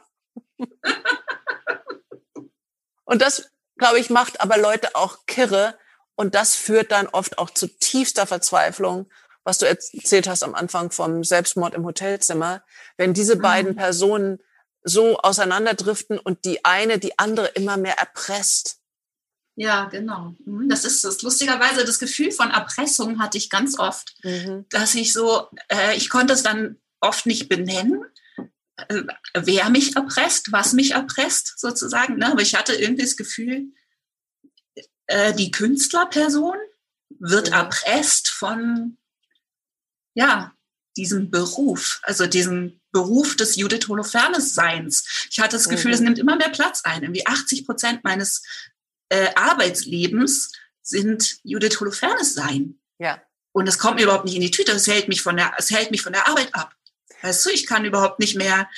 und 3.06 3.24
das, 3.24 3.50
glaube 3.78 3.98
ich, 3.98 4.12
macht 4.12 4.42
aber 4.42 4.60
Leute 4.60 4.96
auch 4.96 5.26
kirre. 5.26 5.76
Und 6.14 6.36
das 6.36 6.54
führt 6.54 6.92
dann 6.92 7.08
oft 7.08 7.40
auch 7.40 7.50
zu 7.50 7.68
tiefster 7.68 8.28
Verzweiflung, 8.28 9.10
was 9.44 9.58
du 9.58 9.66
erzählt 9.66 10.28
hast 10.28 10.44
am 10.44 10.54
Anfang 10.54 10.92
vom 10.92 11.24
Selbstmord 11.24 11.74
im 11.74 11.84
Hotelzimmer. 11.84 12.64
Wenn 12.96 13.16
diese 13.16 13.38
mhm. 13.38 13.42
beiden 13.42 13.76
Personen 13.76 14.40
so 14.86 15.18
auseinanderdriften 15.18 16.20
und 16.20 16.46
die 16.46 16.64
eine 16.64 17.00
die 17.00 17.18
andere 17.18 17.48
immer 17.48 17.76
mehr 17.76 17.98
erpresst. 17.98 18.80
Ja, 19.56 19.86
genau. 19.86 20.36
Mhm. 20.46 20.70
Das 20.70 20.86
ist 20.86 21.04
das. 21.04 21.22
Lustigerweise, 21.22 21.86
das 21.86 22.00
Gefühl 22.00 22.32
von 22.32 22.52
Erpressung 22.52 23.20
hatte 23.20 23.38
ich 23.38 23.50
ganz 23.50 23.80
oft, 23.80 24.14
mhm. 24.24 24.66
dass 24.70 24.96
ich 24.96 25.12
so, 25.12 25.50
äh, 25.70 25.96
ich 25.96 26.10
konnte 26.10 26.34
es 26.34 26.44
dann 26.44 26.78
oft 27.00 27.26
nicht 27.26 27.50
benennen, 27.50 28.06
äh, 28.88 29.04
wer 29.34 29.70
mich 29.70 29.96
erpresst, 29.96 30.52
was 30.52 30.74
mich 30.74 30.92
erpresst, 30.92 31.58
sozusagen. 31.58 32.18
Ne? 32.18 32.32
Aber 32.32 32.42
ich 32.42 32.56
hatte 32.56 32.76
irgendwie 32.76 33.04
das 33.04 33.18
Gefühl, 33.18 33.72
äh, 35.08 35.34
die 35.34 35.52
Künstlerperson 35.52 36.58
wird 37.20 37.48
mhm. 37.48 37.54
erpresst 37.54 38.30
von, 38.30 38.98
ja, 40.14 40.54
diesem 40.98 41.32
Beruf, 41.32 42.02
also 42.04 42.28
diesem 42.28 42.80
Beruf 42.96 43.36
des 43.36 43.58
Judith 43.58 43.90
Holofernes-Seins. 43.90 45.28
Ich 45.30 45.42
hatte 45.42 45.58
das 45.58 45.68
Gefühl, 45.68 45.92
es 45.92 46.00
mhm. 46.00 46.06
nimmt 46.06 46.20
immer 46.20 46.38
mehr 46.38 46.48
Platz 46.48 46.82
ein. 46.86 47.04
Irgendwie 47.04 47.28
80 47.28 47.66
Prozent 47.66 48.06
meines 48.06 48.42
äh, 49.10 49.28
Arbeitslebens 49.36 50.54
sind 50.82 51.40
Judith 51.44 51.78
Holofernes-Sein. 51.82 52.80
Ja. 52.98 53.22
Und 53.52 53.68
es 53.68 53.80
kommt 53.80 53.98
mir 53.98 54.04
überhaupt 54.04 54.24
nicht 54.24 54.36
in 54.36 54.42
die 54.42 54.52
Tüte. 54.52 54.72
Es 54.72 54.88
hält 54.88 55.10
mich 55.10 55.22
von 55.22 55.36
der, 55.36 55.52
es 55.58 55.72
hält 55.72 55.92
mich 55.92 56.04
von 56.04 56.14
der 56.14 56.30
Arbeit 56.30 56.56
ab. 56.56 56.74
Weißt 57.22 57.46
du, 57.46 57.50
ich 57.50 57.66
kann 57.66 57.84
überhaupt 57.84 58.20
nicht 58.20 58.38
mehr 58.38 58.70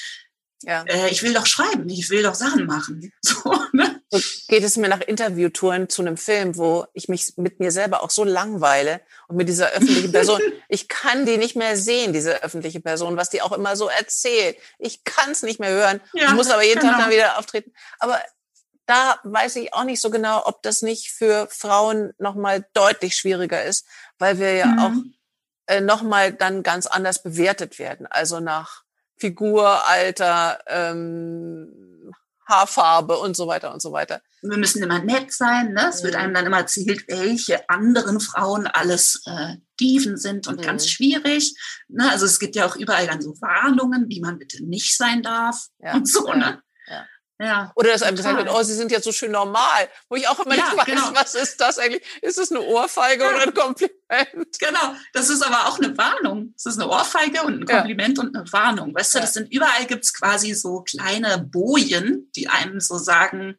ja. 0.64 0.84
Äh, 0.88 1.10
ich 1.10 1.22
will 1.22 1.34
doch 1.34 1.46
schreiben, 1.46 1.88
ich 1.90 2.10
will 2.10 2.24
doch 2.24 2.36
Sachen 2.36 2.66
machen. 2.66 3.12
So, 3.22 3.54
ne? 3.74 4.02
so 4.10 4.20
geht 4.48 4.64
es 4.64 4.78
mir 4.78 4.88
nach 4.88 5.02
Interviewtouren 5.02 5.90
zu 5.90 6.02
einem 6.02 6.18
Film, 6.18 6.58
wo 6.58 6.86
ich 6.94 7.10
mich 7.10 7.34
mit 7.36 7.60
mir 7.60 7.72
selber 7.72 8.02
auch 8.02 8.10
so 8.10 8.24
langweile 8.24 9.02
und 9.28 9.36
mit 9.36 9.50
dieser 9.50 9.72
öffentlichen 9.72 10.12
Person. 10.12 10.42
ich 10.70 10.88
kann 10.88 11.26
die 11.26 11.38
nicht 11.38 11.56
mehr 11.56 11.78
sehen, 11.78 12.14
diese 12.14 12.42
öffentliche 12.44 12.80
Person, 12.80 13.18
was 13.18 13.30
die 13.30 13.42
auch 13.42 13.52
immer 13.52 13.76
so 13.76 13.90
erzählt. 13.90 14.58
Ich 14.80 15.04
kann 15.04 15.32
es 15.32 15.44
nicht 15.44 15.60
mehr 15.60 15.72
hören. 15.72 16.02
Ja, 16.14 16.28
ich 16.28 16.34
muss 16.34 16.50
aber 16.50 16.64
jeden 16.64 16.80
genau. 16.80 16.94
Tag 16.94 17.02
dann 17.02 17.12
wieder 17.12 17.38
auftreten. 17.38 17.74
Aber 18.00 18.20
da 18.86 19.20
weiß 19.24 19.58
ich 19.58 19.74
auch 19.74 19.84
nicht 19.84 20.02
so 20.02 20.10
genau, 20.10 20.46
ob 20.46 20.64
das 20.64 20.82
nicht 20.82 21.12
für 21.12 21.48
Frauen 21.52 22.14
nochmal 22.18 22.66
deutlich 22.74 23.16
schwieriger 23.16 23.64
ist, 23.64 23.86
weil 24.18 24.40
wir 24.40 24.54
ja 24.54 24.68
mhm. 24.68 24.80
auch 24.80 25.74
äh, 25.74 25.82
nochmal 25.82 26.32
dann 26.32 26.64
ganz 26.64 26.88
anders 26.88 27.22
bewertet 27.22 27.78
werden. 27.78 28.08
Also 28.08 28.40
nach 28.40 28.84
Figur, 29.18 29.88
Alter, 29.88 30.60
ähm, 30.68 32.14
Haarfarbe 32.48 33.18
und 33.18 33.36
so 33.36 33.48
weiter 33.48 33.74
und 33.74 33.82
so 33.82 33.92
weiter. 33.92 34.22
Wir 34.42 34.58
müssen 34.58 34.82
immer 34.82 35.00
nett 35.00 35.34
sein. 35.34 35.74
Ne? 35.74 35.88
Es 35.90 36.04
wird 36.04 36.14
mhm. 36.14 36.20
einem 36.22 36.34
dann 36.34 36.46
immer 36.46 36.60
erzählt, 36.60 37.04
welche 37.08 37.70
anderen 37.70 38.20
Frauen 38.20 38.68
alles 38.68 39.22
äh, 39.26 39.56
Dieven 39.80 40.18
sind 40.18 40.48
und 40.48 40.60
mhm. 40.60 40.64
ganz 40.64 40.88
schwierig. 40.88 41.54
Ne? 41.90 42.10
Also 42.10 42.26
es 42.26 42.40
gibt 42.40 42.56
ja 42.56 42.66
auch 42.66 42.76
überall 42.76 43.08
dann 43.08 43.22
so 43.22 43.34
Warnungen, 43.42 44.06
wie 44.08 44.22
man 44.22 44.40
bitte 44.40 44.64
nicht 44.64 44.96
sein 44.96 45.22
darf 45.22 45.68
ja. 45.80 45.96
und 45.96 46.08
so. 46.08 46.32
Ne? 46.34 46.62
Ja, 46.88 47.06
Oder 47.76 47.92
dass 47.92 48.02
einem 48.02 48.18
gesagt 48.18 48.38
wird, 48.38 48.50
oh, 48.50 48.64
Sie 48.64 48.74
sind 48.74 48.92
jetzt 48.92 49.04
so 49.04 49.12
schön 49.12 49.32
normal. 49.32 49.88
Wo 50.10 50.16
ich 50.16 50.28
auch 50.28 50.40
immer 50.40 50.56
ja, 50.56 50.66
nicht 50.66 50.78
weiß, 50.78 50.86
genau. 50.86 51.12
was 51.14 51.36
ist 51.36 51.58
das 51.62 51.78
eigentlich? 51.78 52.04
Ist 52.22 52.40
es 52.40 52.52
eine 52.52 52.62
Ohrfeige 52.62 53.24
ja. 53.24 53.30
oder 53.30 53.44
ein 53.44 53.54
Kompliment? 53.54 54.60
Genau, 54.60 54.96
das 55.14 55.30
ist 55.30 55.44
aber 55.44 55.68
auch 55.68 55.78
eine 55.80 55.96
Warnung. 55.98 56.54
Es 56.56 56.66
ist 56.66 56.80
eine 56.80 56.90
Ohrfeige 56.90 57.44
und 57.44 57.62
ein 57.62 57.66
Kompliment 57.66 58.18
ja. 58.18 58.24
und 58.24 58.36
eine 58.36 58.52
Warnung. 58.52 58.96
Weißt 58.96 59.16
du, 59.16 59.20
das 59.20 59.34
sind 59.34 59.54
überall 59.54 59.86
gibt's 59.86 60.14
quasi 60.14 60.54
so 60.54 60.82
kleine 60.82 61.38
Bojen, 61.38 62.32
die 62.36 62.50
einem 62.50 62.80
so 62.80 62.98
sagen, 62.98 63.58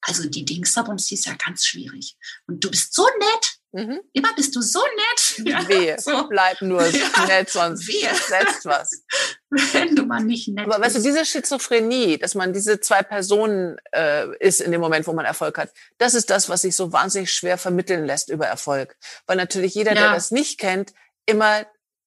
also 0.00 0.28
die 0.28 0.44
Dingsabums, 0.44 1.06
die 1.06 1.14
ist 1.14 1.26
ja 1.26 1.34
ganz 1.34 1.66
schwierig. 1.66 2.16
Und 2.46 2.62
du 2.62 2.70
bist 2.70 2.94
so 2.94 3.04
nett. 3.04 3.57
Mhm. 3.72 4.00
Immer 4.12 4.34
bist 4.34 4.56
du 4.56 4.62
so 4.62 4.80
nett. 4.80 5.24
Ja, 5.44 5.68
Wehe, 5.68 5.96
so. 6.00 6.26
bleib 6.28 6.60
nur 6.62 6.84
ja, 6.84 7.26
nett, 7.26 7.48
sonst 7.48 7.86
wehe. 7.86 8.12
setzt 8.12 8.64
was. 8.64 9.04
Wenn 9.50 9.94
du 9.94 10.04
mal 10.04 10.20
nicht 10.20 10.48
nett 10.48 10.66
Aber 10.66 10.82
weißt 10.84 10.96
du, 10.96 11.02
diese 11.02 11.24
Schizophrenie, 11.24 12.18
dass 12.18 12.34
man 12.34 12.52
diese 12.52 12.80
zwei 12.80 13.02
Personen 13.02 13.76
äh, 13.92 14.36
ist 14.38 14.60
in 14.60 14.72
dem 14.72 14.80
Moment, 14.80 15.06
wo 15.06 15.12
man 15.12 15.24
Erfolg 15.24 15.58
hat, 15.58 15.70
das 15.98 16.14
ist 16.14 16.30
das, 16.30 16.48
was 16.48 16.62
sich 16.62 16.74
so 16.74 16.92
wahnsinnig 16.92 17.32
schwer 17.32 17.56
vermitteln 17.56 18.04
lässt 18.04 18.30
über 18.30 18.46
Erfolg. 18.46 18.96
Weil 19.26 19.36
natürlich 19.36 19.74
jeder, 19.74 19.94
ja. 19.94 20.02
der 20.02 20.12
das 20.12 20.32
nicht 20.32 20.58
kennt, 20.58 20.92
immer 21.26 21.64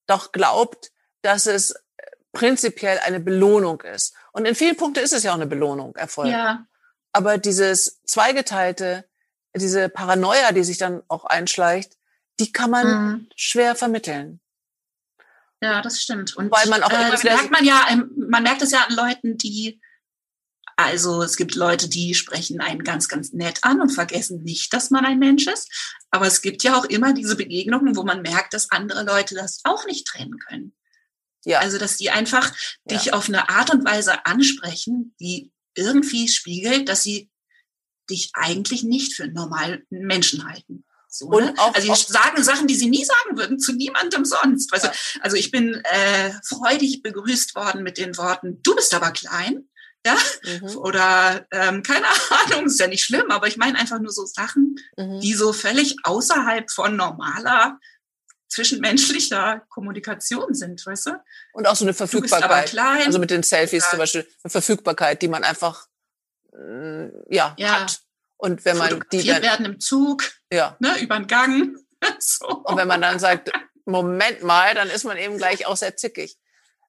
doch 0.07 0.33
glaubt, 0.33 0.91
dass 1.21 1.45
es 1.45 1.73
prinzipiell 2.33 2.99
eine 2.99 3.19
Belohnung 3.19 3.81
ist. 3.81 4.13
Und 4.33 4.45
in 4.45 4.55
vielen 4.55 4.77
Punkten 4.77 5.03
ist 5.03 5.13
es 5.13 5.23
ja 5.23 5.31
auch 5.31 5.35
eine 5.35 5.47
Belohnung, 5.47 5.95
Erfolg. 5.95 6.29
Ja. 6.29 6.65
Aber 7.13 7.37
dieses 7.37 8.01
zweigeteilte, 8.05 9.05
diese 9.55 9.89
Paranoia, 9.89 10.51
die 10.51 10.63
sich 10.63 10.77
dann 10.77 11.01
auch 11.07 11.25
einschleicht, 11.25 11.97
die 12.39 12.51
kann 12.51 12.71
man 12.71 12.87
mhm. 12.87 13.29
schwer 13.35 13.75
vermitteln. 13.75 14.39
Ja, 15.61 15.81
das 15.81 16.01
stimmt. 16.01 16.35
Und 16.35 16.51
weil 16.51 16.67
man 16.69 16.81
auch 16.81 16.91
äh, 16.91 17.11
das 17.11 17.23
merkt 17.23 17.51
man 17.51 17.63
ja, 17.63 17.85
ähm, 17.89 18.11
man 18.29 18.43
merkt 18.43 18.61
es 18.61 18.71
ja 18.71 18.85
an 18.87 18.95
Leuten, 18.95 19.37
die 19.37 19.79
also 20.75 21.21
es 21.21 21.37
gibt 21.37 21.55
Leute, 21.55 21.89
die 21.89 22.15
sprechen 22.15 22.59
einen 22.59 22.83
ganz, 22.83 23.07
ganz 23.07 23.33
nett 23.33 23.59
an 23.63 23.81
und 23.81 23.89
vergessen 23.89 24.41
nicht, 24.43 24.73
dass 24.73 24.89
man 24.89 25.05
ein 25.05 25.19
Mensch 25.19 25.47
ist. 25.47 25.69
Aber 26.09 26.25
es 26.25 26.41
gibt 26.41 26.63
ja 26.63 26.77
auch 26.77 26.85
immer 26.85 27.13
diese 27.13 27.35
Begegnungen, 27.35 27.95
wo 27.95 28.03
man 28.03 28.21
merkt, 28.21 28.53
dass 28.53 28.71
andere 28.71 29.03
Leute 29.03 29.35
das 29.35 29.59
auch 29.63 29.85
nicht 29.85 30.07
trennen 30.07 30.39
können. 30.39 30.73
Ja. 31.45 31.59
Also, 31.59 31.77
dass 31.77 31.97
die 31.97 32.09
einfach 32.09 32.51
ja. 32.89 32.97
dich 32.97 33.13
auf 33.13 33.27
eine 33.27 33.49
Art 33.49 33.71
und 33.71 33.85
Weise 33.85 34.25
ansprechen, 34.25 35.15
die 35.19 35.51
irgendwie 35.75 36.27
spiegelt, 36.27 36.89
dass 36.89 37.03
sie 37.03 37.30
dich 38.11 38.31
eigentlich 38.33 38.83
nicht 38.83 39.13
für 39.13 39.23
einen 39.23 39.33
normalen 39.33 39.85
Menschen 39.89 40.47
halten. 40.47 40.85
So, 41.13 41.29
ne? 41.29 41.53
auch, 41.57 41.75
also 41.75 41.93
die 41.93 42.13
sagen 42.13 42.41
Sachen, 42.41 42.67
die 42.67 42.75
sie 42.75 42.89
nie 42.89 43.03
sagen 43.03 43.37
würden 43.37 43.59
zu 43.59 43.73
niemandem 43.73 44.23
sonst. 44.23 44.71
Weißt 44.71 44.85
ja. 44.85 44.91
du? 44.91 45.19
Also 45.21 45.35
ich 45.35 45.51
bin 45.51 45.81
äh, 45.83 46.31
freudig 46.45 47.03
begrüßt 47.03 47.53
worden 47.55 47.83
mit 47.83 47.97
den 47.97 48.17
Worten, 48.17 48.61
du 48.63 48.75
bist 48.75 48.93
aber 48.93 49.11
klein. 49.11 49.65
Ja? 50.05 50.17
Mhm. 50.43 50.77
Oder 50.77 51.45
ähm, 51.51 51.83
keine 51.83 52.05
Ahnung, 52.45 52.67
ist 52.67 52.79
ja 52.79 52.87
nicht 52.87 53.03
schlimm, 53.03 53.29
aber 53.29 53.47
ich 53.47 53.57
meine 53.57 53.77
einfach 53.77 53.99
nur 53.99 54.11
so 54.11 54.25
Sachen, 54.25 54.77
mhm. 54.97 55.19
die 55.19 55.33
so 55.33 55.51
völlig 55.51 55.97
außerhalb 56.03 56.71
von 56.71 56.95
normaler 56.95 57.77
zwischenmenschlicher 58.47 59.63
Kommunikation 59.69 60.53
sind, 60.53 60.85
weißt 60.85 61.07
du? 61.07 61.11
Und 61.53 61.67
auch 61.67 61.75
so 61.75 61.85
eine 61.85 61.93
Verfügbarkeit. 61.93 62.77
Also 62.77 63.19
mit 63.19 63.31
den 63.31 63.43
Selfies 63.43 63.83
ja. 63.85 63.89
zum 63.91 63.99
Beispiel, 63.99 64.27
eine 64.43 64.51
Verfügbarkeit, 64.51 65.21
die 65.21 65.29
man 65.29 65.43
einfach 65.43 65.87
ja, 67.29 67.55
ja. 67.57 67.81
hat. 67.81 67.99
Und 68.37 68.65
wenn 68.65 68.77
man 68.77 69.03
die 69.11 69.25
dann, 69.25 69.41
werden 69.43 69.65
im 69.65 69.79
Zug, 69.79 70.23
ja. 70.51 70.75
ne, 70.79 70.99
über 70.99 71.17
den 71.17 71.27
Gang. 71.27 71.77
so. 72.19 72.47
Und 72.47 72.77
wenn 72.77 72.87
man 72.87 73.01
dann 73.01 73.19
sagt, 73.19 73.51
Moment 73.85 74.43
mal, 74.43 74.73
dann 74.73 74.89
ist 74.89 75.03
man 75.03 75.17
eben 75.17 75.37
gleich 75.37 75.65
auch 75.65 75.77
sehr 75.77 75.95
zickig. 75.95 76.37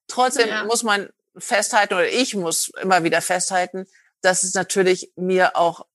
Trotzdem 0.07 0.49
ja. 0.49 0.63
muss 0.63 0.83
man 0.83 1.09
festhalten, 1.37 1.93
oder 1.93 2.07
ich 2.07 2.35
muss 2.35 2.71
immer 2.81 3.03
wieder 3.03 3.21
festhalten, 3.21 3.85
dass 4.21 4.43
es 4.43 4.53
natürlich 4.53 5.11
mir 5.15 5.55
auch 5.55 5.85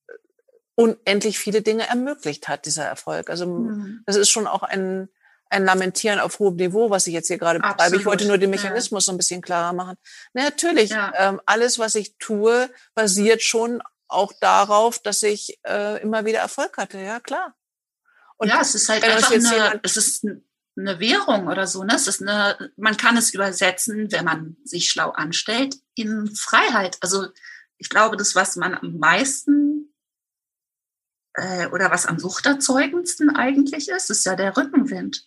unendlich 0.75 1.39
viele 1.39 1.63
Dinge 1.63 1.89
ermöglicht 1.89 2.47
hat, 2.47 2.67
dieser 2.67 2.85
Erfolg. 2.85 3.31
Also 3.31 3.47
mhm. 3.47 4.03
das 4.07 4.17
ist 4.17 4.31
schon 4.31 4.47
auch 4.47 4.63
ein, 4.63 5.09
ein 5.51 5.65
Lamentieren 5.65 6.21
auf 6.21 6.39
hohem 6.39 6.57
Niveau, 6.57 6.91
was 6.91 7.07
ich 7.07 7.15
jetzt 7.15 7.29
hier 7.29 7.39
gerade 7.39 7.61
betreibe. 7.61 7.97
Ich 7.97 8.07
wollte 8.07 8.27
nur 8.27 8.39
den 8.39 8.51
Mechanismus 8.51 9.05
ja. 9.05 9.07
so 9.07 9.13
ein 9.13 9.19
bisschen 9.19 9.41
klarer 9.41 9.73
machen. 9.73 9.97
Na, 10.35 10.45
natürlich, 10.45 10.91
ja. 10.91 11.13
ähm, 11.17 11.41
alles, 11.47 11.79
was 11.79 11.95
ich 11.95 12.17
tue, 12.19 12.71
basiert 12.95 13.43
schon 13.43 13.83
auch 14.09 14.33
darauf, 14.41 14.99
dass 14.99 15.23
ich 15.23 15.59
äh, 15.67 16.01
immer 16.03 16.25
wieder 16.25 16.41
Erfolg 16.41 16.77
hatte. 16.77 16.99
Ja, 16.99 17.21
klar. 17.21 17.55
Und 18.37 18.49
ja, 18.49 18.61
es 18.61 18.75
ist 18.75 18.89
halt 18.89 19.05
einfach 19.05 19.33
eine, 19.33 19.81
es 19.83 19.97
ist 19.97 20.25
eine 20.77 21.01
Währung 21.01 21.49
oder 21.49 21.67
so. 21.67 21.85
Ne? 21.85 21.95
Es 21.95 22.07
ist 22.07 22.23
eine, 22.23 22.73
man 22.77 22.97
kann 22.97 23.17
es 23.17 23.35
übersetzen, 23.35 24.11
wenn 24.13 24.25
man 24.25 24.57
sich 24.65 24.91
schlau 24.91 25.11
anstellt, 25.11 25.77
in 25.95 26.35
Freiheit. 26.35 26.99
Also 27.01 27.27
ich 27.79 27.89
glaube, 27.89 28.17
das, 28.17 28.35
was 28.35 28.57
man 28.57 28.75
am 28.75 28.99
meisten 28.99 29.93
äh, 31.35 31.67
oder 31.69 31.91
was 31.91 32.07
am 32.07 32.19
suchterzeugendsten 32.19 33.35
eigentlich 33.35 33.89
ist, 33.89 34.11
ist 34.11 34.25
ja 34.25 34.37
der 34.37 34.57
Rückenwind. 34.57 35.27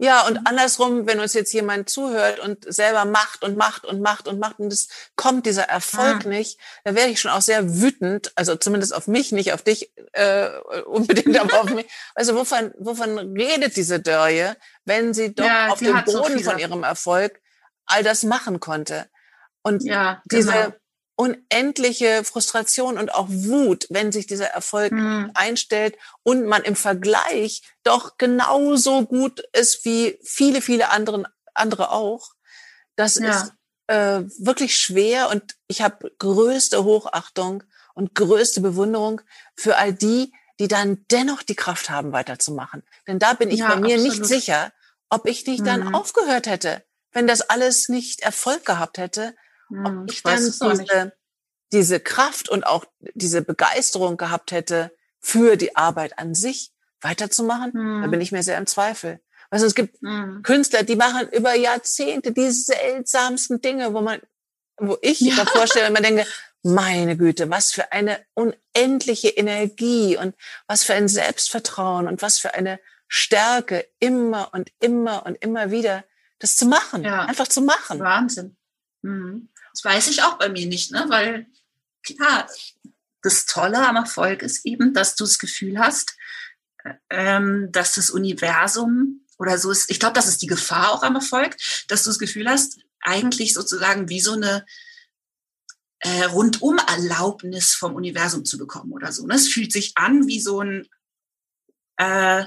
Ja, 0.00 0.26
und 0.28 0.46
andersrum, 0.46 1.08
wenn 1.08 1.18
uns 1.18 1.34
jetzt 1.34 1.52
jemand 1.52 1.90
zuhört 1.90 2.38
und 2.38 2.72
selber 2.72 3.04
macht 3.04 3.42
und 3.42 3.56
macht 3.56 3.84
und 3.84 4.00
macht 4.00 4.28
und 4.28 4.38
macht 4.38 4.60
und 4.60 4.72
es 4.72 4.88
kommt 5.16 5.44
dieser 5.44 5.64
Erfolg 5.64 6.24
ah. 6.24 6.28
nicht, 6.28 6.60
dann 6.84 6.94
wäre 6.94 7.08
ich 7.08 7.20
schon 7.20 7.32
auch 7.32 7.40
sehr 7.40 7.80
wütend, 7.80 8.30
also 8.36 8.54
zumindest 8.54 8.94
auf 8.94 9.08
mich, 9.08 9.32
nicht 9.32 9.52
auf 9.52 9.62
dich 9.62 9.92
äh, 10.12 10.50
unbedingt, 10.86 11.38
aber 11.38 11.60
auf 11.60 11.74
mich. 11.74 11.86
Also 12.14 12.34
wovon, 12.34 12.72
wovon 12.78 13.18
redet 13.36 13.76
diese 13.76 14.00
Dörje, 14.00 14.56
wenn 14.84 15.14
sie 15.14 15.34
doch 15.34 15.44
ja, 15.44 15.68
auf 15.68 15.78
dem 15.78 16.04
Boden 16.04 16.38
so 16.38 16.50
von 16.50 16.58
ihrem 16.58 16.82
Erfolg 16.82 17.40
all 17.86 18.02
das 18.02 18.22
machen 18.22 18.60
konnte? 18.60 19.06
Und 19.62 19.84
ja, 19.84 20.22
diese 20.30 20.52
genau 20.52 20.72
unendliche 21.18 22.22
Frustration 22.22 22.96
und 22.96 23.12
auch 23.12 23.26
Wut, 23.28 23.88
wenn 23.90 24.12
sich 24.12 24.28
dieser 24.28 24.46
Erfolg 24.46 24.92
mhm. 24.92 25.32
einstellt 25.34 25.96
und 26.22 26.46
man 26.46 26.62
im 26.62 26.76
Vergleich 26.76 27.62
doch 27.82 28.18
genauso 28.18 29.04
gut 29.04 29.42
ist 29.52 29.84
wie 29.84 30.16
viele, 30.22 30.62
viele 30.62 30.90
anderen, 30.90 31.26
andere 31.54 31.90
auch. 31.90 32.34
Das 32.94 33.16
ja. 33.16 33.30
ist 33.30 33.52
äh, 33.88 34.22
wirklich 34.38 34.78
schwer 34.78 35.28
und 35.30 35.56
ich 35.66 35.82
habe 35.82 36.12
größte 36.20 36.84
Hochachtung 36.84 37.64
und 37.94 38.14
größte 38.14 38.60
Bewunderung 38.60 39.20
für 39.56 39.76
all 39.76 39.92
die, 39.92 40.32
die 40.60 40.68
dann 40.68 41.04
dennoch 41.10 41.42
die 41.42 41.56
Kraft 41.56 41.90
haben, 41.90 42.12
weiterzumachen. 42.12 42.84
Denn 43.08 43.18
da 43.18 43.32
bin 43.32 43.50
ich 43.50 43.58
ja, 43.58 43.74
bei 43.74 43.80
mir 43.80 43.96
absolut. 43.96 44.20
nicht 44.20 44.24
sicher, 44.24 44.72
ob 45.10 45.26
ich 45.26 45.44
nicht 45.46 45.62
mhm. 45.62 45.64
dann 45.64 45.94
aufgehört 45.96 46.46
hätte, 46.46 46.84
wenn 47.10 47.26
das 47.26 47.40
alles 47.40 47.88
nicht 47.88 48.20
Erfolg 48.20 48.64
gehabt 48.64 48.98
hätte, 48.98 49.34
ob 49.70 49.86
hm, 49.86 50.06
ich, 50.08 50.16
ich 50.16 50.22
dann 50.22 50.40
diese, 50.42 51.12
diese 51.72 52.00
Kraft 52.00 52.48
und 52.48 52.66
auch 52.66 52.84
diese 53.14 53.42
Begeisterung 53.42 54.16
gehabt 54.16 54.52
hätte, 54.52 54.92
für 55.20 55.56
die 55.56 55.76
Arbeit 55.76 56.18
an 56.18 56.34
sich 56.34 56.72
weiterzumachen, 57.00 57.72
hm. 57.72 58.02
da 58.02 58.08
bin 58.08 58.20
ich 58.20 58.32
mir 58.32 58.42
sehr 58.42 58.58
im 58.58 58.66
Zweifel. 58.66 59.20
Also 59.50 59.66
es 59.66 59.74
gibt 59.74 60.00
hm. 60.00 60.42
Künstler, 60.42 60.82
die 60.82 60.96
machen 60.96 61.28
über 61.30 61.54
Jahrzehnte 61.54 62.32
die 62.32 62.50
seltsamsten 62.50 63.60
Dinge, 63.60 63.94
wo 63.94 64.00
man, 64.00 64.20
wo 64.76 64.98
ich 65.00 65.20
ja. 65.20 65.36
davor 65.36 65.66
stelle, 65.66 65.90
man 65.90 66.02
denke, 66.02 66.26
meine 66.62 67.16
Güte, 67.16 67.50
was 67.50 67.72
für 67.72 67.92
eine 67.92 68.18
unendliche 68.34 69.28
Energie 69.28 70.16
und 70.16 70.34
was 70.66 70.82
für 70.82 70.94
ein 70.94 71.08
Selbstvertrauen 71.08 72.08
und 72.08 72.20
was 72.20 72.38
für 72.38 72.54
eine 72.54 72.80
Stärke 73.06 73.86
immer 74.00 74.50
und 74.52 74.70
immer 74.80 75.24
und 75.24 75.36
immer 75.36 75.70
wieder 75.70 76.04
das 76.38 76.56
zu 76.56 76.66
machen, 76.66 77.04
Ja. 77.04 77.24
einfach 77.24 77.48
zu 77.48 77.62
machen. 77.62 78.00
Wahnsinn. 78.00 78.56
Mhm. 79.02 79.48
Das 79.78 79.84
weiß 79.84 80.08
ich 80.08 80.22
auch 80.22 80.38
bei 80.38 80.48
mir 80.48 80.66
nicht, 80.66 80.90
ne? 80.90 81.04
Weil 81.08 81.46
klar, 82.02 82.48
das 83.22 83.46
Tolle 83.46 83.86
am 83.86 83.94
Erfolg 83.94 84.42
ist 84.42 84.66
eben, 84.66 84.92
dass 84.92 85.14
du 85.14 85.24
das 85.24 85.38
Gefühl 85.38 85.78
hast, 85.78 86.16
ähm, 87.10 87.70
dass 87.70 87.94
das 87.94 88.10
Universum 88.10 89.24
oder 89.38 89.56
so 89.56 89.70
ist, 89.70 89.88
ich 89.88 90.00
glaube, 90.00 90.14
das 90.14 90.26
ist 90.26 90.42
die 90.42 90.48
Gefahr 90.48 90.92
auch 90.92 91.02
am 91.04 91.14
Erfolg, 91.14 91.56
dass 91.86 92.02
du 92.02 92.10
das 92.10 92.18
Gefühl 92.18 92.48
hast, 92.48 92.80
eigentlich 93.00 93.54
sozusagen 93.54 94.08
wie 94.08 94.20
so 94.20 94.32
eine 94.32 94.66
äh, 96.00 96.24
Rundum-Erlaubnis 96.24 97.74
vom 97.74 97.94
Universum 97.94 98.44
zu 98.44 98.58
bekommen 98.58 98.92
oder 98.92 99.12
so. 99.12 99.26
Ne? 99.26 99.34
Es 99.34 99.48
fühlt 99.48 99.72
sich 99.72 99.92
an 99.96 100.26
wie 100.26 100.40
so 100.40 100.60
ein, 100.60 100.88
äh, 101.98 102.46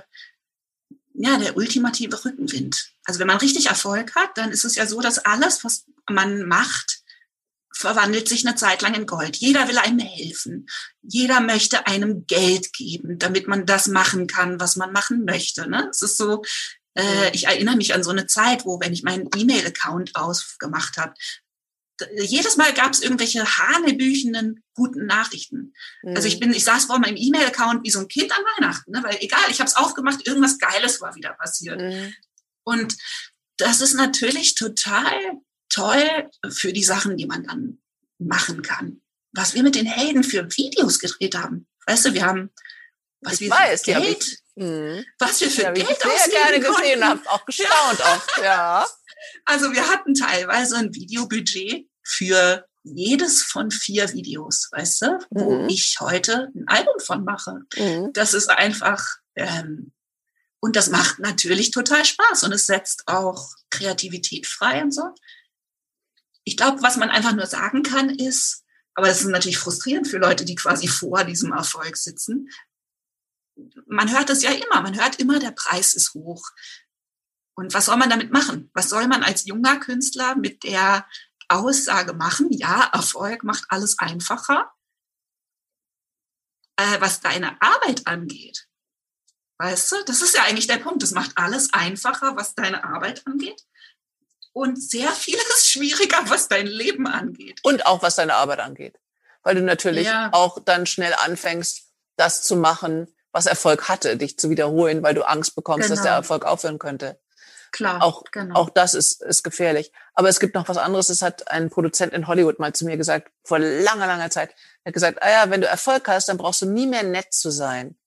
ja, 1.14 1.38
der 1.38 1.56
ultimative 1.56 2.26
Rückenwind. 2.26 2.94
Also 3.06 3.22
wenn 3.22 3.28
man 3.28 3.38
richtig 3.38 3.68
Erfolg 3.68 4.16
hat, 4.16 4.38
dann 4.38 4.52
ist 4.52 4.66
es 4.66 4.76
ja 4.76 4.86
so, 4.86 5.00
dass 5.00 5.20
alles, 5.20 5.64
was 5.64 5.86
man 6.10 6.46
macht, 6.46 7.01
verwandelt 7.74 8.28
sich 8.28 8.46
eine 8.46 8.56
Zeit 8.56 8.82
lang 8.82 8.94
in 8.94 9.06
Gold. 9.06 9.38
Jeder 9.38 9.68
will 9.68 9.78
einem 9.78 10.00
helfen. 10.00 10.68
Jeder 11.02 11.40
möchte 11.40 11.88
einem 11.88 12.26
Geld 12.28 12.74
geben, 12.74 13.18
damit 13.18 13.48
man 13.48 13.66
das 13.66 13.88
machen 13.88 14.28
kann, 14.28 14.60
was 14.60 14.76
man 14.76 14.92
machen 14.92 15.26
möchte. 15.26 15.70
Ne? 15.70 15.88
Es 15.90 16.02
ist 16.02 16.18
so, 16.18 16.44
äh, 16.96 17.32
ich 17.34 17.48
erinnere 17.48 17.78
mich 17.78 17.94
an 17.94 18.04
so 18.04 18.12
eine 18.12 18.28
Zeit, 18.28 18.66
wo, 18.66 18.80
wenn 18.80 18.94
ich 18.94 19.04
meinen 19.04 19.30
E-Mail-Account 19.36 20.16
ausgemacht 20.16 20.98
habe, 20.98 21.14
jedes 22.18 22.58
Mal 22.58 22.74
gab 22.74 22.94
es 22.94 23.02
irgendwelche 23.02 23.46
hanebüchenden 23.46 24.64
guten 24.74 25.06
Nachrichten. 25.06 25.74
Mhm. 26.02 26.16
Also 26.16 26.28
ich 26.28 26.40
bin, 26.40 26.52
ich 26.52 26.64
saß 26.64 26.86
vor 26.86 27.00
meinem 27.00 27.18
E-Mail-Account 27.18 27.84
wie 27.84 27.92
so 27.92 28.00
ein 28.00 28.08
Kind 28.08 28.32
an 28.32 28.44
Weihnachten, 28.58 28.92
ne? 28.92 29.04
weil 29.04 29.18
egal, 29.22 29.50
ich 29.50 29.60
habe 29.60 29.68
es 29.68 29.76
aufgemacht, 29.76 30.28
irgendwas 30.28 30.58
Geiles 30.58 31.02
war 31.02 31.16
wieder 31.16 31.34
passiert. 31.34 31.80
Mhm. 31.80 32.14
Und 32.64 32.98
das 33.58 33.82
ist 33.82 33.94
natürlich 33.94 34.56
total 34.56 35.14
toll 35.74 36.30
für 36.50 36.74
die 36.74 36.84
Sachen, 36.84 37.18
die 37.18 37.26
man 37.26 37.44
dann 37.44 37.82
machen 38.20 38.62
kann. 38.62 39.02
Was 39.34 39.54
wir 39.54 39.64
mit 39.64 39.76
den 39.76 39.86
Helden 39.86 40.24
für 40.24 40.44
Videos 40.58 41.00
gedreht 41.00 41.36
haben. 41.36 41.68
Weißt 41.88 42.06
du, 42.06 42.14
wir 42.14 42.26
haben, 42.26 42.52
was 43.22 43.36
Ich 43.36 43.40
wir 43.42 43.50
weiß, 43.52 43.82
für 43.84 43.94
Geld, 43.94 44.24
ich- 44.28 44.38
Mhm. 44.56 45.06
was 45.18 45.40
wir 45.40 45.50
für 45.50 45.62
Ja, 45.64 45.76
wie 45.76 45.80
ich 45.82 45.88
Geld 45.88 46.02
sehr 46.02 46.34
gerne 46.44 46.60
gesehen 46.60 47.00
konnten. 47.00 47.04
habe, 47.06 47.30
auch 47.30 47.46
gestaunt 47.46 48.00
oft, 48.02 48.32
ja. 48.44 48.86
Also 49.46 49.72
wir 49.72 49.88
hatten 49.88 50.14
teilweise 50.14 50.76
ein 50.78 50.94
Videobudget 50.94 51.88
für 52.04 52.66
jedes 52.84 53.44
von 53.44 53.72
vier 53.72 54.12
Videos, 54.12 54.68
weißt 54.72 55.02
du, 55.04 55.20
wo 55.30 55.56
Mhm. 55.62 55.70
ich 55.70 55.98
heute 56.02 56.50
ein 56.56 56.68
Album 56.68 56.96
von 57.00 57.24
mache. 57.24 57.60
Mhm. 57.78 58.12
Das 58.14 58.34
ist 58.34 58.50
einfach, 58.50 59.04
ähm, 59.36 59.94
und 60.60 60.76
das 60.76 60.90
macht 60.90 61.20
natürlich 61.20 61.72
total 61.72 62.04
Spaß 62.04 62.44
und 62.44 62.52
es 62.52 62.66
setzt 62.66 63.04
auch 63.08 63.50
Kreativität 63.70 64.46
frei 64.48 64.82
und 64.84 64.92
so. 64.94 65.04
Ich 66.44 66.58
glaube, 66.58 66.82
was 66.82 66.98
man 66.98 67.10
einfach 67.10 67.34
nur 67.34 67.46
sagen 67.46 67.84
kann, 67.84 68.10
ist, 68.10 68.64
aber 68.96 69.08
das 69.08 69.22
ist 69.22 69.28
natürlich 69.28 69.58
frustrierend 69.58 70.08
für 70.08 70.18
Leute, 70.18 70.46
die 70.46 70.56
quasi 70.56 70.88
vor 70.88 71.24
diesem 71.24 71.54
Erfolg 71.54 71.98
sitzen. 71.98 72.50
Man 73.86 74.12
hört 74.12 74.30
es 74.30 74.44
ja 74.44 74.52
immer, 74.52 74.82
man 74.82 75.00
hört 75.00 75.20
immer, 75.20 75.40
der 75.40 75.52
Preis 75.52 75.94
ist 75.94 76.14
hoch. 76.14 76.44
Und 77.56 77.74
was 77.74 77.86
soll 77.86 77.98
man 77.98 78.10
damit 78.10 78.32
machen? 78.32 78.72
Was 78.74 78.90
soll 78.90 79.08
man 79.08 79.24
als 79.24 79.46
junger 79.46 79.80
Künstler 79.80 80.36
mit 80.36 80.64
der 80.64 81.08
Aussage 81.48 82.14
machen? 82.14 82.52
Ja, 82.52 82.90
Erfolg 82.94 83.44
macht 83.44 83.66
alles 83.70 84.00
einfacher. 84.00 84.72
Äh, 86.78 87.02
was 87.02 87.20
deine 87.20 87.62
Arbeit 87.62 88.08
angeht, 88.08 88.68
weißt 89.60 89.92
du, 89.92 89.96
das 90.06 90.22
ist 90.22 90.34
ja 90.34 90.44
eigentlich 90.44 90.68
der 90.68 90.78
Punkt. 90.78 91.04
Das 91.04 91.12
macht 91.12 91.38
alles 91.38 91.74
einfacher, 91.74 92.36
was 92.36 92.56
deine 92.56 92.84
Arbeit 92.84 93.28
angeht. 93.28 93.62
Und 94.54 94.82
sehr 94.82 95.10
vieles 95.12 95.68
schwieriger, 95.70 96.18
was 96.28 96.48
dein 96.48 96.68
Leben 96.68 97.08
angeht. 97.08 97.60
Und 97.64 97.86
auch 97.86 98.02
was 98.04 98.16
deine 98.16 98.36
Arbeit 98.36 98.60
angeht. 98.60 99.00
Weil 99.44 99.56
du 99.56 99.62
natürlich 99.62 100.06
Ja. 100.08 100.30
auch 100.34 100.60
dann 100.64 100.86
schnell 100.86 101.14
anfängst, 101.14 101.84
das 102.18 102.44
zu 102.44 102.56
machen, 102.56 103.08
was 103.32 103.46
Erfolg 103.46 103.88
hatte, 103.88 104.18
dich 104.18 104.38
zu 104.38 104.50
wiederholen, 104.50 105.02
weil 105.04 105.14
du 105.14 105.24
Angst 105.28 105.56
bekommst, 105.56 105.90
dass 105.90 106.00
Genau. 106.00 106.10
der 106.10 106.14
Erfolg 106.18 106.46
aufhören 106.46 106.80
könnte. 106.80 107.20
Klar, 107.72 108.04
Auch, 108.04 108.24
genau. 108.34 108.56
auch 108.60 108.70
das 108.70 108.94
ist, 108.94 109.22
ist 109.24 109.44
gefährlich. 109.44 109.94
Aber 110.14 110.28
es 110.28 110.42
gibt 110.42 110.56
noch 110.56 110.68
was 110.68 110.78
anderes. 110.78 111.08
Das 111.08 111.22
hat 111.22 111.50
ein 111.50 111.70
Produzent 111.70 112.12
in 112.12 112.28
Hollywood 112.28 112.60
mal 112.60 112.74
zu 112.74 112.84
mir 112.84 112.98
gesagt, 112.98 113.32
vor 113.46 113.60
langer, 113.60 114.08
langer 114.08 114.30
Zeit. 114.30 114.50
Er 114.84 114.90
hat 114.90 114.94
gesagt, 114.94 115.24
ah 115.24 115.30
ja, 115.32 115.50
wenn 115.50 115.62
du 115.62 115.68
Erfolg 115.68 116.06
hast, 116.10 116.28
dann 116.28 116.38
brauchst 116.38 116.62
du 116.62 116.66
nie 116.66 116.86
mehr 116.86 117.04
nett 117.04 117.34
zu 117.34 117.50
sein. 117.50 117.98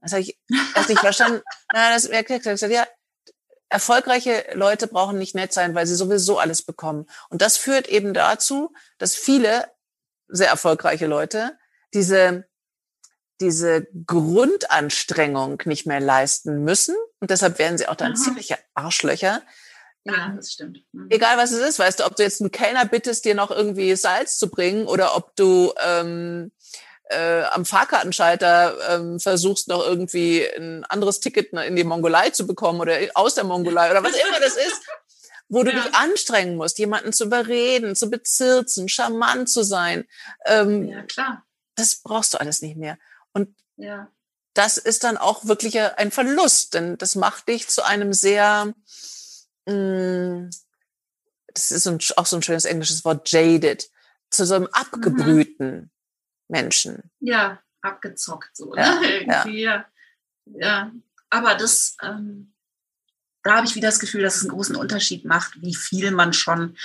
Das 0.00 0.12
habe 0.12 0.22
ich 0.22 0.38
erst 0.76 0.88
nicht 0.88 1.00
verstanden. 1.00 1.42
Na, 1.72 1.92
das 1.92 2.04
erklärt 2.04 2.46
er. 2.46 2.52
gesagt, 2.52 2.72
ja, 2.72 2.86
erfolgreiche 3.70 4.44
Leute 4.52 4.88
brauchen 4.88 5.16
nicht 5.16 5.34
nett 5.34 5.52
sein, 5.52 5.74
weil 5.74 5.86
sie 5.86 5.94
sowieso 5.94 6.38
alles 6.38 6.62
bekommen. 6.62 7.06
Und 7.30 7.40
das 7.40 7.56
führt 7.56 7.88
eben 7.88 8.12
dazu, 8.12 8.72
dass 8.98 9.14
viele 9.14 9.66
sehr 10.28 10.48
erfolgreiche 10.48 11.06
Leute 11.06 11.56
diese, 11.94 12.44
diese 13.40 13.86
Grundanstrengung 14.06 15.62
nicht 15.64 15.86
mehr 15.86 16.00
leisten 16.00 16.64
müssen. 16.64 16.96
Und 17.20 17.30
deshalb 17.30 17.58
werden 17.58 17.78
sie 17.78 17.88
auch 17.88 17.94
dann 17.94 18.12
Aha. 18.12 18.20
ziemliche 18.20 18.58
Arschlöcher. 18.74 19.42
ja, 20.04 20.32
das 20.34 20.52
stimmt. 20.52 20.84
Mhm. 20.92 21.06
Egal 21.10 21.38
was 21.38 21.52
es 21.52 21.66
ist, 21.66 21.78
weißt 21.78 22.00
du, 22.00 22.04
ob 22.06 22.16
du 22.16 22.24
jetzt 22.24 22.40
einen 22.40 22.50
Kellner 22.50 22.86
bittest, 22.86 23.24
dir 23.24 23.34
noch 23.34 23.50
irgendwie 23.50 23.94
Salz 23.94 24.36
zu 24.36 24.50
bringen 24.50 24.86
oder 24.86 25.16
ob 25.16 25.36
du 25.36 25.72
ähm, 25.80 26.50
äh, 27.10 27.42
am 27.50 27.64
Fahrkartenschalter 27.64 28.76
ähm, 28.94 29.20
versuchst 29.20 29.68
noch 29.68 29.84
irgendwie 29.86 30.46
ein 30.56 30.84
anderes 30.84 31.20
Ticket 31.20 31.52
in 31.52 31.76
die 31.76 31.84
Mongolei 31.84 32.30
zu 32.30 32.46
bekommen 32.46 32.80
oder 32.80 32.96
aus 33.14 33.34
der 33.34 33.44
Mongolei 33.44 33.90
oder 33.90 34.02
was 34.04 34.12
immer 34.14 34.40
das 34.40 34.56
ist, 34.56 34.80
wo 35.48 35.62
du 35.64 35.72
Ja. 35.72 35.80
dich 35.82 35.94
anstrengen 35.94 36.56
musst, 36.56 36.78
jemanden 36.78 37.12
zu 37.12 37.24
überreden, 37.24 37.96
zu 37.96 38.08
bezirzen, 38.10 38.88
charmant 38.88 39.48
zu 39.50 39.62
sein. 39.64 40.06
Ähm, 40.46 40.88
Ja, 40.88 41.02
klar. 41.02 41.44
Das 41.74 41.96
brauchst 41.96 42.34
du 42.34 42.38
alles 42.38 42.62
nicht 42.62 42.76
mehr. 42.76 42.98
Und 43.32 43.54
Ja. 43.76 44.08
das 44.54 44.76
ist 44.78 45.02
dann 45.04 45.16
auch 45.16 45.46
wirklich 45.46 45.80
ein 45.80 46.10
Verlust, 46.12 46.74
denn 46.74 46.96
das 46.98 47.14
macht 47.16 47.48
dich 47.48 47.68
zu 47.68 47.82
einem 47.84 48.12
sehr, 48.12 48.72
mh, 49.66 50.50
das 51.54 51.70
ist 51.72 51.82
so 51.84 51.90
ein, 51.90 51.98
auch 52.16 52.26
so 52.26 52.36
ein 52.36 52.42
schönes 52.42 52.64
englisches 52.64 53.04
Wort, 53.04 53.28
jaded, 53.30 53.88
zu 54.30 54.46
so 54.46 54.54
einem 54.54 54.68
abgebrühten 54.68 55.90
Menschen. 56.50 57.10
ja, 57.20 57.60
abgezockt 57.82 58.56
so. 58.56 58.74
Ja, 58.76 58.94
ne? 59.00 59.50
Ja. 59.56 59.84
ja. 60.46 60.92
Aber 61.30 61.54
das, 61.54 61.96
ähm, 62.02 62.52
da 63.42 63.56
habe 63.56 63.66
ich 63.66 63.74
wieder 63.74 63.88
das 63.88 64.00
Gefühl, 64.00 64.22
dass 64.22 64.36
es 64.36 64.42
einen 64.42 64.50
großen 64.50 64.76
Unterschied 64.76 65.24
macht, 65.24 65.52
wie 65.62 65.74
viel 65.74 66.10
man 66.10 66.32
schon 66.32 66.76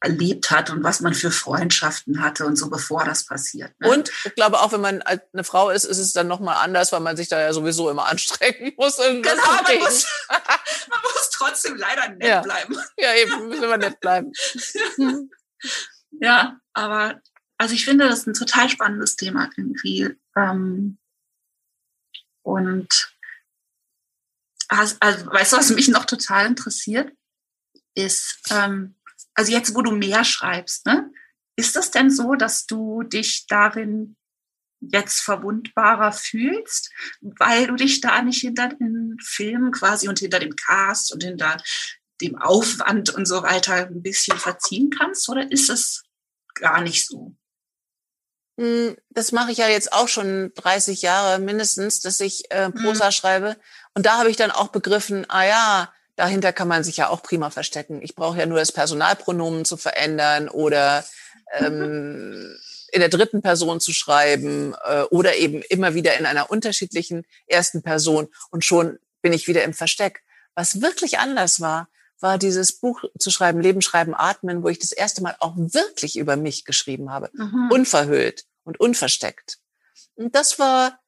erlebt 0.00 0.50
hat 0.50 0.68
und 0.68 0.84
was 0.84 1.00
man 1.00 1.14
für 1.14 1.30
Freundschaften 1.30 2.22
hatte 2.22 2.44
und 2.44 2.56
so, 2.56 2.68
bevor 2.68 3.04
das 3.04 3.24
passiert. 3.24 3.72
Ne? 3.80 3.88
Und 3.88 4.10
ich 4.24 4.34
glaube, 4.34 4.60
auch 4.60 4.70
wenn 4.72 4.82
man 4.82 5.00
eine 5.00 5.44
Frau 5.44 5.70
ist, 5.70 5.84
ist 5.84 5.96
es 5.98 6.12
dann 6.12 6.28
nochmal 6.28 6.56
anders, 6.62 6.92
weil 6.92 7.00
man 7.00 7.16
sich 7.16 7.28
da 7.28 7.40
ja 7.40 7.52
sowieso 7.54 7.88
immer 7.88 8.06
anstrengen 8.06 8.74
muss. 8.78 8.96
genau, 8.98 9.22
man 9.22 9.78
muss, 9.78 10.06
man 10.28 11.00
muss 11.02 11.30
trotzdem 11.32 11.76
leider 11.76 12.10
nett 12.10 12.28
Ja. 12.28 12.40
bleiben. 12.42 12.76
Ja, 12.98 13.14
eben, 13.14 13.48
müssen 13.48 13.62
wir 13.62 13.78
nett 13.78 13.98
bleiben. 14.00 14.30
Ja, 16.20 16.58
aber 16.74 17.20
also 17.58 17.74
ich 17.74 17.84
finde, 17.84 18.08
das 18.08 18.20
ist 18.20 18.26
ein 18.26 18.34
total 18.34 18.68
spannendes 18.68 19.16
Thema 19.16 19.50
irgendwie. 19.56 20.16
Ähm, 20.36 20.98
und 22.42 23.14
also, 24.68 24.96
weißt 25.00 25.52
du, 25.52 25.56
was 25.56 25.70
mich 25.70 25.88
noch 25.88 26.04
total 26.04 26.46
interessiert, 26.46 27.12
ist, 27.94 28.40
ähm, 28.50 28.96
also 29.34 29.52
jetzt, 29.52 29.74
wo 29.74 29.82
du 29.82 29.92
mehr 29.92 30.24
schreibst, 30.24 30.86
ne, 30.86 31.10
ist 31.56 31.76
das 31.76 31.90
denn 31.90 32.10
so, 32.10 32.34
dass 32.34 32.66
du 32.66 33.02
dich 33.02 33.46
darin 33.46 34.16
jetzt 34.80 35.20
verwundbarer 35.20 36.12
fühlst, 36.12 36.90
weil 37.20 37.68
du 37.68 37.76
dich 37.76 38.00
da 38.00 38.22
nicht 38.22 38.40
hinter 38.40 38.68
den 38.68 39.16
Filmen 39.22 39.72
quasi 39.72 40.08
und 40.08 40.18
hinter 40.18 40.40
dem 40.40 40.56
Cast 40.56 41.12
und 41.12 41.22
hinter 41.22 41.62
dem 42.20 42.36
Aufwand 42.36 43.10
und 43.10 43.26
so 43.26 43.42
weiter 43.42 43.74
ein 43.74 44.02
bisschen 44.02 44.38
verziehen 44.38 44.90
kannst? 44.90 45.28
Oder 45.28 45.50
ist 45.50 45.70
es 45.70 46.04
gar 46.54 46.82
nicht 46.82 47.06
so? 47.06 47.36
Hm, 48.58 48.96
Das 49.10 49.32
mache 49.32 49.52
ich 49.52 49.58
ja 49.58 49.68
jetzt 49.68 49.92
auch 49.92 50.08
schon 50.08 50.52
30 50.54 51.02
Jahre 51.02 51.38
mindestens, 51.38 52.00
dass 52.00 52.20
ich 52.20 52.50
äh, 52.50 52.70
Prosa 52.70 53.10
schreibe. 53.12 53.56
Und 53.94 54.06
da 54.06 54.18
habe 54.18 54.30
ich 54.30 54.36
dann 54.36 54.50
auch 54.50 54.68
begriffen, 54.68 55.26
ah 55.28 55.44
ja, 55.44 55.92
dahinter 56.16 56.52
kann 56.52 56.68
man 56.68 56.84
sich 56.84 56.96
ja 56.96 57.08
auch 57.08 57.22
prima 57.22 57.50
verstecken. 57.50 58.00
Ich 58.02 58.14
brauche 58.14 58.38
ja 58.38 58.46
nur 58.46 58.58
das 58.58 58.72
Personalpronomen 58.72 59.64
zu 59.64 59.76
verändern 59.76 60.48
oder 60.48 61.04
ähm, 61.58 62.56
in 62.92 63.00
der 63.00 63.08
dritten 63.08 63.42
Person 63.42 63.80
zu 63.80 63.92
schreiben 63.92 64.74
äh, 64.84 65.02
oder 65.02 65.36
eben 65.36 65.62
immer 65.62 65.94
wieder 65.94 66.16
in 66.16 66.26
einer 66.26 66.50
unterschiedlichen 66.50 67.24
ersten 67.48 67.82
Person 67.82 68.28
und 68.50 68.64
schon 68.64 68.98
bin 69.20 69.32
ich 69.32 69.48
wieder 69.48 69.64
im 69.64 69.74
Versteck. 69.74 70.22
Was 70.54 70.80
wirklich 70.80 71.18
anders 71.18 71.60
war, 71.60 71.88
war 72.20 72.38
dieses 72.38 72.78
Buch 72.78 73.04
zu 73.18 73.30
schreiben, 73.30 73.60
Leben, 73.60 73.82
Schreiben, 73.82 74.14
Atmen, 74.14 74.62
wo 74.62 74.68
ich 74.68 74.78
das 74.78 74.92
erste 74.92 75.22
Mal 75.22 75.36
auch 75.40 75.54
wirklich 75.56 76.16
über 76.16 76.36
mich 76.36 76.64
geschrieben 76.64 77.10
habe 77.10 77.30
Mhm. 77.32 77.70
unverhüllt 77.70 78.44
und 78.64 78.80
unversteckt. 78.80 79.58
Und 80.14 80.34
das 80.34 80.58
war 80.58 81.00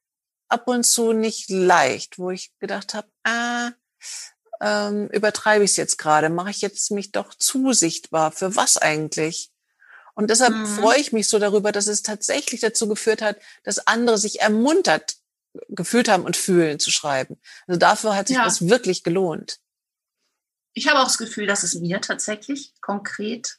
ab 0.49 0.69
und 0.69 0.85
zu 0.85 1.13
nicht 1.13 1.51
leicht, 1.51 2.19
wo 2.19 2.31
ich 2.31 2.53
gedacht 2.59 2.95
habe, 2.95 3.09
ah, 3.25 3.73
ähm, 4.61 5.09
übertreibe 5.09 5.65
ich 5.65 5.73
es 5.73 5.77
jetzt 5.77 5.99
gerade? 5.99 6.29
Mache 6.29 6.51
ich 6.51 6.61
jetzt 6.61 6.91
mich 6.91 7.13
doch 7.13 7.35
zu 7.35 7.73
sichtbar? 7.73 8.33
Für 8.33 8.57
was 8.57 8.77
eigentlich? 8.77 9.51
Und 10.15 10.31
deshalb 10.31 10.55
mhm. 10.55 10.67
freue 10.67 10.99
ich 10.99 11.13
mich 11.13 11.29
so 11.29 11.39
darüber, 11.39 11.73
dass 11.73 11.89
es 11.89 12.03
tatsächlich 12.03 12.61
dazu 12.61 12.89
geführt 12.89 13.21
hat, 13.21 13.37
dass 13.65 13.87
andere 13.87 14.17
sich 14.17 14.41
ermuntert 14.41 15.17
gefühlt 15.69 16.09
haben 16.09 16.25
und 16.25 16.37
fühlen 16.37 16.79
zu 16.79 16.91
schreiben. 16.91 17.39
Also 17.67 17.79
dafür 17.79 18.17
hat 18.17 18.29
sich 18.29 18.37
ja. 18.37 18.45
das 18.45 18.69
wirklich 18.69 19.03
gelohnt. 19.03 19.59
Ich 20.77 20.89
habe 20.89 21.01
auch 21.01 21.07
das 21.07 21.17
Gefühl, 21.17 21.47
dass 21.47 21.63
es 21.63 21.75
mir 21.75 22.03
tatsächlich 22.03 22.75
konkret 22.83 23.57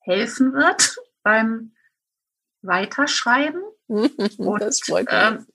helfen 0.00 0.52
wird 0.54 0.96
beim 1.22 1.72
Weiterschreiben. 2.62 3.62
und, 3.86 4.60
das 4.60 4.80
freut 4.80 5.06
mich. 5.06 5.14
Ähm, 5.14 5.46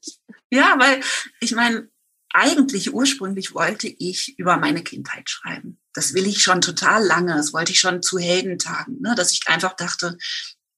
ja, 0.49 0.75
weil 0.79 1.01
ich 1.41 1.53
meine, 1.53 1.89
eigentlich 2.33 2.93
ursprünglich 2.93 3.53
wollte 3.53 3.87
ich 3.87 4.39
über 4.39 4.55
meine 4.57 4.81
Kindheit 4.81 5.29
schreiben. 5.29 5.79
Das 5.93 6.13
will 6.13 6.25
ich 6.25 6.41
schon 6.41 6.61
total 6.61 7.03
lange. 7.05 7.35
Das 7.35 7.51
wollte 7.53 7.73
ich 7.73 7.79
schon 7.79 8.01
zu 8.01 8.17
Heldentagen, 8.17 9.01
ne? 9.01 9.13
dass 9.15 9.33
ich 9.33 9.41
einfach 9.47 9.73
dachte, 9.73 10.17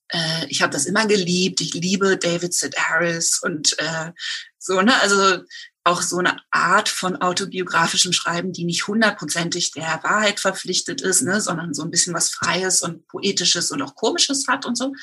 äh, 0.09 0.45
ich 0.49 0.61
habe 0.61 0.73
das 0.73 0.85
immer 0.85 1.07
geliebt. 1.07 1.61
Ich 1.61 1.73
liebe 1.73 2.17
David 2.17 2.53
Sid 2.53 2.77
Harris 2.77 3.39
und 3.41 3.77
äh, 3.79 4.11
so, 4.57 4.81
ne? 4.81 4.99
Also 5.01 5.43
auch 5.85 6.01
so 6.01 6.17
eine 6.17 6.37
Art 6.49 6.89
von 6.89 7.15
autobiografischem 7.17 8.11
Schreiben, 8.11 8.51
die 8.51 8.65
nicht 8.65 8.87
hundertprozentig 8.87 9.71
der 9.71 9.99
Wahrheit 10.03 10.39
verpflichtet 10.39 11.01
ist, 11.01 11.21
ne, 11.21 11.39
sondern 11.39 11.75
so 11.75 11.83
ein 11.83 11.91
bisschen 11.91 12.15
was 12.15 12.29
Freies 12.29 12.81
und 12.81 13.07
Poetisches 13.07 13.69
und 13.69 13.83
auch 13.83 13.93
Komisches 13.93 14.47
hat 14.47 14.65
und 14.65 14.75
so. 14.75 14.93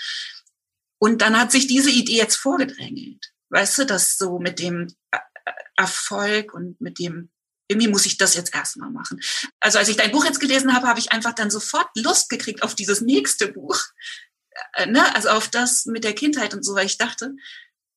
Und 0.99 1.23
dann 1.23 1.39
hat 1.39 1.53
sich 1.53 1.69
diese 1.69 1.91
Idee 1.91 2.17
jetzt 2.17 2.35
vorgedrängelt. 2.35 3.33
Weißt 3.51 3.79
du, 3.79 3.87
dass 3.87 4.19
so 4.19 4.41
mit 4.41 4.59
dem 4.59 4.89
Erfolg 5.77 6.53
und 6.53 6.81
mit 6.81 6.99
dem, 6.99 7.31
irgendwie 7.69 7.89
muss 7.89 8.07
ich 8.07 8.19
das 8.19 8.35
jetzt 8.35 8.53
erstmal 8.53 8.91
machen. 8.91 9.21
Also 9.61 9.79
als 9.79 9.89
ich 9.89 9.97
dein 9.97 10.11
Buch 10.11 10.25
jetzt 10.25 10.41
gelesen 10.41 10.75
habe, 10.75 10.89
habe 10.89 10.99
ich 10.99 11.13
einfach 11.13 11.35
dann 11.35 11.51
sofort 11.51 11.89
Lust 11.95 12.29
gekriegt 12.29 12.65
auf 12.65 12.75
dieses 12.75 13.01
nächste 13.01 13.49
Buch. 13.49 13.81
Äh, 14.75 14.87
ne? 14.87 15.15
Also 15.15 15.31
auf 15.31 15.49
das 15.49 15.87
mit 15.87 16.05
der 16.05 16.15
Kindheit 16.15 16.55
und 16.55 16.65
so, 16.65 16.75
weil 16.75 16.87
ich 16.87 16.99
dachte, 16.99 17.35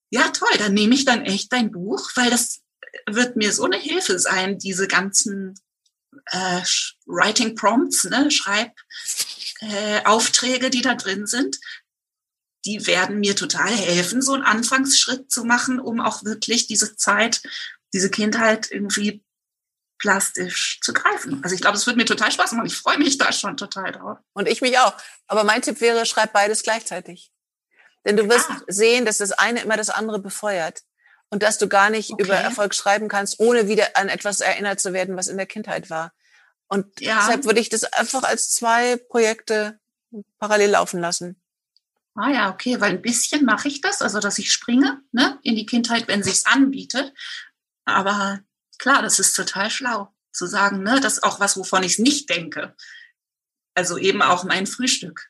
ja 0.09 0.29
toll, 0.29 0.57
dann 0.57 0.73
nehme 0.73 0.95
ich 0.95 1.05
dann 1.05 1.25
echt 1.25 1.53
dein 1.53 1.71
Buch, 1.71 2.09
weil 2.15 2.29
das 2.29 2.61
wird 3.07 3.35
mir 3.35 3.51
so 3.51 3.65
eine 3.65 3.77
Hilfe 3.77 4.19
sein, 4.19 4.57
diese 4.57 4.87
ganzen 4.87 5.55
äh, 6.27 6.61
Writing 7.05 7.55
Prompts, 7.55 8.05
ne, 8.05 8.31
Schreibaufträge, 8.31 10.67
äh, 10.67 10.69
die 10.69 10.81
da 10.81 10.95
drin 10.95 11.27
sind, 11.27 11.59
die 12.65 12.87
werden 12.87 13.19
mir 13.19 13.35
total 13.35 13.69
helfen, 13.69 14.21
so 14.21 14.31
einen 14.33 14.43
Anfangsschritt 14.43 15.29
zu 15.29 15.43
machen, 15.43 15.77
um 15.79 15.99
auch 15.99 16.23
wirklich 16.23 16.67
diese 16.67 16.95
Zeit, 16.95 17.41
diese 17.93 18.09
Kindheit 18.09 18.71
irgendwie 18.71 19.24
plastisch 19.97 20.79
zu 20.81 20.93
greifen. 20.93 21.41
Also 21.43 21.55
ich 21.55 21.61
glaube, 21.61 21.77
es 21.77 21.87
wird 21.87 21.97
mir 21.97 22.05
total 22.05 22.31
Spaß 22.31 22.51
machen. 22.53 22.67
Ich 22.67 22.77
freue 22.77 22.97
mich 22.97 23.17
da 23.17 23.31
schon 23.31 23.57
total 23.57 23.91
drauf. 23.91 24.17
Und 24.33 24.47
ich 24.47 24.61
mich 24.61 24.77
auch. 24.79 24.93
Aber 25.27 25.43
mein 25.43 25.61
Tipp 25.61 25.81
wäre, 25.81 26.05
schreib 26.05 26.33
beides 26.33 26.63
gleichzeitig. 26.63 27.31
Denn 28.05 28.17
du 28.17 28.29
wirst 28.29 28.49
ah. 28.49 28.61
sehen, 28.67 29.05
dass 29.05 29.17
das 29.17 29.31
eine 29.31 29.61
immer 29.61 29.77
das 29.77 29.89
andere 29.89 30.19
befeuert. 30.19 30.81
Und 31.29 31.41
dass 31.41 31.57
du 31.57 31.67
gar 31.67 31.89
nicht 31.89 32.11
okay. 32.11 32.23
über 32.23 32.35
Erfolg 32.35 32.75
schreiben 32.75 33.07
kannst, 33.07 33.39
ohne 33.39 33.67
wieder 33.67 33.97
an 33.97 34.09
etwas 34.09 34.41
erinnert 34.41 34.79
zu 34.79 34.93
werden, 34.93 35.17
was 35.17 35.27
in 35.27 35.37
der 35.37 35.47
Kindheit 35.47 35.89
war. 35.89 36.13
Und 36.67 36.99
ja. 36.99 37.17
deshalb 37.17 37.45
würde 37.45 37.59
ich 37.59 37.69
das 37.69 37.83
einfach 37.83 38.23
als 38.23 38.51
zwei 38.51 38.97
Projekte 38.97 39.79
parallel 40.39 40.71
laufen 40.71 40.99
lassen. 40.99 41.41
Ah 42.15 42.29
ja, 42.29 42.49
okay, 42.49 42.79
weil 42.79 42.91
ein 42.91 43.01
bisschen 43.01 43.43
mache 43.43 43.67
ich 43.67 43.81
das, 43.81 44.01
also 44.01 44.19
dass 44.19 44.37
ich 44.37 44.51
springe 44.51 45.01
ne, 45.11 45.37
in 45.43 45.55
die 45.55 45.65
Kindheit, 45.65 46.07
wenn 46.07 46.23
sich's 46.23 46.45
anbietet. 46.45 47.13
Aber 47.83 48.39
klar, 48.79 49.01
das 49.01 49.19
ist 49.19 49.33
total 49.33 49.69
schlau 49.69 50.13
zu 50.31 50.47
sagen, 50.47 50.83
ne, 50.83 50.99
das 50.99 51.13
ist 51.13 51.23
auch 51.23 51.39
was, 51.39 51.57
wovon 51.57 51.83
ich 51.83 51.97
nicht 51.97 52.29
denke. 52.29 52.75
Also 53.73 53.97
eben 53.97 54.21
auch 54.21 54.43
mein 54.43 54.67
Frühstück 54.67 55.29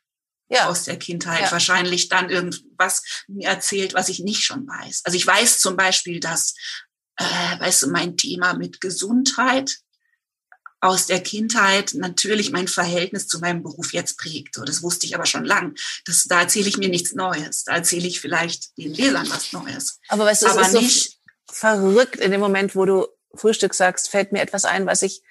ja. 0.50 0.68
aus 0.68 0.84
der 0.84 0.98
Kindheit 0.98 1.42
ja. 1.42 1.52
wahrscheinlich 1.52 2.10
dann 2.10 2.30
irgendwas 2.30 3.04
mir 3.28 3.48
erzählt, 3.48 3.94
was 3.94 4.10
ich 4.10 4.20
nicht 4.20 4.44
schon 4.44 4.68
weiß. 4.68 5.02
Also 5.06 5.18
ich 5.18 5.26
weiß 5.26 5.60
zum 5.60 5.76
Beispiel, 5.76 6.20
dass, 6.20 6.56
äh, 7.18 7.60
weißt 7.60 7.84
du, 7.84 7.88
mein 7.92 8.18
Thema 8.18 8.54
mit 8.54 8.82
Gesundheit 8.82 9.78
aus 10.82 11.08
der 11.08 11.22
Kindheit 11.22 11.94
natürlich 11.96 12.52
mein 12.52 12.68
Verhältnis 12.68 13.28
zu 13.28 13.40
meinem 13.40 13.64
Beruf 13.64 13.94
jetzt 13.94 14.18
prägt. 14.18 14.58
das 14.58 14.84
wusste 14.84 15.08
ich 15.08 15.16
aber 15.16 15.26
schon 15.26 15.46
lang. 15.46 15.76
Das, 16.06 16.26
da 16.26 16.42
erzähle 16.42 16.70
ich 16.70 16.78
mir 16.78 16.90
nichts 16.90 17.14
Neues. 17.14 17.64
Da 17.64 17.74
erzähle 17.74 18.08
ich 18.08 18.20
vielleicht 18.20 18.78
den 18.78 18.94
Lesern 18.94 19.28
was 19.30 19.52
Neues. 19.52 20.00
Aber 20.10 20.26
weißt 20.26 20.44
du, 20.44 20.48
aber 20.48 20.62
es 20.62 20.68
ist 20.68 20.82
nicht 20.82 21.20
so 21.48 21.56
verrückt 21.56 22.18
in 22.18 22.32
dem 22.32 22.42
Moment, 22.42 22.76
wo 22.76 22.86
du 22.86 23.08
Frühstück 23.38 23.74
sagst, 23.74 24.10
fällt 24.10 24.32
mir 24.32 24.42
etwas 24.42 24.66
ein, 24.66 24.86
was 24.86 25.02
ich 25.02 25.22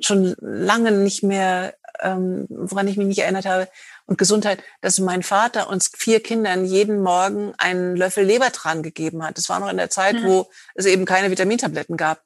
schon 0.00 0.34
lange 0.40 0.92
nicht 0.92 1.22
mehr, 1.22 1.74
ähm, 2.00 2.46
woran 2.48 2.88
ich 2.88 2.96
mich 2.96 3.06
nicht 3.06 3.18
erinnert 3.20 3.46
habe. 3.46 3.68
Und 4.06 4.18
Gesundheit, 4.18 4.62
dass 4.80 4.98
mein 4.98 5.22
Vater 5.22 5.68
uns 5.68 5.90
vier 5.96 6.22
Kindern 6.22 6.64
jeden 6.64 7.00
Morgen 7.02 7.54
einen 7.58 7.96
Löffel 7.96 8.24
Lebertran 8.24 8.82
gegeben 8.82 9.24
hat. 9.24 9.38
Das 9.38 9.48
war 9.48 9.60
noch 9.60 9.70
in 9.70 9.76
der 9.76 9.90
Zeit, 9.90 10.16
mhm. 10.16 10.24
wo 10.24 10.50
es 10.74 10.86
eben 10.86 11.04
keine 11.04 11.30
Vitamintabletten 11.30 11.96
gab. 11.96 12.22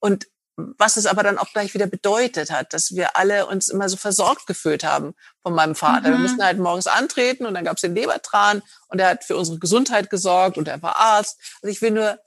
Und 0.00 0.26
was 0.56 0.96
es 0.96 1.06
aber 1.06 1.22
dann 1.22 1.38
auch 1.38 1.52
gleich 1.52 1.74
wieder 1.74 1.86
bedeutet 1.86 2.50
hat, 2.50 2.74
dass 2.74 2.94
wir 2.94 3.16
alle 3.16 3.46
uns 3.46 3.68
immer 3.68 3.88
so 3.88 3.96
versorgt 3.96 4.46
gefühlt 4.46 4.84
haben 4.84 5.14
von 5.42 5.54
meinem 5.54 5.74
Vater. 5.74 6.08
Mhm. 6.08 6.12
Wir 6.12 6.18
mussten 6.18 6.44
halt 6.44 6.58
morgens 6.58 6.86
antreten 6.86 7.46
und 7.46 7.54
dann 7.54 7.64
gab 7.64 7.76
es 7.76 7.82
den 7.82 7.94
Lebertran 7.94 8.62
und 8.88 8.98
er 8.98 9.08
hat 9.08 9.24
für 9.24 9.36
unsere 9.36 9.58
Gesundheit 9.58 10.10
gesorgt 10.10 10.58
und 10.58 10.68
er 10.68 10.82
war 10.82 10.96
Arzt. 10.96 11.38
Also 11.62 11.72
ich 11.72 11.80
will 11.80 11.92
nur 11.92 12.18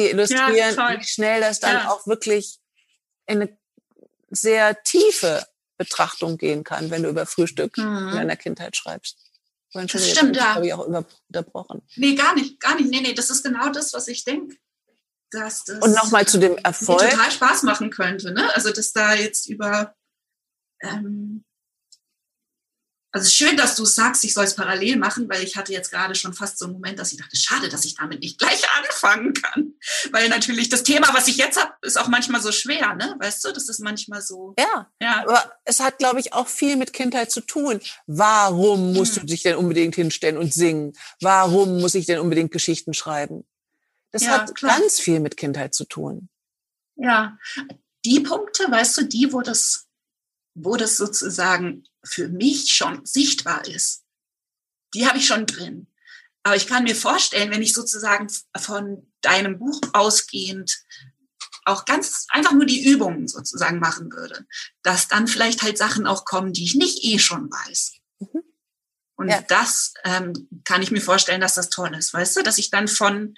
dir 0.00 0.10
illustrieren, 0.10 0.74
ja, 0.76 0.98
wie 0.98 1.04
schnell 1.04 1.40
das 1.40 1.60
dann 1.60 1.76
ja. 1.76 1.90
auch 1.90 2.06
wirklich 2.06 2.58
in 3.26 3.42
eine 3.42 3.58
sehr 4.30 4.82
tiefe 4.82 5.44
Betrachtung 5.76 6.36
gehen 6.36 6.64
kann, 6.64 6.90
wenn 6.90 7.02
du 7.02 7.08
über 7.08 7.26
Frühstück 7.26 7.76
mhm. 7.76 8.08
in 8.08 8.14
deiner 8.14 8.36
Kindheit 8.36 8.76
schreibst. 8.76 9.18
Das 9.72 10.10
stimmt, 10.10 10.36
ja. 10.36 10.56
habe 10.56 10.66
ich 10.66 10.74
auch 10.74 10.84
unterbrochen. 10.84 11.82
Nee, 11.94 12.16
gar 12.16 12.34
nicht, 12.34 12.58
gar 12.58 12.74
nicht. 12.74 12.90
Nee, 12.90 13.00
nee, 13.00 13.14
das 13.14 13.30
ist 13.30 13.44
genau 13.44 13.70
das, 13.70 13.92
was 13.92 14.08
ich 14.08 14.24
denke 14.24 14.56
dass 15.30 15.64
das 15.64 15.78
und 15.78 15.92
nochmal 15.94 16.26
zu 16.26 16.38
dem 16.38 16.56
Erfolg 16.58 17.08
total 17.08 17.30
Spaß 17.30 17.62
machen 17.62 17.90
könnte. 17.90 18.32
Ne? 18.32 18.54
Also 18.54 18.72
dass 18.72 18.92
da 18.92 19.14
jetzt 19.14 19.48
über 19.48 19.94
ähm, 20.80 21.44
also 23.12 23.28
schön, 23.28 23.56
dass 23.56 23.74
du 23.74 23.84
sagst, 23.84 24.22
ich 24.24 24.34
soll 24.34 24.44
es 24.44 24.54
parallel 24.54 24.96
machen, 24.96 25.28
weil 25.28 25.42
ich 25.42 25.56
hatte 25.56 25.72
jetzt 25.72 25.90
gerade 25.90 26.14
schon 26.14 26.32
fast 26.32 26.58
so 26.58 26.66
einen 26.66 26.74
Moment, 26.74 26.98
dass 26.98 27.12
ich 27.12 27.18
dachte, 27.18 27.36
schade, 27.36 27.68
dass 27.68 27.84
ich 27.84 27.96
damit 27.96 28.20
nicht 28.20 28.38
gleich 28.38 28.62
anfangen 28.78 29.32
kann. 29.32 29.74
Weil 30.12 30.28
natürlich 30.28 30.68
das 30.68 30.84
Thema, 30.84 31.12
was 31.12 31.26
ich 31.26 31.36
jetzt 31.36 31.60
habe, 31.60 31.72
ist 31.82 31.98
auch 31.98 32.08
manchmal 32.08 32.40
so 32.40 32.52
schwer, 32.52 32.94
ne? 32.94 33.16
Weißt 33.18 33.44
du, 33.44 33.52
das 33.52 33.68
ist 33.68 33.80
manchmal 33.80 34.22
so. 34.22 34.54
Ja. 34.58 34.90
ja. 35.02 35.22
Aber 35.26 35.52
es 35.64 35.80
hat, 35.80 35.98
glaube 35.98 36.20
ich, 36.20 36.32
auch 36.32 36.46
viel 36.46 36.76
mit 36.76 36.92
Kindheit 36.92 37.32
zu 37.32 37.40
tun. 37.40 37.80
Warum 38.06 38.92
musst 38.92 39.16
hm. 39.16 39.22
du 39.22 39.26
dich 39.26 39.42
denn 39.42 39.56
unbedingt 39.56 39.96
hinstellen 39.96 40.38
und 40.38 40.54
singen? 40.54 40.92
Warum 41.20 41.80
muss 41.80 41.94
ich 41.94 42.06
denn 42.06 42.20
unbedingt 42.20 42.52
Geschichten 42.52 42.94
schreiben? 42.94 43.44
Das 44.12 44.22
ja, 44.22 44.30
hat 44.30 44.54
klar. 44.54 44.78
ganz 44.78 45.00
viel 45.00 45.20
mit 45.20 45.36
Kindheit 45.36 45.74
zu 45.74 45.84
tun. 45.84 46.28
Ja, 46.96 47.38
die 48.04 48.20
Punkte, 48.20 48.70
weißt 48.70 48.98
du, 48.98 49.02
die, 49.04 49.32
wo 49.32 49.40
das, 49.40 49.86
wo 50.64 50.76
das 50.76 50.96
sozusagen 50.96 51.84
für 52.04 52.28
mich 52.28 52.72
schon 52.72 53.04
sichtbar 53.04 53.66
ist, 53.66 54.04
die 54.94 55.06
habe 55.06 55.18
ich 55.18 55.26
schon 55.26 55.46
drin. 55.46 55.86
Aber 56.42 56.56
ich 56.56 56.66
kann 56.66 56.84
mir 56.84 56.96
vorstellen, 56.96 57.50
wenn 57.50 57.62
ich 57.62 57.74
sozusagen 57.74 58.28
von 58.56 59.06
deinem 59.20 59.58
Buch 59.58 59.80
ausgehend 59.92 60.82
auch 61.66 61.84
ganz 61.84 62.26
einfach 62.30 62.52
nur 62.52 62.64
die 62.64 62.88
Übungen 62.88 63.28
sozusagen 63.28 63.78
machen 63.78 64.10
würde, 64.10 64.46
dass 64.82 65.08
dann 65.08 65.28
vielleicht 65.28 65.62
halt 65.62 65.76
Sachen 65.76 66.06
auch 66.06 66.24
kommen, 66.24 66.52
die 66.52 66.64
ich 66.64 66.74
nicht 66.74 67.04
eh 67.04 67.18
schon 67.18 67.50
weiß. 67.50 67.92
Mhm. 68.18 68.42
Und 69.16 69.28
ja. 69.28 69.42
das 69.42 69.92
ähm, 70.04 70.32
kann 70.64 70.82
ich 70.82 70.90
mir 70.90 71.02
vorstellen, 71.02 71.42
dass 71.42 71.54
das 71.54 71.68
toll 71.68 71.94
ist, 71.94 72.14
weißt 72.14 72.36
du, 72.36 72.42
dass 72.42 72.56
ich 72.56 72.70
dann 72.70 72.88
von 72.88 73.34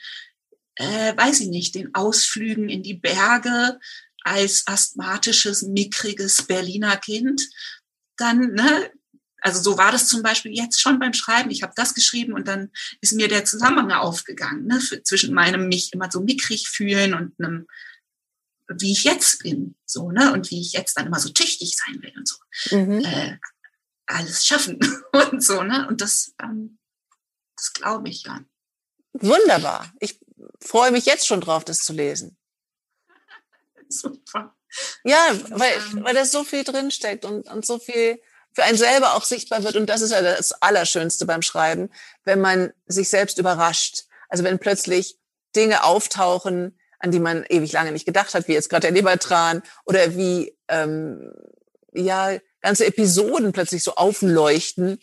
äh, 0.77 1.17
weiß 1.17 1.41
ich 1.41 1.49
nicht, 1.49 1.75
den 1.75 1.95
Ausflügen 1.95 2.69
in 2.69 2.83
die 2.83 2.95
Berge 2.95 3.79
als 4.25 4.67
asthmatisches, 4.67 5.63
mickriges 5.63 6.43
Berliner 6.43 6.97
Kind, 6.97 7.49
dann, 8.17 8.53
ne, 8.53 8.91
also 9.43 9.61
so 9.61 9.77
war 9.77 9.91
das 9.91 10.07
zum 10.07 10.23
Beispiel 10.23 10.53
jetzt 10.53 10.81
schon 10.81 10.99
beim 10.99 11.13
Schreiben. 11.13 11.51
Ich 11.51 11.63
habe 11.63 11.73
das 11.75 11.95
geschrieben 11.95 12.33
und 12.33 12.47
dann 12.47 12.71
ist 13.01 13.13
mir 13.13 13.29
der 13.29 13.45
Zusammenhang 13.45 13.91
aufgegangen 13.91 14.67
ne, 14.67 14.81
zwischen 15.03 15.35
meinem 15.35 15.69
mich 15.69 15.93
immer 15.93 16.11
so 16.11 16.21
mickrig 16.21 16.69
fühlen 16.69 17.15
und 17.15 17.35
einem, 17.39 17.67
wie 18.69 18.93
ich 18.93 19.05
jetzt 19.05 19.43
bin, 19.43 19.75
so 19.85 20.13
ne, 20.13 20.33
und 20.33 20.51
wie 20.51 20.61
ich 20.61 20.73
jetzt 20.73 20.97
dann 20.97 21.07
immer 21.07 21.19
so 21.19 21.29
tüchtig 21.31 21.77
sein 21.77 22.01
will 22.03 22.13
und 22.17 22.29
so, 22.29 22.37
mhm. 22.71 23.05
äh, 23.05 23.37
alles 24.07 24.47
schaffen 24.47 24.79
und 25.13 25.43
so 25.43 25.63
ne, 25.63 25.89
und 25.89 26.01
das, 26.01 26.35
ähm, 26.41 26.79
das 27.57 27.73
glaube 27.73 28.09
ich 28.09 28.23
ja. 28.23 28.41
Wunderbar. 29.15 29.93
Ich 30.01 30.21
freue 30.61 30.91
mich 30.91 31.05
jetzt 31.05 31.27
schon 31.27 31.41
drauf, 31.41 31.65
das 31.65 31.79
zu 31.79 31.93
lesen. 31.93 32.37
Super. 33.93 34.55
Ja, 35.05 35.19
weil, 35.51 35.73
ähm, 35.93 36.05
weil 36.05 36.15
da 36.15 36.25
so 36.25 36.45
viel 36.45 36.65
drinsteckt 36.65 37.25
und, 37.25 37.49
und 37.49 37.67
so 37.67 37.79
viel 37.79 38.21
für 38.53 38.65
einen 38.65 38.79
selber 38.79 39.15
auch 39.15 39.25
sichtbar 39.25 39.65
wird. 39.65 39.77
Und 39.77 39.87
das 39.87 40.03
ist 40.03 40.13
ja 40.13 40.21
das 40.23 40.53
Allerschönste 40.61 41.27
beim 41.27 41.43
Schreiben, 41.43 41.91
wenn 42.25 42.41
man 42.41 42.73
sich 42.87 43.09
selbst 43.09 43.39
überrascht. 43.39 44.05
Also 44.29 44.45
wenn 44.45 44.59
plötzlich 44.59 45.19
Dinge 45.55 45.85
auftauchen, 45.85 46.79
an 46.99 47.11
die 47.11 47.19
man 47.19 47.45
ewig 47.49 47.73
lange 47.73 47.93
nicht 47.93 48.07
gedacht 48.07 48.35
hat, 48.35 48.49
wie 48.49 48.53
jetzt 48.53 48.71
gerade 48.71 48.83
der 48.83 48.93
Lebertran 48.93 49.63
oder 49.85 50.17
wie 50.17 50.57
ähm, 50.69 51.33
ja 51.93 52.39
ganze 52.61 52.87
Episoden 52.87 53.53
plötzlich 53.53 53.83
so 53.83 53.97
aufleuchten 53.97 55.01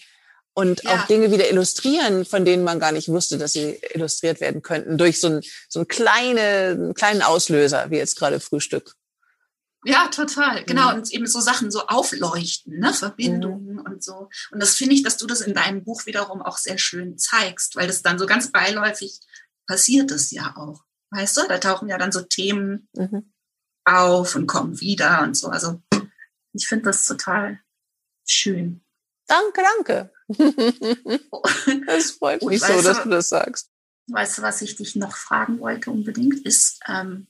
und 0.54 0.84
ja. 0.84 0.96
auch 0.96 1.08
Dinge 1.08 1.32
wieder 1.32 1.50
illustrieren, 1.50 2.26
von 2.26 2.46
denen 2.46 2.64
man 2.64 2.80
gar 2.80 2.92
nicht 2.92 3.08
wusste, 3.08 3.38
dass 3.38 3.54
sie 3.54 3.80
illustriert 3.94 4.42
werden 4.42 4.62
könnten, 4.62 4.98
durch 4.98 5.20
so, 5.20 5.28
ein, 5.28 5.42
so 5.70 5.80
einen, 5.80 5.88
kleine, 5.88 6.70
einen 6.72 6.94
kleinen 6.94 7.22
Auslöser, 7.22 7.90
wie 7.90 7.98
jetzt 7.98 8.18
gerade 8.18 8.40
Frühstück. 8.40 8.96
Ja, 9.86 10.08
total. 10.10 10.66
Genau. 10.66 10.92
Mhm. 10.92 10.98
Und 10.98 11.14
eben 11.14 11.26
so 11.26 11.40
Sachen 11.40 11.72
so 11.72 11.88
aufleuchten, 11.88 12.80
ne? 12.80 12.94
Verbindungen 12.94 13.76
mhm. 13.76 13.80
und 13.80 14.04
so. 14.04 14.30
Und 14.52 14.62
das 14.62 14.76
finde 14.76 14.96
ich, 14.96 15.04
dass 15.04 15.18
du 15.18 15.26
das 15.26 15.42
in 15.42 15.54
deinem 15.54 15.84
Buch 15.84 16.06
wiederum 16.06 16.42
auch 16.42 16.58
sehr 16.58 16.78
schön 16.78 17.18
zeigst, 17.18 17.76
weil 17.76 17.88
das 17.88 18.02
dann 18.02 18.20
so 18.20 18.26
ganz 18.26 18.52
beiläufig 18.52 19.20
passiert 19.68 20.12
es 20.12 20.32
ja 20.32 20.56
auch. 20.58 20.84
Weißt 21.12 21.38
du, 21.38 21.48
da 21.48 21.58
tauchen 21.58 21.88
ja 21.88 21.98
dann 21.98 22.12
so 22.12 22.22
Themen 22.22 22.90
mhm. 22.94 23.32
auf 23.86 24.36
und 24.36 24.48
kommen 24.48 24.80
wieder 24.82 25.22
und 25.22 25.38
so. 25.38 25.48
Also 25.48 25.82
ich 26.54 26.68
finde 26.68 26.86
das 26.86 27.06
total 27.06 27.60
schön. 28.26 28.82
Danke, 29.28 29.62
danke. 29.78 30.12
das 31.88 32.12
freut 32.12 32.44
mich 32.44 32.62
so, 32.62 32.82
dass 32.82 33.04
du 33.04 33.10
das 33.10 33.30
sagst. 33.30 33.70
Weißt 34.08 34.38
du, 34.38 34.42
was 34.42 34.62
ich 34.62 34.76
dich 34.76 34.96
noch 34.96 35.16
fragen 35.16 35.60
wollte 35.60 35.92
unbedingt, 35.92 36.46
ist, 36.46 36.80
ähm, 36.88 37.28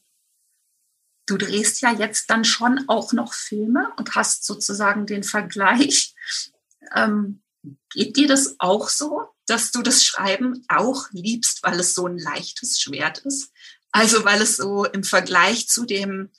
du 1.25 1.37
drehst 1.37 1.81
ja 1.81 1.93
jetzt 1.93 2.29
dann 2.29 2.43
schon 2.43 2.85
auch 2.87 3.13
noch 3.13 3.33
Filme 3.33 3.91
und 3.97 4.15
hast 4.15 4.45
sozusagen 4.45 5.05
den 5.05 5.23
Vergleich. 5.23 6.15
Ähm, 6.95 7.43
geht 7.91 8.15
dir 8.17 8.27
das 8.27 8.55
auch 8.57 8.89
so, 8.89 9.27
dass 9.45 9.71
du 9.71 9.83
das 9.83 10.03
Schreiben 10.03 10.65
auch 10.69 11.11
liebst, 11.11 11.61
weil 11.61 11.79
es 11.79 11.93
so 11.93 12.07
ein 12.07 12.17
leichtes 12.17 12.79
Schwert 12.79 13.19
ist? 13.19 13.51
Also 13.91 14.23
weil 14.23 14.41
es 14.41 14.57
so 14.57 14.85
im 14.85 15.03
Vergleich 15.03 15.67
zu 15.67 15.85
dem, 15.85 16.31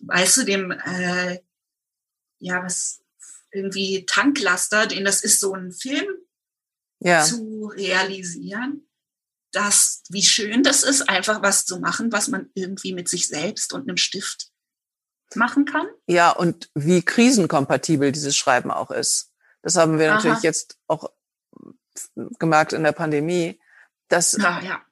weißt 0.00 0.38
du, 0.38 0.44
dem, 0.44 0.72
äh, 0.72 1.40
ja, 2.38 2.62
was 2.62 3.03
irgendwie 3.54 4.04
Tanklaster, 4.06 4.86
den 4.86 5.04
das 5.04 5.22
ist, 5.22 5.40
so 5.40 5.54
ein 5.54 5.72
Film 5.72 6.06
ja. 7.00 7.22
zu 7.22 7.70
realisieren, 7.74 8.88
dass, 9.52 10.02
wie 10.08 10.22
schön 10.22 10.62
das 10.62 10.82
ist, 10.82 11.08
einfach 11.08 11.42
was 11.42 11.64
zu 11.64 11.78
machen, 11.78 12.10
was 12.12 12.28
man 12.28 12.50
irgendwie 12.54 12.92
mit 12.92 13.08
sich 13.08 13.28
selbst 13.28 13.72
und 13.72 13.82
einem 13.82 13.96
Stift 13.96 14.48
machen 15.36 15.64
kann. 15.64 15.86
Ja, 16.06 16.30
und 16.30 16.70
wie 16.74 17.02
krisenkompatibel 17.02 18.12
dieses 18.12 18.36
Schreiben 18.36 18.70
auch 18.70 18.90
ist. 18.90 19.32
Das 19.62 19.76
haben 19.76 19.98
wir 19.98 20.10
Aha. 20.10 20.16
natürlich 20.16 20.42
jetzt 20.42 20.78
auch 20.86 21.10
gemerkt 22.38 22.72
in 22.72 22.82
der 22.82 22.92
Pandemie, 22.92 23.60
dass, 24.08 24.32
ja, 24.32 24.60
ja. 24.60 24.82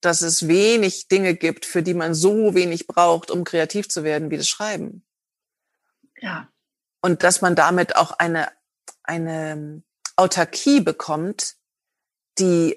dass 0.00 0.22
es 0.22 0.48
wenig 0.48 1.08
Dinge 1.08 1.34
gibt, 1.34 1.66
für 1.66 1.82
die 1.82 1.94
man 1.94 2.14
so 2.14 2.54
wenig 2.54 2.86
braucht, 2.86 3.30
um 3.30 3.44
kreativ 3.44 3.88
zu 3.88 4.04
werden, 4.04 4.30
wie 4.30 4.36
das 4.36 4.48
Schreiben. 4.48 5.04
Ja. 6.18 6.50
Und 7.00 7.22
dass 7.22 7.40
man 7.40 7.54
damit 7.54 7.96
auch 7.96 8.12
eine, 8.12 8.48
eine 9.02 9.82
Autarkie 10.16 10.80
bekommt, 10.80 11.54
die 12.38 12.76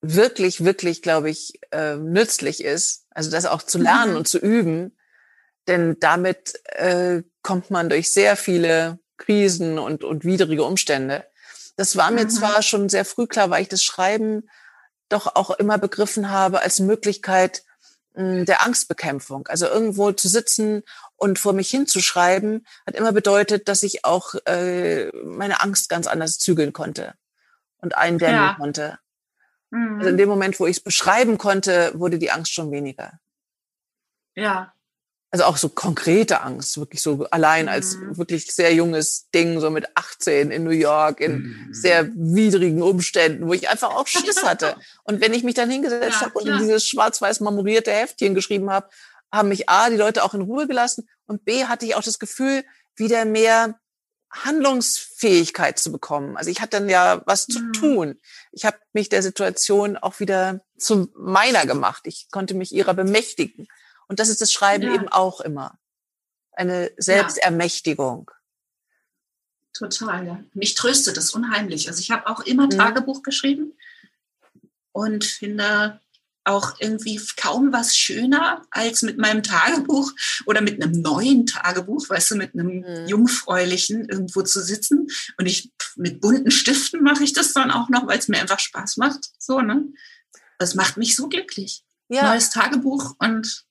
wirklich, 0.00 0.64
wirklich, 0.64 1.02
glaube 1.02 1.30
ich, 1.30 1.60
äh, 1.70 1.96
nützlich 1.96 2.62
ist. 2.62 3.06
Also 3.10 3.30
das 3.30 3.46
auch 3.46 3.62
zu 3.62 3.78
lernen 3.78 4.12
mhm. 4.12 4.18
und 4.18 4.28
zu 4.28 4.38
üben. 4.38 4.96
Denn 5.68 5.96
damit 6.00 6.60
äh, 6.64 7.22
kommt 7.42 7.70
man 7.70 7.88
durch 7.88 8.12
sehr 8.12 8.36
viele 8.36 8.98
Krisen 9.16 9.78
und, 9.78 10.02
und 10.02 10.24
widrige 10.24 10.64
Umstände. 10.64 11.24
Das 11.76 11.96
war 11.96 12.10
mir 12.10 12.24
mhm. 12.24 12.30
zwar 12.30 12.62
schon 12.62 12.88
sehr 12.88 13.04
früh 13.04 13.26
klar, 13.26 13.50
weil 13.50 13.62
ich 13.62 13.68
das 13.68 13.82
Schreiben 13.82 14.48
doch 15.08 15.36
auch 15.36 15.50
immer 15.50 15.78
begriffen 15.78 16.30
habe 16.30 16.60
als 16.60 16.80
Möglichkeit 16.80 17.62
mh, 18.14 18.22
hm, 18.22 18.44
der 18.46 18.62
Angstbekämpfung. 18.64 19.46
Also 19.46 19.66
irgendwo 19.66 20.10
zu 20.12 20.28
sitzen 20.28 20.82
und 21.22 21.38
vor 21.38 21.52
mich 21.52 21.70
hinzuschreiben, 21.70 22.66
hat 22.84 22.96
immer 22.96 23.12
bedeutet, 23.12 23.68
dass 23.68 23.84
ich 23.84 24.04
auch 24.04 24.34
äh, 24.44 25.06
meine 25.24 25.60
Angst 25.60 25.88
ganz 25.88 26.08
anders 26.08 26.38
zügeln 26.38 26.72
konnte 26.72 27.14
und 27.78 27.96
eindämmen 27.96 28.34
ja. 28.34 28.54
konnte. 28.58 28.98
Mhm. 29.70 29.98
Also 29.98 30.10
in 30.10 30.16
dem 30.16 30.28
Moment, 30.28 30.58
wo 30.58 30.66
ich 30.66 30.78
es 30.78 30.82
beschreiben 30.82 31.38
konnte, 31.38 31.92
wurde 31.94 32.18
die 32.18 32.32
Angst 32.32 32.52
schon 32.52 32.72
weniger. 32.72 33.20
Ja. 34.34 34.74
Also 35.30 35.44
auch 35.44 35.56
so 35.56 35.68
konkrete 35.68 36.42
Angst, 36.42 36.76
wirklich 36.76 37.00
so 37.00 37.24
allein 37.30 37.68
als 37.68 37.94
mhm. 37.96 38.18
wirklich 38.18 38.52
sehr 38.52 38.74
junges 38.74 39.30
Ding, 39.30 39.60
so 39.60 39.70
mit 39.70 39.96
18 39.96 40.50
in 40.50 40.64
New 40.64 40.70
York, 40.70 41.20
in 41.20 41.34
mhm. 41.34 41.68
sehr 41.70 42.10
widrigen 42.14 42.82
Umständen, 42.82 43.46
wo 43.46 43.52
ich 43.52 43.70
einfach 43.70 43.94
auch 43.94 44.08
Schiss 44.08 44.42
hatte. 44.42 44.74
Und 45.04 45.20
wenn 45.20 45.32
ich 45.32 45.44
mich 45.44 45.54
dann 45.54 45.70
hingesetzt 45.70 46.20
ja, 46.20 46.26
habe 46.26 46.38
und 46.38 46.48
in 46.48 46.58
dieses 46.58 46.86
schwarz-weiß 46.86 47.40
marmorierte 47.40 47.92
Heftchen 47.92 48.34
geschrieben 48.34 48.70
habe, 48.70 48.88
haben 49.32 49.48
mich 49.48 49.68
A, 49.68 49.90
die 49.90 49.96
Leute 49.96 50.22
auch 50.24 50.34
in 50.34 50.42
Ruhe 50.42 50.66
gelassen 50.66 51.08
und 51.26 51.44
B, 51.44 51.64
hatte 51.64 51.86
ich 51.86 51.94
auch 51.94 52.02
das 52.02 52.18
Gefühl, 52.18 52.64
wieder 52.96 53.24
mehr 53.24 53.80
Handlungsfähigkeit 54.30 55.78
zu 55.78 55.92
bekommen. 55.92 56.36
Also 56.36 56.50
ich 56.50 56.60
hatte 56.60 56.78
dann 56.78 56.88
ja 56.88 57.22
was 57.26 57.46
zu 57.46 57.60
mhm. 57.60 57.72
tun. 57.72 58.20
Ich 58.50 58.64
habe 58.64 58.78
mich 58.92 59.08
der 59.08 59.22
Situation 59.22 59.96
auch 59.96 60.20
wieder 60.20 60.64
zu 60.78 61.10
meiner 61.14 61.66
gemacht. 61.66 62.02
Ich 62.06 62.28
konnte 62.30 62.54
mich 62.54 62.72
ihrer 62.72 62.94
bemächtigen. 62.94 63.68
Und 64.08 64.20
das 64.20 64.28
ist 64.28 64.40
das 64.40 64.52
Schreiben 64.52 64.84
ja. 64.84 64.94
eben 64.94 65.08
auch 65.08 65.40
immer. 65.40 65.78
Eine 66.52 66.90
Selbstermächtigung. 66.96 68.30
Total, 69.74 70.26
ja. 70.26 70.44
Mich 70.52 70.74
tröstet 70.74 71.16
das 71.16 71.30
unheimlich. 71.30 71.88
Also 71.88 72.00
ich 72.00 72.10
habe 72.10 72.26
auch 72.26 72.40
immer 72.40 72.66
mhm. 72.66 72.70
Tagebuch 72.70 73.22
geschrieben 73.22 73.74
und 74.92 75.24
finde, 75.24 76.00
auch 76.44 76.74
irgendwie 76.80 77.20
kaum 77.36 77.72
was 77.72 77.96
schöner 77.96 78.62
als 78.70 79.02
mit 79.02 79.18
meinem 79.18 79.42
Tagebuch 79.42 80.12
oder 80.46 80.60
mit 80.60 80.82
einem 80.82 81.00
neuen 81.00 81.46
Tagebuch, 81.46 82.08
weißt 82.08 82.32
du, 82.32 82.36
mit 82.36 82.54
einem 82.54 82.80
mhm. 82.80 83.06
jungfräulichen 83.06 84.08
irgendwo 84.08 84.42
zu 84.42 84.62
sitzen. 84.62 85.06
Und 85.38 85.46
ich 85.46 85.72
mit 85.96 86.20
bunten 86.20 86.50
Stiften 86.50 87.02
mache 87.02 87.24
ich 87.24 87.32
das 87.32 87.52
dann 87.52 87.70
auch 87.70 87.88
noch, 87.88 88.06
weil 88.06 88.18
es 88.18 88.28
mir 88.28 88.40
einfach 88.40 88.58
Spaß 88.58 88.96
macht. 88.96 89.30
So, 89.38 89.60
ne? 89.60 89.84
Das 90.58 90.74
macht 90.74 90.96
mich 90.96 91.16
so 91.16 91.28
glücklich. 91.28 91.84
Ja. 92.08 92.28
Neues 92.30 92.50
Tagebuch 92.50 93.14
und 93.18 93.64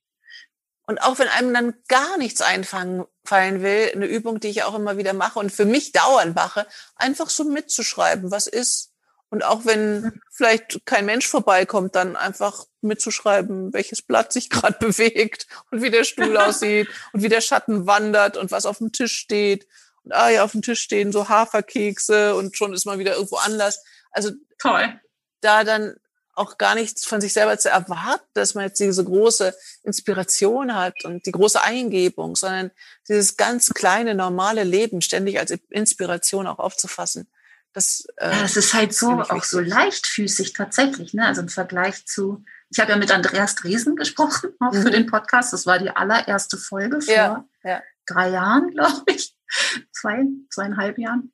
und 0.88 1.02
auch 1.03 1.19
wenn 1.19 1.30
einem 1.30 1.53
dann 1.53 1.73
gar 1.88 2.18
nichts 2.18 2.41
einfallen 2.41 3.06
will, 3.30 3.91
eine 3.95 4.07
Übung, 4.07 4.41
die 4.41 4.49
ich 4.49 4.64
auch 4.64 4.76
immer 4.76 4.98
wieder 4.98 5.14
mache 5.14 5.39
und 5.39 5.49
für 5.49 5.64
mich 5.64 5.93
dauernd 5.93 6.35
mache, 6.35 6.68
einfach 6.95 7.30
so 7.30 7.45
mitzuschreiben, 7.45 8.30
was 8.30 8.48
ist, 8.48 8.91
und 9.32 9.45
auch 9.45 9.66
wenn 9.66 10.22
vielleicht 10.30 10.86
kein 10.86 11.06
Mensch 11.06 11.26
vorbeikommt, 11.26 11.95
dann 11.95 12.18
einfach 12.18 12.66
mitzuschreiben, 12.82 13.74
welches 13.74 14.02
Blatt 14.02 14.34
sich 14.34 14.49
gerade 14.52 14.78
bewegt 14.78 15.48
und 15.72 15.82
wie 15.82 15.90
der 15.90 16.03
Stuhl 16.03 16.38
aussieht 16.38 16.90
und 17.14 17.24
wie 17.24 17.30
der 17.30 17.41
Schatten 17.41 17.88
wandert 17.88 18.38
und 18.38 18.52
was 18.52 18.66
auf 18.66 18.80
dem 18.80 18.91
Tisch 18.91 19.16
steht. 19.16 19.68
Und 20.03 20.14
ah 20.14 20.30
ja, 20.30 20.44
auf 20.44 20.52
dem 20.52 20.62
Tisch 20.62 20.82
stehen 20.82 21.14
so 21.14 21.30
Haferkekse 21.30 22.36
und 22.36 22.58
schon 22.58 22.74
ist 22.74 22.86
man 22.86 22.99
wieder 22.99 23.14
irgendwo 23.14 23.38
anders. 23.38 23.82
Also 24.12 24.32
toll. 24.60 24.99
Da 25.40 25.64
dann 25.64 25.95
auch 26.34 26.58
gar 26.58 26.76
nichts 26.76 27.06
von 27.06 27.22
sich 27.22 27.32
selber 27.32 27.58
zu 27.58 27.70
erwarten, 27.70 28.28
dass 28.34 28.53
man 28.53 28.66
jetzt 28.66 28.80
diese 28.80 29.03
große 29.03 29.56
Inspiration 29.84 30.76
hat 30.76 31.06
und 31.06 31.26
die 31.26 31.32
große 31.32 31.62
Eingebung, 31.62 32.36
sondern 32.36 32.72
dieses 33.08 33.38
ganz 33.38 33.70
kleine, 33.70 34.14
normale 34.14 34.64
Leben 34.64 35.02
ständig 35.02 35.40
als 35.40 35.52
Inspiration 35.70 36.48
auch 36.48 36.60
aufzufassen. 36.60 37.30
Das, 37.73 38.06
äh, 38.18 38.30
ja, 38.30 38.41
das 38.41 38.57
ist 38.57 38.73
halt 38.73 38.93
so 38.93 39.22
auch 39.22 39.43
so 39.43 39.60
leichtfüßig 39.60 40.53
tatsächlich, 40.53 41.14
ne? 41.14 41.26
Also 41.26 41.41
im 41.41 41.49
Vergleich 41.49 42.06
zu, 42.06 42.43
ich 42.69 42.80
habe 42.80 42.91
ja 42.91 42.98
mit 42.98 43.11
Andreas 43.11 43.56
Dresen 43.56 43.95
gesprochen, 43.95 44.52
auch 44.60 44.73
mhm. 44.73 44.81
für 44.81 44.91
den 44.91 45.06
Podcast. 45.06 45.53
Das 45.53 45.65
war 45.65 45.80
die 45.80 45.89
allererste 45.89 46.57
Folge 46.57 47.02
vor 47.02 47.14
ja, 47.14 47.45
ja. 47.64 47.81
drei 48.06 48.30
Jahren, 48.30 48.72
glaube 48.72 49.03
ich. 49.07 49.35
Zwei, 49.91 50.23
zweieinhalb 50.49 50.98
Jahren. 50.98 51.34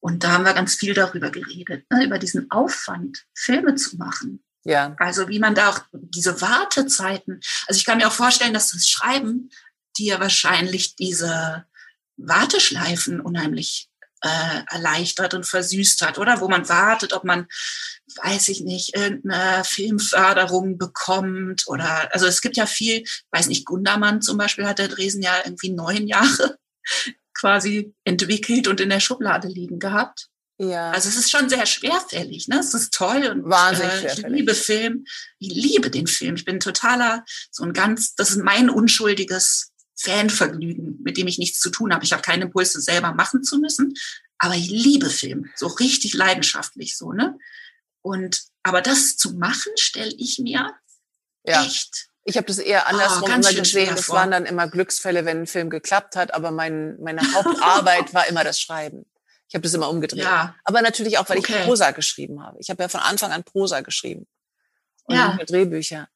Und 0.00 0.24
da 0.24 0.32
haben 0.32 0.44
wir 0.44 0.54
ganz 0.54 0.74
viel 0.76 0.94
darüber 0.94 1.30
geredet, 1.30 1.84
ne? 1.90 2.04
über 2.04 2.18
diesen 2.18 2.50
Aufwand, 2.50 3.26
Filme 3.34 3.74
zu 3.74 3.96
machen. 3.96 4.42
Ja. 4.64 4.96
Also 4.98 5.28
wie 5.28 5.38
man 5.38 5.54
da 5.54 5.70
auch 5.70 5.80
diese 5.92 6.40
Wartezeiten, 6.40 7.40
also 7.66 7.78
ich 7.78 7.84
kann 7.84 7.98
mir 7.98 8.08
auch 8.08 8.12
vorstellen, 8.12 8.54
dass 8.54 8.70
das 8.70 8.86
Schreiben 8.86 9.50
dir 9.96 10.20
wahrscheinlich 10.20 10.96
diese 10.96 11.66
Warteschleifen 12.16 13.20
unheimlich 13.20 13.87
äh, 14.22 14.62
erleichtert 14.70 15.34
und 15.34 15.46
versüßt 15.46 16.02
hat, 16.02 16.18
oder? 16.18 16.40
Wo 16.40 16.48
man 16.48 16.68
wartet, 16.68 17.12
ob 17.12 17.24
man, 17.24 17.46
weiß 18.22 18.48
ich 18.48 18.62
nicht, 18.62 18.96
irgendeine 18.96 19.64
Filmförderung 19.64 20.78
bekommt 20.78 21.64
oder, 21.66 22.12
also 22.12 22.26
es 22.26 22.40
gibt 22.40 22.56
ja 22.56 22.66
viel, 22.66 23.04
weiß 23.30 23.48
nicht, 23.48 23.64
Gundermann 23.64 24.22
zum 24.22 24.38
Beispiel 24.38 24.66
hat 24.66 24.78
der 24.78 24.88
Dresen 24.88 25.22
ja 25.22 25.34
irgendwie 25.44 25.70
neun 25.70 26.06
Jahre 26.06 26.58
quasi 27.34 27.94
entwickelt 28.04 28.66
und 28.68 28.80
in 28.80 28.90
der 28.90 29.00
Schublade 29.00 29.48
liegen 29.48 29.78
gehabt. 29.78 30.28
Ja. 30.60 30.90
Also 30.90 31.08
es 31.08 31.16
ist 31.16 31.30
schon 31.30 31.48
sehr 31.48 31.66
schwerfällig, 31.66 32.48
ne? 32.48 32.58
Es 32.58 32.74
ist 32.74 32.92
toll 32.92 33.24
und 33.26 33.48
Wahnsinnig 33.48 34.04
äh, 34.04 34.12
ich 34.12 34.26
liebe 34.26 34.54
Film. 34.54 35.04
Ich 35.38 35.54
liebe 35.54 35.88
den 35.88 36.08
Film. 36.08 36.34
Ich 36.34 36.44
bin 36.44 36.58
totaler, 36.58 37.24
so 37.52 37.62
ein 37.62 37.72
ganz, 37.72 38.16
das 38.16 38.30
ist 38.30 38.38
mein 38.38 38.68
unschuldiges 38.68 39.70
Fanvergnügen, 39.98 41.00
mit 41.02 41.16
dem 41.16 41.26
ich 41.26 41.38
nichts 41.38 41.60
zu 41.60 41.70
tun 41.70 41.92
habe. 41.92 42.04
Ich 42.04 42.12
habe 42.12 42.22
keinen 42.22 42.42
Impuls, 42.42 42.72
das 42.72 42.84
selber 42.84 43.12
machen 43.12 43.42
zu 43.42 43.58
müssen, 43.58 43.94
aber 44.38 44.54
ich 44.54 44.70
liebe 44.70 45.10
Film, 45.10 45.50
so 45.56 45.66
richtig 45.66 46.14
leidenschaftlich 46.14 46.96
so, 46.96 47.12
ne? 47.12 47.36
Und 48.02 48.42
aber 48.62 48.80
das 48.80 49.16
zu 49.16 49.34
machen, 49.34 49.72
stelle 49.76 50.14
ich 50.16 50.38
mir 50.38 50.72
ja. 51.44 51.64
echt 51.64 52.08
Ich 52.24 52.36
habe 52.36 52.46
das 52.46 52.58
eher 52.58 52.86
andersrum 52.86 53.30
oh, 53.30 53.34
immer 53.34 53.52
gesehen. 53.52 53.94
Das 53.94 54.08
waren 54.08 54.30
dann 54.30 54.46
immer 54.46 54.68
Glücksfälle, 54.68 55.24
wenn 55.24 55.42
ein 55.42 55.46
Film 55.46 55.68
geklappt 55.68 56.14
hat, 56.14 56.32
aber 56.32 56.50
mein, 56.50 56.98
meine 57.00 57.20
Hauptarbeit 57.34 58.14
war 58.14 58.28
immer 58.28 58.44
das 58.44 58.60
Schreiben. 58.60 59.04
Ich 59.48 59.54
habe 59.54 59.62
das 59.62 59.74
immer 59.74 59.88
umgedreht. 59.88 60.22
Ja. 60.22 60.54
Aber 60.64 60.82
natürlich 60.82 61.18
auch, 61.18 61.28
weil 61.28 61.38
okay. 61.38 61.60
ich 61.60 61.64
Prosa 61.64 61.90
geschrieben 61.92 62.42
habe. 62.42 62.58
Ich 62.60 62.70
habe 62.70 62.82
ja 62.82 62.88
von 62.88 63.00
Anfang 63.00 63.32
an 63.32 63.44
Prosa 63.44 63.80
geschrieben. 63.80 64.26
Und 65.04 65.16
ja. 65.16 65.38
Drehbücher. 65.46 66.08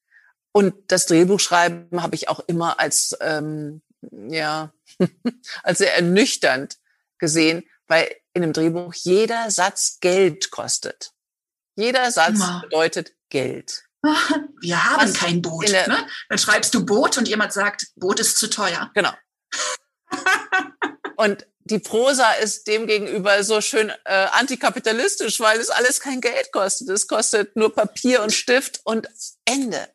Und 0.53 0.75
das 0.89 1.07
Drehbuchschreiben 1.07 2.03
habe 2.03 2.15
ich 2.15 2.29
auch 2.29 2.41
immer 2.47 2.79
als, 2.79 3.17
ähm, 3.21 3.83
ja, 4.29 4.73
als 5.63 5.79
sehr 5.79 5.97
ernüchternd 5.97 6.77
gesehen, 7.19 7.65
weil 7.87 8.15
in 8.35 8.43
einem 8.43 8.53
Drehbuch 8.53 8.95
jeder 8.95 9.51
Satz 9.51 9.99
Geld 10.01 10.51
kostet. 10.51 11.13
Jeder 11.77 12.11
Satz 12.11 12.39
ja. 12.41 12.61
bedeutet 12.63 13.15
Geld. 13.31 13.85
Wir 14.61 14.85
haben 14.85 15.09
Was 15.09 15.15
kein 15.15 15.41
Boot. 15.41 15.71
Ne? 15.71 16.07
Dann 16.29 16.39
schreibst 16.39 16.75
du 16.75 16.85
Boot 16.85 17.17
und 17.19 17.29
jemand 17.29 17.53
sagt, 17.53 17.87
Boot 17.97 18.21
ist 18.21 18.37
zu 18.37 18.51
teuer. 18.51 18.91
Genau. 18.95 19.13
und 21.17 21.47
die 21.65 21.79
Prosa 21.79 22.33
ist 22.33 22.67
demgegenüber 22.67 23.45
so 23.45 23.61
schön 23.61 23.91
äh, 24.05 24.27
antikapitalistisch, 24.33 25.39
weil 25.41 25.61
es 25.61 25.71
alles 25.71 26.01
kein 26.01 26.21
Geld 26.21 26.51
kostet. 26.53 26.89
Es 26.89 27.07
kostet 27.07 27.57
nur 27.57 27.73
Papier 27.75 28.23
und 28.23 28.33
Stift 28.33 28.81
und 28.85 29.09
Ende. 29.45 29.89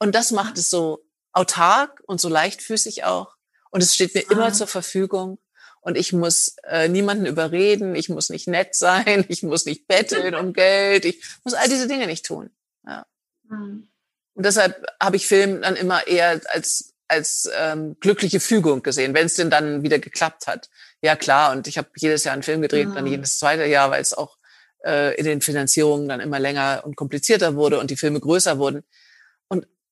Und 0.00 0.14
das 0.14 0.32
macht 0.32 0.58
es 0.58 0.70
so 0.70 1.04
autark 1.32 2.02
und 2.06 2.20
so 2.20 2.28
leichtfüßig 2.28 3.04
auch. 3.04 3.36
Und 3.70 3.82
es 3.82 3.94
steht 3.94 4.14
mir 4.14 4.24
ah. 4.28 4.32
immer 4.32 4.52
zur 4.52 4.66
Verfügung. 4.66 5.38
Und 5.82 5.96
ich 5.96 6.12
muss 6.12 6.56
äh, 6.64 6.88
niemanden 6.88 7.26
überreden, 7.26 7.94
ich 7.94 8.08
muss 8.08 8.28
nicht 8.28 8.48
nett 8.48 8.74
sein, 8.74 9.24
ich 9.28 9.42
muss 9.42 9.64
nicht 9.66 9.86
betteln 9.86 10.34
um 10.34 10.52
Geld, 10.52 11.04
ich 11.04 11.24
muss 11.44 11.54
all 11.54 11.68
diese 11.68 11.86
Dinge 11.86 12.06
nicht 12.06 12.26
tun. 12.26 12.50
Ja. 12.84 13.06
Mhm. 13.48 13.88
Und 14.34 14.46
deshalb 14.46 14.84
habe 15.00 15.16
ich 15.16 15.26
Film 15.26 15.62
dann 15.62 15.76
immer 15.76 16.06
eher 16.06 16.40
als 16.48 16.94
als 17.08 17.50
ähm, 17.56 17.96
glückliche 17.98 18.38
Fügung 18.38 18.84
gesehen, 18.84 19.14
wenn 19.14 19.26
es 19.26 19.34
denn 19.34 19.50
dann 19.50 19.82
wieder 19.82 19.98
geklappt 19.98 20.46
hat. 20.46 20.70
Ja 21.02 21.16
klar, 21.16 21.50
und 21.50 21.66
ich 21.66 21.76
habe 21.76 21.88
jedes 21.96 22.22
Jahr 22.22 22.34
einen 22.34 22.44
Film 22.44 22.62
gedreht, 22.62 22.88
mhm. 22.88 22.94
dann 22.94 23.06
jedes 23.06 23.38
zweite 23.38 23.64
Jahr, 23.64 23.90
weil 23.90 24.00
es 24.00 24.14
auch 24.14 24.38
äh, 24.84 25.16
in 25.16 25.24
den 25.24 25.40
Finanzierungen 25.40 26.08
dann 26.08 26.20
immer 26.20 26.38
länger 26.38 26.82
und 26.84 26.94
komplizierter 26.94 27.56
wurde 27.56 27.80
und 27.80 27.90
die 27.90 27.96
Filme 27.96 28.20
größer 28.20 28.58
wurden. 28.58 28.84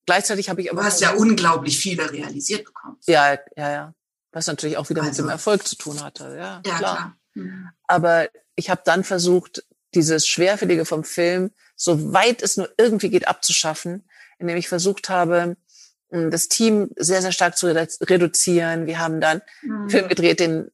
Gleichzeitig 0.09 0.49
habe 0.49 0.63
ich 0.63 0.71
aber. 0.71 0.81
Du 0.81 0.87
hast 0.87 1.03
ja 1.03 1.11
unglaublich 1.11 1.79
viele 1.79 2.11
realisiert 2.11 2.65
bekommen. 2.65 2.97
Ja, 3.07 3.35
ja, 3.57 3.71
ja. 3.71 3.95
Was 4.33 4.47
natürlich 4.47 4.79
auch 4.79 4.89
wieder 4.89 5.03
also, 5.03 5.23
mit 5.23 5.29
dem 5.29 5.31
Erfolg 5.31 5.69
zu 5.69 5.77
tun 5.77 6.03
hatte. 6.03 6.35
Ja, 6.35 6.63
ja 6.65 6.79
klar. 6.79 6.79
klar. 6.79 7.17
Mhm. 7.35 7.69
Aber 7.87 8.31
ich 8.57 8.71
habe 8.71 8.81
dann 8.87 9.05
versucht, 9.05 9.65
dieses 9.95 10.27
Schwerfällige 10.27 10.87
vom 10.87 11.05
Film, 11.05 11.51
so 11.77 12.15
weit 12.15 12.41
es 12.41 12.57
nur 12.57 12.71
irgendwie 12.79 13.11
geht, 13.11 13.29
abzuschaffen, 13.29 14.09
indem 14.39 14.57
ich 14.57 14.67
versucht 14.67 15.11
habe, 15.11 15.59
das 16.09 16.49
Team 16.49 16.89
sehr, 16.97 17.21
sehr 17.21 17.33
stark 17.33 17.59
zu 17.59 17.67
reduzieren. 17.67 18.87
Wir 18.87 19.01
haben 19.01 19.21
dann 19.21 19.43
mhm. 19.61 19.73
einen 19.73 19.91
Film 19.91 20.09
gedreht, 20.09 20.41
den 20.41 20.71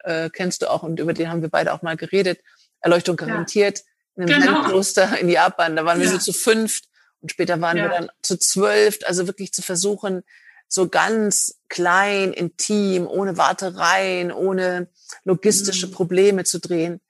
äh, 0.00 0.30
kennst 0.30 0.62
du 0.62 0.70
auch 0.70 0.82
und 0.82 0.98
über 0.98 1.12
den 1.12 1.28
haben 1.28 1.42
wir 1.42 1.48
beide 1.48 1.72
auch 1.72 1.82
mal 1.82 1.96
geredet. 1.96 2.40
Erleuchtung 2.80 3.14
garantiert 3.14 3.84
ja. 4.16 4.24
in 4.24 4.32
einem 4.32 4.42
genau. 4.42 4.64
Kloster 4.64 5.16
in 5.16 5.28
Japan. 5.28 5.76
Da 5.76 5.84
waren 5.84 6.00
ja. 6.00 6.06
wir 6.06 6.10
nur 6.10 6.20
zu 6.20 6.32
fünft 6.32 6.88
und 7.24 7.30
später 7.30 7.62
waren 7.62 7.78
ja. 7.78 7.84
wir 7.84 7.88
dann 7.88 8.10
zu 8.20 8.38
zwölf. 8.38 8.98
Also 9.06 9.26
wirklich 9.26 9.54
zu 9.54 9.62
versuchen, 9.62 10.24
so 10.68 10.90
ganz 10.90 11.58
klein, 11.70 12.34
intim, 12.34 13.06
ohne 13.06 13.38
Wartereien, 13.38 14.30
ohne 14.30 14.88
logistische 15.24 15.86
mhm. 15.86 15.92
Probleme 15.92 16.44
zu 16.44 16.60
drehen. 16.60 17.00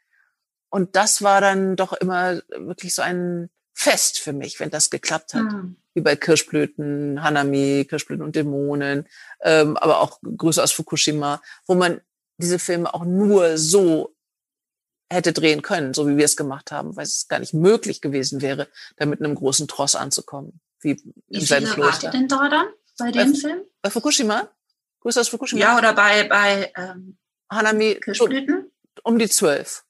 Und 0.70 0.94
das 0.94 1.22
war 1.22 1.40
dann 1.40 1.74
doch 1.74 1.94
immer 1.94 2.42
wirklich 2.56 2.94
so 2.94 3.02
ein 3.02 3.50
Fest 3.72 4.20
für 4.20 4.32
mich, 4.32 4.60
wenn 4.60 4.70
das 4.70 4.88
geklappt 4.88 5.34
hat. 5.34 5.42
Mhm. 5.42 5.78
Wie 5.94 6.00
bei 6.00 6.14
Kirschblüten, 6.14 7.20
Hanami, 7.20 7.84
Kirschblüten 7.88 8.24
und 8.24 8.36
Dämonen, 8.36 9.08
ähm, 9.42 9.76
aber 9.76 9.98
auch 9.98 10.20
Grüße 10.22 10.62
aus 10.62 10.70
Fukushima, 10.70 11.42
wo 11.66 11.74
man 11.74 12.00
diese 12.36 12.60
Filme 12.60 12.94
auch 12.94 13.04
nur 13.04 13.58
so 13.58 14.13
hätte 15.14 15.32
drehen 15.32 15.62
können, 15.62 15.94
so 15.94 16.06
wie 16.08 16.16
wir 16.16 16.24
es 16.24 16.36
gemacht 16.36 16.72
haben, 16.72 16.96
weil 16.96 17.04
es 17.04 17.28
gar 17.28 17.38
nicht 17.38 17.54
möglich 17.54 18.00
gewesen 18.00 18.42
wäre, 18.42 18.68
da 18.96 19.06
mit 19.06 19.20
einem 19.20 19.34
großen 19.34 19.68
Tross 19.68 19.96
anzukommen, 19.96 20.60
wie 20.80 20.90
in 20.90 21.14
wie 21.28 21.44
seinem 21.44 21.70
Kloster. 21.70 22.08
Wie 22.08 22.18
viele 22.18 22.28
denn 22.28 22.28
da 22.28 22.48
dann 22.48 22.66
bei 22.98 23.10
dem 23.10 23.32
bei, 23.32 23.38
Film? 23.38 23.58
Bei 23.80 23.90
Fukushima? 23.90 24.48
Grüße 25.00 25.20
aus 25.20 25.28
Fukushima? 25.28 25.60
Ja, 25.60 25.78
oder 25.78 25.94
bei, 25.94 26.28
bei 26.28 26.72
ähm, 26.76 27.16
Hanami 27.50 27.98
Kirschblüten? 28.02 28.70
Um 29.02 29.18
die 29.18 29.28
zwölf 29.28 29.84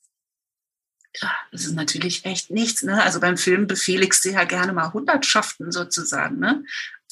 ja, 1.21 1.33
das 1.53 1.65
ist 1.65 1.75
natürlich 1.75 2.25
echt 2.25 2.51
nichts. 2.51 2.83
Ne? 2.83 3.03
Also 3.03 3.21
beim 3.21 3.37
Film 3.37 3.67
befehligst 3.67 4.25
du 4.25 4.31
ja 4.31 4.45
gerne 4.45 4.73
mal 4.73 4.93
Hundertschaften 4.93 5.71
sozusagen. 5.71 6.39
Ne? 6.39 6.65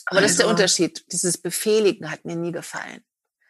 Aber 0.07 0.19
also, 0.19 0.23
das 0.23 0.31
ist 0.33 0.39
der 0.39 0.47
also 0.47 0.57
Unterschied. 0.57 1.05
Dieses 1.13 1.39
Befehligen 1.39 2.11
hat 2.11 2.25
mir 2.25 2.37
nie 2.37 2.53
gefallen. 2.53 3.03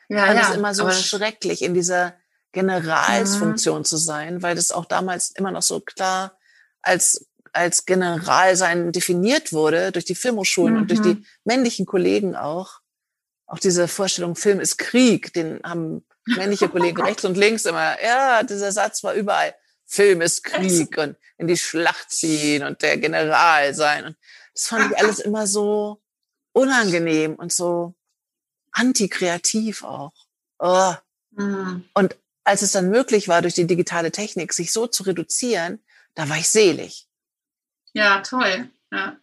Ja, 0.09 0.33
ja. 0.33 0.41
Es 0.41 0.49
ist 0.51 0.57
immer 0.57 0.75
so 0.75 0.91
schrecklich, 0.91 1.63
in 1.63 1.73
dieser 1.75 2.15
Generalsfunktion 2.53 3.79
mhm. 3.79 3.85
zu 3.85 3.97
sein, 3.97 4.43
weil 4.43 4.55
das 4.55 4.71
auch 4.71 4.85
damals 4.85 5.31
immer 5.31 5.51
noch 5.51 5.63
so 5.63 5.81
klar 5.81 6.39
als 6.83 7.27
als 7.53 7.85
General 7.85 8.57
sein 8.57 8.93
definiert 8.93 9.53
wurde 9.53 9.93
durch 9.93 10.07
die 10.07 10.15
Filmhochschulen 10.15 10.75
mhm. 10.75 10.81
und 10.81 10.91
durch 10.91 11.03
die 11.03 11.15
mhm. 11.15 11.27
männlichen 11.45 11.87
Kollegen 11.87 12.35
auch. 12.35 12.81
Auch 13.47 13.59
diese 13.59 13.89
Vorstellung, 13.89 14.35
Film 14.37 14.61
ist 14.61 14.79
Krieg, 14.79 15.35
den 15.35 15.61
haben 15.63 16.07
männliche 16.25 16.69
Kollegen 16.69 17.01
rechts 17.03 17.25
und 17.25 17.37
links 17.37 17.67
immer, 17.67 18.03
ja, 18.03 18.43
dieser 18.43 18.73
Satz 18.73 19.05
war 19.05 19.13
überall. 19.15 19.55
Film 19.85 20.23
ist 20.23 20.45
Krieg 20.45 20.97
und 20.97 21.17
in 21.37 21.47
die 21.47 21.59
Schlacht 21.59 22.11
ziehen 22.11 22.65
und 22.65 22.81
der 22.81 22.97
General 22.97 23.75
sein. 23.75 24.07
Und 24.07 24.17
das 24.55 24.69
fand 24.69 24.91
ich 24.91 24.99
alles 24.99 25.19
immer 25.19 25.47
so 25.47 26.01
unangenehm 26.53 27.35
und 27.35 27.53
so 27.53 27.95
antikreativ 28.71 29.85
auch. 29.85 30.15
Oh. 30.59 30.95
Mhm. 31.33 31.85
Und 31.93 32.17
als 32.45 32.63
es 32.63 32.73
dann 32.73 32.91
möglich 32.91 33.29
war, 33.29 33.43
durch 33.43 33.55
die 33.55 33.67
digitale 33.67 34.13
Technik 34.13 34.53
sich 34.53 34.73
so 34.73 34.87
zu 34.87 35.05
reduzieren, 35.05 35.81
da 36.15 36.29
war 36.29 36.39
ich 36.39 36.49
selig. 36.49 37.09
Ja, 37.95 38.21
toll. 38.21 38.71
Ja. 38.91 39.19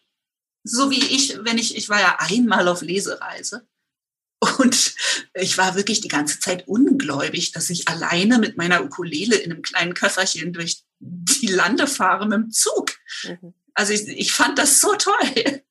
So 0.64 0.92
wie 0.92 1.04
ich, 1.04 1.38
wenn 1.44 1.58
ich, 1.58 1.76
ich 1.76 1.90
war 1.90 2.00
ja 2.00 2.18
einmal 2.20 2.68
auf 2.68 2.82
Lesereise 2.82 3.68
und 4.58 4.96
ich 5.34 5.58
war 5.58 5.76
wirklich 5.76 6.02
die 6.02 6.08
ganze 6.08 6.40
Zeit 6.40 6.68
ungläubig, 6.68 7.52
dass 7.52 7.70
ich 7.70 7.88
alleine 7.88 8.40
mit 8.40 8.58
meiner 8.58 8.84
Ukulele 8.84 9.36
in 9.36 9.52
einem 9.52 9.62
kleinen 9.62 9.94
Köfferchen 9.94 10.54
durch 10.54 10.84
die 11.00 11.48
Lande 11.48 11.88
fahre 11.88 12.28
mit 12.28 12.38
dem 12.38 12.52
Zug. 12.52 12.94
Mhm. 13.24 13.54
Also 13.74 13.94
ich, 13.94 14.08
ich 14.08 14.32
fand 14.32 14.58
das 14.58 14.80
so 14.80 14.96
toll. 14.96 15.64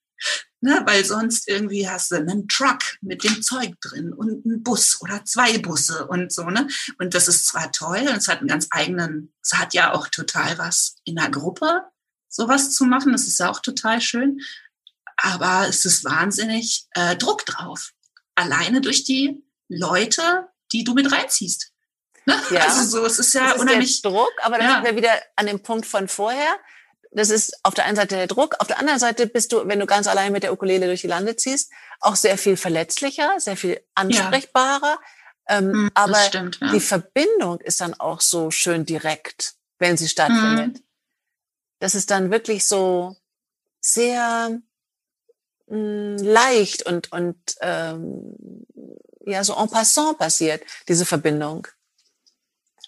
Ne, 0.60 0.82
weil 0.86 1.04
sonst 1.04 1.46
irgendwie 1.46 1.88
hast 1.88 2.10
du 2.10 2.16
einen 2.16 2.48
Truck 2.48 2.80
mit 3.00 3.22
dem 3.22 3.42
Zeug 3.42 3.80
drin 3.80 4.12
und 4.12 4.44
einen 4.44 4.64
Bus 4.64 5.00
oder 5.00 5.24
zwei 5.24 5.58
Busse 5.58 6.08
und 6.08 6.32
so, 6.32 6.46
ne? 6.46 6.66
Und 6.98 7.14
das 7.14 7.28
ist 7.28 7.46
zwar 7.46 7.70
toll 7.70 8.00
und 8.08 8.16
es 8.16 8.26
hat 8.26 8.38
einen 8.38 8.48
ganz 8.48 8.66
eigenen, 8.70 9.32
es 9.40 9.54
hat 9.54 9.72
ja 9.72 9.94
auch 9.94 10.08
total 10.08 10.58
was 10.58 10.96
in 11.04 11.14
der 11.14 11.30
Gruppe, 11.30 11.84
sowas 12.28 12.72
zu 12.72 12.86
machen. 12.86 13.12
Das 13.12 13.28
ist 13.28 13.38
ja 13.38 13.50
auch 13.50 13.60
total 13.60 14.00
schön. 14.00 14.40
Aber 15.16 15.68
es 15.68 15.84
ist 15.84 16.04
wahnsinnig 16.04 16.86
äh, 16.92 17.14
Druck 17.16 17.46
drauf 17.46 17.92
alleine 18.38 18.80
durch 18.80 19.04
die 19.04 19.42
Leute, 19.68 20.48
die 20.72 20.84
du 20.84 20.94
mit 20.94 21.10
reinziehst. 21.10 21.72
Ne? 22.24 22.40
Ja. 22.50 22.60
Also 22.60 22.98
so, 22.98 23.06
es 23.06 23.18
ist 23.18 23.34
ja 23.34 23.46
das 23.46 23.56
ist 23.56 23.60
unheimlich. 23.62 24.02
Druck, 24.02 24.32
aber 24.42 24.58
dann 24.58 24.66
ja. 24.66 24.74
sind 24.74 24.84
wir 24.84 24.96
wieder 24.96 25.12
an 25.36 25.46
dem 25.46 25.62
Punkt 25.62 25.86
von 25.86 26.08
vorher. 26.08 26.58
Das 27.10 27.30
ist 27.30 27.58
auf 27.62 27.74
der 27.74 27.86
einen 27.86 27.96
Seite 27.96 28.16
der 28.16 28.26
Druck, 28.26 28.56
auf 28.58 28.66
der 28.66 28.78
anderen 28.78 28.98
Seite 28.98 29.26
bist 29.26 29.52
du, 29.52 29.66
wenn 29.66 29.80
du 29.80 29.86
ganz 29.86 30.06
allein 30.06 30.32
mit 30.32 30.42
der 30.42 30.52
Ukulele 30.52 30.86
durch 30.86 31.00
die 31.00 31.06
Lande 31.06 31.36
ziehst, 31.36 31.72
auch 32.00 32.16
sehr 32.16 32.36
viel 32.38 32.56
verletzlicher, 32.56 33.38
sehr 33.38 33.56
viel 33.56 33.80
ansprechbarer. 33.94 34.98
Ja. 35.48 35.58
Ähm, 35.58 35.72
hm, 35.72 35.90
aber 35.94 36.14
stimmt, 36.16 36.58
ja. 36.60 36.70
die 36.72 36.80
Verbindung 36.80 37.60
ist 37.60 37.80
dann 37.80 37.94
auch 37.94 38.20
so 38.20 38.50
schön 38.50 38.84
direkt, 38.84 39.54
wenn 39.78 39.96
sie 39.96 40.08
stattfindet. 40.08 40.76
Hm. 40.76 40.84
Das 41.80 41.94
ist 41.94 42.10
dann 42.10 42.30
wirklich 42.30 42.66
so 42.66 43.16
sehr 43.80 44.60
mh, 45.68 46.22
leicht 46.22 46.82
und, 46.84 47.10
und 47.12 47.38
ähm, 47.60 48.66
ja, 49.24 49.44
so 49.44 49.54
en 49.54 49.70
passant 49.70 50.18
passiert, 50.18 50.62
diese 50.88 51.06
Verbindung. 51.06 51.66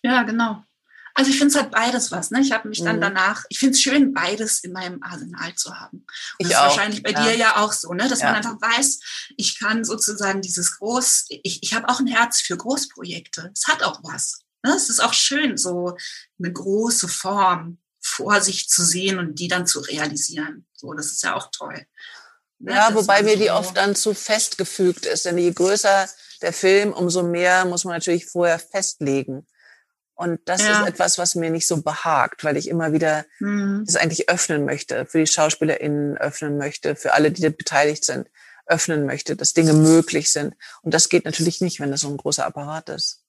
Ja, 0.02 0.22
genau. 0.22 0.62
Also 1.20 1.32
ich 1.32 1.36
finde 1.36 1.54
es 1.54 1.60
halt 1.60 1.70
beides 1.70 2.10
was. 2.12 2.30
Ne? 2.30 2.40
Ich 2.40 2.50
habe 2.50 2.66
mich 2.66 2.82
dann 2.82 2.96
mhm. 2.96 3.02
danach, 3.02 3.44
ich 3.50 3.58
finde 3.58 3.74
es 3.74 3.82
schön, 3.82 4.14
beides 4.14 4.60
in 4.60 4.72
meinem 4.72 5.02
Arsenal 5.02 5.54
zu 5.54 5.78
haben. 5.78 5.98
Und 5.98 6.06
ich 6.38 6.48
das 6.48 6.52
ist 6.52 6.56
auch. 6.56 6.62
wahrscheinlich 6.62 7.02
bei 7.02 7.10
ja. 7.10 7.22
dir 7.22 7.36
ja 7.36 7.56
auch 7.58 7.74
so, 7.74 7.92
ne? 7.92 8.08
dass 8.08 8.20
ja. 8.20 8.28
man 8.28 8.36
einfach 8.36 8.58
weiß, 8.58 9.00
ich 9.36 9.58
kann 9.58 9.84
sozusagen 9.84 10.40
dieses 10.40 10.78
Groß, 10.78 11.26
ich, 11.28 11.62
ich 11.62 11.74
habe 11.74 11.90
auch 11.90 12.00
ein 12.00 12.06
Herz 12.06 12.40
für 12.40 12.56
Großprojekte. 12.56 13.50
Es 13.54 13.68
hat 13.68 13.82
auch 13.82 14.00
was. 14.02 14.40
Ne? 14.62 14.72
Es 14.74 14.88
ist 14.88 15.00
auch 15.00 15.12
schön, 15.12 15.58
so 15.58 15.94
eine 16.38 16.50
große 16.50 17.06
Form 17.06 17.76
vor 18.00 18.40
sich 18.40 18.70
zu 18.70 18.82
sehen 18.82 19.18
und 19.18 19.38
die 19.38 19.48
dann 19.48 19.66
zu 19.66 19.80
realisieren. 19.80 20.66
So, 20.72 20.94
das 20.94 21.12
ist 21.12 21.22
ja 21.22 21.36
auch 21.36 21.50
toll. 21.50 21.84
Ne? 22.60 22.72
Ja, 22.72 22.94
wobei 22.94 23.22
mir 23.22 23.36
die 23.36 23.50
oft 23.50 23.76
dann 23.76 23.94
zu 23.94 24.14
festgefügt 24.14 25.04
ist. 25.04 25.26
Denn 25.26 25.36
je 25.36 25.52
größer 25.52 26.08
der 26.40 26.54
Film, 26.54 26.94
umso 26.94 27.22
mehr 27.22 27.66
muss 27.66 27.84
man 27.84 27.92
natürlich 27.92 28.24
vorher 28.24 28.58
festlegen. 28.58 29.46
Und 30.20 30.38
das 30.44 30.60
ja. 30.60 30.82
ist 30.82 30.86
etwas, 30.86 31.16
was 31.16 31.34
mir 31.34 31.48
nicht 31.48 31.66
so 31.66 31.80
behagt, 31.80 32.44
weil 32.44 32.58
ich 32.58 32.68
immer 32.68 32.92
wieder 32.92 33.24
mhm. 33.38 33.84
das 33.86 33.96
eigentlich 33.96 34.28
öffnen 34.28 34.66
möchte, 34.66 35.06
für 35.06 35.20
die 35.20 35.26
SchauspielerInnen 35.26 36.18
öffnen 36.18 36.58
möchte, 36.58 36.94
für 36.94 37.14
alle, 37.14 37.32
die 37.32 37.48
beteiligt 37.48 38.04
sind, 38.04 38.28
öffnen 38.66 39.06
möchte, 39.06 39.34
dass 39.34 39.54
Dinge 39.54 39.72
möglich 39.72 40.30
sind. 40.30 40.56
Und 40.82 40.92
das 40.92 41.08
geht 41.08 41.24
natürlich 41.24 41.62
nicht, 41.62 41.80
wenn 41.80 41.90
das 41.90 42.02
so 42.02 42.10
ein 42.10 42.18
großer 42.18 42.44
Apparat 42.44 42.90
ist. 42.90 43.24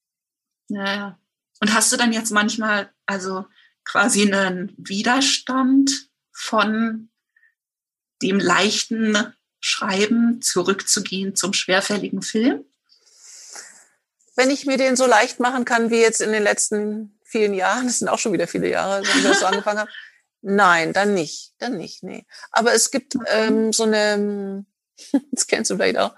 Ja, 0.67 0.85
ja. 0.93 1.19
Und 1.61 1.73
hast 1.73 1.93
du 1.93 1.95
dann 1.95 2.11
jetzt 2.11 2.31
manchmal 2.31 2.91
also 3.05 3.45
quasi 3.85 4.23
einen 4.23 4.73
Widerstand 4.77 6.09
von 6.33 7.09
dem 8.21 8.37
leichten 8.37 9.33
Schreiben 9.61 10.41
zurückzugehen 10.41 11.37
zum 11.37 11.53
schwerfälligen 11.53 12.21
Film? 12.21 12.65
Wenn 14.35 14.49
ich 14.49 14.65
mir 14.65 14.77
den 14.77 14.95
so 14.95 15.05
leicht 15.05 15.39
machen 15.39 15.65
kann 15.65 15.89
wie 15.89 15.99
jetzt 15.99 16.21
in 16.21 16.31
den 16.31 16.43
letzten 16.43 17.19
vielen 17.23 17.53
Jahren, 17.53 17.85
das 17.87 17.99
sind 17.99 18.09
auch 18.09 18.19
schon 18.19 18.33
wieder 18.33 18.47
viele 18.47 18.69
Jahre, 18.69 19.03
seit 19.05 19.15
ich 19.15 19.23
das 19.23 19.39
so 19.39 19.45
angefangen 19.45 19.79
habe, 19.79 19.91
nein, 20.41 20.93
dann 20.93 21.13
nicht, 21.13 21.53
dann 21.59 21.77
nicht, 21.77 22.03
nee. 22.03 22.25
Aber 22.51 22.73
es 22.73 22.91
gibt 22.91 23.15
ähm, 23.27 23.73
so 23.73 23.83
eine, 23.83 24.65
das 25.31 25.47
kennst 25.47 25.71
du 25.71 25.75
vielleicht 25.75 25.97
auch, 25.97 26.15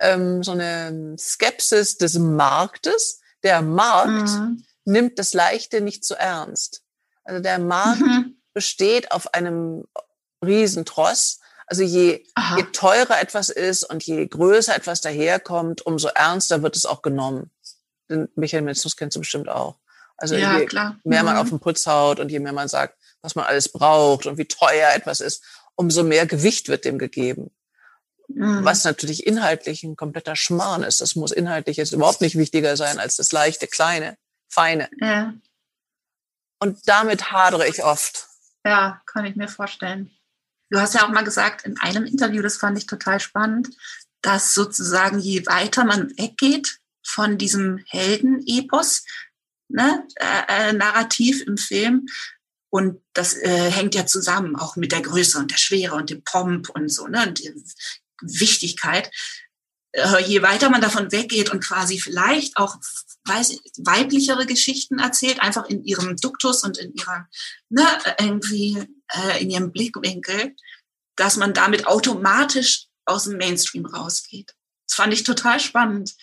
ähm, 0.00 0.42
so 0.42 0.52
eine 0.52 1.16
Skepsis 1.18 1.98
des 1.98 2.14
Marktes. 2.14 3.20
Der 3.42 3.62
Markt 3.62 4.28
mhm. 4.28 4.64
nimmt 4.84 5.18
das 5.18 5.34
Leichte 5.34 5.80
nicht 5.80 6.04
zu 6.04 6.14
ernst. 6.14 6.82
Also 7.24 7.42
der 7.42 7.58
Markt 7.58 8.00
mhm. 8.00 8.40
besteht 8.54 9.12
auf 9.12 9.34
einem 9.34 9.84
Riesentross. 10.44 11.40
Also 11.70 11.82
je, 11.82 12.24
je 12.56 12.62
teurer 12.72 13.20
etwas 13.20 13.50
ist 13.50 13.84
und 13.84 14.02
je 14.02 14.26
größer 14.26 14.74
etwas 14.74 15.02
daherkommt, 15.02 15.84
umso 15.84 16.08
ernster 16.08 16.62
wird 16.62 16.76
es 16.76 16.86
auch 16.86 17.02
genommen. 17.02 17.50
Den 18.08 18.28
Mechanismus 18.36 18.96
kennst 18.96 19.16
du 19.16 19.20
bestimmt 19.20 19.50
auch. 19.50 19.76
Also 20.16 20.34
ja, 20.34 20.58
je 20.58 20.66
klar. 20.66 20.98
mehr 21.04 21.22
man 21.22 21.34
mhm. 21.34 21.40
auf 21.40 21.48
den 21.50 21.60
Putz 21.60 21.86
haut 21.86 22.20
und 22.20 22.30
je 22.30 22.40
mehr 22.40 22.54
man 22.54 22.68
sagt, 22.68 22.98
was 23.20 23.34
man 23.34 23.44
alles 23.44 23.70
braucht 23.70 24.24
und 24.26 24.38
wie 24.38 24.46
teuer 24.46 24.92
etwas 24.94 25.20
ist, 25.20 25.44
umso 25.74 26.02
mehr 26.02 26.26
Gewicht 26.26 26.68
wird 26.68 26.86
dem 26.86 26.98
gegeben. 26.98 27.50
Mhm. 28.28 28.64
Was 28.64 28.84
natürlich 28.84 29.26
inhaltlich 29.26 29.82
ein 29.84 29.94
kompletter 29.94 30.36
Schmarrn 30.36 30.82
ist. 30.82 31.02
Das 31.02 31.16
muss 31.16 31.32
inhaltlich 31.32 31.76
jetzt 31.76 31.92
überhaupt 31.92 32.22
nicht 32.22 32.36
wichtiger 32.36 32.76
sein 32.76 32.98
als 32.98 33.16
das 33.16 33.30
leichte, 33.30 33.66
kleine, 33.66 34.16
feine. 34.48 34.88
Ja. 35.00 35.34
Und 36.58 36.80
damit 36.86 37.30
hadere 37.30 37.68
ich 37.68 37.84
oft. 37.84 38.26
Ja, 38.64 39.02
kann 39.06 39.26
ich 39.26 39.36
mir 39.36 39.48
vorstellen. 39.48 40.10
Du 40.70 40.78
hast 40.78 40.94
ja 40.94 41.04
auch 41.04 41.10
mal 41.10 41.24
gesagt 41.24 41.64
in 41.64 41.78
einem 41.78 42.04
Interview, 42.04 42.42
das 42.42 42.56
fand 42.56 42.78
ich 42.78 42.86
total 42.86 43.20
spannend, 43.20 43.70
dass 44.22 44.52
sozusagen 44.52 45.18
je 45.18 45.46
weiter 45.46 45.84
man 45.84 46.10
weggeht 46.18 46.78
von 47.06 47.38
diesem 47.38 47.82
Heldenepos, 47.86 49.04
ne, 49.68 50.06
äh, 50.16 50.70
äh, 50.70 50.72
Narrativ 50.72 51.42
im 51.42 51.56
Film, 51.56 52.06
und 52.70 53.00
das 53.14 53.34
äh, 53.34 53.70
hängt 53.70 53.94
ja 53.94 54.04
zusammen 54.06 54.56
auch 54.56 54.76
mit 54.76 54.92
der 54.92 55.00
Größe 55.00 55.38
und 55.38 55.50
der 55.50 55.56
Schwere 55.56 55.94
und 55.94 56.10
dem 56.10 56.22
Pomp 56.22 56.68
und 56.68 56.90
so, 56.90 57.06
ne, 57.06 57.26
und 57.26 57.42
der 57.42 57.52
Wichtigkeit. 58.20 59.10
Äh, 59.92 60.22
je 60.24 60.42
weiter 60.42 60.70
man 60.70 60.80
davon 60.80 61.10
weggeht 61.12 61.50
und 61.50 61.64
quasi 61.64 61.98
vielleicht 61.98 62.56
auch 62.56 62.76
weiß, 63.24 63.58
weiblichere 63.78 64.46
Geschichten 64.46 64.98
erzählt, 64.98 65.40
einfach 65.40 65.66
in 65.66 65.84
ihrem 65.84 66.16
Duktus 66.16 66.62
und 66.62 66.78
in 66.78 66.92
ihrer, 66.94 67.26
ne, 67.68 67.86
irgendwie 68.18 68.86
äh, 69.12 69.42
in 69.42 69.50
ihrem 69.50 69.72
Blickwinkel, 69.72 70.54
dass 71.16 71.36
man 71.36 71.54
damit 71.54 71.86
automatisch 71.86 72.86
aus 73.04 73.24
dem 73.24 73.38
Mainstream 73.38 73.86
rausgeht. 73.86 74.54
Das 74.86 74.96
fand 74.96 75.12
ich 75.12 75.24
total 75.24 75.58
spannend. 75.60 76.14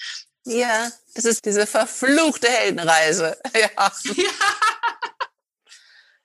Ja, 0.46 0.92
das 1.16 1.26
ist 1.26 1.46
diese 1.46 1.66
verfluchte 1.66 2.48
Heldenreise. 2.48 3.38
Ja. 3.56 3.70
ja. 4.16 4.32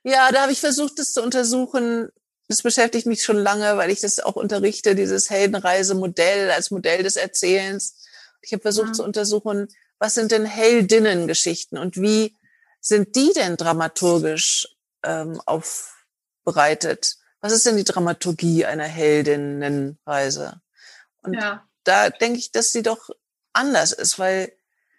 Ja, 0.03 0.33
da 0.33 0.43
habe 0.43 0.53
ich 0.53 0.61
versucht, 0.61 0.99
das 0.99 1.13
zu 1.13 1.23
untersuchen. 1.23 2.09
Das 2.51 2.63
beschäftigt 2.63 3.07
mich 3.07 3.23
schon 3.23 3.39
lange, 3.39 3.77
weil 3.77 3.91
ich 3.91 4.01
das 4.01 4.19
auch 4.19 4.35
unterrichte, 4.35 4.97
dieses 4.97 5.31
Heldenreisemodell 5.31 6.51
als 6.51 6.73
Modell 6.73 7.05
des 7.05 7.15
Erzählens. 7.15 7.95
Ich 8.43 8.53
habe 8.53 8.61
versucht 8.61 8.89
ja. 8.89 8.93
zu 8.95 9.05
untersuchen, 9.05 9.69
was 10.01 10.15
sind 10.15 10.33
denn 10.33 10.47
Heldinnengeschichten 10.47 11.79
und 11.79 12.03
wie 12.03 12.37
sind 12.81 13.15
die 13.15 13.33
denn 13.37 13.57
dramaturgisch 13.57 14.67
ähm, 15.05 15.41
aufbereitet? 15.47 17.19
Was 17.41 17.53
ist 17.53 17.67
denn 17.67 17.77
die 17.77 17.85
Dramaturgie 17.85 18.67
einer 18.67 18.83
Heldinnenreise? 18.83 20.61
Und 21.23 21.35
ja. 21.35 21.65
da 21.85 22.11
denke 22.11 22.41
ich, 22.41 22.51
dass 22.51 22.73
sie 22.73 22.83
doch 22.83 23.11
anders 23.53 23.93
ist, 23.93 24.19
weil 24.19 24.53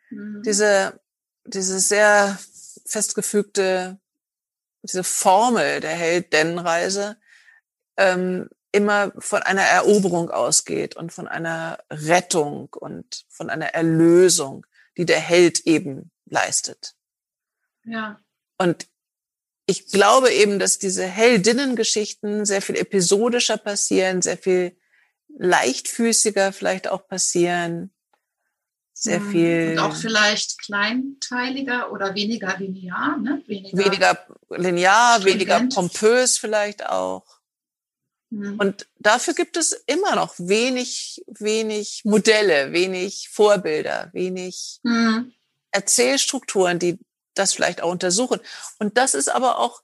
mhm. 0.10 0.42
diese, 0.46 1.02
diese 1.44 1.82
sehr 1.82 2.40
festgefügte, 2.86 4.00
diese 4.84 5.04
Formel 5.04 5.82
der 5.82 5.92
Heldinnenreise 5.92 7.18
ähm, 8.02 8.50
immer 8.72 9.12
von 9.20 9.42
einer 9.42 9.64
Eroberung 9.64 10.30
ausgeht 10.30 10.96
und 10.96 11.12
von 11.12 11.28
einer 11.28 11.80
Rettung 11.90 12.70
und 12.74 13.26
von 13.30 13.50
einer 13.50 13.68
Erlösung 13.68 14.66
die 14.98 15.06
der 15.06 15.20
Held 15.20 15.62
eben 15.62 16.12
leistet. 16.26 16.94
Ja. 17.86 18.20
Und 18.58 18.88
ich 19.66 19.88
glaube 19.88 20.32
eben, 20.32 20.60
dass 20.60 20.80
diese 20.80 21.06
Heldinnengeschichten 21.06 22.46
sehr 22.46 22.62
viel 22.62 22.76
episodischer 22.76 23.58
passieren, 23.58 24.22
sehr 24.22 24.38
viel 24.38 24.78
leichtfüßiger 25.38 26.52
vielleicht 26.52 26.88
auch 26.88 27.08
passieren, 27.08 27.92
sehr 28.94 29.22
mhm. 29.22 29.32
viel. 29.32 29.70
Und 29.72 29.80
auch 29.80 29.96
vielleicht 29.96 30.60
kleinteiliger 30.62 31.92
oder 31.92 32.14
weniger 32.14 32.58
linear, 32.58 33.18
ne? 33.18 33.42
Weniger, 33.48 33.78
weniger 33.78 34.28
linear, 34.50 35.24
weniger 35.24 35.68
pompös 35.74 36.38
vielleicht 36.38 36.86
auch. 36.86 37.41
Mhm. 38.32 38.60
Und 38.60 38.88
dafür 38.98 39.34
gibt 39.34 39.58
es 39.58 39.74
immer 39.86 40.16
noch 40.16 40.34
wenig, 40.38 41.24
wenig 41.28 42.02
Modelle, 42.06 42.72
wenig 42.72 43.30
Vorbilder, 43.30 44.10
wenig 44.14 44.80
mhm. 44.84 45.34
Erzählstrukturen, 45.72 46.80
die 46.80 46.98
das 47.36 47.54
vielleicht 47.54 47.82
auch 47.82 47.92
untersuchen. 47.92 48.40
Und 48.80 48.98
das 48.98 49.14
ist 49.14 49.30
aber 49.30 49.60
auch, 49.60 49.82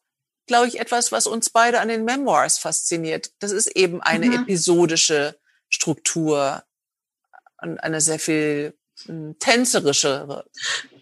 glaube 0.48 0.68
ich, 0.68 0.80
etwas, 0.80 1.12
was 1.12 1.28
uns 1.28 1.50
beide 1.50 1.80
an 1.82 1.90
den 1.90 2.06
Memoirs 2.06 2.58
fasziniert. 2.58 3.32
Das 3.40 3.52
ist 3.52 3.68
eben 3.68 4.02
eine 4.02 4.28
mhm. 4.28 4.44
episodische 4.44 5.38
Struktur 5.70 6.64
und 7.62 7.80
eine 7.80 8.02
sehr 8.02 8.20
viel 8.20 8.78
hm, 9.06 9.38
tänzerischere 9.40 10.46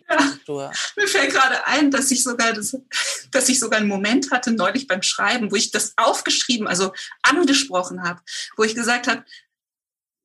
ja, 0.10 0.72
mir 0.96 1.08
fällt 1.08 1.32
gerade 1.32 1.66
ein, 1.68 1.92
dass 1.92 2.12
ich 2.12 2.24
sogar 2.24 2.54
das, 2.54 2.78
dass 3.32 3.50
ich 3.50 3.60
sogar 3.60 3.80
einen 3.80 3.90
Moment 3.90 4.32
hatte 4.32 4.52
neulich 4.52 4.88
beim 4.88 5.02
Schreiben, 5.02 5.52
wo 5.52 5.56
ich 5.56 5.72
das 5.72 5.94
aufgeschrieben, 5.98 6.68
also 6.68 6.94
angesprochen 7.24 8.04
habe, 8.04 8.22
wo 8.56 8.64
ich 8.64 8.76
gesagt 8.76 9.08
habe, 9.08 9.24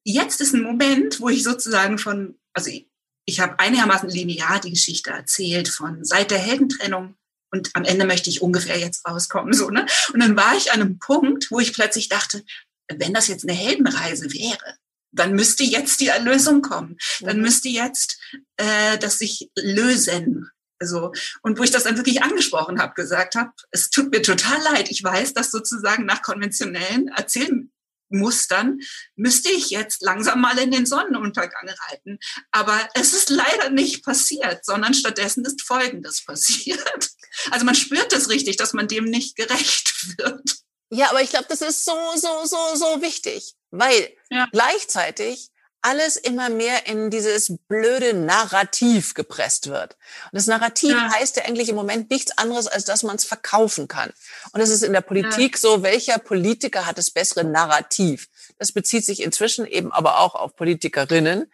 jetzt 0.04 0.40
ist 0.40 0.54
ein 0.54 0.62
Moment, 0.62 1.20
wo 1.20 1.28
ich 1.28 1.42
sozusagen 1.42 1.98
von, 1.98 2.38
also 2.52 2.70
ich, 2.70 2.88
ich 3.26 3.40
habe 3.40 3.58
einigermaßen 3.58 4.08
linear 4.08 4.60
die 4.60 4.70
Geschichte 4.70 5.10
erzählt 5.10 5.68
von 5.68 6.04
seit 6.04 6.30
der 6.30 6.38
Heldentrennung 6.38 7.16
und 7.52 7.70
am 7.74 7.84
Ende 7.84 8.06
möchte 8.06 8.30
ich 8.30 8.42
ungefähr 8.42 8.78
jetzt 8.78 9.06
rauskommen, 9.06 9.52
so, 9.52 9.70
ne? 9.70 9.86
Und 10.12 10.20
dann 10.20 10.36
war 10.36 10.56
ich 10.56 10.72
an 10.72 10.80
einem 10.80 10.98
Punkt, 10.98 11.50
wo 11.50 11.58
ich 11.58 11.72
plötzlich 11.72 12.08
dachte, 12.08 12.44
wenn 12.88 13.14
das 13.14 13.28
jetzt 13.28 13.48
eine 13.48 13.56
Heldenreise 13.56 14.32
wäre, 14.32 14.76
dann 15.12 15.32
müsste 15.34 15.64
jetzt 15.64 16.00
die 16.00 16.08
Erlösung 16.08 16.62
kommen. 16.62 16.96
Dann 17.20 17.36
mhm. 17.36 17.42
müsste 17.42 17.68
jetzt 17.68 18.18
äh, 18.56 18.98
das 18.98 19.18
sich 19.18 19.50
lösen. 19.56 20.50
Also, 20.78 21.12
und 21.42 21.58
wo 21.58 21.62
ich 21.62 21.70
das 21.70 21.84
dann 21.84 21.98
wirklich 21.98 22.22
angesprochen 22.22 22.80
habe, 22.80 22.94
gesagt 22.94 23.34
habe, 23.34 23.52
es 23.70 23.90
tut 23.90 24.10
mir 24.10 24.22
total 24.22 24.60
leid. 24.62 24.90
Ich 24.90 25.04
weiß, 25.04 25.34
dass 25.34 25.50
sozusagen 25.50 26.06
nach 26.06 26.22
konventionellen 26.22 27.08
Erzählmustern 27.08 28.78
müsste 29.14 29.50
ich 29.50 29.68
jetzt 29.68 30.00
langsam 30.00 30.40
mal 30.40 30.58
in 30.58 30.70
den 30.70 30.86
Sonnenuntergang 30.86 31.68
reiten. 31.90 32.18
Aber 32.50 32.78
es 32.94 33.12
ist 33.12 33.28
leider 33.28 33.68
nicht 33.68 34.02
passiert, 34.02 34.64
sondern 34.64 34.94
stattdessen 34.94 35.44
ist 35.44 35.62
Folgendes 35.62 36.24
passiert. 36.26 37.10
Also 37.50 37.66
man 37.66 37.74
spürt 37.74 38.12
das 38.12 38.30
richtig, 38.30 38.56
dass 38.56 38.72
man 38.72 38.88
dem 38.88 39.04
nicht 39.04 39.36
gerecht 39.36 39.94
wird. 40.18 40.60
Ja, 40.92 41.10
aber 41.10 41.22
ich 41.22 41.30
glaube, 41.30 41.46
das 41.48 41.60
ist 41.60 41.84
so, 41.84 41.92
so, 42.16 42.46
so, 42.46 42.74
so 42.74 43.02
wichtig, 43.02 43.54
weil 43.70 44.10
ja. 44.30 44.46
gleichzeitig 44.52 45.50
alles 45.82 46.16
immer 46.16 46.50
mehr 46.50 46.86
in 46.86 47.10
dieses 47.10 47.56
blöde 47.68 48.12
Narrativ 48.12 49.14
gepresst 49.14 49.68
wird. 49.68 49.96
Und 50.30 50.36
das 50.36 50.46
Narrativ 50.46 50.90
ja. 50.90 51.10
heißt 51.10 51.36
ja 51.36 51.44
eigentlich 51.44 51.70
im 51.70 51.76
Moment 51.76 52.10
nichts 52.10 52.36
anderes, 52.36 52.66
als 52.66 52.84
dass 52.84 53.02
man 53.02 53.16
es 53.16 53.24
verkaufen 53.24 53.88
kann. 53.88 54.12
Und 54.52 54.60
es 54.60 54.70
ist 54.70 54.82
in 54.82 54.92
der 54.92 55.00
Politik 55.00 55.54
ja. 55.54 55.60
so, 55.60 55.82
welcher 55.82 56.18
Politiker 56.18 56.86
hat 56.86 56.98
das 56.98 57.10
bessere 57.10 57.44
Narrativ? 57.44 58.28
Das 58.58 58.72
bezieht 58.72 59.06
sich 59.06 59.22
inzwischen 59.22 59.66
eben 59.66 59.90
aber 59.90 60.18
auch 60.18 60.34
auf 60.34 60.54
Politikerinnen, 60.54 61.50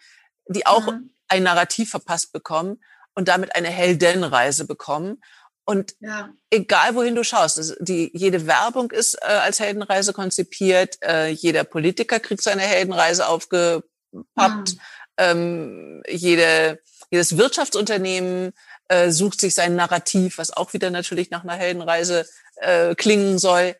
die 0.48 0.66
auch 0.66 0.86
mhm. 0.86 1.10
ein 1.28 1.44
Narrativ 1.44 1.90
verpasst 1.90 2.32
bekommen 2.32 2.82
und 3.14 3.28
damit 3.28 3.55
eine 3.55 3.68
Heldenreise 3.70 4.66
bekommen. 4.66 5.22
Und 5.66 5.97
ja. 5.98 6.30
egal 6.51 6.94
wohin 6.94 7.16
du 7.16 7.24
schaust, 7.24 7.76
die, 7.80 8.10
jede 8.14 8.47
Werbung 8.47 8.93
ist 8.93 9.14
äh, 9.14 9.26
als 9.26 9.59
Heldenreise 9.59 10.12
konzipiert, 10.12 10.97
äh, 11.02 11.28
jeder 11.28 11.64
Politiker 11.64 12.20
kriegt 12.20 12.40
seine 12.40 12.62
Heldenreise 12.62 13.26
aufgepappt, 13.26 13.82
mhm. 14.14 14.80
ähm, 15.16 16.02
jede, 16.09 16.80
jedes 17.10 17.36
Wirtschaftsunternehmen 17.36 18.52
äh, 18.86 19.10
sucht 19.10 19.40
sich 19.40 19.56
sein 19.56 19.74
Narrativ, 19.74 20.38
was 20.38 20.56
auch 20.56 20.72
wieder 20.72 20.90
natürlich 20.90 21.30
nach 21.30 21.43
einer 21.43 21.56
Heldenreise 21.56 22.26
äh, 22.56 22.94
klingen 22.94 23.40
soll. 23.40 23.74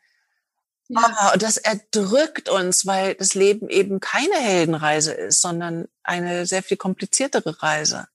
Ja. 0.89 1.33
Oh, 1.33 1.39
das 1.39 1.57
erdrückt 1.57 2.49
uns, 2.49 2.85
weil 2.87 3.15
das 3.15 3.35
Leben 3.35 3.69
eben 3.69 4.01
keine 4.01 4.37
Heldenreise 4.37 5.13
ist, 5.13 5.41
sondern 5.41 5.87
eine 6.03 6.47
sehr 6.47 6.65
viel 6.65 6.77
kompliziertere 6.77 7.63
Reise. 7.63 8.09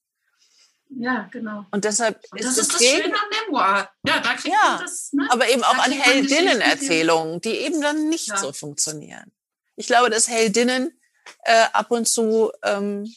Ja, 0.97 1.29
genau. 1.31 1.65
Und 1.71 1.85
deshalb 1.85 2.21
Und 2.31 2.43
das 2.43 2.57
ist, 2.57 2.73
das, 2.73 2.79
das 2.79 2.87
Schöne 2.87 3.13
am 3.13 3.47
Memoir. 3.47 3.89
Ja, 4.05 4.19
da 4.19 4.33
kriegt 4.33 4.53
ja, 4.53 4.71
man 4.71 4.81
das. 4.81 5.13
Ne? 5.13 5.27
Aber 5.29 5.49
eben 5.49 5.63
auch 5.63 5.77
an 5.77 5.91
Heldinnen-Erzählungen, 5.91 7.41
die 7.41 7.55
eben 7.55 7.81
dann 7.81 8.09
nicht 8.09 8.27
ja. 8.27 8.37
so 8.37 8.51
funktionieren. 8.51 9.31
Ich 9.75 9.87
glaube, 9.87 10.09
dass 10.09 10.27
Heldinnen 10.27 10.99
äh, 11.43 11.65
ab 11.71 11.91
und 11.91 12.07
zu 12.07 12.51
ähm, 12.63 13.11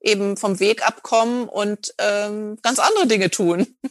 eben 0.00 0.36
vom 0.36 0.60
Weg 0.60 0.86
abkommen 0.86 1.48
und 1.48 1.94
ähm, 1.98 2.58
ganz 2.62 2.78
andere 2.78 3.06
Dinge 3.06 3.30
tun. 3.30 3.66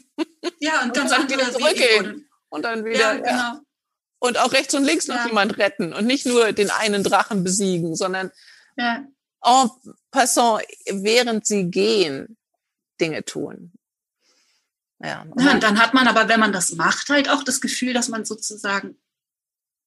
Ja, 0.60 0.81
und, 0.81 0.88
und 0.88 0.95
ganz 0.95 1.11
andere 1.11 1.38
wieder 1.38 1.52
zurückgehen. 1.52 2.27
Und 2.49 2.64
dann 2.64 2.85
wieder. 2.85 2.99
Ja, 2.99 3.14
genau. 3.15 3.27
Ja. 3.27 3.61
Und 4.19 4.38
auch 4.39 4.52
rechts 4.53 4.73
und 4.73 4.85
links 4.85 5.07
noch 5.07 5.23
jemand 5.26 5.57
retten 5.57 5.94
und 5.94 6.06
nicht 6.06 6.26
nur 6.26 6.53
den 6.53 6.72
einen 6.72 7.03
Drachen 7.03 7.44
besiegen, 7.44 7.95
sondern 7.95 8.31
ja. 8.77 9.06
en 9.44 9.69
passant, 10.10 10.64
während 10.89 11.45
sie 11.45 11.69
gehen, 11.69 12.36
Dinge 12.99 13.24
tun. 13.26 13.72
Ja, 14.99 15.26
ja, 15.38 15.53
dann 15.60 15.80
hat 15.80 15.94
man 15.94 16.07
aber, 16.07 16.28
wenn 16.28 16.40
man 16.40 16.52
das 16.52 16.72
macht, 16.74 17.10
halt 17.10 17.30
auch 17.30 17.44
das 17.44 17.61
Gefühl, 17.61 17.94
dass 17.94 18.07
man 18.07 18.26
sozusagen 18.26 18.98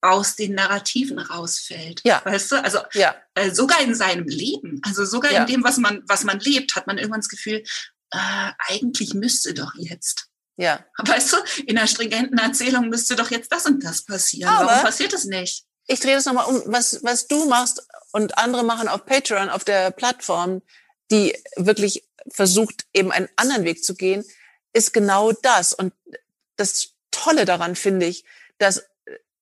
aus 0.02 0.36
den 0.36 0.54
Narrativen 0.54 1.18
rausfällt. 1.18 2.00
Ja. 2.04 2.22
Weißt 2.24 2.52
du? 2.52 2.62
Also 2.62 2.78
ja. 2.94 3.14
äh, 3.34 3.50
sogar 3.50 3.80
in 3.82 3.94
seinem 3.94 4.26
Leben, 4.26 4.80
also 4.84 5.04
sogar 5.04 5.32
ja. 5.32 5.40
in 5.40 5.46
dem, 5.46 5.64
was 5.64 5.78
man, 5.78 6.02
was 6.06 6.24
man 6.24 6.38
lebt, 6.40 6.74
hat 6.76 6.86
man 6.86 6.96
irgendwann 6.96 7.20
das 7.20 7.28
Gefühl, 7.28 7.62
äh, 8.10 8.50
eigentlich 8.68 9.14
müsste 9.14 9.52
doch 9.52 9.74
jetzt. 9.76 10.28
Ja. 10.56 10.84
Weißt 10.98 11.32
du, 11.32 11.36
in 11.66 11.78
einer 11.78 11.86
stringenten 11.86 12.38
Erzählung 12.38 12.88
müsste 12.88 13.16
doch 13.16 13.30
jetzt 13.30 13.52
das 13.52 13.66
und 13.66 13.82
das 13.82 14.04
passieren. 14.04 14.50
Aber 14.50 14.68
Warum 14.68 14.84
passiert 14.84 15.12
es 15.12 15.24
nicht? 15.24 15.64
Ich 15.86 16.00
drehe 16.00 16.14
das 16.14 16.26
nochmal 16.26 16.46
um, 16.46 16.62
was, 16.66 17.02
was 17.02 17.26
du 17.26 17.46
machst 17.46 17.86
und 18.12 18.38
andere 18.38 18.62
machen 18.62 18.88
auf 18.88 19.04
Patreon, 19.06 19.48
auf 19.48 19.64
der 19.64 19.90
Plattform, 19.90 20.62
die 21.10 21.34
wirklich 21.56 22.04
versucht, 22.28 22.86
eben 22.92 23.12
einen 23.12 23.28
anderen 23.36 23.64
Weg 23.64 23.84
zu 23.84 23.94
gehen, 23.94 24.24
ist 24.72 24.92
genau 24.92 25.32
das. 25.32 25.72
Und 25.72 25.92
das 26.56 26.94
Tolle 27.10 27.44
daran 27.44 27.76
finde 27.76 28.06
ich, 28.06 28.24
dass, 28.58 28.84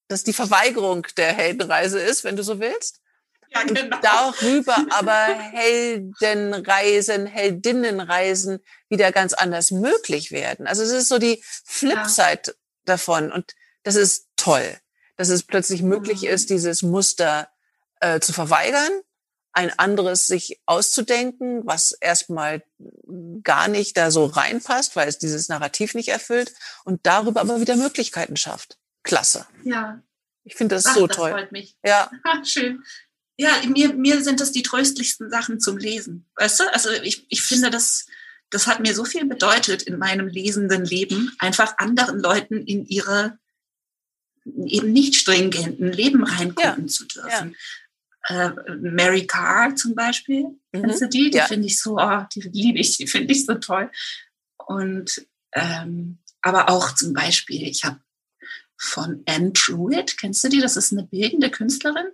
dass 0.09 0.25
die 0.25 0.33
Verweigerung 0.33 1.07
der 1.17 1.33
Heldenreise 1.33 2.01
ist, 2.01 2.25
wenn 2.25 2.37
du 2.37 2.43
so 2.43 2.61
willst. 2.61 3.01
Ja, 3.51 3.63
genau. 3.63 3.97
Und 3.97 4.05
darüber 4.05 4.77
aber 4.91 5.27
Heldenreisen, 5.53 7.27
Heldinnenreisen 7.27 8.61
wieder 8.89 9.13
ganz 9.13 9.33
anders 9.33 9.71
möglich 9.71 10.31
werden. 10.31 10.67
Also 10.67 10.83
es 10.83 10.91
ist 10.91 11.09
so 11.09 11.19
die 11.19 11.43
Flipside 11.65 12.43
ja. 12.47 12.53
davon 12.85 13.33
und 13.33 13.55
das 13.83 13.97
ist 13.97 14.27
toll, 14.37 14.79
dass 15.17 15.29
es 15.29 15.43
plötzlich 15.43 15.83
möglich 15.83 16.23
mhm. 16.23 16.29
ist, 16.29 16.51
dieses 16.51 16.83
Muster 16.83 17.51
äh, 18.01 18.21
zu 18.21 18.33
verweigern 18.33 18.91
ein 19.59 19.77
anderes 19.77 20.29
sich 20.29 20.61
auszudenken, 20.67 21.67
was 21.67 21.91
erstmal 21.91 22.63
gar 23.43 23.67
nicht 23.67 23.97
da 23.97 24.13
so 24.13 24.27
reinpasst, 24.27 24.95
weil 24.95 25.09
es 25.09 25.19
dieses 25.19 25.49
Narrativ 25.49 25.95
nicht 25.95 26.11
erfüllt 26.11 26.55
und 26.85 27.01
darüber 27.03 27.41
aber 27.41 27.61
wieder 27.61 27.75
Möglichkeiten 27.75 28.37
schafft. 28.37 28.79
Klasse. 29.03 29.49
Ja. 29.65 30.01
Ich 30.45 30.55
finde 30.55 30.77
das 30.77 30.87
Ach, 30.87 30.95
so 30.95 31.09
das 31.09 31.17
toll. 31.17 31.33
Freut 31.33 31.51
mich. 31.51 31.77
Ja. 31.85 32.09
schön. 32.45 32.85
Ja, 33.37 33.51
mir, 33.67 33.95
mir 33.95 34.23
sind 34.23 34.39
das 34.39 34.53
die 34.53 34.63
tröstlichsten 34.63 35.29
Sachen 35.29 35.59
zum 35.59 35.77
Lesen. 35.77 36.29
Weißt 36.37 36.61
du? 36.61 36.73
Also 36.73 36.91
ich, 36.93 37.27
ich 37.29 37.43
finde, 37.43 37.71
das, 37.71 38.07
das 38.51 38.69
hat 38.69 38.79
mir 38.79 38.95
so 38.95 39.05
viel 39.05 39.25
bedeutet 39.25 39.83
in 39.83 39.99
meinem 39.99 40.29
lesenden 40.29 40.85
Leben, 40.85 41.35
einfach 41.41 41.75
anderen 41.79 42.21
Leuten 42.21 42.65
in 42.65 42.87
ihre 42.87 43.41
eben 44.45 44.93
nicht 44.93 45.17
stringenten 45.17 45.91
Leben 45.91 46.23
reingucken 46.23 46.87
ja. 46.87 46.87
zu 46.87 47.07
dürfen. 47.07 47.51
Ja 47.51 47.57
äh, 48.29 48.51
Mary 48.81 49.27
Carr 49.27 49.75
zum 49.75 49.95
Beispiel. 49.95 50.45
Mhm. 50.73 50.83
Kennst 50.83 51.03
du 51.03 51.09
die? 51.09 51.31
Die 51.31 51.39
ja. 51.39 51.47
finde 51.47 51.67
ich 51.67 51.81
so, 51.81 51.97
oh, 51.99 52.23
die 52.35 52.41
liebe 52.41 52.79
ich, 52.79 52.97
die 52.97 53.07
finde 53.07 53.33
ich 53.33 53.47
so 53.47 53.55
toll. 53.55 53.91
Und 54.67 55.27
ähm, 55.53 56.19
aber 56.43 56.71
auch 56.71 56.95
zum 56.95 57.13
Beispiel, 57.13 57.67
ich 57.67 57.85
habe 57.85 58.01
von 58.77 59.23
Anne 59.27 59.53
Truitt, 59.53 60.19
kennst 60.19 60.45
du 60.45 60.49
die? 60.49 60.61
Das 60.61 60.77
ist 60.77 60.93
eine 60.93 61.05
bildende 61.05 61.51
Künstlerin. 61.51 62.07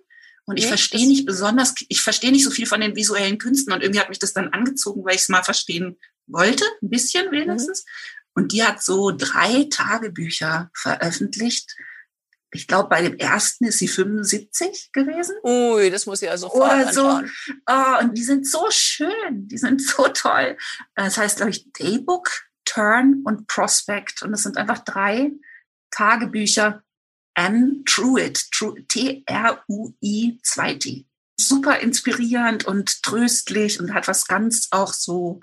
Und 0.46 0.58
ich 0.58 0.66
verstehe 0.66 1.06
nicht 1.08 1.24
besonders, 1.24 1.74
ich 1.88 2.02
verstehe 2.02 2.30
nicht 2.30 2.44
so 2.44 2.50
viel 2.50 2.66
von 2.66 2.80
den 2.80 2.96
visuellen 2.96 3.38
Künsten 3.38 3.72
und 3.72 3.82
irgendwie 3.82 4.00
hat 4.00 4.10
mich 4.10 4.18
das 4.18 4.34
dann 4.34 4.48
angezogen, 4.48 5.02
weil 5.04 5.14
ich 5.14 5.22
es 5.22 5.28
mal 5.30 5.42
verstehen 5.42 5.96
wollte, 6.26 6.64
ein 6.82 6.90
bisschen 6.90 7.30
wenigstens. 7.32 7.84
Mhm. 7.84 8.42
Und 8.42 8.52
die 8.52 8.62
hat 8.62 8.82
so 8.82 9.10
drei 9.10 9.66
Tagebücher 9.70 10.70
veröffentlicht 10.74 11.76
ich 12.54 12.68
glaube, 12.68 12.88
bei 12.88 13.02
dem 13.02 13.18
ersten 13.18 13.64
ist 13.64 13.78
sie 13.78 13.88
75 13.88 14.90
gewesen. 14.92 15.34
Ui, 15.42 15.90
das 15.90 16.06
muss 16.06 16.22
ich 16.22 16.30
also 16.30 16.52
Oder 16.52 16.92
so. 16.92 17.20
Oh, 17.68 17.98
und 18.00 18.16
die 18.16 18.22
sind 18.22 18.46
so 18.46 18.66
schön, 18.70 19.48
die 19.48 19.58
sind 19.58 19.82
so 19.82 20.06
toll. 20.08 20.56
Das 20.94 21.18
heißt, 21.18 21.38
glaube 21.38 21.50
ich, 21.50 21.72
Daybook, 21.72 22.30
Turn 22.64 23.22
und 23.24 23.48
Prospect. 23.48 24.22
Und 24.22 24.32
es 24.34 24.44
sind 24.44 24.56
einfach 24.56 24.78
drei 24.78 25.32
Tagebücher 25.90 26.82
Anne 27.34 27.82
Truitt, 27.84 28.48
T-R-U-I 28.88 30.40
2T. 30.44 31.06
Super 31.40 31.80
inspirierend 31.80 32.64
und 32.64 33.02
tröstlich 33.02 33.80
und 33.80 33.92
hat 33.92 34.06
was 34.06 34.28
ganz 34.28 34.68
auch 34.70 34.92
so 34.92 35.40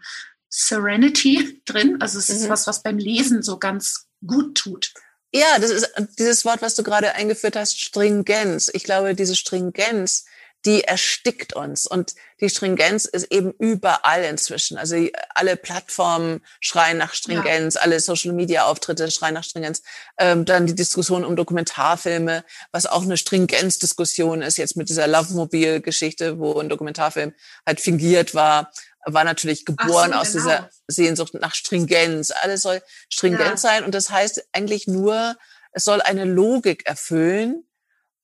Serenity 0.48 1.62
drin. 1.66 2.02
Also 2.02 2.20
es 2.20 2.30
ist 2.30 2.46
mhm. 2.46 2.50
was, 2.50 2.68
was 2.68 2.82
beim 2.82 2.98
Lesen 2.98 3.44
so 3.44 3.60
ganz 3.60 4.08
gut 4.26 4.56
tut. 4.56 4.94
Ja, 5.34 5.60
das 5.60 5.72
ist 5.72 5.90
dieses 6.20 6.44
Wort, 6.44 6.62
was 6.62 6.76
du 6.76 6.84
gerade 6.84 7.16
eingeführt 7.16 7.56
hast, 7.56 7.80
Stringenz. 7.80 8.70
Ich 8.74 8.84
glaube, 8.84 9.16
diese 9.16 9.36
Stringenz, 9.36 10.26
die 10.66 10.84
erstickt 10.84 11.54
uns. 11.54 11.88
Und 11.88 12.16
die 12.42 12.50
Stringenz 12.50 13.06
ist 13.06 13.32
eben 13.32 13.52
überall 13.58 14.24
inzwischen. 14.26 14.78
Also 14.78 14.96
alle 15.34 15.56
Plattformen 15.56 16.42
schreien 16.60 16.98
nach 16.98 17.14
Stringenz, 17.14 17.76
ja. 17.76 17.82
alle 17.82 18.00
Social-Media-Auftritte 18.00 19.10
schreien 19.10 19.34
nach 19.34 19.46
Stringenz. 19.46 19.82
Ähm, 20.20 20.44
dann 20.44 20.68
die 20.68 20.76
Diskussion 20.76 21.24
um 21.24 21.38
Dokumentarfilme, 21.38 22.44
was 22.72 22.86
auch 22.86 23.04
eine 23.04 23.18
Stringenz-Diskussion 23.18 24.42
ist, 24.42 24.58
jetzt 24.58 24.76
mit 24.76 24.90
dieser 24.90 25.08
Love-Mobil-Geschichte, 25.08 26.40
wo 26.40 26.60
ein 26.60 26.70
Dokumentarfilm 26.70 27.34
halt 27.66 27.80
fingiert 27.80 28.36
war 28.36 28.72
war 29.06 29.24
natürlich 29.24 29.66
geboren 29.66 30.12
so, 30.12 30.18
aus 30.18 30.32
genau. 30.32 30.44
dieser 30.44 30.70
Sehnsucht 30.88 31.34
nach 31.36 31.56
Stringenz. 31.56 32.32
Alles 32.32 32.62
soll 32.62 32.82
stringent 33.10 33.42
ja. 33.42 33.58
sein 33.58 33.84
und 33.84 33.96
das 33.96 34.10
heißt 34.10 34.48
eigentlich 34.52 34.88
nur, 34.88 35.36
es 35.72 35.84
soll 35.84 36.02
eine 36.02 36.26
Logik 36.26 36.86
erfüllen. 36.86 37.66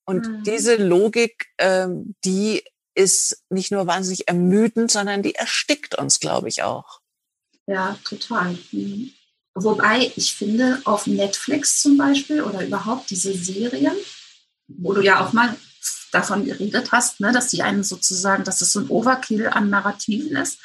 Und 0.05 0.27
mhm. 0.27 0.43
diese 0.43 0.75
Logik, 0.75 1.47
ähm, 1.57 2.15
die 2.23 2.63
ist 2.95 3.43
nicht 3.49 3.71
nur 3.71 3.87
wahnsinnig 3.87 4.27
ermüdend, 4.27 4.91
sondern 4.91 5.21
die 5.21 5.35
erstickt 5.35 5.95
uns, 5.95 6.19
glaube 6.19 6.49
ich, 6.49 6.63
auch. 6.63 7.01
Ja, 7.67 7.97
total. 8.03 8.57
Mhm. 8.71 9.11
Wobei 9.53 10.11
ich 10.15 10.33
finde, 10.33 10.81
auf 10.85 11.07
Netflix 11.07 11.81
zum 11.81 11.97
Beispiel 11.97 12.41
oder 12.43 12.65
überhaupt 12.65 13.09
diese 13.09 13.33
Serien, 13.33 13.95
wo 14.67 14.93
du 14.93 15.01
ja 15.01 15.25
auch 15.25 15.33
mal 15.33 15.55
davon 16.19 16.45
geredet 16.45 16.91
hast, 16.91 17.19
ne, 17.19 17.31
dass 17.31 17.47
die 17.47 17.63
einen 17.63 17.83
sozusagen, 17.83 18.43
dass 18.43 18.61
es 18.61 18.71
so 18.71 18.79
ein 18.79 18.89
Overkill 18.89 19.47
an 19.47 19.69
Narrativen 19.69 20.35
ist. 20.37 20.59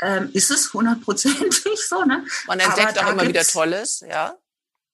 Ähm, 0.00 0.30
ist 0.32 0.50
es 0.50 0.72
hundertprozentig 0.72 1.78
so, 1.88 2.04
ne? 2.04 2.24
Man 2.46 2.60
entdeckt 2.60 2.98
auch 2.98 3.12
immer 3.12 3.28
wieder 3.28 3.44
Tolles, 3.44 4.04
ja. 4.08 4.36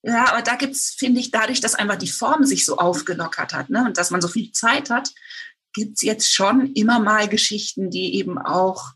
Ja, 0.02 0.28
aber 0.28 0.42
da 0.42 0.54
gibt's, 0.56 0.94
finde 0.96 1.20
ich, 1.20 1.30
dadurch, 1.30 1.60
dass 1.60 1.74
einfach 1.74 1.96
die 1.96 2.08
Form 2.08 2.44
sich 2.44 2.64
so 2.64 2.78
aufgelockert 2.78 3.52
hat, 3.52 3.70
ne, 3.70 3.84
und 3.84 3.98
dass 3.98 4.10
man 4.10 4.20
so 4.20 4.28
viel 4.28 4.52
Zeit 4.52 4.90
hat, 4.90 5.10
gibt's 5.72 6.02
jetzt 6.02 6.32
schon 6.32 6.72
immer 6.74 7.00
mal 7.00 7.28
Geschichten, 7.28 7.90
die 7.90 8.14
eben 8.16 8.38
auch, 8.38 8.92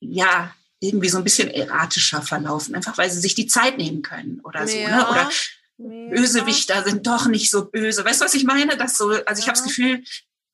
ja, 0.00 0.54
irgendwie 0.80 1.08
so 1.08 1.18
ein 1.18 1.24
bisschen 1.24 1.50
erratischer 1.50 2.22
verlaufen, 2.22 2.74
einfach 2.74 2.96
weil 2.98 3.10
sie 3.10 3.20
sich 3.20 3.34
die 3.34 3.48
Zeit 3.48 3.78
nehmen 3.78 4.02
können 4.02 4.40
oder 4.44 4.66
so, 4.66 4.76
ja. 4.76 4.88
ne? 4.88 5.10
Oder 5.10 5.30
Bösewichter 5.78 6.82
sind 6.82 7.06
doch 7.06 7.26
nicht 7.26 7.50
so 7.50 7.66
böse. 7.66 8.04
Weißt 8.04 8.20
du, 8.20 8.24
was 8.24 8.34
ich 8.34 8.44
meine? 8.44 8.76
Das 8.76 8.96
so, 8.96 9.10
also 9.10 9.40
ich 9.40 9.48
habe 9.48 9.56
das 9.56 9.62
Gefühl, 9.62 10.02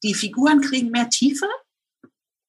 die 0.03 0.15
Figuren 0.15 0.61
kriegen 0.61 0.91
mehr 0.91 1.09
Tiefe. 1.09 1.47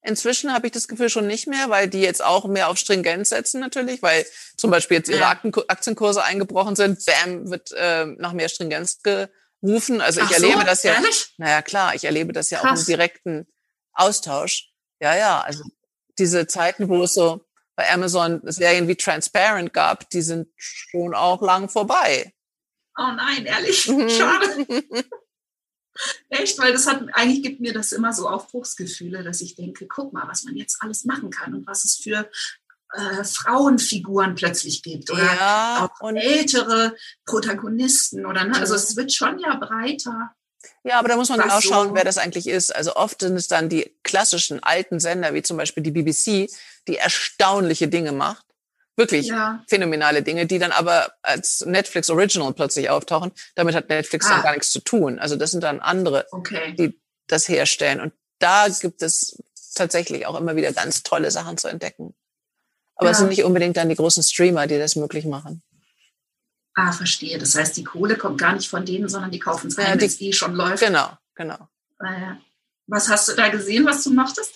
Inzwischen 0.02 0.52
habe 0.52 0.66
ich 0.66 0.72
das 0.72 0.86
Gefühl 0.86 1.08
schon 1.08 1.26
nicht 1.26 1.48
mehr, 1.48 1.68
weil 1.70 1.88
die 1.88 2.00
jetzt 2.00 2.22
auch 2.22 2.46
mehr 2.46 2.68
auf 2.68 2.76
Stringenz 2.76 3.30
setzen 3.30 3.60
natürlich, 3.60 4.02
weil 4.02 4.24
zum 4.56 4.70
Beispiel 4.70 4.98
jetzt 4.98 5.08
ihre 5.08 5.20
ja. 5.20 5.40
Aktienkurse 5.68 6.22
eingebrochen 6.22 6.76
sind. 6.76 7.04
Bam, 7.04 7.50
wird 7.50 7.72
äh, 7.72 8.06
nach 8.18 8.32
mehr 8.32 8.48
Stringenz 8.48 9.00
gerufen. 9.02 10.00
Also 10.00 10.20
ich 10.20 10.26
Ach 10.28 10.32
erlebe 10.32 10.60
so? 10.60 10.64
das 10.64 10.82
ja. 10.84 10.94
Ehrlich? 10.94 11.34
Naja, 11.38 11.62
klar, 11.62 11.94
ich 11.94 12.04
erlebe 12.04 12.32
das 12.32 12.50
ja 12.50 12.60
Krass. 12.60 12.80
auch 12.80 12.82
im 12.82 12.86
direkten 12.86 13.46
Austausch. 13.94 14.70
Ja, 15.00 15.16
ja, 15.16 15.40
also 15.40 15.64
diese 16.18 16.46
Zeiten, 16.46 16.88
wo 16.88 17.02
es 17.02 17.14
so 17.14 17.44
bei 17.74 17.90
Amazon 17.90 18.40
Serien 18.44 18.88
wie 18.88 18.96
Transparent 18.96 19.72
gab, 19.72 20.08
die 20.10 20.22
sind 20.22 20.48
schon 20.56 21.14
auch 21.14 21.42
lang 21.42 21.68
vorbei. 21.68 22.32
Oh 22.98 23.12
nein, 23.14 23.44
ehrlich, 23.46 23.88
mhm. 23.88 24.08
schade. 24.08 24.66
Echt, 26.28 26.58
weil 26.58 26.72
das 26.72 26.86
hat, 26.86 27.02
eigentlich 27.12 27.42
gibt 27.42 27.60
mir 27.60 27.72
das 27.72 27.92
immer 27.92 28.12
so 28.12 28.28
Aufbruchsgefühle, 28.28 29.22
dass 29.22 29.40
ich 29.40 29.54
denke, 29.56 29.86
guck 29.86 30.12
mal, 30.12 30.28
was 30.28 30.44
man 30.44 30.54
jetzt 30.56 30.82
alles 30.82 31.04
machen 31.04 31.30
kann 31.30 31.54
und 31.54 31.66
was 31.66 31.84
es 31.84 31.96
für 31.96 32.28
äh, 32.92 33.24
Frauenfiguren 33.24 34.34
plötzlich 34.34 34.82
gibt 34.82 35.10
oder 35.10 35.24
Ja, 35.24 35.90
auch 36.00 36.12
ältere 36.12 36.94
Protagonisten 37.24 38.26
oder 38.26 38.44
ne? 38.44 38.56
Also 38.56 38.74
Mhm. 38.74 38.78
es 38.80 38.96
wird 38.96 39.12
schon 39.12 39.38
ja 39.38 39.56
breiter. 39.56 40.34
Ja, 40.84 40.98
aber 40.98 41.08
da 41.08 41.16
muss 41.16 41.28
man 41.30 41.40
genau 41.40 41.60
schauen, 41.60 41.88
so- 41.88 41.94
wer 41.94 42.04
das 42.04 42.18
eigentlich 42.18 42.46
ist. 42.46 42.74
Also 42.74 42.94
oft 42.96 43.20
sind 43.20 43.36
es 43.36 43.48
dann 43.48 43.68
die 43.68 43.96
klassischen 44.02 44.62
alten 44.62 45.00
Sender, 45.00 45.32
wie 45.34 45.42
zum 45.42 45.56
Beispiel 45.56 45.82
die 45.82 45.90
BBC, 45.92 46.48
die 46.88 46.96
erstaunliche 46.96 47.88
Dinge 47.88 48.12
macht. 48.12 48.45
Wirklich 48.96 49.26
Ja. 49.26 49.62
phänomenale 49.68 50.22
Dinge, 50.22 50.46
die 50.46 50.58
dann 50.58 50.72
aber 50.72 51.12
als 51.22 51.60
Netflix 51.66 52.08
Original 52.10 52.52
plötzlich 52.54 52.88
auftauchen. 52.90 53.30
Damit 53.54 53.74
hat 53.74 53.88
Netflix 53.90 54.26
Ah. 54.26 54.30
dann 54.30 54.42
gar 54.42 54.52
nichts 54.52 54.70
zu 54.70 54.80
tun. 54.80 55.18
Also 55.18 55.36
das 55.36 55.50
sind 55.50 55.62
dann 55.62 55.80
andere, 55.80 56.26
Okay. 56.32 56.74
die 56.78 56.98
das 57.26 57.48
herstellen. 57.48 58.00
Und 58.00 58.12
da 58.38 58.66
gibt 58.68 59.02
es 59.02 59.42
tatsächlich 59.74 60.26
auch 60.26 60.38
immer 60.38 60.56
wieder 60.56 60.72
ganz 60.72 61.02
tolle 61.02 61.30
Sachen 61.30 61.58
zu 61.58 61.68
entdecken. 61.68 62.14
Aber 62.94 63.10
es 63.10 63.16
Ja. 63.18 63.20
sind 63.20 63.28
nicht 63.28 63.44
unbedingt 63.44 63.76
dann 63.76 63.90
die 63.90 63.96
großen 63.96 64.22
Streamer, 64.22 64.66
die 64.66 64.78
das 64.78 64.96
möglich 64.96 65.26
machen. 65.26 65.62
Ah, 66.74 66.92
verstehe. 66.92 67.38
Das 67.38 67.54
heißt, 67.54 67.76
die 67.76 67.84
Kohle 67.84 68.16
kommt 68.16 68.38
gar 68.38 68.54
nicht 68.54 68.68
von 68.68 68.84
denen, 68.84 69.08
sondern 69.08 69.30
die 69.30 69.38
kaufen 69.38 69.68
es 69.68 69.76
Ja, 69.76 69.84
ein, 69.84 69.98
die- 69.98 70.02
wenn 70.02 70.08
es 70.08 70.20
eh 70.20 70.32
schon 70.32 70.54
läuft. 70.54 70.82
Genau, 70.82 71.10
genau. 71.34 71.68
Äh, 72.00 72.34
was 72.86 73.08
hast 73.08 73.28
du 73.28 73.32
da 73.34 73.48
gesehen, 73.48 73.84
was 73.86 74.04
du 74.04 74.12
mochtest? 74.12 74.52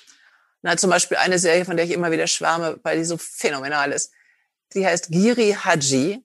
Na, 0.62 0.76
zum 0.76 0.90
Beispiel 0.90 1.16
eine 1.16 1.38
Serie, 1.38 1.64
von 1.64 1.76
der 1.76 1.86
ich 1.86 1.92
immer 1.92 2.10
wieder 2.10 2.26
schwärme, 2.26 2.78
weil 2.82 2.98
die 2.98 3.04
so 3.04 3.16
phänomenal 3.18 3.92
ist. 3.92 4.12
Die 4.74 4.86
heißt 4.86 5.08
Giri 5.10 5.56
Haji. 5.64 6.22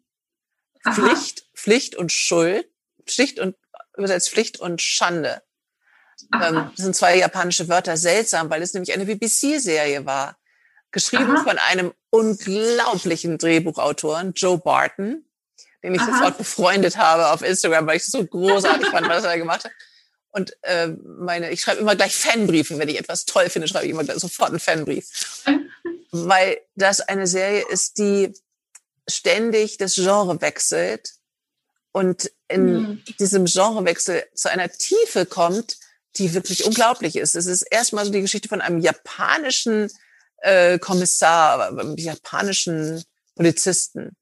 Pflicht, 0.93 1.45
Pflicht 1.55 1.95
und 1.95 2.11
Schuld. 2.11 2.67
Pflicht 3.05 3.39
und, 3.39 3.55
übersetzt 3.97 4.29
Pflicht 4.29 4.59
und 4.59 4.81
Schande. 4.81 5.41
Ähm, 6.33 6.69
das 6.75 6.85
sind 6.85 6.95
zwei 6.95 7.17
japanische 7.17 7.67
Wörter. 7.67 7.97
Seltsam, 7.97 8.49
weil 8.49 8.61
es 8.61 8.73
nämlich 8.73 8.93
eine 8.93 9.05
BBC-Serie 9.05 10.05
war. 10.05 10.37
Geschrieben 10.91 11.35
Aha. 11.35 11.43
von 11.43 11.57
einem 11.57 11.93
unglaublichen 12.09 13.37
Drehbuchautoren, 13.37 14.33
Joe 14.33 14.57
Barton, 14.57 15.25
den 15.83 15.95
ich 15.95 16.01
Aha. 16.01 16.13
sofort 16.13 16.37
befreundet 16.37 16.97
habe 16.97 17.27
auf 17.31 17.41
Instagram, 17.41 17.85
weil 17.87 17.97
ich 17.97 18.03
es 18.03 18.11
so 18.11 18.25
großartig 18.25 18.87
fand, 18.87 19.09
was 19.09 19.23
er 19.23 19.31
da 19.31 19.37
gemacht 19.37 19.65
hat. 19.65 19.71
Und 20.29 20.55
äh, 20.63 20.87
meine, 20.87 21.51
ich 21.51 21.61
schreibe 21.61 21.81
immer 21.81 21.95
gleich 21.95 22.15
Fanbriefe, 22.15 22.77
wenn 22.77 22.89
ich 22.89 22.99
etwas 22.99 23.25
toll 23.25 23.49
finde, 23.49 23.67
schreibe 23.67 23.85
ich 23.85 23.91
immer 23.91 24.03
sofort 24.19 24.49
einen 24.49 24.59
Fanbrief. 24.59 25.05
Weil 26.27 26.57
das 26.75 27.01
eine 27.01 27.27
Serie 27.27 27.65
ist, 27.69 27.97
die 27.97 28.33
ständig 29.07 29.77
das 29.77 29.95
Genre 29.95 30.41
wechselt 30.41 31.11
und 31.91 32.31
in 32.47 32.65
Mhm. 32.65 33.03
diesem 33.19 33.45
Genrewechsel 33.45 34.23
zu 34.33 34.49
einer 34.49 34.69
Tiefe 34.69 35.25
kommt, 35.25 35.77
die 36.17 36.33
wirklich 36.33 36.65
unglaublich 36.65 37.15
ist. 37.17 37.35
Es 37.35 37.45
ist 37.45 37.63
erstmal 37.63 38.05
so 38.05 38.11
die 38.11 38.21
Geschichte 38.21 38.47
von 38.49 38.61
einem 38.61 38.79
japanischen 38.79 39.91
äh, 40.41 40.79
Kommissar, 40.79 41.67
einem 41.69 41.95
japanischen 41.97 43.03
Polizisten. 43.35 44.15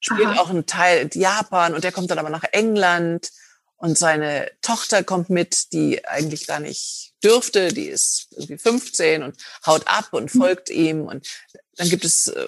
Spielt 0.00 0.28
Aha. 0.28 0.40
auch 0.40 0.50
einen 0.50 0.66
Teil 0.66 1.10
in 1.12 1.20
Japan 1.20 1.74
und 1.74 1.84
der 1.84 1.92
kommt 1.92 2.10
dann 2.10 2.18
aber 2.18 2.30
nach 2.30 2.44
England 2.52 3.30
und 3.76 3.98
seine 3.98 4.50
Tochter 4.62 5.02
kommt 5.04 5.28
mit, 5.28 5.72
die 5.72 6.04
eigentlich 6.06 6.46
gar 6.46 6.60
nicht 6.60 7.09
dürfte, 7.22 7.72
die 7.72 7.86
ist 7.86 8.28
irgendwie 8.32 8.58
15 8.58 9.22
und 9.22 9.36
haut 9.66 9.86
ab 9.86 10.08
und 10.12 10.30
folgt 10.30 10.70
ihm 10.70 11.02
und 11.06 11.26
dann 11.76 11.88
gibt 11.88 12.04
es 12.04 12.26
äh, 12.28 12.46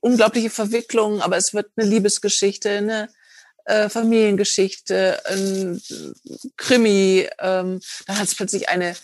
unglaubliche 0.00 0.50
Verwicklungen, 0.50 1.20
aber 1.20 1.36
es 1.36 1.52
wird 1.54 1.70
eine 1.76 1.86
Liebesgeschichte, 1.88 2.70
eine 2.70 3.08
äh, 3.64 3.88
Familiengeschichte, 3.88 5.20
ein 5.26 5.80
Krimi, 6.56 7.28
ähm, 7.38 7.80
dann 8.06 8.18
hat 8.18 8.28
es 8.28 8.34
plötzlich 8.34 8.68
eine 8.68 8.96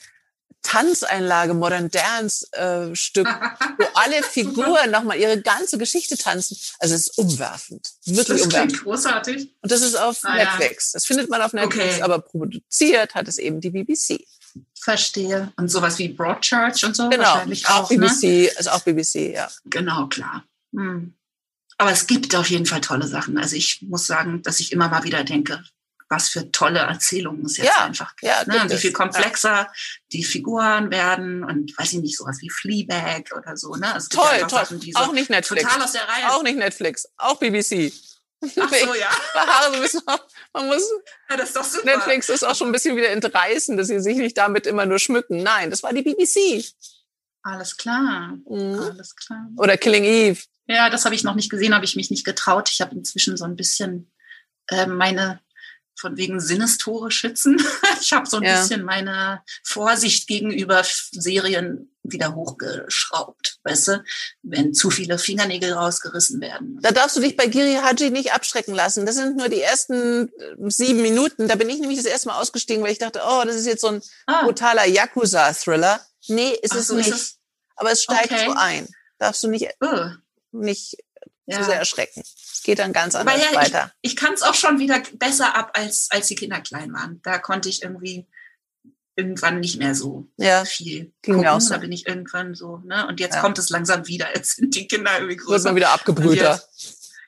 Tanzeinlage, 0.62 1.55
Modern 1.55 1.89
Dance 1.90 2.47
äh, 2.53 2.95
Stück, 2.95 3.28
wo 3.28 3.85
alle 3.95 4.23
Figuren 4.24 4.90
nochmal 4.90 5.19
ihre 5.19 5.40
ganze 5.40 5.78
Geschichte 5.78 6.16
tanzen. 6.19 6.59
Also 6.81 6.95
es 6.97 7.03
ist 7.09 7.19
umwerfend, 7.19 7.93
wirklich 8.05 8.27
Das 8.27 8.47
umwerfend. 8.47 8.73
klingt 8.73 8.85
großartig. 8.85 9.55
Und 9.62 9.70
das 9.73 9.82
ist 9.82 9.95
auf 9.95 10.19
Ah, 10.24 10.36
ja. 10.36 10.45
Netflix. 10.57 10.93
Das 10.93 11.07
findet 11.07 11.31
man 11.31 11.40
auf 11.43 11.53
Netflix, 11.53 11.95
Okay. 11.95 12.03
aber 12.03 12.19
produziert 12.19 13.15
hat 13.15 13.28
es 13.28 13.39
eben 13.39 13.61
die 13.61 13.70
BBC. 13.70 14.27
Verstehe. 14.80 15.52
Und 15.56 15.68
sowas 15.68 15.98
wie 15.98 16.09
Broadchurch 16.09 16.85
und 16.85 16.94
so 16.97 17.09
Genau, 17.09 17.24
wahrscheinlich 17.24 17.66
auch 17.68 17.85
auch. 17.85 17.90
Ne? 17.90 17.98
BBC, 18.09 18.56
also 18.56 18.70
auch 18.70 18.80
BBC, 18.80 19.35
ja. 19.35 19.48
Genau, 19.66 20.06
klar. 20.06 20.44
Hm. 20.74 21.14
Aber 21.78 21.93
es 21.93 22.06
gibt 22.06 22.35
auf 22.35 22.51
jeden 22.51 22.66
Fall 22.66 22.80
tolle 22.80 23.06
Sachen. 23.06 23.39
Also 23.39 23.55
ich 23.56 23.82
muss 23.82 24.06
sagen, 24.06 24.43
dass 24.43 24.60
ich 24.60 24.72
immer 24.72 24.89
mal 24.89 25.05
wieder 25.05 25.22
denke, 25.24 25.62
was 26.10 26.28
für 26.30 26.51
tolle 26.51 26.80
Erzählungen 26.80 27.44
es 27.44 27.59
jetzt 27.59 27.66
Ja, 27.66 27.85
einfach 27.85 28.16
gibt. 28.16 28.32
ja, 28.32 28.44
ne? 28.47 28.70
Wie 28.70 28.76
viel 28.78 28.93
komplexer 28.93 29.70
die 30.12 30.24
Figuren 30.24 30.90
werden 30.90 31.44
und 31.44 31.76
weiß 31.76 31.93
ich 31.93 31.98
nicht, 32.01 32.16
sowas 32.16 32.39
wie 32.40 32.48
Fleabag 32.51 33.24
oder 33.36 33.56
so. 33.56 33.74
Ne? 33.74 33.93
Also 33.93 34.06
es 34.06 34.09
Toll, 34.09 34.39
toll. 34.40 34.48
Sachen, 34.48 34.80
so 34.80 34.90
Auch 34.94 35.12
nicht 35.12 35.28
Netflix. 35.30 35.62
total 35.64 35.82
aus 35.82 35.93
der 35.93 36.09
Reihe 36.09 36.30
Auch 36.32 36.43
nicht 36.43 36.56
Netflix, 36.59 37.06
auch 37.18 37.39
BBC. 37.39 37.93
Ach 38.43 38.48
so, 38.48 38.94
ja. 38.94 39.10
Haare 39.35 39.70
so 39.70 39.74
ein 39.76 39.82
bisschen, 39.82 40.02
man 40.52 40.66
muss, 40.66 40.82
ja. 41.30 41.36
Das 41.36 41.50
ist 41.50 41.56
doch 41.56 41.64
super. 41.64 41.84
Netflix 41.84 42.28
ist 42.28 42.44
auch 42.44 42.54
schon 42.54 42.68
ein 42.68 42.72
bisschen 42.72 42.96
wieder 42.96 43.10
entreißen, 43.10 43.76
dass 43.76 43.88
sie 43.88 44.00
sich 44.00 44.16
nicht 44.16 44.36
damit 44.36 44.66
immer 44.66 44.86
nur 44.86 44.98
schmücken. 44.98 45.42
Nein, 45.42 45.70
das 45.70 45.82
war 45.82 45.92
die 45.92 46.02
BBC. 46.02 46.64
Alles 47.42 47.76
klar. 47.76 48.36
Mhm. 48.48 48.78
Alles 48.78 49.14
klar. 49.14 49.48
Oder 49.56 49.76
Killing 49.76 50.04
Eve. 50.04 50.40
Ja, 50.66 50.90
das 50.90 51.04
habe 51.04 51.14
ich 51.14 51.24
noch 51.24 51.34
nicht 51.34 51.50
gesehen, 51.50 51.74
habe 51.74 51.84
ich 51.84 51.96
mich 51.96 52.10
nicht 52.10 52.24
getraut. 52.24 52.68
Ich 52.70 52.80
habe 52.80 52.94
inzwischen 52.94 53.36
so 53.36 53.44
ein 53.44 53.56
bisschen 53.56 54.10
äh, 54.68 54.86
meine 54.86 55.40
von 55.98 56.16
wegen 56.16 56.40
Sinnestore 56.40 57.10
schützen. 57.10 57.60
Ich 58.00 58.12
habe 58.12 58.28
so 58.28 58.36
ein 58.36 58.44
Ja. 58.44 58.60
bisschen 58.60 58.84
meine 58.84 59.42
Vorsicht 59.64 60.28
gegenüber 60.28 60.82
Serien 61.10 61.92
wieder 62.04 62.34
hochgeschraubt, 62.34 63.58
weißt 63.64 63.88
du, 63.88 64.04
wenn 64.42 64.72
zu 64.72 64.90
viele 64.90 65.18
Fingernägel 65.18 65.72
rausgerissen 65.72 66.40
werden. 66.40 66.78
Da 66.80 66.92
darfst 66.92 67.16
du 67.16 67.20
dich 67.20 67.36
bei 67.36 67.46
Giri 67.48 67.74
Haji 67.74 68.10
nicht 68.10 68.32
abschrecken 68.32 68.74
lassen. 68.74 69.04
Das 69.04 69.16
sind 69.16 69.36
nur 69.36 69.48
die 69.48 69.60
ersten 69.60 70.28
äh, 70.28 70.54
sieben 70.70 71.02
Minuten. 71.02 71.48
Da 71.48 71.56
bin 71.56 71.68
ich 71.68 71.80
nämlich 71.80 71.98
das 71.98 72.06
erste 72.06 72.28
Mal 72.28 72.40
ausgestiegen, 72.40 72.82
weil 72.84 72.92
ich 72.92 72.98
dachte, 72.98 73.20
oh, 73.26 73.42
das 73.44 73.56
ist 73.56 73.66
jetzt 73.66 73.80
so 73.82 73.88
ein 73.88 74.02
Ah, 74.26 74.44
brutaler 74.44 74.86
Yakuza-Thriller. 74.86 76.00
Nee, 76.28 76.52
ist 76.62 76.72
ach 76.72 76.78
es 76.78 76.86
so, 76.86 76.94
nicht. 76.94 77.08
ist 77.08 77.14
es? 77.14 77.36
Aber 77.76 77.90
es 77.92 78.02
steigt 78.02 78.32
Okay. 78.32 78.46
so 78.46 78.52
ein. 78.56 78.88
Darfst 79.18 79.42
du 79.42 79.48
nicht, 79.48 79.68
Oh, 79.80 80.06
nicht 80.52 80.96
ja. 81.48 81.58
zu 81.58 81.64
sehr 81.64 81.76
erschrecken. 81.78 82.22
Es 82.24 82.62
geht 82.62 82.78
dann 82.78 82.92
ganz 82.92 83.14
anders 83.14 83.40
ja, 83.42 83.54
weiter. 83.56 83.92
Ich 84.02 84.16
kann 84.16 84.34
es 84.34 84.42
auch 84.42 84.54
schon 84.54 84.78
wieder 84.78 85.00
besser 85.14 85.54
ab, 85.56 85.70
als, 85.74 86.08
als 86.10 86.26
die 86.28 86.34
Kinder 86.34 86.60
klein 86.60 86.92
waren. 86.92 87.20
Da 87.22 87.38
konnte 87.38 87.68
ich 87.68 87.82
irgendwie 87.82 88.26
irgendwann 89.16 89.58
nicht 89.60 89.78
mehr 89.78 89.94
so 89.94 90.28
Ja, 90.36 90.64
viel 90.64 91.12
Ging 91.22 91.34
mir 91.36 91.42
gucken. 91.42 91.48
auch 91.48 91.60
so. 91.60 91.74
Da 91.74 91.78
bin 91.78 91.90
ich 91.92 92.06
irgendwann 92.06 92.54
so, 92.54 92.78
ne? 92.84 93.06
Und 93.08 93.18
jetzt 93.20 93.34
Ja. 93.36 93.40
kommt 93.40 93.58
es 93.58 93.68
langsam 93.70 94.06
wieder. 94.06 94.28
Jetzt 94.34 94.56
sind 94.56 94.74
die 94.74 94.86
Kinder 94.86 95.12
irgendwie 95.14 95.36
wird 95.36 95.46
größer. 95.46 95.68
man 95.70 95.76
wieder 95.76 95.90
abgebrühter. 95.90 96.62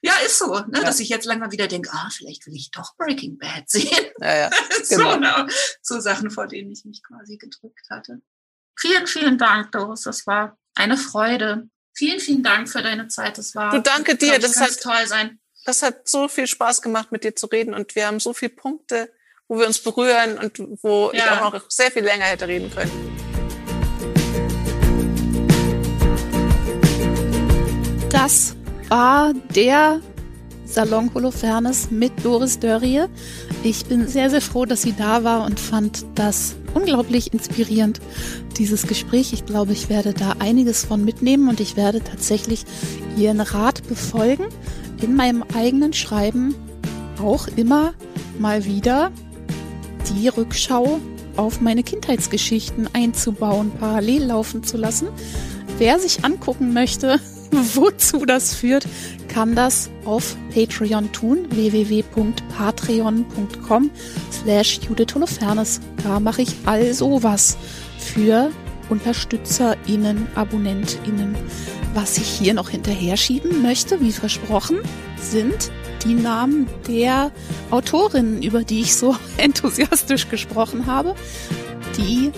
Ja, 0.02 0.14
ist 0.24 0.38
so, 0.38 0.54
ne? 0.60 0.78
Ja. 0.78 0.84
dass 0.84 0.98
ich 1.00 1.10
jetzt 1.10 1.26
langsam 1.26 1.52
wieder 1.52 1.66
denke, 1.68 1.90
ah, 1.92 2.08
vielleicht 2.10 2.46
will 2.46 2.54
ich 2.56 2.70
doch 2.70 2.96
Breaking 2.96 3.36
Bad 3.38 3.64
sehen. 3.68 4.06
Ja, 4.20 4.34
ja. 4.36 4.50
so, 4.84 4.96
Genau. 4.96 5.16
ne? 5.18 5.46
so 5.82 6.00
Sachen, 6.00 6.30
vor 6.30 6.46
denen 6.46 6.70
ich 6.70 6.84
mich 6.86 7.02
quasi 7.02 7.36
gedrückt 7.36 7.86
hatte. 7.90 8.22
Vielen, 8.78 9.06
vielen 9.06 9.36
Dank, 9.36 9.72
Doris. 9.72 10.02
Das 10.02 10.26
war 10.26 10.56
eine 10.74 10.96
Freude. 10.96 11.68
Vielen, 12.00 12.18
vielen 12.18 12.42
Dank 12.42 12.66
für 12.70 12.82
deine 12.82 13.08
Zeit. 13.08 13.36
Das 13.36 13.54
war 13.54 13.72
Du, 13.72 13.82
danke 13.82 14.16
dir. 14.16 14.32
ich, 14.32 14.38
Das 14.38 14.54
ganz 14.54 14.76
hat- 14.76 14.80
toll 14.82 15.06
sein. 15.06 15.38
Das 15.66 15.82
hat 15.82 16.08
so 16.08 16.28
viel 16.28 16.46
Spaß 16.46 16.80
gemacht, 16.80 17.12
mit 17.12 17.24
dir 17.24 17.36
zu 17.36 17.44
reden 17.46 17.74
und 17.74 17.94
wir 17.94 18.06
haben 18.06 18.20
so 18.20 18.32
viele 18.32 18.52
Punkte, 18.52 19.12
wo 19.48 19.58
wir 19.58 19.66
uns 19.66 19.80
berühren 19.80 20.38
und 20.38 20.58
wo 20.82 21.10
ich 21.12 21.18
Ja. 21.18 21.44
auch 21.46 21.52
noch 21.52 21.70
sehr 21.70 21.90
viel 21.90 22.02
länger 22.02 22.24
hätte 22.24 22.48
reden 22.48 22.70
können. 22.74 22.90
Das 28.10 28.56
war 28.88 29.32
der 29.54 30.00
Salon 30.64 31.12
Holofernes 31.14 31.90
mit 31.90 32.12
Doris 32.24 32.58
Dörrie. 32.58 33.04
Ich 33.62 33.84
bin 33.86 34.06
sehr, 34.06 34.30
sehr 34.30 34.40
froh, 34.40 34.64
dass 34.64 34.82
sie 34.82 34.94
da 34.96 35.22
war 35.24 35.44
und 35.44 35.58
fand 35.60 36.06
das 36.14 36.54
unglaublich 36.74 37.32
inspirierend, 37.32 38.00
dieses 38.56 38.86
Gespräch. 38.86 39.32
Ich 39.32 39.46
glaube, 39.46 39.72
ich 39.72 39.88
werde 39.88 40.12
da 40.12 40.36
einiges 40.38 40.84
von 40.84 41.04
mitnehmen 41.04 41.48
und 41.48 41.60
ich 41.60 41.76
werde 41.76 42.02
tatsächlich 42.02 42.64
ihren 43.16 43.40
Rat 43.40 43.86
befolgen, 43.88 44.46
in 45.02 45.14
meinem 45.14 45.44
eigenen 45.54 45.92
Schreiben 45.92 46.54
auch 47.22 47.48
immer 47.56 47.94
mal 48.38 48.64
wieder 48.64 49.10
die 50.14 50.28
Rückschau 50.28 51.00
auf 51.36 51.60
meine 51.60 51.82
Kindheitsgeschichten 51.82 52.88
einzubauen, 52.92 53.70
parallel 53.78 54.24
laufen 54.24 54.64
zu 54.64 54.76
lassen. 54.76 55.08
Wer 55.78 55.98
sich 55.98 56.24
angucken 56.24 56.72
möchte, 56.72 57.20
wozu 57.74 58.24
das 58.24 58.54
führt, 58.54 58.86
kann 59.28 59.54
das 59.54 59.90
auf 60.04 60.36
Patreon 60.54 61.12
tun, 61.12 61.46
www.patreon.com 61.50 63.90
slash 64.30 64.80
Judith 64.86 65.14
Holofernes. 65.14 65.80
Da 66.02 66.18
mache 66.20 66.42
ich 66.42 66.54
all 66.66 66.92
sowas 66.94 67.56
für 67.98 68.50
UnterstützerInnen, 68.88 70.28
AbonnentInnen. 70.34 71.36
Was 71.94 72.18
ich 72.18 72.28
hier 72.28 72.54
noch 72.54 72.70
hinterher 72.70 73.16
schieben 73.16 73.62
möchte, 73.62 74.00
wie 74.00 74.12
versprochen, 74.12 74.78
sind 75.20 75.72
die 76.04 76.14
Namen 76.14 76.68
der 76.86 77.32
Autorinnen, 77.70 78.42
über 78.42 78.64
die 78.64 78.80
ich 78.80 78.96
so 78.96 79.16
enthusiastisch 79.36 80.28
gesprochen 80.28 80.86
habe, 80.86 81.14
die 81.96 82.32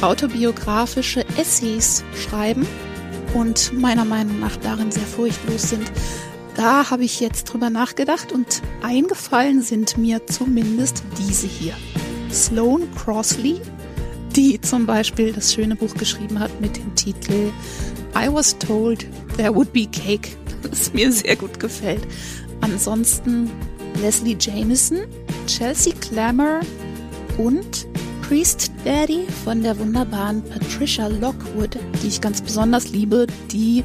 autobiografische 0.00 1.24
Essays 1.36 2.02
schreiben 2.16 2.66
und 3.34 3.72
meiner 3.72 4.04
Meinung 4.04 4.40
nach 4.40 4.56
darin 4.56 4.90
sehr 4.90 5.02
furchtlos 5.02 5.70
sind. 5.70 5.90
Da 6.54 6.90
habe 6.90 7.04
ich 7.04 7.20
jetzt 7.20 7.44
drüber 7.44 7.70
nachgedacht 7.70 8.32
und 8.32 8.62
eingefallen 8.82 9.62
sind 9.62 9.96
mir 9.96 10.26
zumindest 10.26 11.02
diese 11.18 11.46
hier. 11.46 11.74
Sloane 12.30 12.86
Crossley, 12.96 13.60
die 14.36 14.60
zum 14.60 14.86
Beispiel 14.86 15.32
das 15.32 15.52
schöne 15.52 15.76
Buch 15.76 15.94
geschrieben 15.94 16.38
hat 16.38 16.60
mit 16.60 16.76
dem 16.76 16.94
Titel 16.94 17.52
I 18.14 18.28
was 18.28 18.56
told 18.58 19.06
there 19.36 19.54
would 19.54 19.72
be 19.72 19.86
cake, 19.86 20.36
das 20.62 20.92
mir 20.92 21.10
sehr 21.10 21.36
gut 21.36 21.58
gefällt. 21.58 22.02
Ansonsten 22.60 23.50
Leslie 24.00 24.36
Jameson, 24.38 25.00
Chelsea 25.46 25.94
Clammer 26.00 26.60
und 27.38 27.86
Priest 28.32 28.72
Daddy 28.82 29.26
von 29.44 29.62
der 29.62 29.78
wunderbaren 29.78 30.42
Patricia 30.42 31.06
Lockwood, 31.06 31.76
die 32.02 32.08
ich 32.08 32.22
ganz 32.22 32.40
besonders 32.40 32.88
liebe, 32.88 33.26
die 33.50 33.84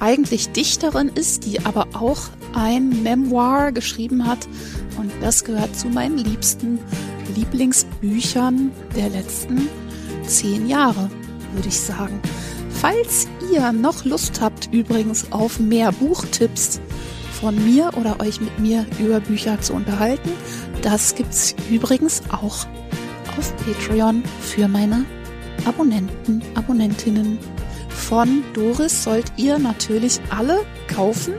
eigentlich 0.00 0.48
Dichterin 0.50 1.12
ist, 1.14 1.46
die 1.46 1.64
aber 1.64 1.86
auch 1.92 2.22
ein 2.54 3.04
Memoir 3.04 3.70
geschrieben 3.70 4.26
hat. 4.26 4.48
Und 4.98 5.12
das 5.20 5.44
gehört 5.44 5.76
zu 5.76 5.86
meinen 5.86 6.18
liebsten 6.18 6.80
Lieblingsbüchern 7.36 8.72
der 8.96 9.10
letzten 9.10 9.68
zehn 10.26 10.68
Jahre, 10.68 11.08
würde 11.52 11.68
ich 11.68 11.78
sagen. 11.78 12.20
Falls 12.70 13.28
ihr 13.52 13.70
noch 13.70 14.04
Lust 14.04 14.40
habt 14.40 14.70
übrigens 14.72 15.30
auf 15.30 15.60
mehr 15.60 15.92
Buchtipps 15.92 16.80
von 17.40 17.54
mir 17.64 17.92
oder 17.96 18.18
euch 18.18 18.40
mit 18.40 18.58
mir 18.58 18.86
über 18.98 19.20
Bücher 19.20 19.60
zu 19.60 19.72
unterhalten, 19.72 20.32
das 20.82 21.14
gibt's 21.14 21.54
übrigens 21.70 22.22
auch 22.32 22.66
auf 23.38 23.54
Patreon 23.56 24.22
für 24.40 24.68
meine 24.68 25.04
Abonnenten, 25.64 26.42
Abonnentinnen. 26.54 27.38
Von 27.88 28.42
Doris 28.52 29.04
sollt 29.04 29.32
ihr 29.36 29.58
natürlich 29.58 30.20
alle 30.30 30.60
kaufen. 30.88 31.34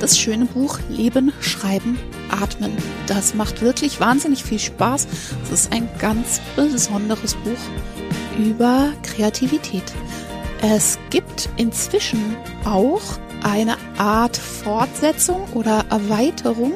Das 0.00 0.18
schöne 0.18 0.46
Buch 0.46 0.78
Leben, 0.88 1.32
Schreiben, 1.40 1.98
Atmen. 2.30 2.72
Das 3.06 3.34
macht 3.34 3.62
wirklich 3.62 4.00
wahnsinnig 4.00 4.42
viel 4.42 4.58
Spaß. 4.58 5.06
Es 5.44 5.50
ist 5.50 5.72
ein 5.72 5.88
ganz 5.98 6.40
besonderes 6.56 7.34
Buch 7.34 8.38
über 8.38 8.92
Kreativität. 9.02 9.84
Es 10.62 10.98
gibt 11.10 11.48
inzwischen 11.56 12.36
auch 12.64 13.02
eine 13.42 13.76
Art 13.98 14.36
Fortsetzung 14.36 15.44
oder 15.54 15.84
Erweiterung. 15.90 16.72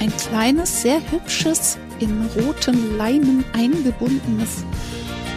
Ein 0.00 0.12
kleines, 0.16 0.82
sehr 0.82 1.00
hübsches, 1.10 1.78
in 2.04 2.28
roten 2.36 2.96
Leinen 2.96 3.44
eingebundenes 3.52 4.64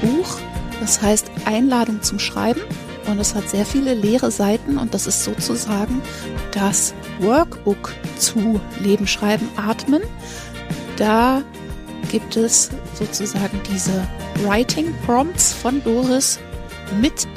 Buch. 0.02 0.38
Das 0.80 1.02
heißt 1.02 1.31
Einladung 1.45 2.02
zum 2.02 2.19
Schreiben. 2.19 2.61
Und 3.07 3.19
es 3.19 3.34
hat 3.34 3.48
sehr 3.48 3.65
viele 3.65 3.94
leere 3.94 4.31
Seiten 4.31 4.77
und 4.77 4.94
das 4.94 5.07
ist 5.07 5.23
sozusagen 5.23 6.02
das 6.52 6.94
Workbook 7.19 7.94
zu 8.18 8.60
Leben, 8.81 9.07
Schreiben, 9.07 9.48
Atmen. 9.56 10.02
Da 10.98 11.41
gibt 12.11 12.35
es 12.35 12.69
sozusagen 12.95 13.61
diese 13.72 14.06
Writing 14.44 14.94
Prompts 15.06 15.53
von 15.53 15.81
Doris 15.84 16.38
mit 16.99 17.27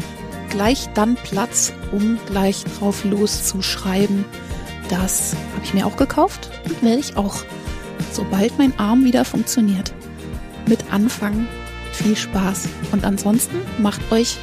gleich 0.48 0.88
dann 0.94 1.14
Platz, 1.14 1.72
um 1.92 2.18
gleich 2.26 2.64
drauf 2.78 3.04
loszuschreiben. 3.04 4.24
Das 4.88 5.36
habe 5.54 5.64
ich 5.64 5.72
mir 5.72 5.86
auch 5.86 5.96
gekauft 5.96 6.50
und 6.64 6.82
werde 6.82 6.98
ich 6.98 7.16
auch, 7.16 7.44
sobald 8.12 8.56
mein 8.58 8.78
Arm 8.78 9.04
wieder 9.04 9.24
funktioniert, 9.24 9.92
mit 10.66 10.92
anfangen. 10.92 11.48
Viel 11.92 12.16
Spaß. 12.16 12.68
Und 12.92 13.04
ansonsten 13.04 13.56
macht 13.78 14.00
euch 14.12 14.38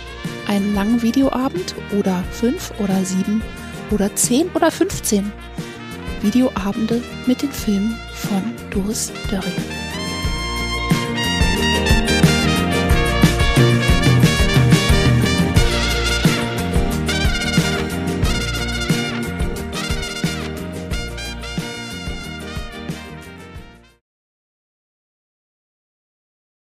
einen 0.47 0.75
langen 0.75 1.01
Videoabend 1.01 1.75
oder 1.97 2.23
fünf 2.31 2.71
oder 2.79 3.03
sieben 3.03 3.41
oder 3.91 4.13
zehn 4.15 4.49
oder 4.53 4.69
15 4.69 5.31
Videoabende 6.21 7.01
mit 7.25 7.41
den 7.41 7.51
Filmen 7.51 7.97
von 8.13 8.41
Doris 8.69 9.11
Dörrie. 9.29 9.86